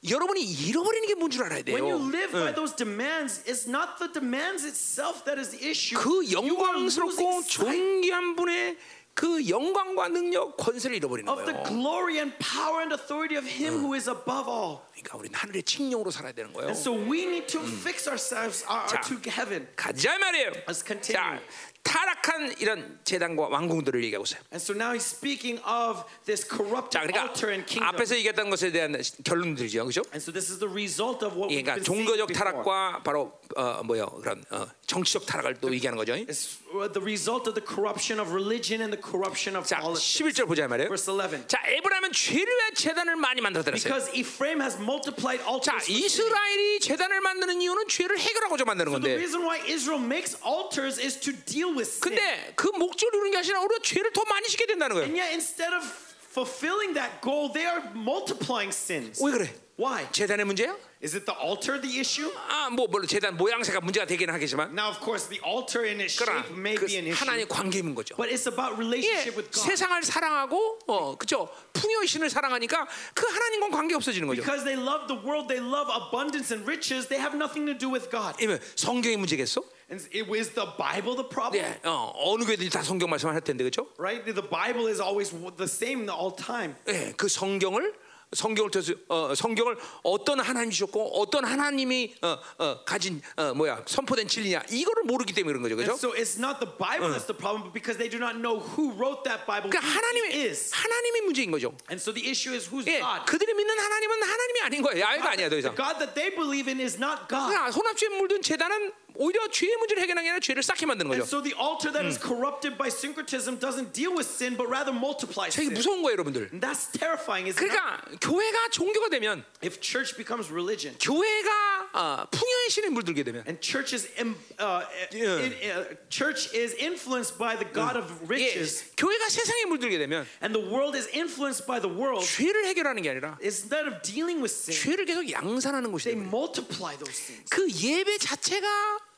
[0.09, 1.77] 여러분이 잃어버리는 게 문줄 알아야 돼요.
[1.77, 2.55] When you live by 응.
[2.57, 5.97] those demands, it's not the demands itself that is the issue.
[5.97, 8.77] 그 You are 영광스럽고 존귀한 분의
[9.14, 11.68] 그 영광과 능력, 권세를 잃어버리는 of the 거예요.
[11.74, 14.82] glory and power and authority of Him who is above all.
[14.94, 16.70] 그러니까 우리는 하늘의 칙령으로 살아야 되는 거예요.
[16.70, 19.02] And so we need to fix ourselves our, 자.
[19.02, 19.68] to heaven.
[19.76, 20.52] 가자 말이에요.
[20.68, 21.18] Let's continue.
[21.18, 21.42] 자,
[21.83, 24.41] 타락한 이런 재단과 왕궁들을 얘기하고 있어요.
[24.53, 27.89] And so now he's speaking of this corrupted 자, 그러니까 altar and kingdom.
[27.95, 28.95] 앞에서 얘기했던 것에 대한
[29.25, 30.03] 결론들이죠, 그렇죠?
[30.15, 32.33] And so this is the result of what we've 그러니까 been seeing 종교적.
[32.33, 36.15] 타락과 바로 어, 뭐요 그런 어, 정치적 타락을 또 얘기하는 거죠.
[36.15, 36.63] It's
[36.95, 40.23] the result of the corruption of religion and the corruption of 자, politics.
[40.23, 40.87] 11절 보자 말이에요.
[40.89, 41.49] Verse 11.
[41.49, 43.75] 자, 에브라임은 죄를 위해 재단을 많이 만들었어요.
[43.75, 45.85] Because Ephraim has multiplied 자, altars.
[45.91, 45.99] sin.
[45.99, 49.17] 이스라엘이 재단을 만드는 이유는 죄를 해결하고자 만드는 So the 건데.
[49.19, 52.01] reason why Israel makes altars is to deal with sin.
[52.17, 55.07] 근데 그 목적을 이루는 게 아니라 오히려 죄를 더 많이 짓게 된다는 거예요.
[55.07, 55.85] And yet instead of
[56.33, 59.23] fulfilling that goal, they are multiplying sins.
[59.23, 59.55] 왜 그래?
[59.79, 60.07] Why?
[60.13, 60.77] 재단의 문제야?
[61.03, 62.31] Is it the altar the issue?
[62.49, 66.15] 아, 뭐 물론 재단 모양새가 문제가 되기는 하겠지만 Now, of course, the altar in its
[66.15, 68.15] shape may 그 be an issue, 하나님 관계인 거죠.
[68.15, 69.67] but it's about 예, relationship with God.
[69.67, 71.51] 세상을 사랑하고 어, 그죠?
[71.73, 74.43] 풍요의 신을 사랑하니까 그 하나님과 관계 없어지는 거죠.
[74.43, 77.91] Because they love the world, they love abundance and riches, they have nothing to do
[77.91, 78.39] with God.
[78.39, 79.59] 이면 성경의 문제겠어?
[79.91, 81.67] And it is the Bible the problem?
[81.67, 83.91] 예, 어, 어느 교회들이 다 성경 말씀을 할 텐데 그죠?
[83.99, 84.23] Right?
[84.23, 86.77] The Bible is always the same all time.
[86.87, 87.93] 예, 그 성경을
[88.35, 94.27] 성경을 통해서 어, 성경을 어떤 하나님 주셨고 어떤 하나님이 어, 어, 가진 어, 뭐야 선포된
[94.29, 95.93] 진리냐 이거를 모르기 때문에 그런 거죠, 그죠?
[95.95, 98.93] so it's not the Bible that's the problem, but because they do not know who
[98.97, 100.73] wrote that Bible, 그러니까 하나님의 is.
[100.73, 101.77] 하나님의 문제인 거죠.
[101.91, 103.27] And so the issue is who's 예, God?
[103.27, 105.01] 그들이 믿는 하나님은 하나님이 아닌 거예요.
[105.05, 105.75] 야훼가 아니야 더 The 이상.
[105.77, 107.53] God that they believe in is not God.
[107.53, 108.93] 그러니까 혼합주에 물든 재단은
[109.23, 111.29] 오히려 죄의 문제를 해결하는 게 아니라 죄를 쌓게 만드는 And 거죠.
[111.31, 115.55] so the altar that is corrupted by syncretism doesn't deal with sin, but rather multiplies
[115.55, 115.75] 되게 sin.
[115.79, 116.51] 무서운 거예요, 여러분들.
[116.51, 118.03] And that's terrifying, is it not?
[118.19, 123.61] 그러니까 교회가 종교가 되면 If church becomes religion 교회가 어, 풍요의 신에 물들게 되면 and
[123.63, 124.83] church is im- uh,
[125.13, 125.39] Yeah.
[125.45, 130.27] in- uh, church is influenced by the God of 예, riches, 교회가 세상에 물들게 되면
[130.43, 134.41] and the world is influenced by the world, 죄를 해결하는 게 아니라 instead of dealing
[134.41, 137.45] with sin, 죄를 계속 양산하는 것이 they multiply those things.
[137.51, 138.67] 그 예배 자체가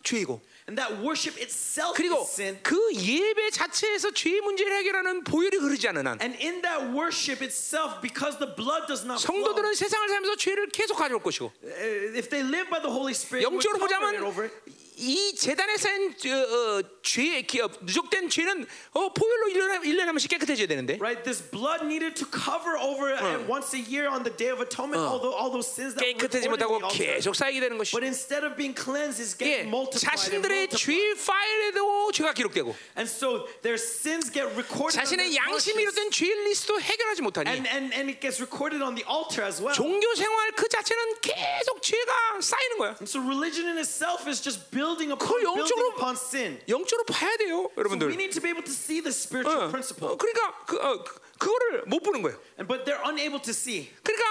[0.05, 2.59] 죄이고 And that worship itself 그리고 is sin.
[2.63, 8.01] 그 예배 자체에서 죄 문제를 해결하는 보혈이 흐르지 않는 한 And in that worship itself,
[8.01, 12.31] because the blood does not flow, 성도들은 세상을 살면서 죄를 계속 가져올 것이고 uh, if
[12.31, 14.55] they live by the Holy Spirit, 영적으로 cover 보자면 it over it.
[15.02, 20.30] 이 재단에 쌓인 어, 어, 죄 기업 누적된 죄는 어, 보혈로 1년에, 1년에 한 번씩
[20.30, 24.36] 깨끗해져야 되는데 Right, this blood needed to cover over uh, once a year on the
[24.36, 26.84] Day of Atonement all, the, all those sins that were 깨끗하지 recorded in 못하고 the
[26.84, 27.16] altar.
[27.16, 30.04] 계속 쌓이게 되는 것이 But instead of being cleansed, it's 예, getting multiplied.
[30.04, 30.76] And, 자신들의 multiplied.
[30.76, 35.96] 죄 파일에도 죄가 기록되고 and so their sins get recorded on 자신의 their 양심이 conscience,
[35.96, 39.64] 이뤘던 죄 리스트도 해결하지 못하니 and, and, and it gets recorded on the altar as
[39.64, 39.72] well.
[39.72, 43.00] 종교 생활 그 자체는 계속 죄가 쌓이는 거야.
[43.00, 46.61] And so religion in itself is just building upon, 그걸 building 영적으로- upon sin.
[46.69, 48.09] 영적으로 봐야 돼요, So we 여러분들.
[48.13, 50.17] need to be able to see the 어, spiritual 어, principle.
[50.17, 52.37] 그러니까 그, 어, 그, 그거를 못 보는 거예요.
[52.61, 53.89] And, but they're unable to see.
[54.05, 54.25] 그러니까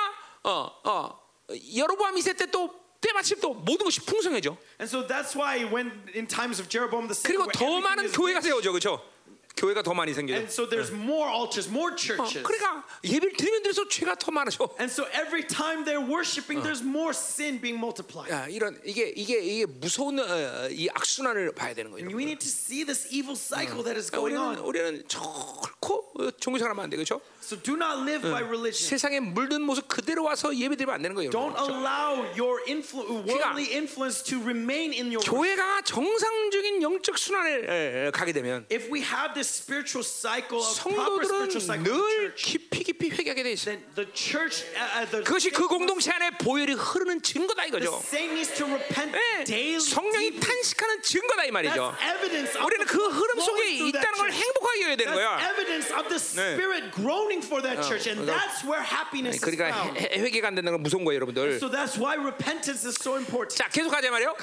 [0.43, 1.19] 어, 어,
[1.49, 2.69] 여로보암 2세 때 또
[3.01, 4.55] 때마침 또 모든 것이 풍성해져.
[4.79, 8.39] And so that's why when in times of Jeroboam the second, 그리고 더 많은 교회가
[8.39, 9.01] 세워져, 그렇죠?
[9.55, 10.37] 교회가 더 많이 생겨요.
[10.37, 12.41] and so there's more altars, more 어, churches.
[12.43, 14.67] 그러니까 예배를 드리면 드릴수록 죄가 더 많아져.
[14.79, 18.33] And so every time they're worshiping, there's more sin being multiplied.
[18.33, 22.01] 야, 이런 이게 이게 이게 무서운 어, 이 악순환을 봐야 되는 거예요.
[22.03, 24.65] And we need to see this evil cycle that is 그러니까 going 우리는 on.
[24.65, 27.21] 우리는 어, 종교생활하면 안 돼, 그렇죠?
[27.41, 28.89] So do not live by religion.
[28.89, 31.29] 세상에 물든 모습 그대로 와서 예배드리면 안 되는 거예요.
[31.29, 31.75] Don't 여러분.
[31.75, 35.21] allow your influ- worldly influence to remain in your.
[35.29, 40.73] 교회가 정상적인 영적 순환을 에, 에, 가게 되면 If we have this spiritual cycle of
[40.81, 43.65] proper 성도들은 spiritual cycle of the 늘 church, 깊이 깊이 회개하게 돼 있어.
[43.71, 48.01] then the church, uh, uh, the, 그것이 그 공동체 안에 보혈이 흐르는 증거다 이거죠.
[49.49, 49.79] 예.
[49.79, 50.39] 성령이.
[50.39, 51.95] 탄식하는 증거다 이 말이죠.
[52.65, 54.31] 우리는 the 그 흐름 속에 있다는 걸.
[54.31, 55.37] 행복하게 여겨야 되는 거야.
[59.27, 59.93] and 그러니까- 그러니까
[60.23, 61.59] 회개가 안 된다는 건 무서운 거예요, 여러분들.
[63.49, 64.35] 자, 계속 가자 말이요.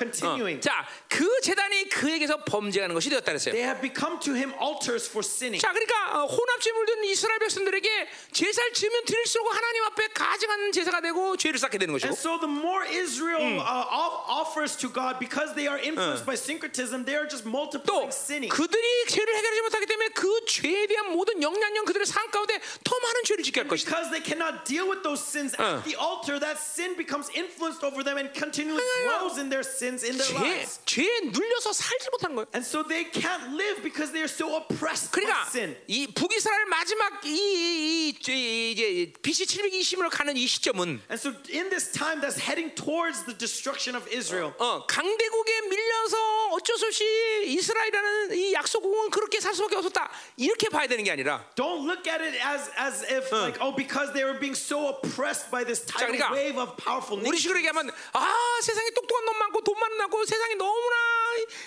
[0.60, 3.52] 자, 그 재단이 그에게서 범죄하는 것이 되었다 그랬어요.
[3.55, 4.52] They have become to him
[4.89, 5.61] altars for sinning.
[5.61, 11.38] 자, 그러니까 어, 혼합제 물든 이스라엘 백성들에게 제사를 지으면 드릴수록 하나님 앞에 가증한 제사가 되고
[11.38, 12.07] 죄를 쌓게 되는 것이고.
[12.09, 16.34] And so the more Israel uh, off- offers to God, because they are influenced by
[16.35, 18.49] syncretism, they are just 또 multiplying sinning.
[18.49, 23.23] 그들이 죄를 해결하지 못하기 때문에 그 죄에 대한 모든 영향력 그들의 삶 가운데 더 많은
[23.26, 23.85] 죄를 짓게 할 것이다.
[23.91, 25.77] Because they cannot deal with those sins Uh.
[25.77, 30.01] at the altar, that sin becomes influenced over them and continually grows in their sins
[30.03, 30.80] in their 죄, lives.
[30.85, 32.47] 죄에 눌려서 살지 못하는 거예요.
[32.55, 34.78] And so they can't live because they are so oppressed by
[35.11, 35.47] 그러니까.
[35.86, 41.35] 이 북이스라엘 마지막 이, 이, 이, 이 이제 BC 720으로 가는 이 시점은 And so
[41.52, 46.86] in this time that's heading towards the destruction of Israel, 어, 강대국에 밀려서 어쩔 수
[46.86, 47.05] 없이
[47.44, 52.23] 이스라엘이라는 이 약속국은 그렇게 살 수밖에 없었다 이렇게 봐야 되는 게 아니라 don't look at
[52.23, 56.09] it as as if like oh because they were being so oppressed by this tidal
[56.16, 57.36] 그러니까 wave of powerful 우리.
[57.39, 60.97] 식으로 얘기하면 아 세상에 똑똑한 놈 많고 돈 많고 세상이 너무나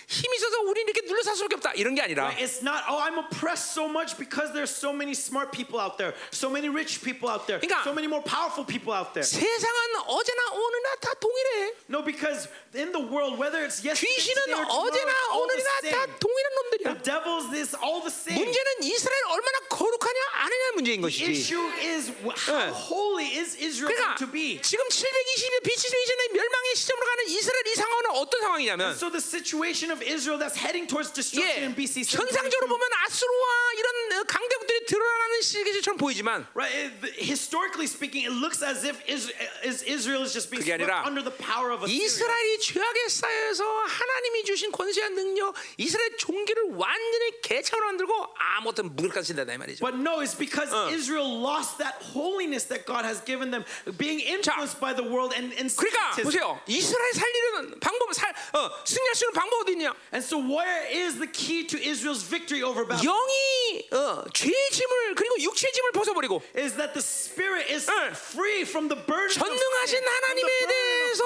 [0.08, 3.19] 힘이 있어서 우리 이렇게 눌려 살 수밖에 없다 이런 게 아니라 It's not, oh, I'm
[3.19, 7.29] oppressed so much because there's so many smart people out there, so many rich people
[7.29, 9.25] out there, 그러니까 so many more powerful people out there.
[9.25, 14.61] 세상은 어제나 오늘나 다 동일해 No, because in the world, whether it's yesterday, 귀신은 today,
[14.61, 16.19] or tomorrow, 어제나 it's all the 오늘이나 다 same.
[16.21, 18.39] 동일한 The 놈들이야 devil's this all the same.
[18.45, 22.71] 문제는 이스라엘 얼마나 거룩하냐 아느냐 문제인 The 것이지 issue is wh- how 예.
[22.71, 24.61] holy is Israel 그러니까 going to be?
[24.63, 29.91] 지금 720년 BC 전의 멸망의 시점으로 가는 이스라엘 이 상황은 어떤 상황이냐면 So the situation
[29.91, 34.25] of Israel that's heading towards destruction 예, in BC 722, 현상적으로 보면 아수르와 이런 어,
[34.25, 36.75] 강대국들이 드러나는 시계처럼 보이지만 Right?
[37.03, 39.31] It- historically speaking, it looks as if Is-
[39.65, 42.05] is- Israel is just being 그게 swept 아니라 under the power of Assyria.
[42.05, 49.49] 이스라엘이 죄악에 쌓여서 하나님이 주신 권세와 능력, 이스라엘 종기를 완전히 개처럼 만들고 아무것도 무력까지 쓴다
[49.53, 49.81] 이 말이죠.
[49.81, 53.65] But no, it's because Israel lost that holiness that God has given them,
[53.97, 56.27] being influenced by the world and, and 그러니까 syncretism.
[56.29, 56.61] 보세요.
[56.69, 59.95] 이스라엘 살리는 방법, 살, 어, 승리할 수 있는 방법 어디 있냐?
[60.13, 62.72] And so, where is the key to Israel's victory over Babylon?
[62.74, 68.12] 영이 어, 죄의 짐을 그리고 육체의 짐을 벗어버리고 Is that the spirit is 응.
[68.12, 71.24] free from the burden 전능하신 하나님에 대해서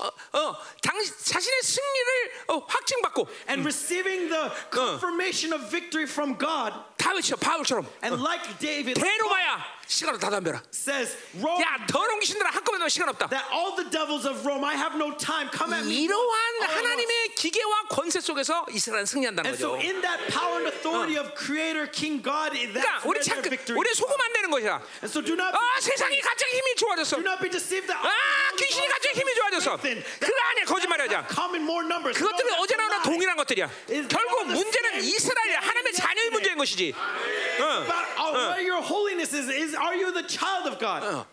[0.00, 6.74] 어, 어, 당, 자신의 승리를 어, 확증받고 and receiving the confirmation of victory from God.
[6.98, 10.60] 다윗이요 바울처럼 And like David 대로마야 시간을 다 덤벼라.
[10.74, 13.28] says, Rome, 야 더러운 귀신들아 한꺼번에 넣으면 시간 없다.
[13.30, 15.48] that all the devils of Rome, I have no time.
[15.50, 16.04] Come at me.
[16.04, 19.80] 이러한 all at once." 하나님의 기계와 권세 속에서 이스라엘은 승리한다는 And so, 거죠.
[19.88, 20.87] in that power and authority
[21.18, 23.78] of Creator King God, 그러니까 우리 where their 잠깐 victory.
[23.78, 24.80] 우리 속으면 안 되는 것이야.
[25.02, 27.16] And so, do not, 아 세상이 갑자기 힘이 좋아졌어.
[27.16, 28.10] do not be deceived that 아
[28.56, 29.78] 귀신이 갑자기 힘이 좋아졌어.
[31.62, 32.16] more numbers.
[32.18, 33.02] No, 그것들은 어제나 lie.
[33.04, 33.70] 동일한 것들이야.
[33.90, 35.60] Is 결국 문제는 이스라엘이야.
[35.60, 36.94] 하나님의 자녀의 문제인 것이지.
[37.58, 41.04] About uh, where your holiness is, is are you the child of God?
[41.04, 41.26] 어.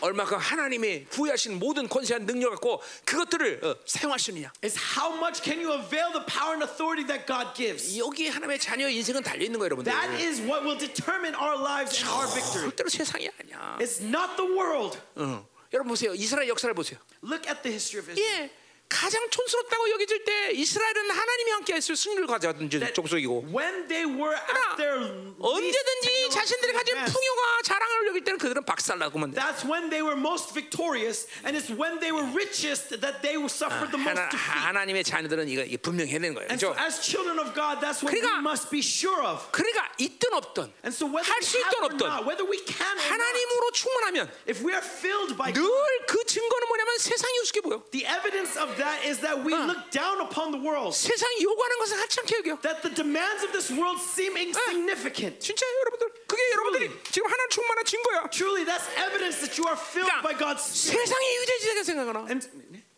[0.00, 4.52] 얼마큼 하나님이 부여하신 모든 권세한 능력 갖고 그것들을 어, 사용할 수 있느냐.
[4.62, 7.98] Is how much can you avail the power and authority that God gives?
[7.98, 9.92] 여기 하나님의 자녀의 인생은 달려 있는 거예요, 여러분들.
[9.92, 12.70] That is what will determine our lives and our victory.
[12.70, 13.78] 절대로 세상이 아니야.
[13.80, 14.98] It's not the world.
[15.16, 15.46] 어.
[15.72, 16.14] 여러분 보세요.
[16.14, 16.98] 이스라엘 역사를 보세요.
[17.22, 18.48] Look at the history of Israel.
[18.48, 18.50] 예.
[18.88, 24.32] 가장 촌스럽다고 여겨질 때 이스라엘은 하나님이 함께 했을 승리를 가져왔던 주- 족속이고 When they were
[24.34, 29.40] 그러나 at their least 언제든지 자신들이 가진 풍요가 자랑을 여길 때는 그들은 박살나고만 돼.
[29.40, 33.92] That's when they were most victorious, and it's when they were richest that they suffered
[33.92, 34.56] the most 하나, defeat.
[34.56, 36.48] 하나님의 자녀들은 이거, 분명히 되는 거예요.
[36.48, 36.80] And so, 그렇죠?
[36.88, 39.44] as children of God, that's what we 그러니까- must be sure of.
[39.52, 44.72] 그러니까 있든 없든 And so, whether 할수 we have 있든 없든 하나님으로 충만하면 if we
[44.72, 47.84] are filled by 늘그 증거는 뭐냐면 세상이 우습게 보여.
[47.92, 50.93] the evidence of that is that we look down upon the world.
[50.95, 52.61] 세상이 요구하는 것을 하찮게 여겨.
[52.61, 55.39] That the demands of this world seem insignificant.
[55.39, 58.29] 진짜 여러분들 그게 여러분들이 지금 하나님 충만한 증거야.
[58.29, 61.07] Truly, that's evidence that you are filled by 그러니까 God's Spirit.
[61.07, 62.19] 세상이 위대하게 생각하나?
[62.29, 62.41] And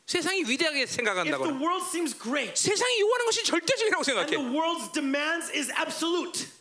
[0.06, 4.54] 세상이 위대하게 if the 생각한다거나 world seems great 세상이 요구하는 것이 절대적이라고 and the 생각해.
[4.54, 6.59] world's demands is absolute, 아,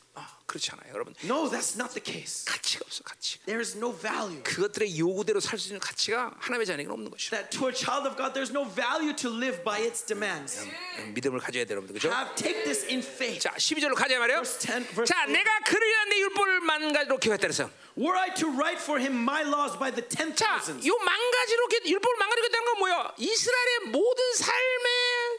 [0.50, 1.14] 그렇지 않아요, 여러분.
[1.24, 2.44] no, that's not the case.
[2.50, 3.38] 가치가 없어, 가치.
[3.46, 4.42] There is no value.
[4.42, 7.30] 그것들의 요구대로 살 수 있는 가치가 하나님의 자녀에게는 없는 것이죠.
[7.38, 10.66] That to a child of God, there's no value to live by its demands.
[11.14, 11.94] 믿음을 가져야 돼요, 여러분들.
[11.94, 12.10] 그죠?
[12.10, 13.40] Have take this in faith.
[13.46, 14.42] 자, 12절로 가자 말이에요.
[14.42, 15.34] Verse 10, verse 자, 11.
[15.38, 17.70] 내가 그를 위한 내 율법을 만 가지로 기억했다 그래서.
[18.00, 21.68] Were I to write for him my laws by the ten 자, thousands, 요 망가지로
[21.70, 23.14] 이렇게 율법을 망가지겠다는 건 뭐야?
[23.18, 24.88] 이스라엘의 모든 삶의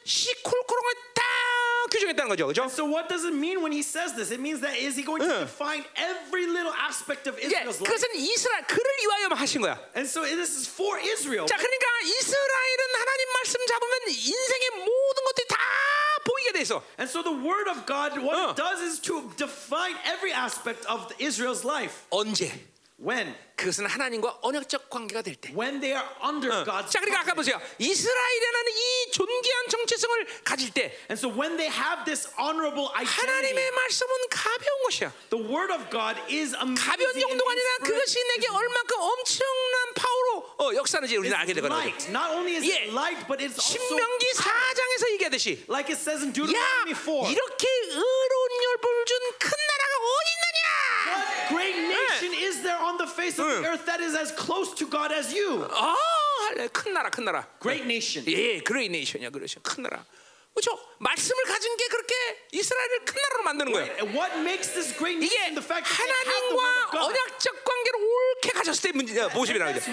[0.05, 1.23] 시콜콜한 걸다
[1.91, 2.69] 규정했다는 거죠, 그죠?
[2.71, 4.31] so what does it mean when he says this?
[4.31, 7.91] It means that is he going to define every little aspect of Israel's life?
[7.91, 9.77] 그것은 이스라엘 그를 위하여만 하신 거야.
[9.97, 11.47] And so this is for Israel.
[11.47, 15.57] 자, 그러니까 이스라엘은 하나님 말씀 잡으면 인생의 모든 것들이 다
[16.25, 16.83] 보이게 돼 있어.
[16.99, 18.51] And so the word of God, what Uh.
[18.53, 22.07] it does is to define every aspect of Israel's life.
[22.11, 22.53] 언제?
[23.01, 23.35] When?
[23.57, 25.53] 그것은 하나님과 언약적 관계가 될 때.
[25.57, 27.35] When they are under God's 자, 그러니까 아까.
[27.35, 27.61] 보세요.
[27.79, 33.71] 이스라엘이라는 이 존귀한 정체성을 가질 때 And so when they have this honorable identity, 하나님의
[33.73, 35.13] 말씀은 가벼운 것이야.
[35.29, 36.77] the word of God is amazing.
[36.81, 37.69] 가벼운 정도가 아니라.
[37.85, 41.77] 그것이 내게 얼만큼 엄청난 파워로 어, 역사하는지 우리는 알게 되거든요.
[41.77, 42.09] light.
[42.13, 42.89] Not only is 예.
[42.89, 47.29] it light, but it's also 신명기 4장에서 얘기하듯이 like it says in 야 Deuteronomy 4.
[47.33, 50.60] 이렇게 의로운 율법을 준큰 나라가 어디 있느냐?
[51.10, 53.74] What great nation is there on the face of the Uh.
[53.74, 55.68] earth that is as close to God as you?
[55.70, 55.96] 아,
[56.50, 56.68] 할래.
[56.70, 57.46] 큰 나라, 큰 나라.
[57.62, 58.26] Great nation.
[58.28, 59.60] 예, 그레이 네이션이야, 그렇죠.
[59.62, 60.04] 큰 나라.
[60.55, 60.79] 그렇죠.
[60.99, 62.15] 말씀을 가진 게 그렇게
[62.53, 63.87] 이스라엘을 큰 나라로 만드는 거예요.
[63.87, 66.91] 이게 하나님과?
[66.93, 69.87] 언약적 관계를 옳게 가졌을 때 문제, 어, 모습이라는 거죠.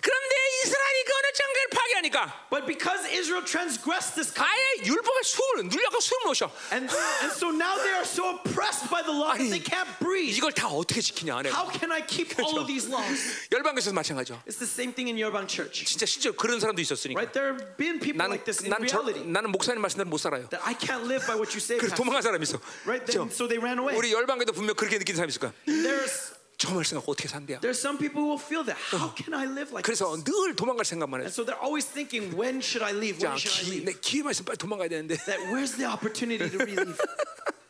[0.00, 5.68] 그런데 이스라엘이 그 언약적 관계를 파괴하니까 But because Israel transgressed this covenant, 아예 율법의 수을
[5.68, 6.50] 눌려가 수을 놓으셔.
[6.72, 6.90] and,
[7.22, 10.34] and so now they are so oppressed by the law that 아니, they can't breathe.
[10.36, 11.36] 이걸 다 어떻게 지키냐?
[11.36, 11.50] 안 해.
[11.52, 13.46] How can I keep all of these laws?
[13.52, 14.42] 열방에서도 마찬가지죠.
[14.48, 15.16] It's the same thing in
[15.46, 15.84] Church.
[15.84, 17.20] 진짜 실제로 그런 사람도 있었으니까.
[17.20, 17.32] Right?
[17.32, 19.25] There have been people 나는 like this in 나는, 저, reality.
[19.29, 20.47] 나는 목사님 말씀대로 못 살아요.
[20.49, 21.77] That I can't live by what you say.
[21.79, 21.97] 그래서 Pastor.
[21.97, 22.59] 도망간 사람이 있어.
[22.85, 23.05] Right?
[23.11, 23.97] 저, Then, so they ran away.
[23.97, 25.53] 우리 열방에도 분명 그렇게 느끼는 사람이 있을 거야.
[25.65, 27.59] There's 저 말씀 갖고 어떻게 산대요?
[27.61, 28.77] there's some people who will feel that.
[28.93, 29.97] How can I live like this?
[29.97, 31.25] 그래서 늘 도망갈 생각만 해.
[31.25, 33.17] And so they're always thinking, when should I leave?
[33.17, 33.85] 자, When should I 기, leave?
[33.89, 35.17] 내 기회 말씀 빨리 도망가야 되는데.
[35.25, 36.93] That where's the opportunity to leave?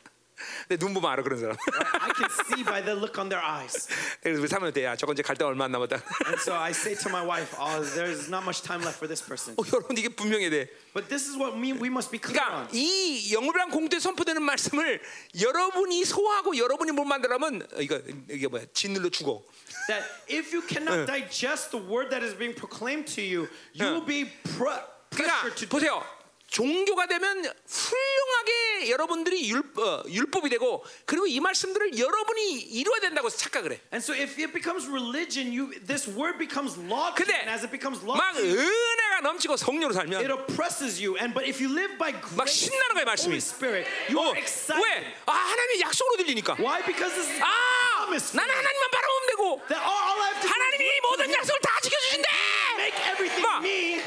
[0.68, 1.56] 내 눈 보면 알아 그런 사람.
[2.00, 3.86] I can see by the look on their eyes.
[4.20, 4.84] 그래서 우리 돼.
[4.84, 6.02] 야, 저건 이제 갈 때 얼마 안 남았다.
[6.26, 9.22] And so I say to my wife, oh, there's not much time left for this
[9.22, 9.54] person.
[9.56, 10.66] 어, 여러분 이게 분명해야 돼.
[10.92, 12.68] But this is what we, we must be clear 그러니까 on.
[12.72, 15.00] 이 영물이랑 공도에 선포되는 말씀을
[15.40, 18.64] 여러분이 소화하고 여러분이 못 만들면 이거 이게 뭐야?
[18.74, 19.44] 진늘로 죽어.
[19.86, 24.04] That if you cannot digest the word that is being proclaimed to you, you will
[24.04, 24.26] be
[24.58, 24.82] pre-
[25.14, 26.02] 그러니까 보세요.
[26.56, 33.72] 종교가 되면 훌륭하게 여러분들이 율, 어, 율법이 되고 그리고 이 말씀들을 여러분이 이루어야 된다고 착각을
[33.72, 33.80] 해.
[33.92, 37.70] And so if it becomes religion, you this word becomes law 근데 and as it
[37.70, 41.20] becomes law 막 은혜가 넘치고 성령으로 it 살면 oppresses you.
[41.20, 43.36] And but if you live by 막 grace, 신나는 거야 Holy 말씀이.
[43.36, 44.80] Spirit, you 어, are excited.
[44.80, 45.12] 왜?
[45.28, 46.56] 아 하나님의 약속으로 들리니까.
[46.56, 46.80] Why?
[46.88, 48.32] Because this is 아 promise.
[48.32, 52.55] 나는 하나님만 바라보면 되고 That all, all I have to 하나님이 모든 약속을 다 지켜주신대.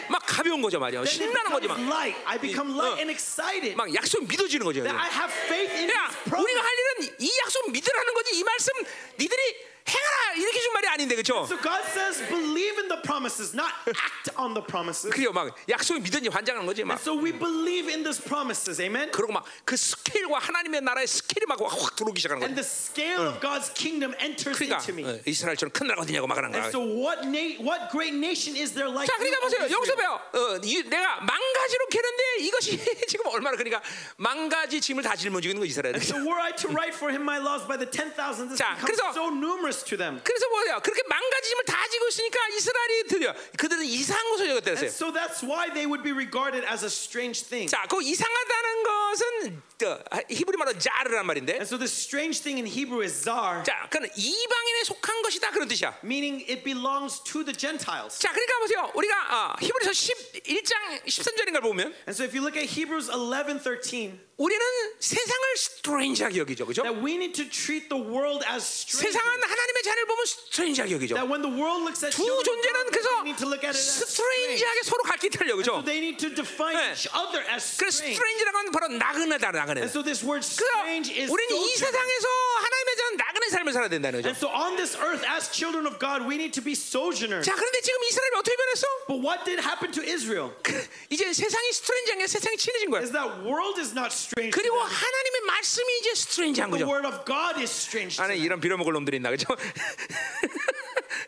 [0.10, 1.06] 막, 가벼운 거죠 말이야.
[1.06, 1.76] 신나는 거지 막.
[1.78, 2.22] becomes light.
[2.26, 2.98] I become light 어.
[3.00, 3.76] and excited.
[3.76, 4.84] 막 약속 믿어지는 거죠.
[4.84, 6.10] That I have faith in 야.
[6.26, 8.38] 우리가 할 일은 이 약속 믿으라는 거지.
[8.38, 8.74] 이 말씀
[9.20, 9.42] 니들이
[9.90, 11.44] 행하라 이렇게 준 말이 아닌데 그렇죠?
[11.50, 15.10] So God says, believe in the promises, not act on the promises.
[15.10, 16.96] 그래요, 막 약속이 믿은지 환장하는 거지 막.
[16.96, 19.10] And so we believe in these promises, amen.
[19.12, 22.62] 그리고 막 그 스케일과 하나님의 나라의 스케일이 막확 들어오기 시작하는 And 거지.
[22.62, 25.04] the scale of God's kingdom enters 그러니까 into me.
[25.06, 26.64] 어, 이스라엘처럼 큰 나라가 어디냐고 막 하는 거야.
[26.64, 29.66] And so what na- what great nation is there like 자, 그러니까 보세요.
[29.70, 29.96] 여기서?
[29.96, 30.22] 봐요.
[30.34, 33.82] 어, 이, 내가 만가지로 캐는데 이것이 지금 얼마나 그러니까
[34.18, 35.96] 만가지 짐을 다 짊어지고 있는 거 이스라엘.
[35.98, 38.76] So were I to write for him my laws by the ten thousands, this 자,
[38.80, 39.79] becomes so numerous.
[40.24, 40.80] 그래서 뭐야?
[40.80, 43.36] 그렇게 만가지 짐을 다 지고 있으니까 이스라엘이 드려.
[43.58, 44.90] 그들은 이상한 것을 그랬어요.
[44.90, 47.70] so that's why they would be regarded as a strange thing.
[47.70, 51.54] 자, 그 이상하다는 것은 어, 히브리 말로 자르란 말인데.
[51.54, 55.68] And so the strange thing in Hebrew is zar, 자, 그는 이방인에 속한 것이다 그런
[55.68, 56.00] 뜻이야.
[56.04, 58.20] meaning it belongs to the Gentiles.
[58.20, 58.92] 자, 그러니까 보세요.
[58.94, 63.60] 우리가 어, 히브리서 11장 13절인 걸 보면 And so if you look at Hebrews 11,
[63.60, 64.65] 13, 우리는
[64.99, 66.83] 세상을 스트레인지하게 여기죠, 그죠?
[66.83, 69.13] that we need to treat the world as strange.
[69.15, 71.15] 세상은 하나님의 자녀를 보면 스트레인지하게 여기죠.
[71.15, 73.47] That when the world looks at 두 children of 존재는 God, 그래서 we need to
[73.47, 74.59] look at it as strange.
[74.59, 75.71] 스트레인지하게 서로 갈기탈려, So 그죠?
[75.87, 76.91] they need to define 네.
[76.99, 78.19] each other as 그래서 strange.
[78.19, 79.87] 스트레인지라고 하는 바로 나그네다, 나그네.
[79.87, 81.95] And so this word 그래서 strange is 우리는 이 sojourner.
[81.95, 82.27] 세상에서
[82.59, 84.35] 하나님의 자는 나그네 삶을 살아야 된다는 거죠.
[84.35, 87.47] And so on this earth, as children of God, we need to be sojourners.
[87.47, 88.85] 자, 그런데 지금 이스라엘이 어떻게 변했어?
[89.07, 90.59] But what did happen to Israel?
[91.07, 92.99] 이제 세상이 스트레인지한 게 세상이 친해진 거야.
[93.07, 94.28] Is that world is not strange.
[94.36, 94.80] To 그리고.
[94.80, 96.92] 하나님의 말씀이 이제 스트레인지한 The 거죠.
[96.92, 98.18] word of God is strange.
[98.18, 98.38] Them.
[98.38, 99.48] 이런 빌어먹을 놈들이 있나 그죠?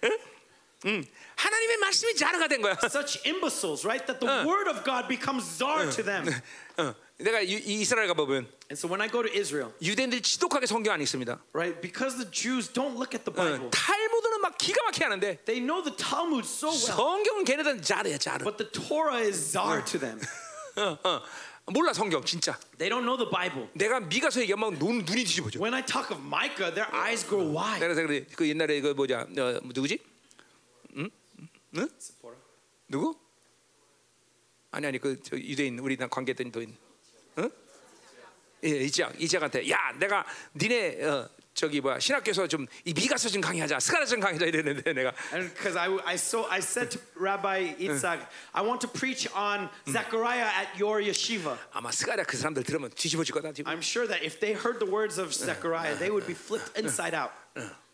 [0.03, 0.17] 응?
[0.85, 1.05] 응.
[1.35, 2.77] 하나님의 말씀이 자르가 된 거야.
[2.85, 4.05] Such imbeciles, right?
[4.05, 6.27] That the word of God becomes czar to them.
[6.77, 6.93] 어.
[7.17, 10.93] 내가 유, 이 이스라엘 가보면 And so when I go to Israel, 유대인들이 지독하게 성경
[10.93, 11.39] 안 읽습니다.
[11.53, 15.37] right, because the Jews don't look at the 어, Bible, 탈무드는 막 기가 막히게 하는데
[15.45, 18.43] they know the Talmud so well, 성경은 걔네들은 자르야 자르.
[18.43, 20.19] but the Torah is czar to them.
[20.77, 21.21] 어, 어.
[21.67, 22.57] 몰라 성경 진짜.
[22.77, 23.69] They don't know the Bible.
[23.73, 25.59] 내가 미가서 얘기하면 눈, 눈이 뒤집어져.
[25.59, 27.79] When I talk of Micah, their eyes grow wide.
[27.79, 29.99] 그래서 그래 그 옛날에 그 뭐냐 어, 누구지?
[30.97, 31.09] 응?
[31.77, 31.89] 응?
[32.87, 33.15] 누구?
[34.71, 36.75] 아니 아니 그저 유대인 우리랑 관계했던 유대인.
[37.37, 37.49] 응?
[38.63, 40.25] 예, 이지학 이지학한테 야 내가
[40.55, 41.29] 니네 어,
[41.61, 42.65] 저기 뭐야 신학교에서 좀이
[42.95, 45.13] 미가서 좀 강의하자 스가랴서 좀 강의하자 이랬는데 내가
[45.53, 50.49] because I, I, so, I said to Rabbi Itzhak, I want to preach on Zechariah
[50.57, 51.59] at your yeshiva.
[51.71, 53.71] 아마 스가랴 그 사람들 들으면 뒤집어질 거다 지금.
[53.71, 57.13] I'm sure that if they heard the words of Zechariah, they would be flipped inside
[57.13, 57.29] out.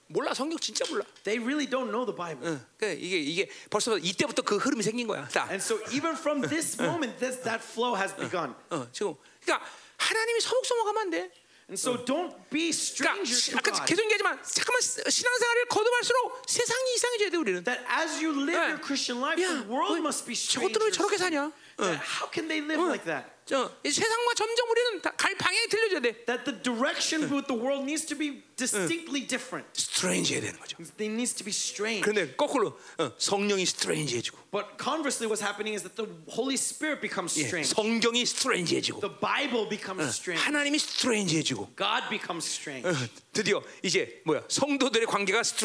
[0.07, 1.03] 몰라 성경 진짜 몰라.
[1.25, 2.47] They really don't know the Bible.
[2.47, 2.65] 응.
[2.79, 5.27] 그 이게 이게 벌써 이때부터 그 흐름이 생긴 거야.
[5.27, 5.43] 다.
[5.51, 8.55] And so even from this moment, this, that flow has begun.
[8.71, 11.31] 어, 지금 그러니까 하나님이 서먹서먹하면 안 돼.
[11.68, 13.86] And so don't be 그러니까 strangers 시- to 아까 God.
[13.86, 17.64] 계속 얘기하지만 잠깐만 신앙생활을 거듭할수록 세상이 이상해져야 돼 우리는.
[17.64, 18.66] That as you live 네.
[18.76, 20.74] your Christian life, 야, the world 어, must be strangers.
[20.74, 21.52] 저것들은 왜 저렇게 사냐?
[21.78, 23.24] That how can they live like that?
[23.47, 26.25] 저, 이 세상과 점점 우리는 다갈 방향이 틀려져야 돼.
[26.25, 29.65] That the direction with the world needs to be distinctly different.
[29.73, 30.75] 스트레인지해야 되는 거죠.
[30.99, 32.01] It needs to be strange.
[32.01, 37.39] 근데 거꾸로 어, 성령이 스트레인지해지고 But conversely, what's happening is that the Holy Spirit becomes
[37.39, 37.71] 예, strange.
[37.73, 40.43] 성경이 스트레인지해지고 The Bible becomes strange.
[40.43, 42.83] 하나님이 스트레인지해지고 God becomes strange.
[42.83, 42.93] 어,
[43.31, 45.55] 드디어 이제 뭐야 성도들의 관계가 So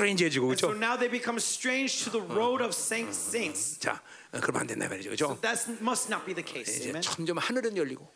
[0.71, 0.71] 그렇죠?
[0.79, 3.79] now they become strange to the road of saints.
[3.81, 5.39] 자, 어, 그러면 안 된다 말이죠, 그렇죠?
[5.43, 6.77] That must not be the case.
[6.79, 7.03] 이제 Amen.
[7.03, 8.09] 점점 하늘은 열리고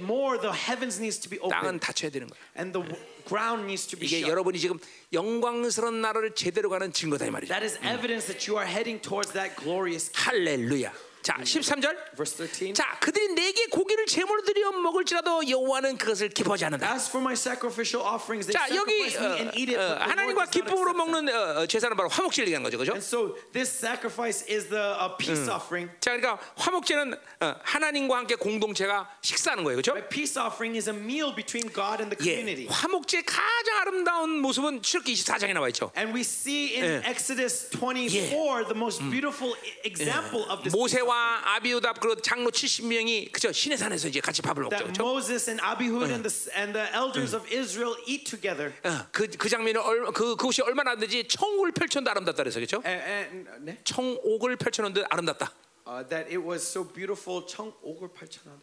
[0.00, 2.38] More, the heavens needs to be 땅은 open, 닫혀야 되는 거야.
[2.58, 2.82] and the
[3.28, 4.30] ground needs to be 이게 shut.
[4.30, 4.78] 여러분이 지금
[5.12, 7.52] 영광스러운 나라를 제대로 가는 증거다 이 말이죠.
[7.54, 10.10] That is evidence that you are heading towards that glorious.
[10.14, 10.92] 할렐루야.
[11.22, 12.16] 자, 13절.
[12.16, 12.74] Verse 13.
[12.74, 16.92] 자, 그들이 내게 고기를 제물로 드려 먹을지라도 여호와는 그것을 기뻐하지 않는다.
[16.94, 19.76] As for my sacrificial offerings, they 자, 여기 sacrifice 어, me and eat it.
[19.76, 20.96] 어, but the Lord 하나님과 does not 기쁨으로 accept that.
[20.96, 22.92] 먹는 어, 어, 제사는 바로 화목제를 얘기하는 거죠, 그죠?
[22.92, 25.92] And so this sacrifice is the uh, peace offering.
[26.00, 29.92] 자, 그러니까 화목제는 어, 하나님과 함께 공동체가 식사하는 거예요, 그죠?
[29.96, 32.66] A peace offering is a meal between God and the 예, community.
[32.72, 35.92] 화목제 가장 아름다운 모습은 출애굽기 24장에 나와 있죠.
[35.96, 37.08] And we see in 예.
[37.08, 39.52] Exodus 24 the most beautiful
[39.84, 40.72] example of this.
[40.74, 45.00] 모세와 아비우답 그리고 장로 70명이 그죠 신의 산에서 이제 같이 밥을 먹죠, That?
[45.00, 48.72] Moses and Abihud and the and the elders of Israel eat together.
[48.84, 52.80] 어, 그, 그그 그곳이 얼마나 아름다운지 청옥을 펼쳤는데 아름답다 그래서 그죠?
[52.82, 53.78] 네?
[53.84, 55.52] 청옥을 펼쳤는데 아름답다.
[55.86, 57.46] uh, that it was so beautiful.
[57.46, 58.54] 청 옥을 펼쳐놨.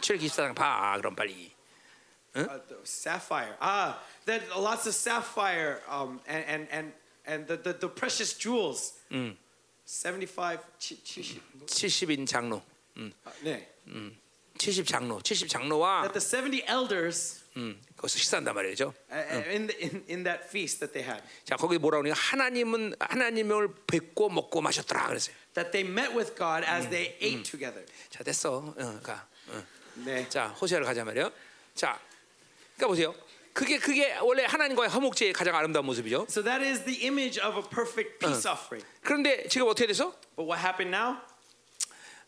[0.00, 1.52] 출애굽기 24장 봐, 그럼 빨리.
[2.34, 3.56] Uh, the sapphire.
[3.60, 6.92] Ah, that lots of sapphire um, and and and
[7.26, 8.94] and the, the, the precious jewels.
[9.84, 11.42] 75 치, 70.
[11.66, 12.62] 70인 장로,
[13.24, 13.68] 아, 네.
[14.58, 18.94] 70 장로, 70 장로와 That the 70 elders 음, 거기서 식사한단 말이죠.
[19.10, 22.14] uh, in, the, in in that feast that they had 자, 거기 뭐라 그러냐?
[22.16, 25.34] 하나님은 하나님을 뵙고 먹고 마셨더라 그랬어요.
[25.54, 27.84] that they met with God as they ate together.
[28.08, 28.74] 자, 됐어.
[28.76, 29.26] 어, 가.
[29.48, 29.62] 어.
[29.96, 30.26] 네.
[30.28, 31.30] 자, 호세아를 가자 말이요.
[31.74, 32.00] 자,
[32.76, 33.14] 그러니까 보세요.
[33.52, 36.26] 그게 그게 원래 하나님과의 화목제의 가장 아름다운 모습이죠.
[36.28, 38.84] So that is the image of a perfect peace offering.
[39.02, 40.14] 그런데 지금 어떻게 돼서?
[40.36, 41.18] But what happened now?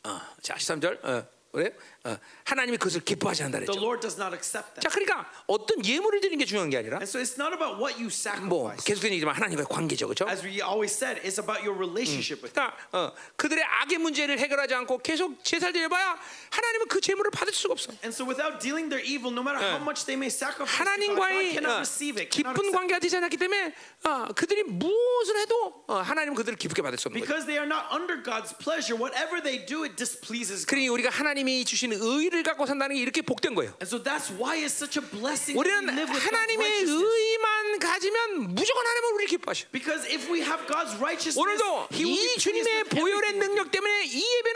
[0.05, 1.05] 어, 자, 13절.
[1.05, 1.73] 어, 그래?
[2.05, 3.81] 어, 하나님이 그것을 기뻐하지 않는다 The 그랬죠.
[3.81, 4.81] Lord does not accept that.
[4.85, 7.97] 자, 그러니까 어떤 예물을 드리는 게 중요한 게 아니라 And so it's not about what
[7.97, 8.13] you
[8.45, 8.85] 뭐 sacrifice.
[8.85, 10.29] 계속된 얘기지만 하나님과의 관계죠, 그렇죠?
[10.29, 14.75] As we always said, it's about your relationship with 그러니까 어, 그들의 악의 문제를 해결하지
[14.85, 17.89] 않고 계속 제사를 드려봐야 하나님은 그 제물을 받을 수가 없어.
[18.05, 21.01] And so without dealing their evil, no matter how much they may sacrifice, to God,
[21.01, 22.29] God 하나님과의 cannot 어, receive it.
[22.29, 22.77] cannot 깊은 accept it.
[22.77, 23.73] 관계가 되지 않았기 때문에
[24.05, 27.25] 어, 그들이 무엇을 해도 어, 하나님은 그들을 기쁘게 받을 수 없는 거죠.
[27.25, 30.77] Because they are not under God's pleasure, whatever they do, it displeases God.
[30.77, 33.75] 그러니 우리가 하나님이 주시는 의를 갖고 산다는 게 이렇게 복된 거예요.
[33.81, 36.83] And so that's why it's such a blessing 우리는 하나님의.
[36.85, 39.67] 의만 가지면 무조건 하나님은 우리를 기뻐하셔.
[39.73, 43.33] Because if we have God's righteousness, 오늘도 He will 이 주님의 보혈의.
[43.35, 44.54] 능력 때문에 이 바로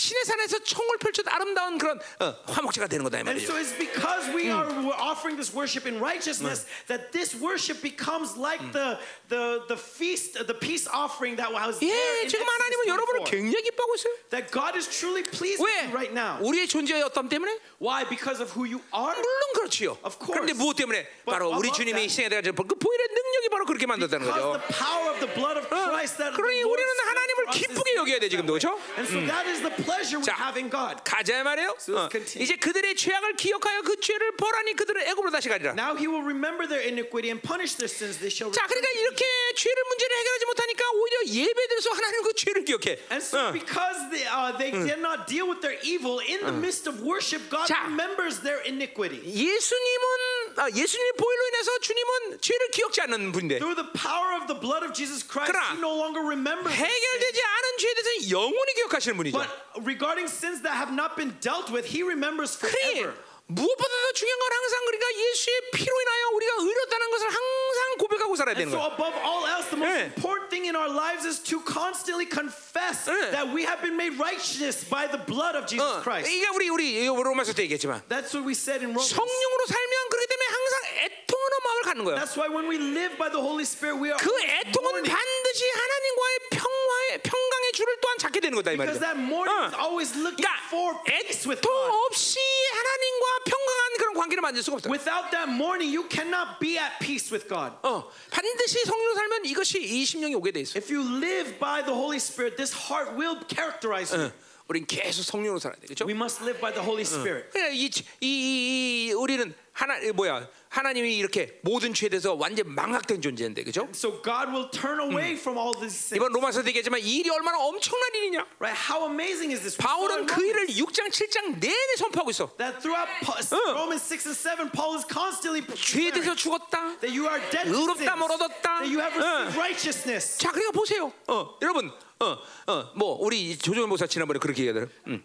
[0.00, 4.32] 신의 산에서 총을 펼쳐 아름다운 그런 어, 화목제가 되는 거다 이 And so it's because
[4.32, 4.64] we are
[4.96, 8.96] offering this worship in righteousness that this worship becomes like the
[9.28, 13.36] the the feast, the peace offering that was there 예, 지금 하나님은 여러분을 Exodus 24.
[13.36, 14.12] 굉장히 기뻐하고 있어요.
[14.32, 15.84] That God is truly pleased with 왜?
[15.84, 16.40] you right now.
[16.40, 17.60] 우리의 존재의 어떤 때문에?
[17.76, 18.08] Why?
[18.08, 19.12] Because of who you are.
[19.12, 20.00] 물론 그렇지요.
[20.00, 20.32] Of course.
[20.32, 21.04] 그런데 무엇 때문에?
[21.28, 24.64] 바로 우리 주님의 희생에 대한 그 보혈의 능력이 바로 그렇게 만들었다는 Because 거죠.
[24.64, 28.28] the power of the blood of 어, Christ that 그러니 우리는 하나님을 기쁘게 여겨야 돼
[28.28, 28.80] 지금도 그렇죠?
[28.96, 31.03] And so that is the pleasure we 자, have in God.
[31.03, 31.75] 가자 말이에요.
[31.79, 32.43] So let's 어, continue.
[32.43, 35.73] 이제 그들의 죄악을 기억하여 그 죄를 벌하니 그들은 애굽으로 다시 가리라.
[35.73, 38.19] Now he will remember their iniquity and punish their sins.
[38.19, 38.51] They shall.
[38.51, 42.99] 자, 그러니까 이렇게 죄를 문제를 해결하지 못하니까 오히려 예배드려서 하나님 그 죄를 기억해.
[43.11, 43.51] And so, 어.
[43.53, 47.49] because they, uh, they did not deal with their evil in the midst of worship,
[47.49, 47.85] God 자.
[47.87, 49.21] remembers their iniquity.
[49.25, 50.05] 예수님은
[50.38, 50.38] 아,
[50.74, 54.92] 예수님의 보혈로 인해서 주님은 죄를 기억지 않는 분인데 Through the power of the blood of
[54.92, 56.74] Jesus Christ, 그러나 He no longer remembers.
[56.74, 59.38] 해결되지 않은 죄에 대해서 영원히 기억하시는 분이죠.
[59.38, 59.50] But
[59.86, 63.14] regarding sins that have not been dealt with, He remembers 그러니 forever.
[63.50, 68.72] 무엇보다도 중요한 건 항상 우리가 예수의 피로 인하여 우리가 의롭다는 것을 항상 고백하고 살아야 되는
[68.72, 68.94] so, 거야.
[68.94, 70.06] above all else, the most 예.
[70.14, 73.30] important thing in our lives is to constantly confess 예.
[73.34, 76.30] that we have been made righteous by the blood of Jesus 어, Christ.
[76.30, 79.10] 이게 우리 우리 로마서 때 얘기했지만 That's what we said in Romans.
[79.10, 80.74] 성령으로 살면 그렇기 때문에 항상
[81.10, 82.16] 애통하는 마음을 갖는 거예요.
[82.22, 85.10] That's why when we live by the Holy Spirit, we are 그 애통은 mourning.
[85.10, 89.02] 반드시 하나님과의 평화의 평강의 줄을 또한 찾게 되는 거다 이 Because 말이죠.
[89.02, 89.82] that mourning is 어.
[89.82, 91.90] always looking for 그러니까 peace with 애통 God.
[92.06, 92.38] 없이
[92.70, 94.92] 하나님과 평강한 그런 관계를 만들 수가 없어요.
[94.92, 97.76] Without that mourning, you cannot be at peace with God.
[97.82, 100.78] 어, 반드시 성령으로 살면 이것이 이 심령이 오게 돼 있어.
[100.78, 104.32] If you live by the Holy Spirit, this heart will characterize you.
[104.68, 106.06] 우린 계속 성령으로 살아야 돼, 그렇죠?
[106.06, 107.50] We must live by the Holy Spirit.
[107.50, 112.72] 그러니까 이, 이, 이, 이 우리는 하나 이 뭐야 하나님이 이렇게 모든 죄에 대해서 완전
[112.72, 113.88] 망각된 존재인데, 그렇죠?
[113.92, 116.14] So God will turn away from all these.
[116.16, 118.46] 이번 로마서 얘기했지만 이 일이 얼마나 엄청난 일이냐?
[118.60, 118.78] Right?
[118.78, 119.76] How amazing is this?
[119.76, 122.54] 바울은 그 일을 6장 7장 내내 선포하고 있어.
[122.56, 123.72] That throughout 어.
[123.72, 127.00] Romans 6 and 7, Paul is constantly 죄에 대해서 죽었다.
[127.00, 128.78] that you are dead 의롭다 얻었다.
[128.78, 129.58] that you have received 어.
[129.58, 130.38] righteousness.
[130.38, 131.12] 자, 그러니까 보세요.
[131.26, 131.90] 어, 여러분,
[132.20, 132.38] 어,
[132.70, 134.94] 어, 뭐 우리 조정현 목사 지난번에 그렇게 얘기하더라고요.
[135.08, 135.24] 음.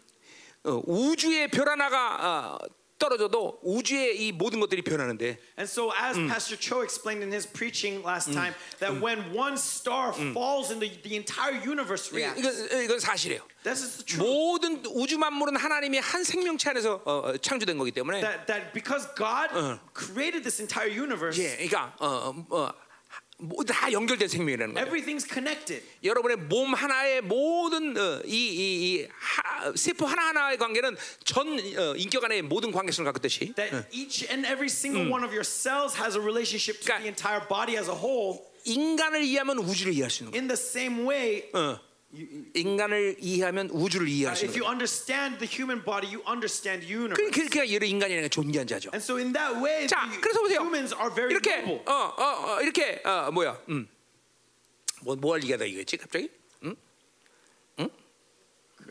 [0.65, 6.55] 어, 우주의 별 하나가 어, 떨어져도 우주의 이 모든 것들이 변하는데 And so, as Pastor
[6.57, 11.15] Cho explained in his preaching last time, that when one star falls in the, the
[11.15, 12.39] entire universe 이- reacts.
[12.39, 13.41] 이건 이건 사실이에요.
[13.63, 14.23] This is the truth.
[14.23, 19.07] 모든 우주 만물은 하나님의 한 생명체 안에서 어, 어, 창조된 거기 때문에 That, that because
[19.15, 19.51] God
[19.93, 22.69] created this entire universe, 예, 그러니까 어, 어,
[23.37, 24.87] 어, 뭐다 연결된 생명이라는 거예요.
[24.87, 25.83] Everything's connected.
[26.03, 31.95] 여러분의 몸 하나의 모든 어, 이, 이, 이 하, 세포 하나 하나의 관계는 전 어,
[31.97, 35.97] 인격 안의 모든 관계성을 갖고 있듯이 That each and every single one of your cells
[35.99, 38.39] has a relationship to 그러니까- the entire body as a whole.
[38.67, 40.41] 인간을 이해하면 우주를 이해할 수 있는 거예요.
[40.41, 41.79] In the same way, 어.
[42.53, 44.71] 인간을 이해하면 우주를 이해할 수 if you 거예요.
[44.71, 47.31] understand the human body, you understand 그- universe.
[47.31, 48.89] 그- 그러니까 이런 인간이라는 게 존귀한 자죠.
[48.93, 50.59] And so in that way, 자, 그래서 보세요.
[50.61, 51.83] humans are very 이렇게 noble.
[51.85, 52.23] 어, 어,
[52.57, 53.59] 어, 이렇게 어, 뭐야?
[53.69, 53.87] 음.
[55.01, 56.29] 뭐 뭐할 얘기하다 이거지 갑자기?
[56.63, 56.75] 응?
[57.79, 57.89] 응?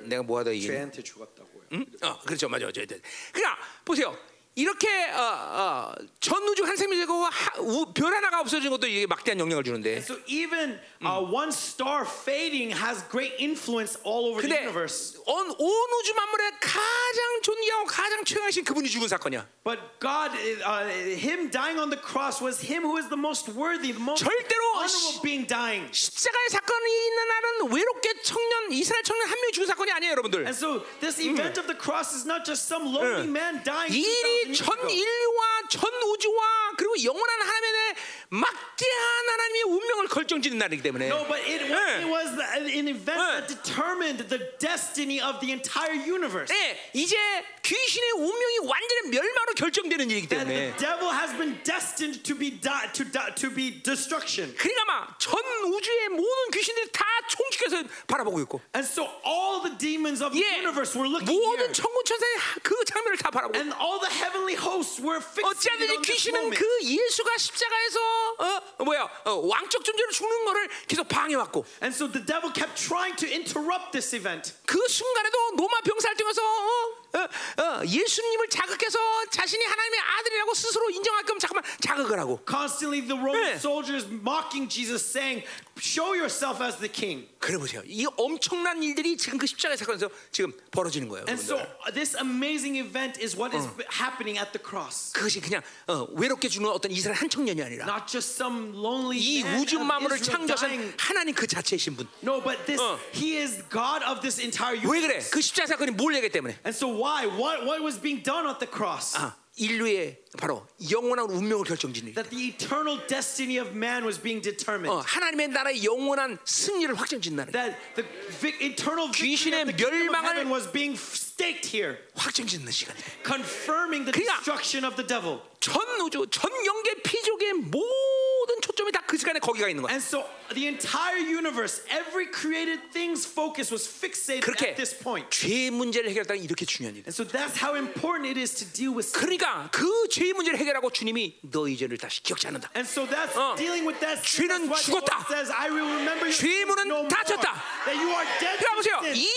[0.08, 0.66] 내가 뭐 하다 이게?
[0.68, 1.62] 죄한테 죽었다고요.
[1.72, 1.86] 응?
[2.02, 2.80] 어, 그렇죠, 맞아, 맞아.
[2.84, 4.16] 그러니까 보세요.
[4.56, 9.40] 이렇게 어, 어, 전 우주 한 생명이고 하- 우- 별 하나가 없어진 것도 이게 막대한
[9.40, 9.96] 영향을 주는데.
[9.98, 15.18] So even uh, one star fading has great influence all over the universe.
[15.26, 19.44] 온, 온 우주 만물의 가장 존귀하고 가장 최강하신 그분이 죽은 사건이야.
[19.64, 20.86] But God, uh,
[21.18, 25.18] Him dying on the cross was Him who is the most worthy, the most honorable
[25.20, 25.90] being dying.
[25.90, 30.46] 십자가의 사건이 있는 날은 외롭게 청년 이스라엘 청년 한 명이 죽은 사건이 아니에요, 여러분들.
[30.46, 33.34] And so this event of the cross is not just some lonely 응.
[33.34, 33.90] man dying.
[33.90, 34.90] 이2,000 years 전.
[34.90, 37.94] 인류와 전 우주와 그리고 영원한 하나님의
[38.30, 41.06] 막대한 하나님의 운명을 결정짓는 날이기 때문에.
[41.06, 41.74] No, but it, 응.
[42.02, 42.44] it was the,
[42.76, 43.26] an event 응.
[43.30, 46.50] that determined the destiny of the entire universe.
[46.52, 47.16] 예, 이제
[47.62, 50.76] 귀신의 운명이 완전히 멸망으로 결정되는 일이기 the 때문에.
[50.76, 54.54] devil has been destined to be di- to di- to be destruction.
[54.56, 55.38] 그러니까 막전
[55.72, 60.58] 우주의 모든 귀신들이 다 총축해서 바라보고 있고, And so all the demons of the 예,
[60.58, 61.56] universe were looking here.
[61.56, 63.56] 모든 천군 천사의 그 장면을 다 바라보고.
[63.56, 66.58] And all the heavenly hosts were fixated on this moment.
[66.58, 67.98] 그 예수가 십자가에서
[68.38, 73.14] 어 뭐야 어, 왕적 존재로 죽는 거를 계속 방해왔고 And so the devil kept trying
[73.16, 74.54] to interrupt this event.
[74.66, 78.98] 그 순간에도 로마 병사를 통해서 어, 어, 어, 예수님을 자극해서
[79.30, 83.56] 자신이 하나님의 아들이라고 스스로 인정할 거면 잠깐만 자극을 하고 Constantly, the Roman 네.
[83.56, 85.46] soldiers mocking Jesus, saying,
[85.78, 90.50] "Show yourself as the king." 그래 보세요 이 엄청난 일들이 지금 그 십자가의 사건에서 지금
[90.70, 91.76] 벌어지는 거예요 And so 여러분들.
[91.86, 93.68] uh, this amazing event is what is
[94.00, 95.12] happening at the cross.
[95.12, 99.42] 그것이 그냥 어, 외롭게 죽는 어떤 이스라엘 한 청년이 아니라 Not just some lonely 이
[99.60, 100.94] 우주 만물을 창조하신.
[100.98, 102.98] 하나님 그 자체이신 분 No, but this 어.
[103.14, 105.20] He is God of this entire 왜 그래?
[105.20, 105.30] universe.
[105.30, 107.25] 그 십자가 사건이 뭘 얘기 때문에 And so why?
[107.27, 109.17] What what was being done at the cross?
[109.17, 112.15] 아, 인류의 바로 영원한 운명을 결정짓는 일.
[112.15, 114.87] That the eternal destiny of man was being determined.
[114.89, 117.75] 어, 하나님의 나라의 영원한 승리를 확정짓는다는 거예요.
[117.75, 118.07] That the
[118.39, 122.71] vic- eternal victory 귀신의 of the kingdom of 멸망을 heaven was being staked here, 확정짓는
[122.71, 123.03] 시간이에요.
[123.27, 125.43] confirming the 그러니까 destruction of the devil.
[125.59, 125.75] 전
[126.07, 129.92] 우주, 전 영계 피족의 모든 초점이 다 그 시간에 거기가 있는 거야.
[129.92, 130.24] And so
[130.56, 135.28] the entire universe, every created thing's focus was fixated 그렇게 at this point.
[135.30, 137.04] 죄 문제를 해결했다는 게 이렇게 중요한 일.
[137.06, 139.20] And so that's how important it is to deal with sin.
[139.20, 142.72] 그러니까 그죄 문제를 해결하고 주님이 너희 죄를 다시 기억지 않는다.
[142.74, 143.54] And so that's 어.
[143.54, 144.48] dealing with that sin.
[144.48, 145.28] 죄는 죽었다.
[145.28, 147.06] says, I will remember your 죄문은 no.
[147.06, 147.54] 닫혔다.
[147.84, 148.96] That you are dead 그러니까 보세요.
[149.14, 149.28] 이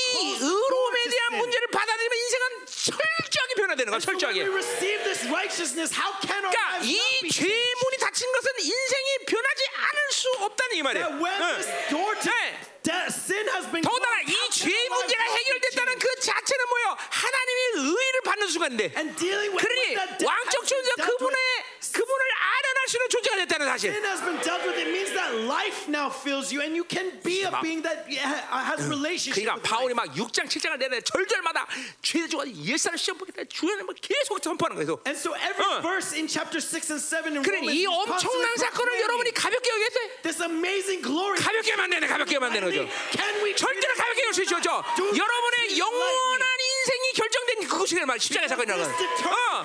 [0.42, 1.38] 의로움에 대한.
[1.38, 4.00] 문제를 받아들이면 인생은 철저하게 변화되는 거야.
[4.02, 4.42] So when 철저하게.
[4.48, 6.98] we receive this righteousness, how can our 그러니까 이?
[7.30, 11.08] 죄문이 닫힌 것은 인생이 변하지 않을 수 없다는 이 말이에요.
[12.30, 12.77] 네.
[12.88, 15.90] Death, sin has been 더군다나 이 how 죄 can our lives 문제가 해결됐다는?
[16.00, 16.88] 그 자체는 뭐예요?
[16.98, 18.84] 하나님의 의를 받는 순간인데.
[18.96, 20.90] And dealing with, 그러니 with that death 왕적 존재.
[21.04, 21.38] 그분의
[21.92, 23.92] 그분을 아련할 수 있는 존재가 됐다는 사실.
[23.92, 24.78] Sin has been dealt with.
[24.80, 28.08] It means that life now fills you, and you can be a 막- being that
[28.24, 29.94] ha- has relationship 그러니까 바울이.
[29.94, 31.68] 막 6장 7장을 내내 절절마다
[32.02, 35.00] 죄를 주고 옛사람 시험 보겠다 주연을 막 계속 선포하는 거예요.
[35.08, 35.82] And so every 어.
[35.82, 40.06] verse in chapter 6 and 7 in 그러니 Romans 이 엄청난 사건을 여러분이 가볍게 여겼어요.
[40.24, 41.38] this amazing glory.
[41.42, 42.77] 가볍게 만드는 가볍게 만드는 거죠.
[43.12, 44.62] Can we 절대로 가볍게 여길 수 있죠.
[44.62, 49.64] 저 여러분의 영원한 인생이 결정된 그것이 말 십자가 사건이라는 어.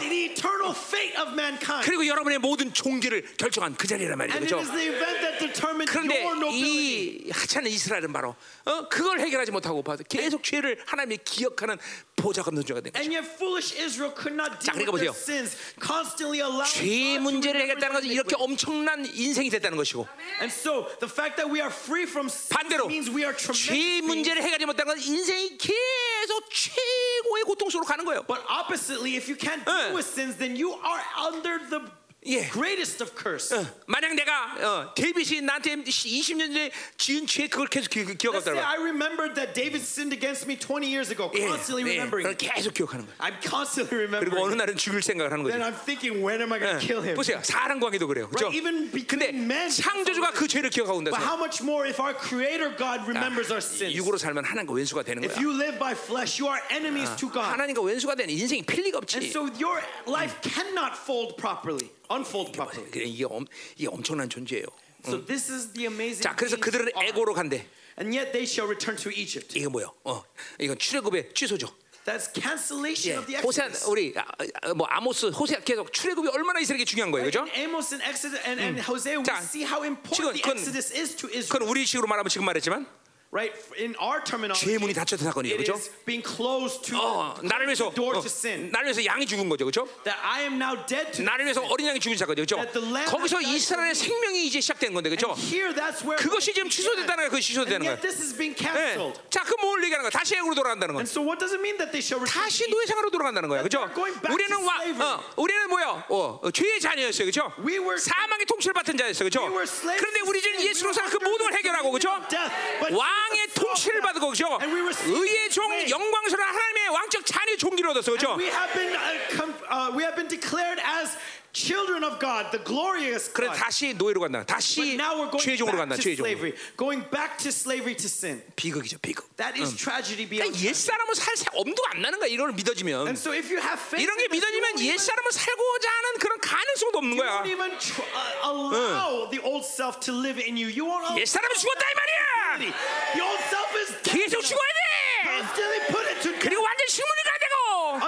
[1.84, 4.38] 그리고 여러분의 모든 종기를 결정한 그 자리란 말이죠.
[4.38, 4.58] 그렇죠?
[4.60, 6.24] is the event that determines 그런데.
[6.50, 8.34] 이 하찮은 이스라엘은 바로
[8.64, 8.88] 어?
[8.88, 11.78] 그걸 해결하지 못하고 계속 죄를 하나님이 기억하는
[12.21, 12.99] 보좌 없는 존재가 된 거죠.
[12.99, 15.37] And yet foolish Israel could not 자, deal 그러니까 with their 보세요.
[15.37, 18.43] sins, constantly allowing 죄 God to 문제를 remember 해결했다는 것은 their 이렇게 iniquity.
[18.43, 20.07] 엄청난 인생이 됐다는 것이고
[20.41, 23.69] And so the fact that we are free from sin 반대로 means we are tremendous
[23.69, 24.05] 죄 beings.
[24.07, 28.23] 문제를 해결하지 못하는 것은 인생이 계속 최고의 고통 속으로 가는 거예요.
[28.25, 29.95] But oppositely, if you can't deal 응.
[29.95, 31.81] with sins, then you are under the
[32.25, 32.43] 예.
[32.51, 33.55] greatest of curse.
[33.55, 38.17] 어, 만약 내가 어, 데이빗이 나한테 20년 전에 지은 죄 그걸 계속 기, Let's say
[38.17, 38.59] 기억하더라고.
[38.67, 42.27] I remembered that David sinned against me 20 years ago, 예, constantly 예, remembering.
[42.27, 43.15] 그걸 계속 기억하는 거예요.
[43.23, 44.57] I'm constantly 그리고 어느 remembering.
[44.59, 45.55] 날은 죽일 생각을 하는 거죠.
[45.55, 47.15] Then I'm thinking, when am I going to kill him?
[47.15, 48.27] 보세요, 사람 관계도 그래요.
[48.27, 48.51] 그렇죠?
[48.51, 49.69] Right, even between 근데 men.
[49.71, 53.63] 창조주가 그 죄를 기억하고 But 온다서 how much more if our Creator God remembers our
[53.63, 53.95] sins?
[53.95, 55.39] 육으로 살면 하나님과 wen수가 되는 If 거야.
[55.39, 57.47] you live by flesh, you are enemies to God.
[57.55, 59.31] 하나님과 wen수가 되는 인생이 필 리가 And 없지.
[59.31, 59.79] so your
[60.09, 62.90] life cannot fold properly, Unfold properly.
[63.08, 64.66] 이게, 엄, 이게 엄청난 존재예요.
[65.04, 66.22] So this is the amazing.
[66.22, 66.88] 자, 그래서 그들은.
[66.94, 67.66] 애고로 간대.
[67.98, 69.58] And yet they shall return to Egypt.
[69.58, 69.92] 이거 뭐요?
[70.04, 70.22] 어,
[70.58, 71.68] 이건 출애굽의 취소죠.
[72.04, 73.86] That's cancellation 예, of the 호세 Exodus.
[73.88, 74.24] 우리 아,
[74.62, 77.40] 아, 뭐 아모스 호세 계속 출애굽이 얼마나 이스라엘에게 중요한 거예요, 그죠?
[77.42, 80.58] In Amos and Exodus and, and Hosea, we 자, see how 지금 important the 그건-
[80.58, 81.70] Exodus is to 그건 Israel.
[81.70, 82.86] 우리 식으로 말하면 지금 말했지만
[83.32, 83.48] Right?
[83.80, 85.72] In our terminology, 죄의 문이 닫혔던 사건이에요, it 그죠?
[85.72, 88.68] is being closed to 어, 나를 위해서 the door 어, to sin.
[88.70, 89.88] 나를 위해서 양이 죽은 거죠, 그죠?
[90.04, 92.56] That I am now dead to 나를 위해서 어린 양이 죽은 사건이죠, 그죠?
[92.76, 95.32] The lamb 거기서 that died 이스라엘의 생명이 이제 시작된 건데, 그죠?
[95.32, 98.00] Here, that's where 그것이 지금 취소됐다는 거예요, 그것이 And 취소되는 거예요.
[98.04, 98.68] this is being 예.
[98.68, 99.16] cancelled.
[99.32, 100.10] 자, 그뭘 얘기하는 거야?
[100.12, 101.00] 다시 애국으로 돌아간다는 거야.
[101.00, 102.36] And so what does it mean that they shall return?
[102.36, 103.80] 다시 노예 생활로 돌아간다는 거야, 그죠?
[103.88, 105.08] They're going back 우리는 to 와, slavery.
[105.08, 106.04] 어, 우리는 뭐야?
[106.12, 107.48] 어, 어, 죄의 자녀였어요, 그죠?
[107.64, 109.40] We were- 사망의 통치를 받은 자였어요, 그죠?
[109.48, 110.52] We were slaves 그런데 우리 sin.
[110.52, 112.12] 지금 We 예수로서 그 under 모든 걸 the 해결하고, 그죠?
[112.12, 112.52] dominion of death.
[112.84, 114.58] But 왕의 통치를 받고, 그죠?
[114.62, 115.62] We received 의의 종.
[115.88, 118.36] 영광스러운 하나님의 왕적 자녀의 종기를 얻었어, 그죠?
[118.38, 121.16] We have been uh, com- uh, we have been declared as
[121.52, 123.58] children of God, the glorious 그래 God.
[123.60, 124.40] 다시 노예로 간다.
[124.40, 125.94] But 다시 now we're going 죄의 종으로 back 간다.
[125.96, 126.24] to 죄의 종으로.
[126.32, 128.40] slavery, going back to slavery to sin.
[128.56, 129.28] 비극이죠, 비극.
[129.36, 130.52] That is tragedy beyond.
[130.56, 132.28] 그러니까 옛 사람은 살 새- 엄두가 안 나는 거야.
[132.32, 133.04] 이걸 믿어지면.
[133.06, 135.04] And so if you have faith, 이런 게 in this, you 믿어지면 won't 옛 even-
[135.04, 137.32] 사람은 살고자 하는 그런 가능성도 없는 You 거야.
[137.44, 140.72] won't even tr- uh, allow the old self to live in you.
[140.72, 142.72] You won't allow 옛 사람은 죽었다 이 말이야.
[143.12, 144.48] the old self is 계속 dead.
[144.48, 144.80] 죽어야 돼.
[145.22, 147.56] Constantly put it to death 그리고 완전 식물이 가야 되고.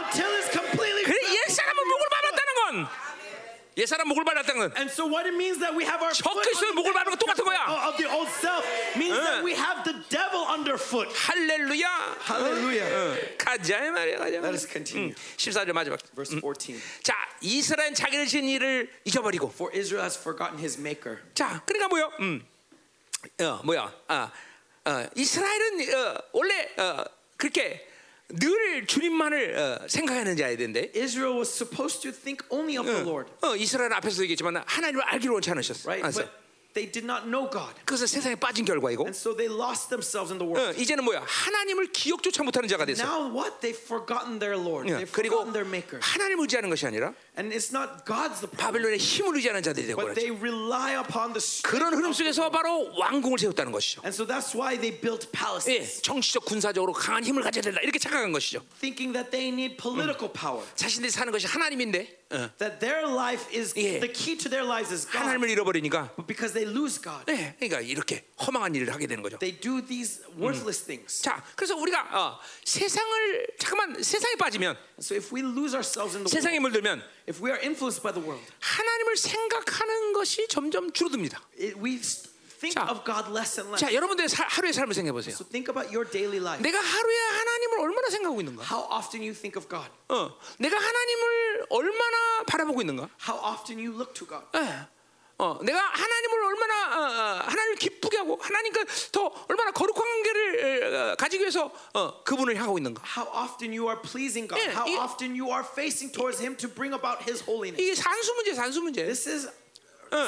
[0.01, 1.05] until it's completely.
[1.05, 2.89] 그래 옛 사람은 목을 밟았다는 건.
[3.77, 4.73] 옛 사람 목을 밟았다는 건.
[4.77, 7.67] And so what it means that we have our the 목을 밟는 건 똑같은 거야.
[7.91, 8.63] of the old self
[8.95, 9.25] means 응.
[9.25, 11.11] that we have the devil underfoot.
[11.11, 11.89] 할렐루야.
[12.23, 12.87] Hallelujah.
[12.87, 13.37] 응.
[13.37, 14.19] 가자 이 말이야.
[14.19, 14.39] 가자.
[14.39, 15.15] Let us continue.
[15.37, 15.99] 14절 마지막.
[16.15, 16.79] Verse 14.
[17.03, 19.51] 자, 이스라엘 자기를 진 일을 잊어버리고.
[19.51, 21.19] For Israel has forgotten his maker.
[21.35, 22.13] 자, 그러니까 뭐요?
[22.21, 22.47] 음,
[23.41, 23.93] 어, 뭐야?
[24.07, 24.31] 아,
[24.85, 27.05] 어, 이스라엘은 어, 원래 어,
[27.37, 27.89] 그렇게
[28.34, 30.92] 늘 주님만을 어, 생각하는 자야 되는데.
[30.96, 35.34] Israel was supposed to think only of the Lord, 어, 이스라엘 앞에서 얘기했지만 하나님을 알기로
[35.34, 35.90] 원치 않으셨어.
[35.90, 36.04] right?
[36.04, 36.22] 알았어.
[36.22, 36.43] But
[36.75, 37.75] They did not know God.
[37.85, 39.05] 그래서 세상에 빠진 결과이고.
[39.05, 40.81] And so they lost themselves in the 어, world.
[40.81, 41.23] 이제는 뭐야?
[41.27, 43.05] 하나님을 기억조차 못하는 자가 됐어.
[43.05, 43.61] Now what?
[43.63, 44.91] They've forgotten their Lord.
[44.91, 46.01] 예, They've 그리고 forgotten their maker.
[46.03, 50.01] 하나님을 의지하는 것이 아니라 And it's not God's the problem, 바벨론의 힘을 의지하는 자들이 되고
[50.03, 52.51] but they rely upon the 그런 흐름 속에서.
[52.51, 54.03] 바로 왕궁을 세웠다는 것이죠.
[54.05, 57.99] And so that's why they built 예, palaces, 정치적 군사적으로 강한 힘을 가져야 된다 이렇게
[57.99, 58.61] 착각한 것이죠.
[58.81, 60.63] thinking that they need political power.
[60.75, 62.24] 자신들이 사는 것이 하나님인데 어,
[62.59, 64.01] That their life is 예.
[64.01, 65.19] the key to their lives is God.
[65.23, 69.39] 하나님을 잃어버리니까 But because they lose God, 네, 그러니까 이렇게 허망한 일을 하게 되는 거죠.
[69.39, 71.23] they do these worthless things.
[71.23, 76.31] 자, 그래서 우리가 어, 세상을 잠깐만 세상에 빠지면 So if we lose ourselves in the
[76.31, 81.41] world, 세상에 물들면 if we are influenced by the world, 하나님을 생각하는 것이 점점 줄어듭니다.
[81.61, 82.01] it, we
[82.73, 82.89] think 자.
[82.89, 83.81] of God less and less.
[83.85, 85.35] 자, 여러분들 사, 하루의 삶을 생각해 보세요.
[85.35, 86.63] So think about your daily life.
[86.63, 88.63] 내가 하루에 하나님을 얼마나 생각하고 있는가?
[88.65, 89.91] How often you think of God?
[90.09, 93.09] 어, 내가 하나님을 얼마나 바라보고 있는가?
[93.29, 94.47] How often you look to God?
[94.57, 94.89] 예.
[95.37, 101.17] 어, 내가 하나님을 얼마나 어, 어, 하나님을 기쁘게 하고 하나님과 더 얼마나 거룩한 관계를 어,
[101.17, 103.03] 가지기 위해서 어, 그분을 향하고 있는가?
[103.05, 104.63] How often you are pleasing God?
[104.63, 107.83] 예, How 이- often you are facing towards Him to bring about His holiness?
[107.83, 109.03] 이게 산수 문제, 산수 문제.
[109.05, 109.49] This is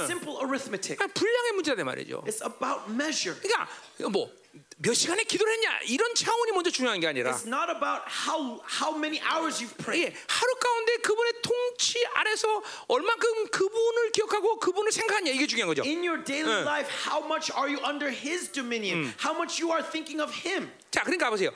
[0.05, 0.97] simple arithmetic.
[0.97, 2.25] 그냥 분량의 문제다 말이죠.
[2.27, 3.39] It's about measure.
[3.41, 3.69] 그러니까
[4.11, 4.31] 뭐
[4.79, 8.97] 몇 시간에 기도를 했냐 이런 차원이 먼저 중요한 게 아니라 It's not about how how
[8.97, 10.13] many hours you've prayed.
[10.13, 15.83] 예, 하루 가운데 그분의 통치 아래서 얼만큼 그분을 기억하고 그분을 생각하냐 이게 중요한 거죠.
[15.83, 16.63] In your daily 예.
[16.63, 19.13] life, how much are you under His dominion?
[19.23, 20.71] How much you are thinking of Him?
[20.91, 21.51] 자, 그러니까 보세요.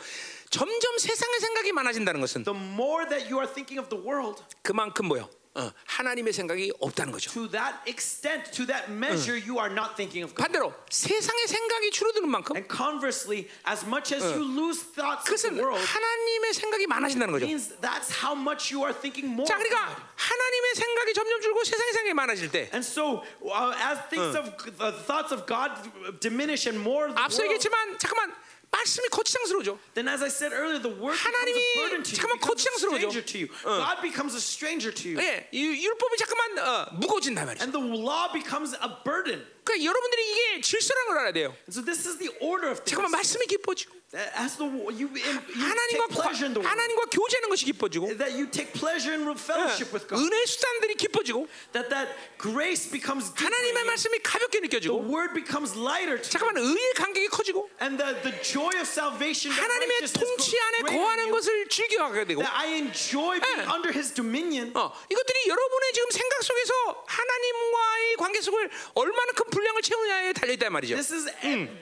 [0.50, 5.06] 점점 세상의 생각이 많아진다는 것은 The more that you are thinking of the world, 그만큼
[5.06, 5.28] 뭐요?
[5.54, 7.30] 어, 하나님의 생각이 없다는 거죠.
[7.32, 10.46] to that extent, to that measure, you are not thinking of God.
[10.46, 15.58] 반대로 세상의 생각이 줄어드는 만큼 And conversely, as much as you lose thoughts of the
[15.58, 17.46] world, 하나님의 생각이 많아진다는 거죠.
[17.46, 19.42] means that's how much you are thinking more.
[19.46, 19.58] 자.
[19.58, 24.54] 그러니까 하나님의 생각이 점점 줄고 세상의 생각이 많아질 때 And so, uh, as things of
[24.78, 25.74] the thoughts of God
[26.20, 28.36] diminish and more, 앞서 얘기했지만 잠깐만
[28.71, 29.77] 말씀이 거치장스러워져.
[29.93, 32.43] then as I said earlier, the word becomes 하나님이 a burden to you, 잠깐만 becomes
[32.43, 33.07] a 거치장스러워져.
[33.07, 33.47] stranger to you.
[33.63, 37.63] God becomes a stranger to you, 예, 이 율법이 잠깐만 어, 무거워진단 말이죠.
[37.63, 39.45] and the law becomes a burden.
[39.70, 41.56] 그러니까 여러분들이 이게 질서라는 걸 알아야 돼요.
[41.70, 42.90] So this is the order of things.
[42.90, 47.64] 잠깐만 말씀이 기뻐지고 As the you, you 하나님과 take pleasure in the 하나님과 교제하는 것이
[47.66, 52.90] 기뻐지고 that you take pleasure in fellowship with God, 은혜 수단들이 기뻐지고 that that grace
[52.90, 58.18] becomes 하나님의 말씀이 가볍게 the 느껴지고 word becomes lighter 잠깐만 의의 간격이 커지고 and the,
[58.26, 63.62] the joy of salvation, 하나님의 통치 안에 거하는 것을 즐겨하게 되고 that I enjoy being
[63.62, 63.70] 예.
[63.70, 64.74] under His dominion.
[64.74, 70.72] 어, 이것들이 여러분의 지금 생각 속에서 하나님과의 관계 속을 얼마나 큰 분량을 채우냐에 달려 있단
[70.72, 70.94] 말이죠.
[70.96, 71.26] This is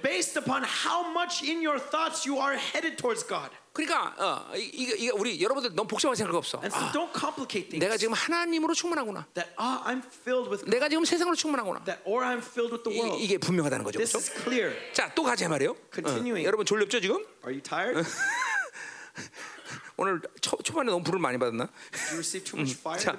[0.02, 3.50] based upon how much in your thoughts you are headed towards God.
[3.72, 6.58] 그러니까 어, 이- 이게, 이게 우리 여러분들 너무 복잡한 생각 없어.
[6.58, 7.78] And so 아, don't complicate things.
[7.78, 9.26] 내가 지금 하나님으로 충만하구나.
[9.34, 10.70] That ah, I'm filled with God.
[10.74, 11.84] 내가 지금 세상으로 충만하구나.
[11.84, 13.22] That or I'm filled with the world.
[13.22, 13.98] 이, 게 분명하다는 거죠.
[14.02, 14.26] This 그렇죠?
[14.34, 14.92] is clear.
[14.92, 15.70] 자, 또 가자 말이에요.
[15.70, 16.44] 어, Continuing.
[16.44, 17.22] 여러분 졸렵죠 지금?
[17.46, 18.02] Are you tired?
[20.00, 21.66] 오늘 초, 초반에 너무 불을 많이 받았나?
[21.90, 23.18] Did you receive too much fire 자?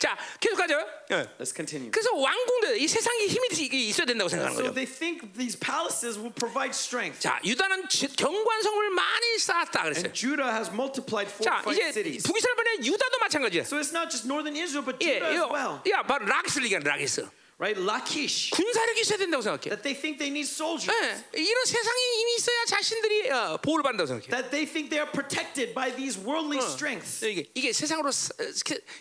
[0.00, 0.74] 자 계속 가죠.
[1.12, 1.28] 예.
[1.38, 1.90] Let's continue.
[1.92, 3.46] 그래서 왕궁들 이 세상에 힘이
[3.88, 4.74] 있어야 된다고 생각하는 So 거죠.
[4.74, 7.20] they think these palaces will provide strength.
[7.20, 10.10] 자, 유다는 지- 경관성을 많이 쌓았다 그랬어요.
[10.10, 12.26] And Judah has multiplied 자, fortified 이제 cities.
[12.26, 13.62] 북이스라엘의 유다도 마찬가지야.
[13.62, 15.78] So it's not just northern Israel, but 예, Judah as 요, well.
[15.94, 17.30] 야, 바로 라기스를 얘기하는 라기스.
[17.58, 17.78] Right?
[17.78, 18.50] Lachish.
[18.50, 19.70] 군사력이 있어야 된다고 생각해.
[19.70, 20.90] That they think they need soldiers.
[20.90, 24.26] 예, 이런 세상에 힘이 있어야 자신들이 어, 보호를 받는다고 생각해.
[24.30, 27.22] That they think they are protected by these worldly strengths.
[27.24, 28.10] 이게 이게 세상으로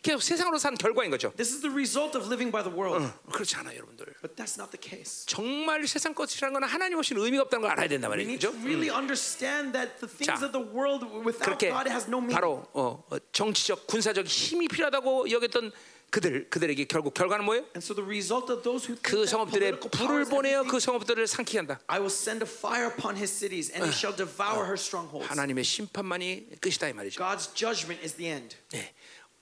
[0.03, 1.33] 계속 세상으로 산 결과인 거죠.
[1.35, 3.01] This is the result of living by the world.
[3.33, 4.06] 그렇지 않아요, 여러분들.
[4.22, 5.25] But that's not the case.
[5.25, 8.22] 정말 세상 것이라는 건 하나님 없이는 의미가 없다는 걸 알아야 We 말이죠.
[8.30, 12.22] need to really understand that the things 자, of the world without God has no
[12.22, 12.33] meaning.
[12.38, 15.72] 바로 어, 어, 정치적 군사적 힘이 필요하다고 여겼던
[16.14, 17.64] 그들 그들에게 결국 결과는 뭐예요?
[17.74, 21.58] And so the result of those who think 그 성읍들의 불을 보내어 그 성읍들을 상키게
[21.58, 21.80] 한다.
[21.88, 25.27] I will send a fire upon his cities and he shall devour her strongholds.
[25.27, 27.17] 하나님의 심판만이 끝이다 이 말이죠.
[27.17, 28.56] God's judgment is the end.
[28.69, 28.93] 네.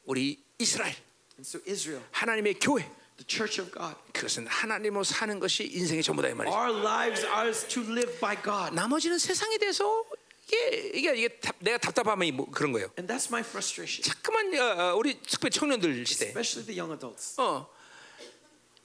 [0.06, 0.96] 우리 이스라엘
[1.36, 6.30] And so Israel, 하나님의 교회 the church of God, 그것은 하나님으로 사는 것이 인생의 전부다
[6.30, 6.56] 이 말이죠.
[6.56, 8.74] our lives are to live by God.
[8.74, 10.06] 나머지는 세상에 대해서
[10.52, 12.92] 이게 이게 이게 답- 내가 답답함이 뭐 그런 거예요.
[13.00, 17.36] And that's my frustration, 자꾸만 어, 어, 우리 특별히 청년들 시대 especially the young adults.
[17.40, 17.70] 어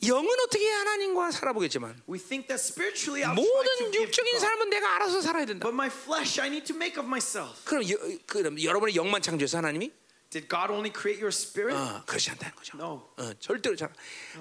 [0.06, 4.38] 영은 어떻게 하나님과 살아보겠지만 We think that spiritually I'll 모든 육적인.
[4.38, 5.64] 삶은 내가 알아서 살아야 된다.
[5.66, 7.64] But my flesh I need to make of myself.
[7.64, 7.96] 그럼 여,
[8.26, 9.90] 그럼 여러분의 영만 창조해서 하나님이
[10.36, 11.72] Did God only create your spirit?
[11.72, 12.76] 어, 그렇지 않다는 거죠.
[12.76, 13.08] No.
[13.16, 13.88] 어, 절대로 잘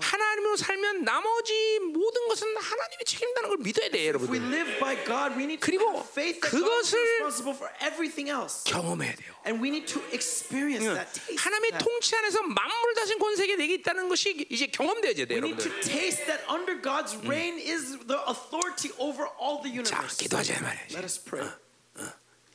[0.02, 5.40] 하나님으로 살면 나머지 모든 것은 하나님이 책임다는 걸 믿어야 돼, If we live by God,
[5.40, 8.68] we need to 그리고 have faith that God is responsible for everything else.
[8.68, 9.32] 경험해야 돼요.
[9.48, 11.80] And we need to experience that, taste 하나님의 that.
[11.80, 16.28] 통치 안에서 만물 다신 권세계 내게 있다는 것이 이제 경험돼야 돼요, We need to taste
[16.28, 20.18] that under God's reign is the authority over all the 자, universe.
[20.20, 20.92] 기도하자 말이야.
[20.92, 21.48] Let us pray.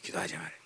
[0.05, 0.60] 기도하자 말이야.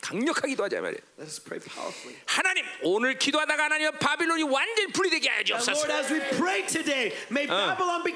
[0.00, 1.00] 강력하게 기도하자 말이야.
[1.18, 2.16] Let us pray powerfully.
[2.26, 5.86] 하나님, 오늘 기도하다가 하나님 바빌론이 완전히 분리되게 하여 주옵소서.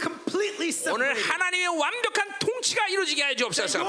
[0.01, 1.15] completely 오늘.
[1.15, 3.83] 하나님의 완벽한 통치가 이루어지게 하여 주옵소서.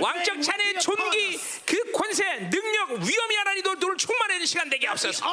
[0.00, 1.40] 왕적 찬의 존귀.
[1.66, 5.24] 그 권세, 능력, 위엄이 하나님도 너를 충만하는 시간 되게 하옵소서.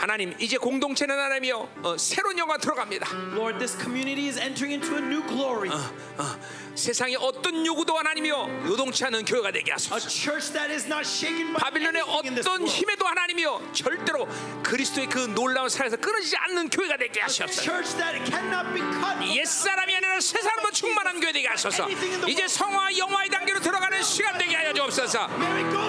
[0.00, 3.06] 하나님, 이제 공동체는 하나님이여 어, 새로운 영화 들어갑니다.
[3.34, 5.68] Lord, this community is entering into a new glory.
[5.68, 6.40] 어,
[6.80, 10.08] 세상의 어떤 요구도 하나님이여 요동치 않은 교회가 되게 A 하소서.
[10.08, 12.66] church that is not shaken by 바빌론의 어떤.
[12.66, 14.26] 힘에도 하나님이여 절대로
[14.62, 17.62] 그리스도의 그 놀라운 사랑에서 끊어지지 않는 교회가 되게 A 하시옵소서.
[17.62, 19.36] church that cannot be cut.
[19.36, 21.86] 옛 사람이 아니라 새 사람으로 충만한 교회 되게 하소서.
[22.26, 25.18] 이제 성화 영화의 단계로 들어가는 시간 되게 하여 주옵소서.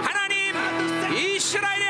[0.03, 0.55] 하나님
[1.15, 1.87] 이스라엘의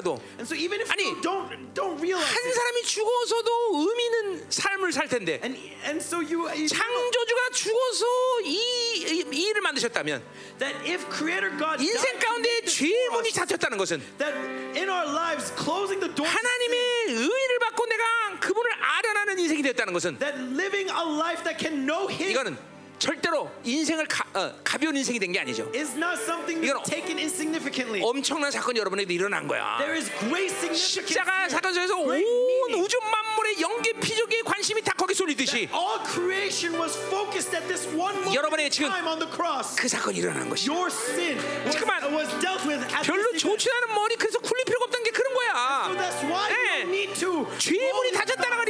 [0.00, 0.20] 있을지라도.
[0.40, 0.56] So
[0.88, 5.40] 아니 don't, don't 한 사람이 죽어서도 의미 있는 삶을 살 텐데.
[5.42, 8.06] And, and so you, you 창조주가 죽어서
[8.44, 10.22] 이, 이, 일을 만드셨다면
[11.78, 14.02] 인생 가운데 죄의 문이 닫혔다는 것은
[15.08, 18.04] lives, 하나님의 의를 받고 내가
[18.40, 20.18] 그분을 알아나는 인생이 됐다는 것은
[22.20, 22.69] 이거는
[23.00, 25.70] 절대로 인생을 가, 어, 가벼운 인생이 된 게 아니죠.
[26.62, 26.82] 이건
[28.04, 29.78] 엄청난 사건이 여러분에게 일어난 거야.
[30.74, 32.22] 십자가 사건 속에서 온
[32.74, 35.68] 우주 만물의 영계 피조계 관심이 다 거기 쏠리듯이
[38.34, 38.90] 여러분의 지금
[39.78, 40.66] 그 사건이 일어난 것이.
[41.70, 42.02] 잠깐만
[43.02, 45.84] 별로 좋지 않은 머리 그래서 굴릴 필요가 없다는 게 그런 거야.
[46.48, 46.84] 네.
[47.58, 48.68] 죄문이 닫혔다는 거니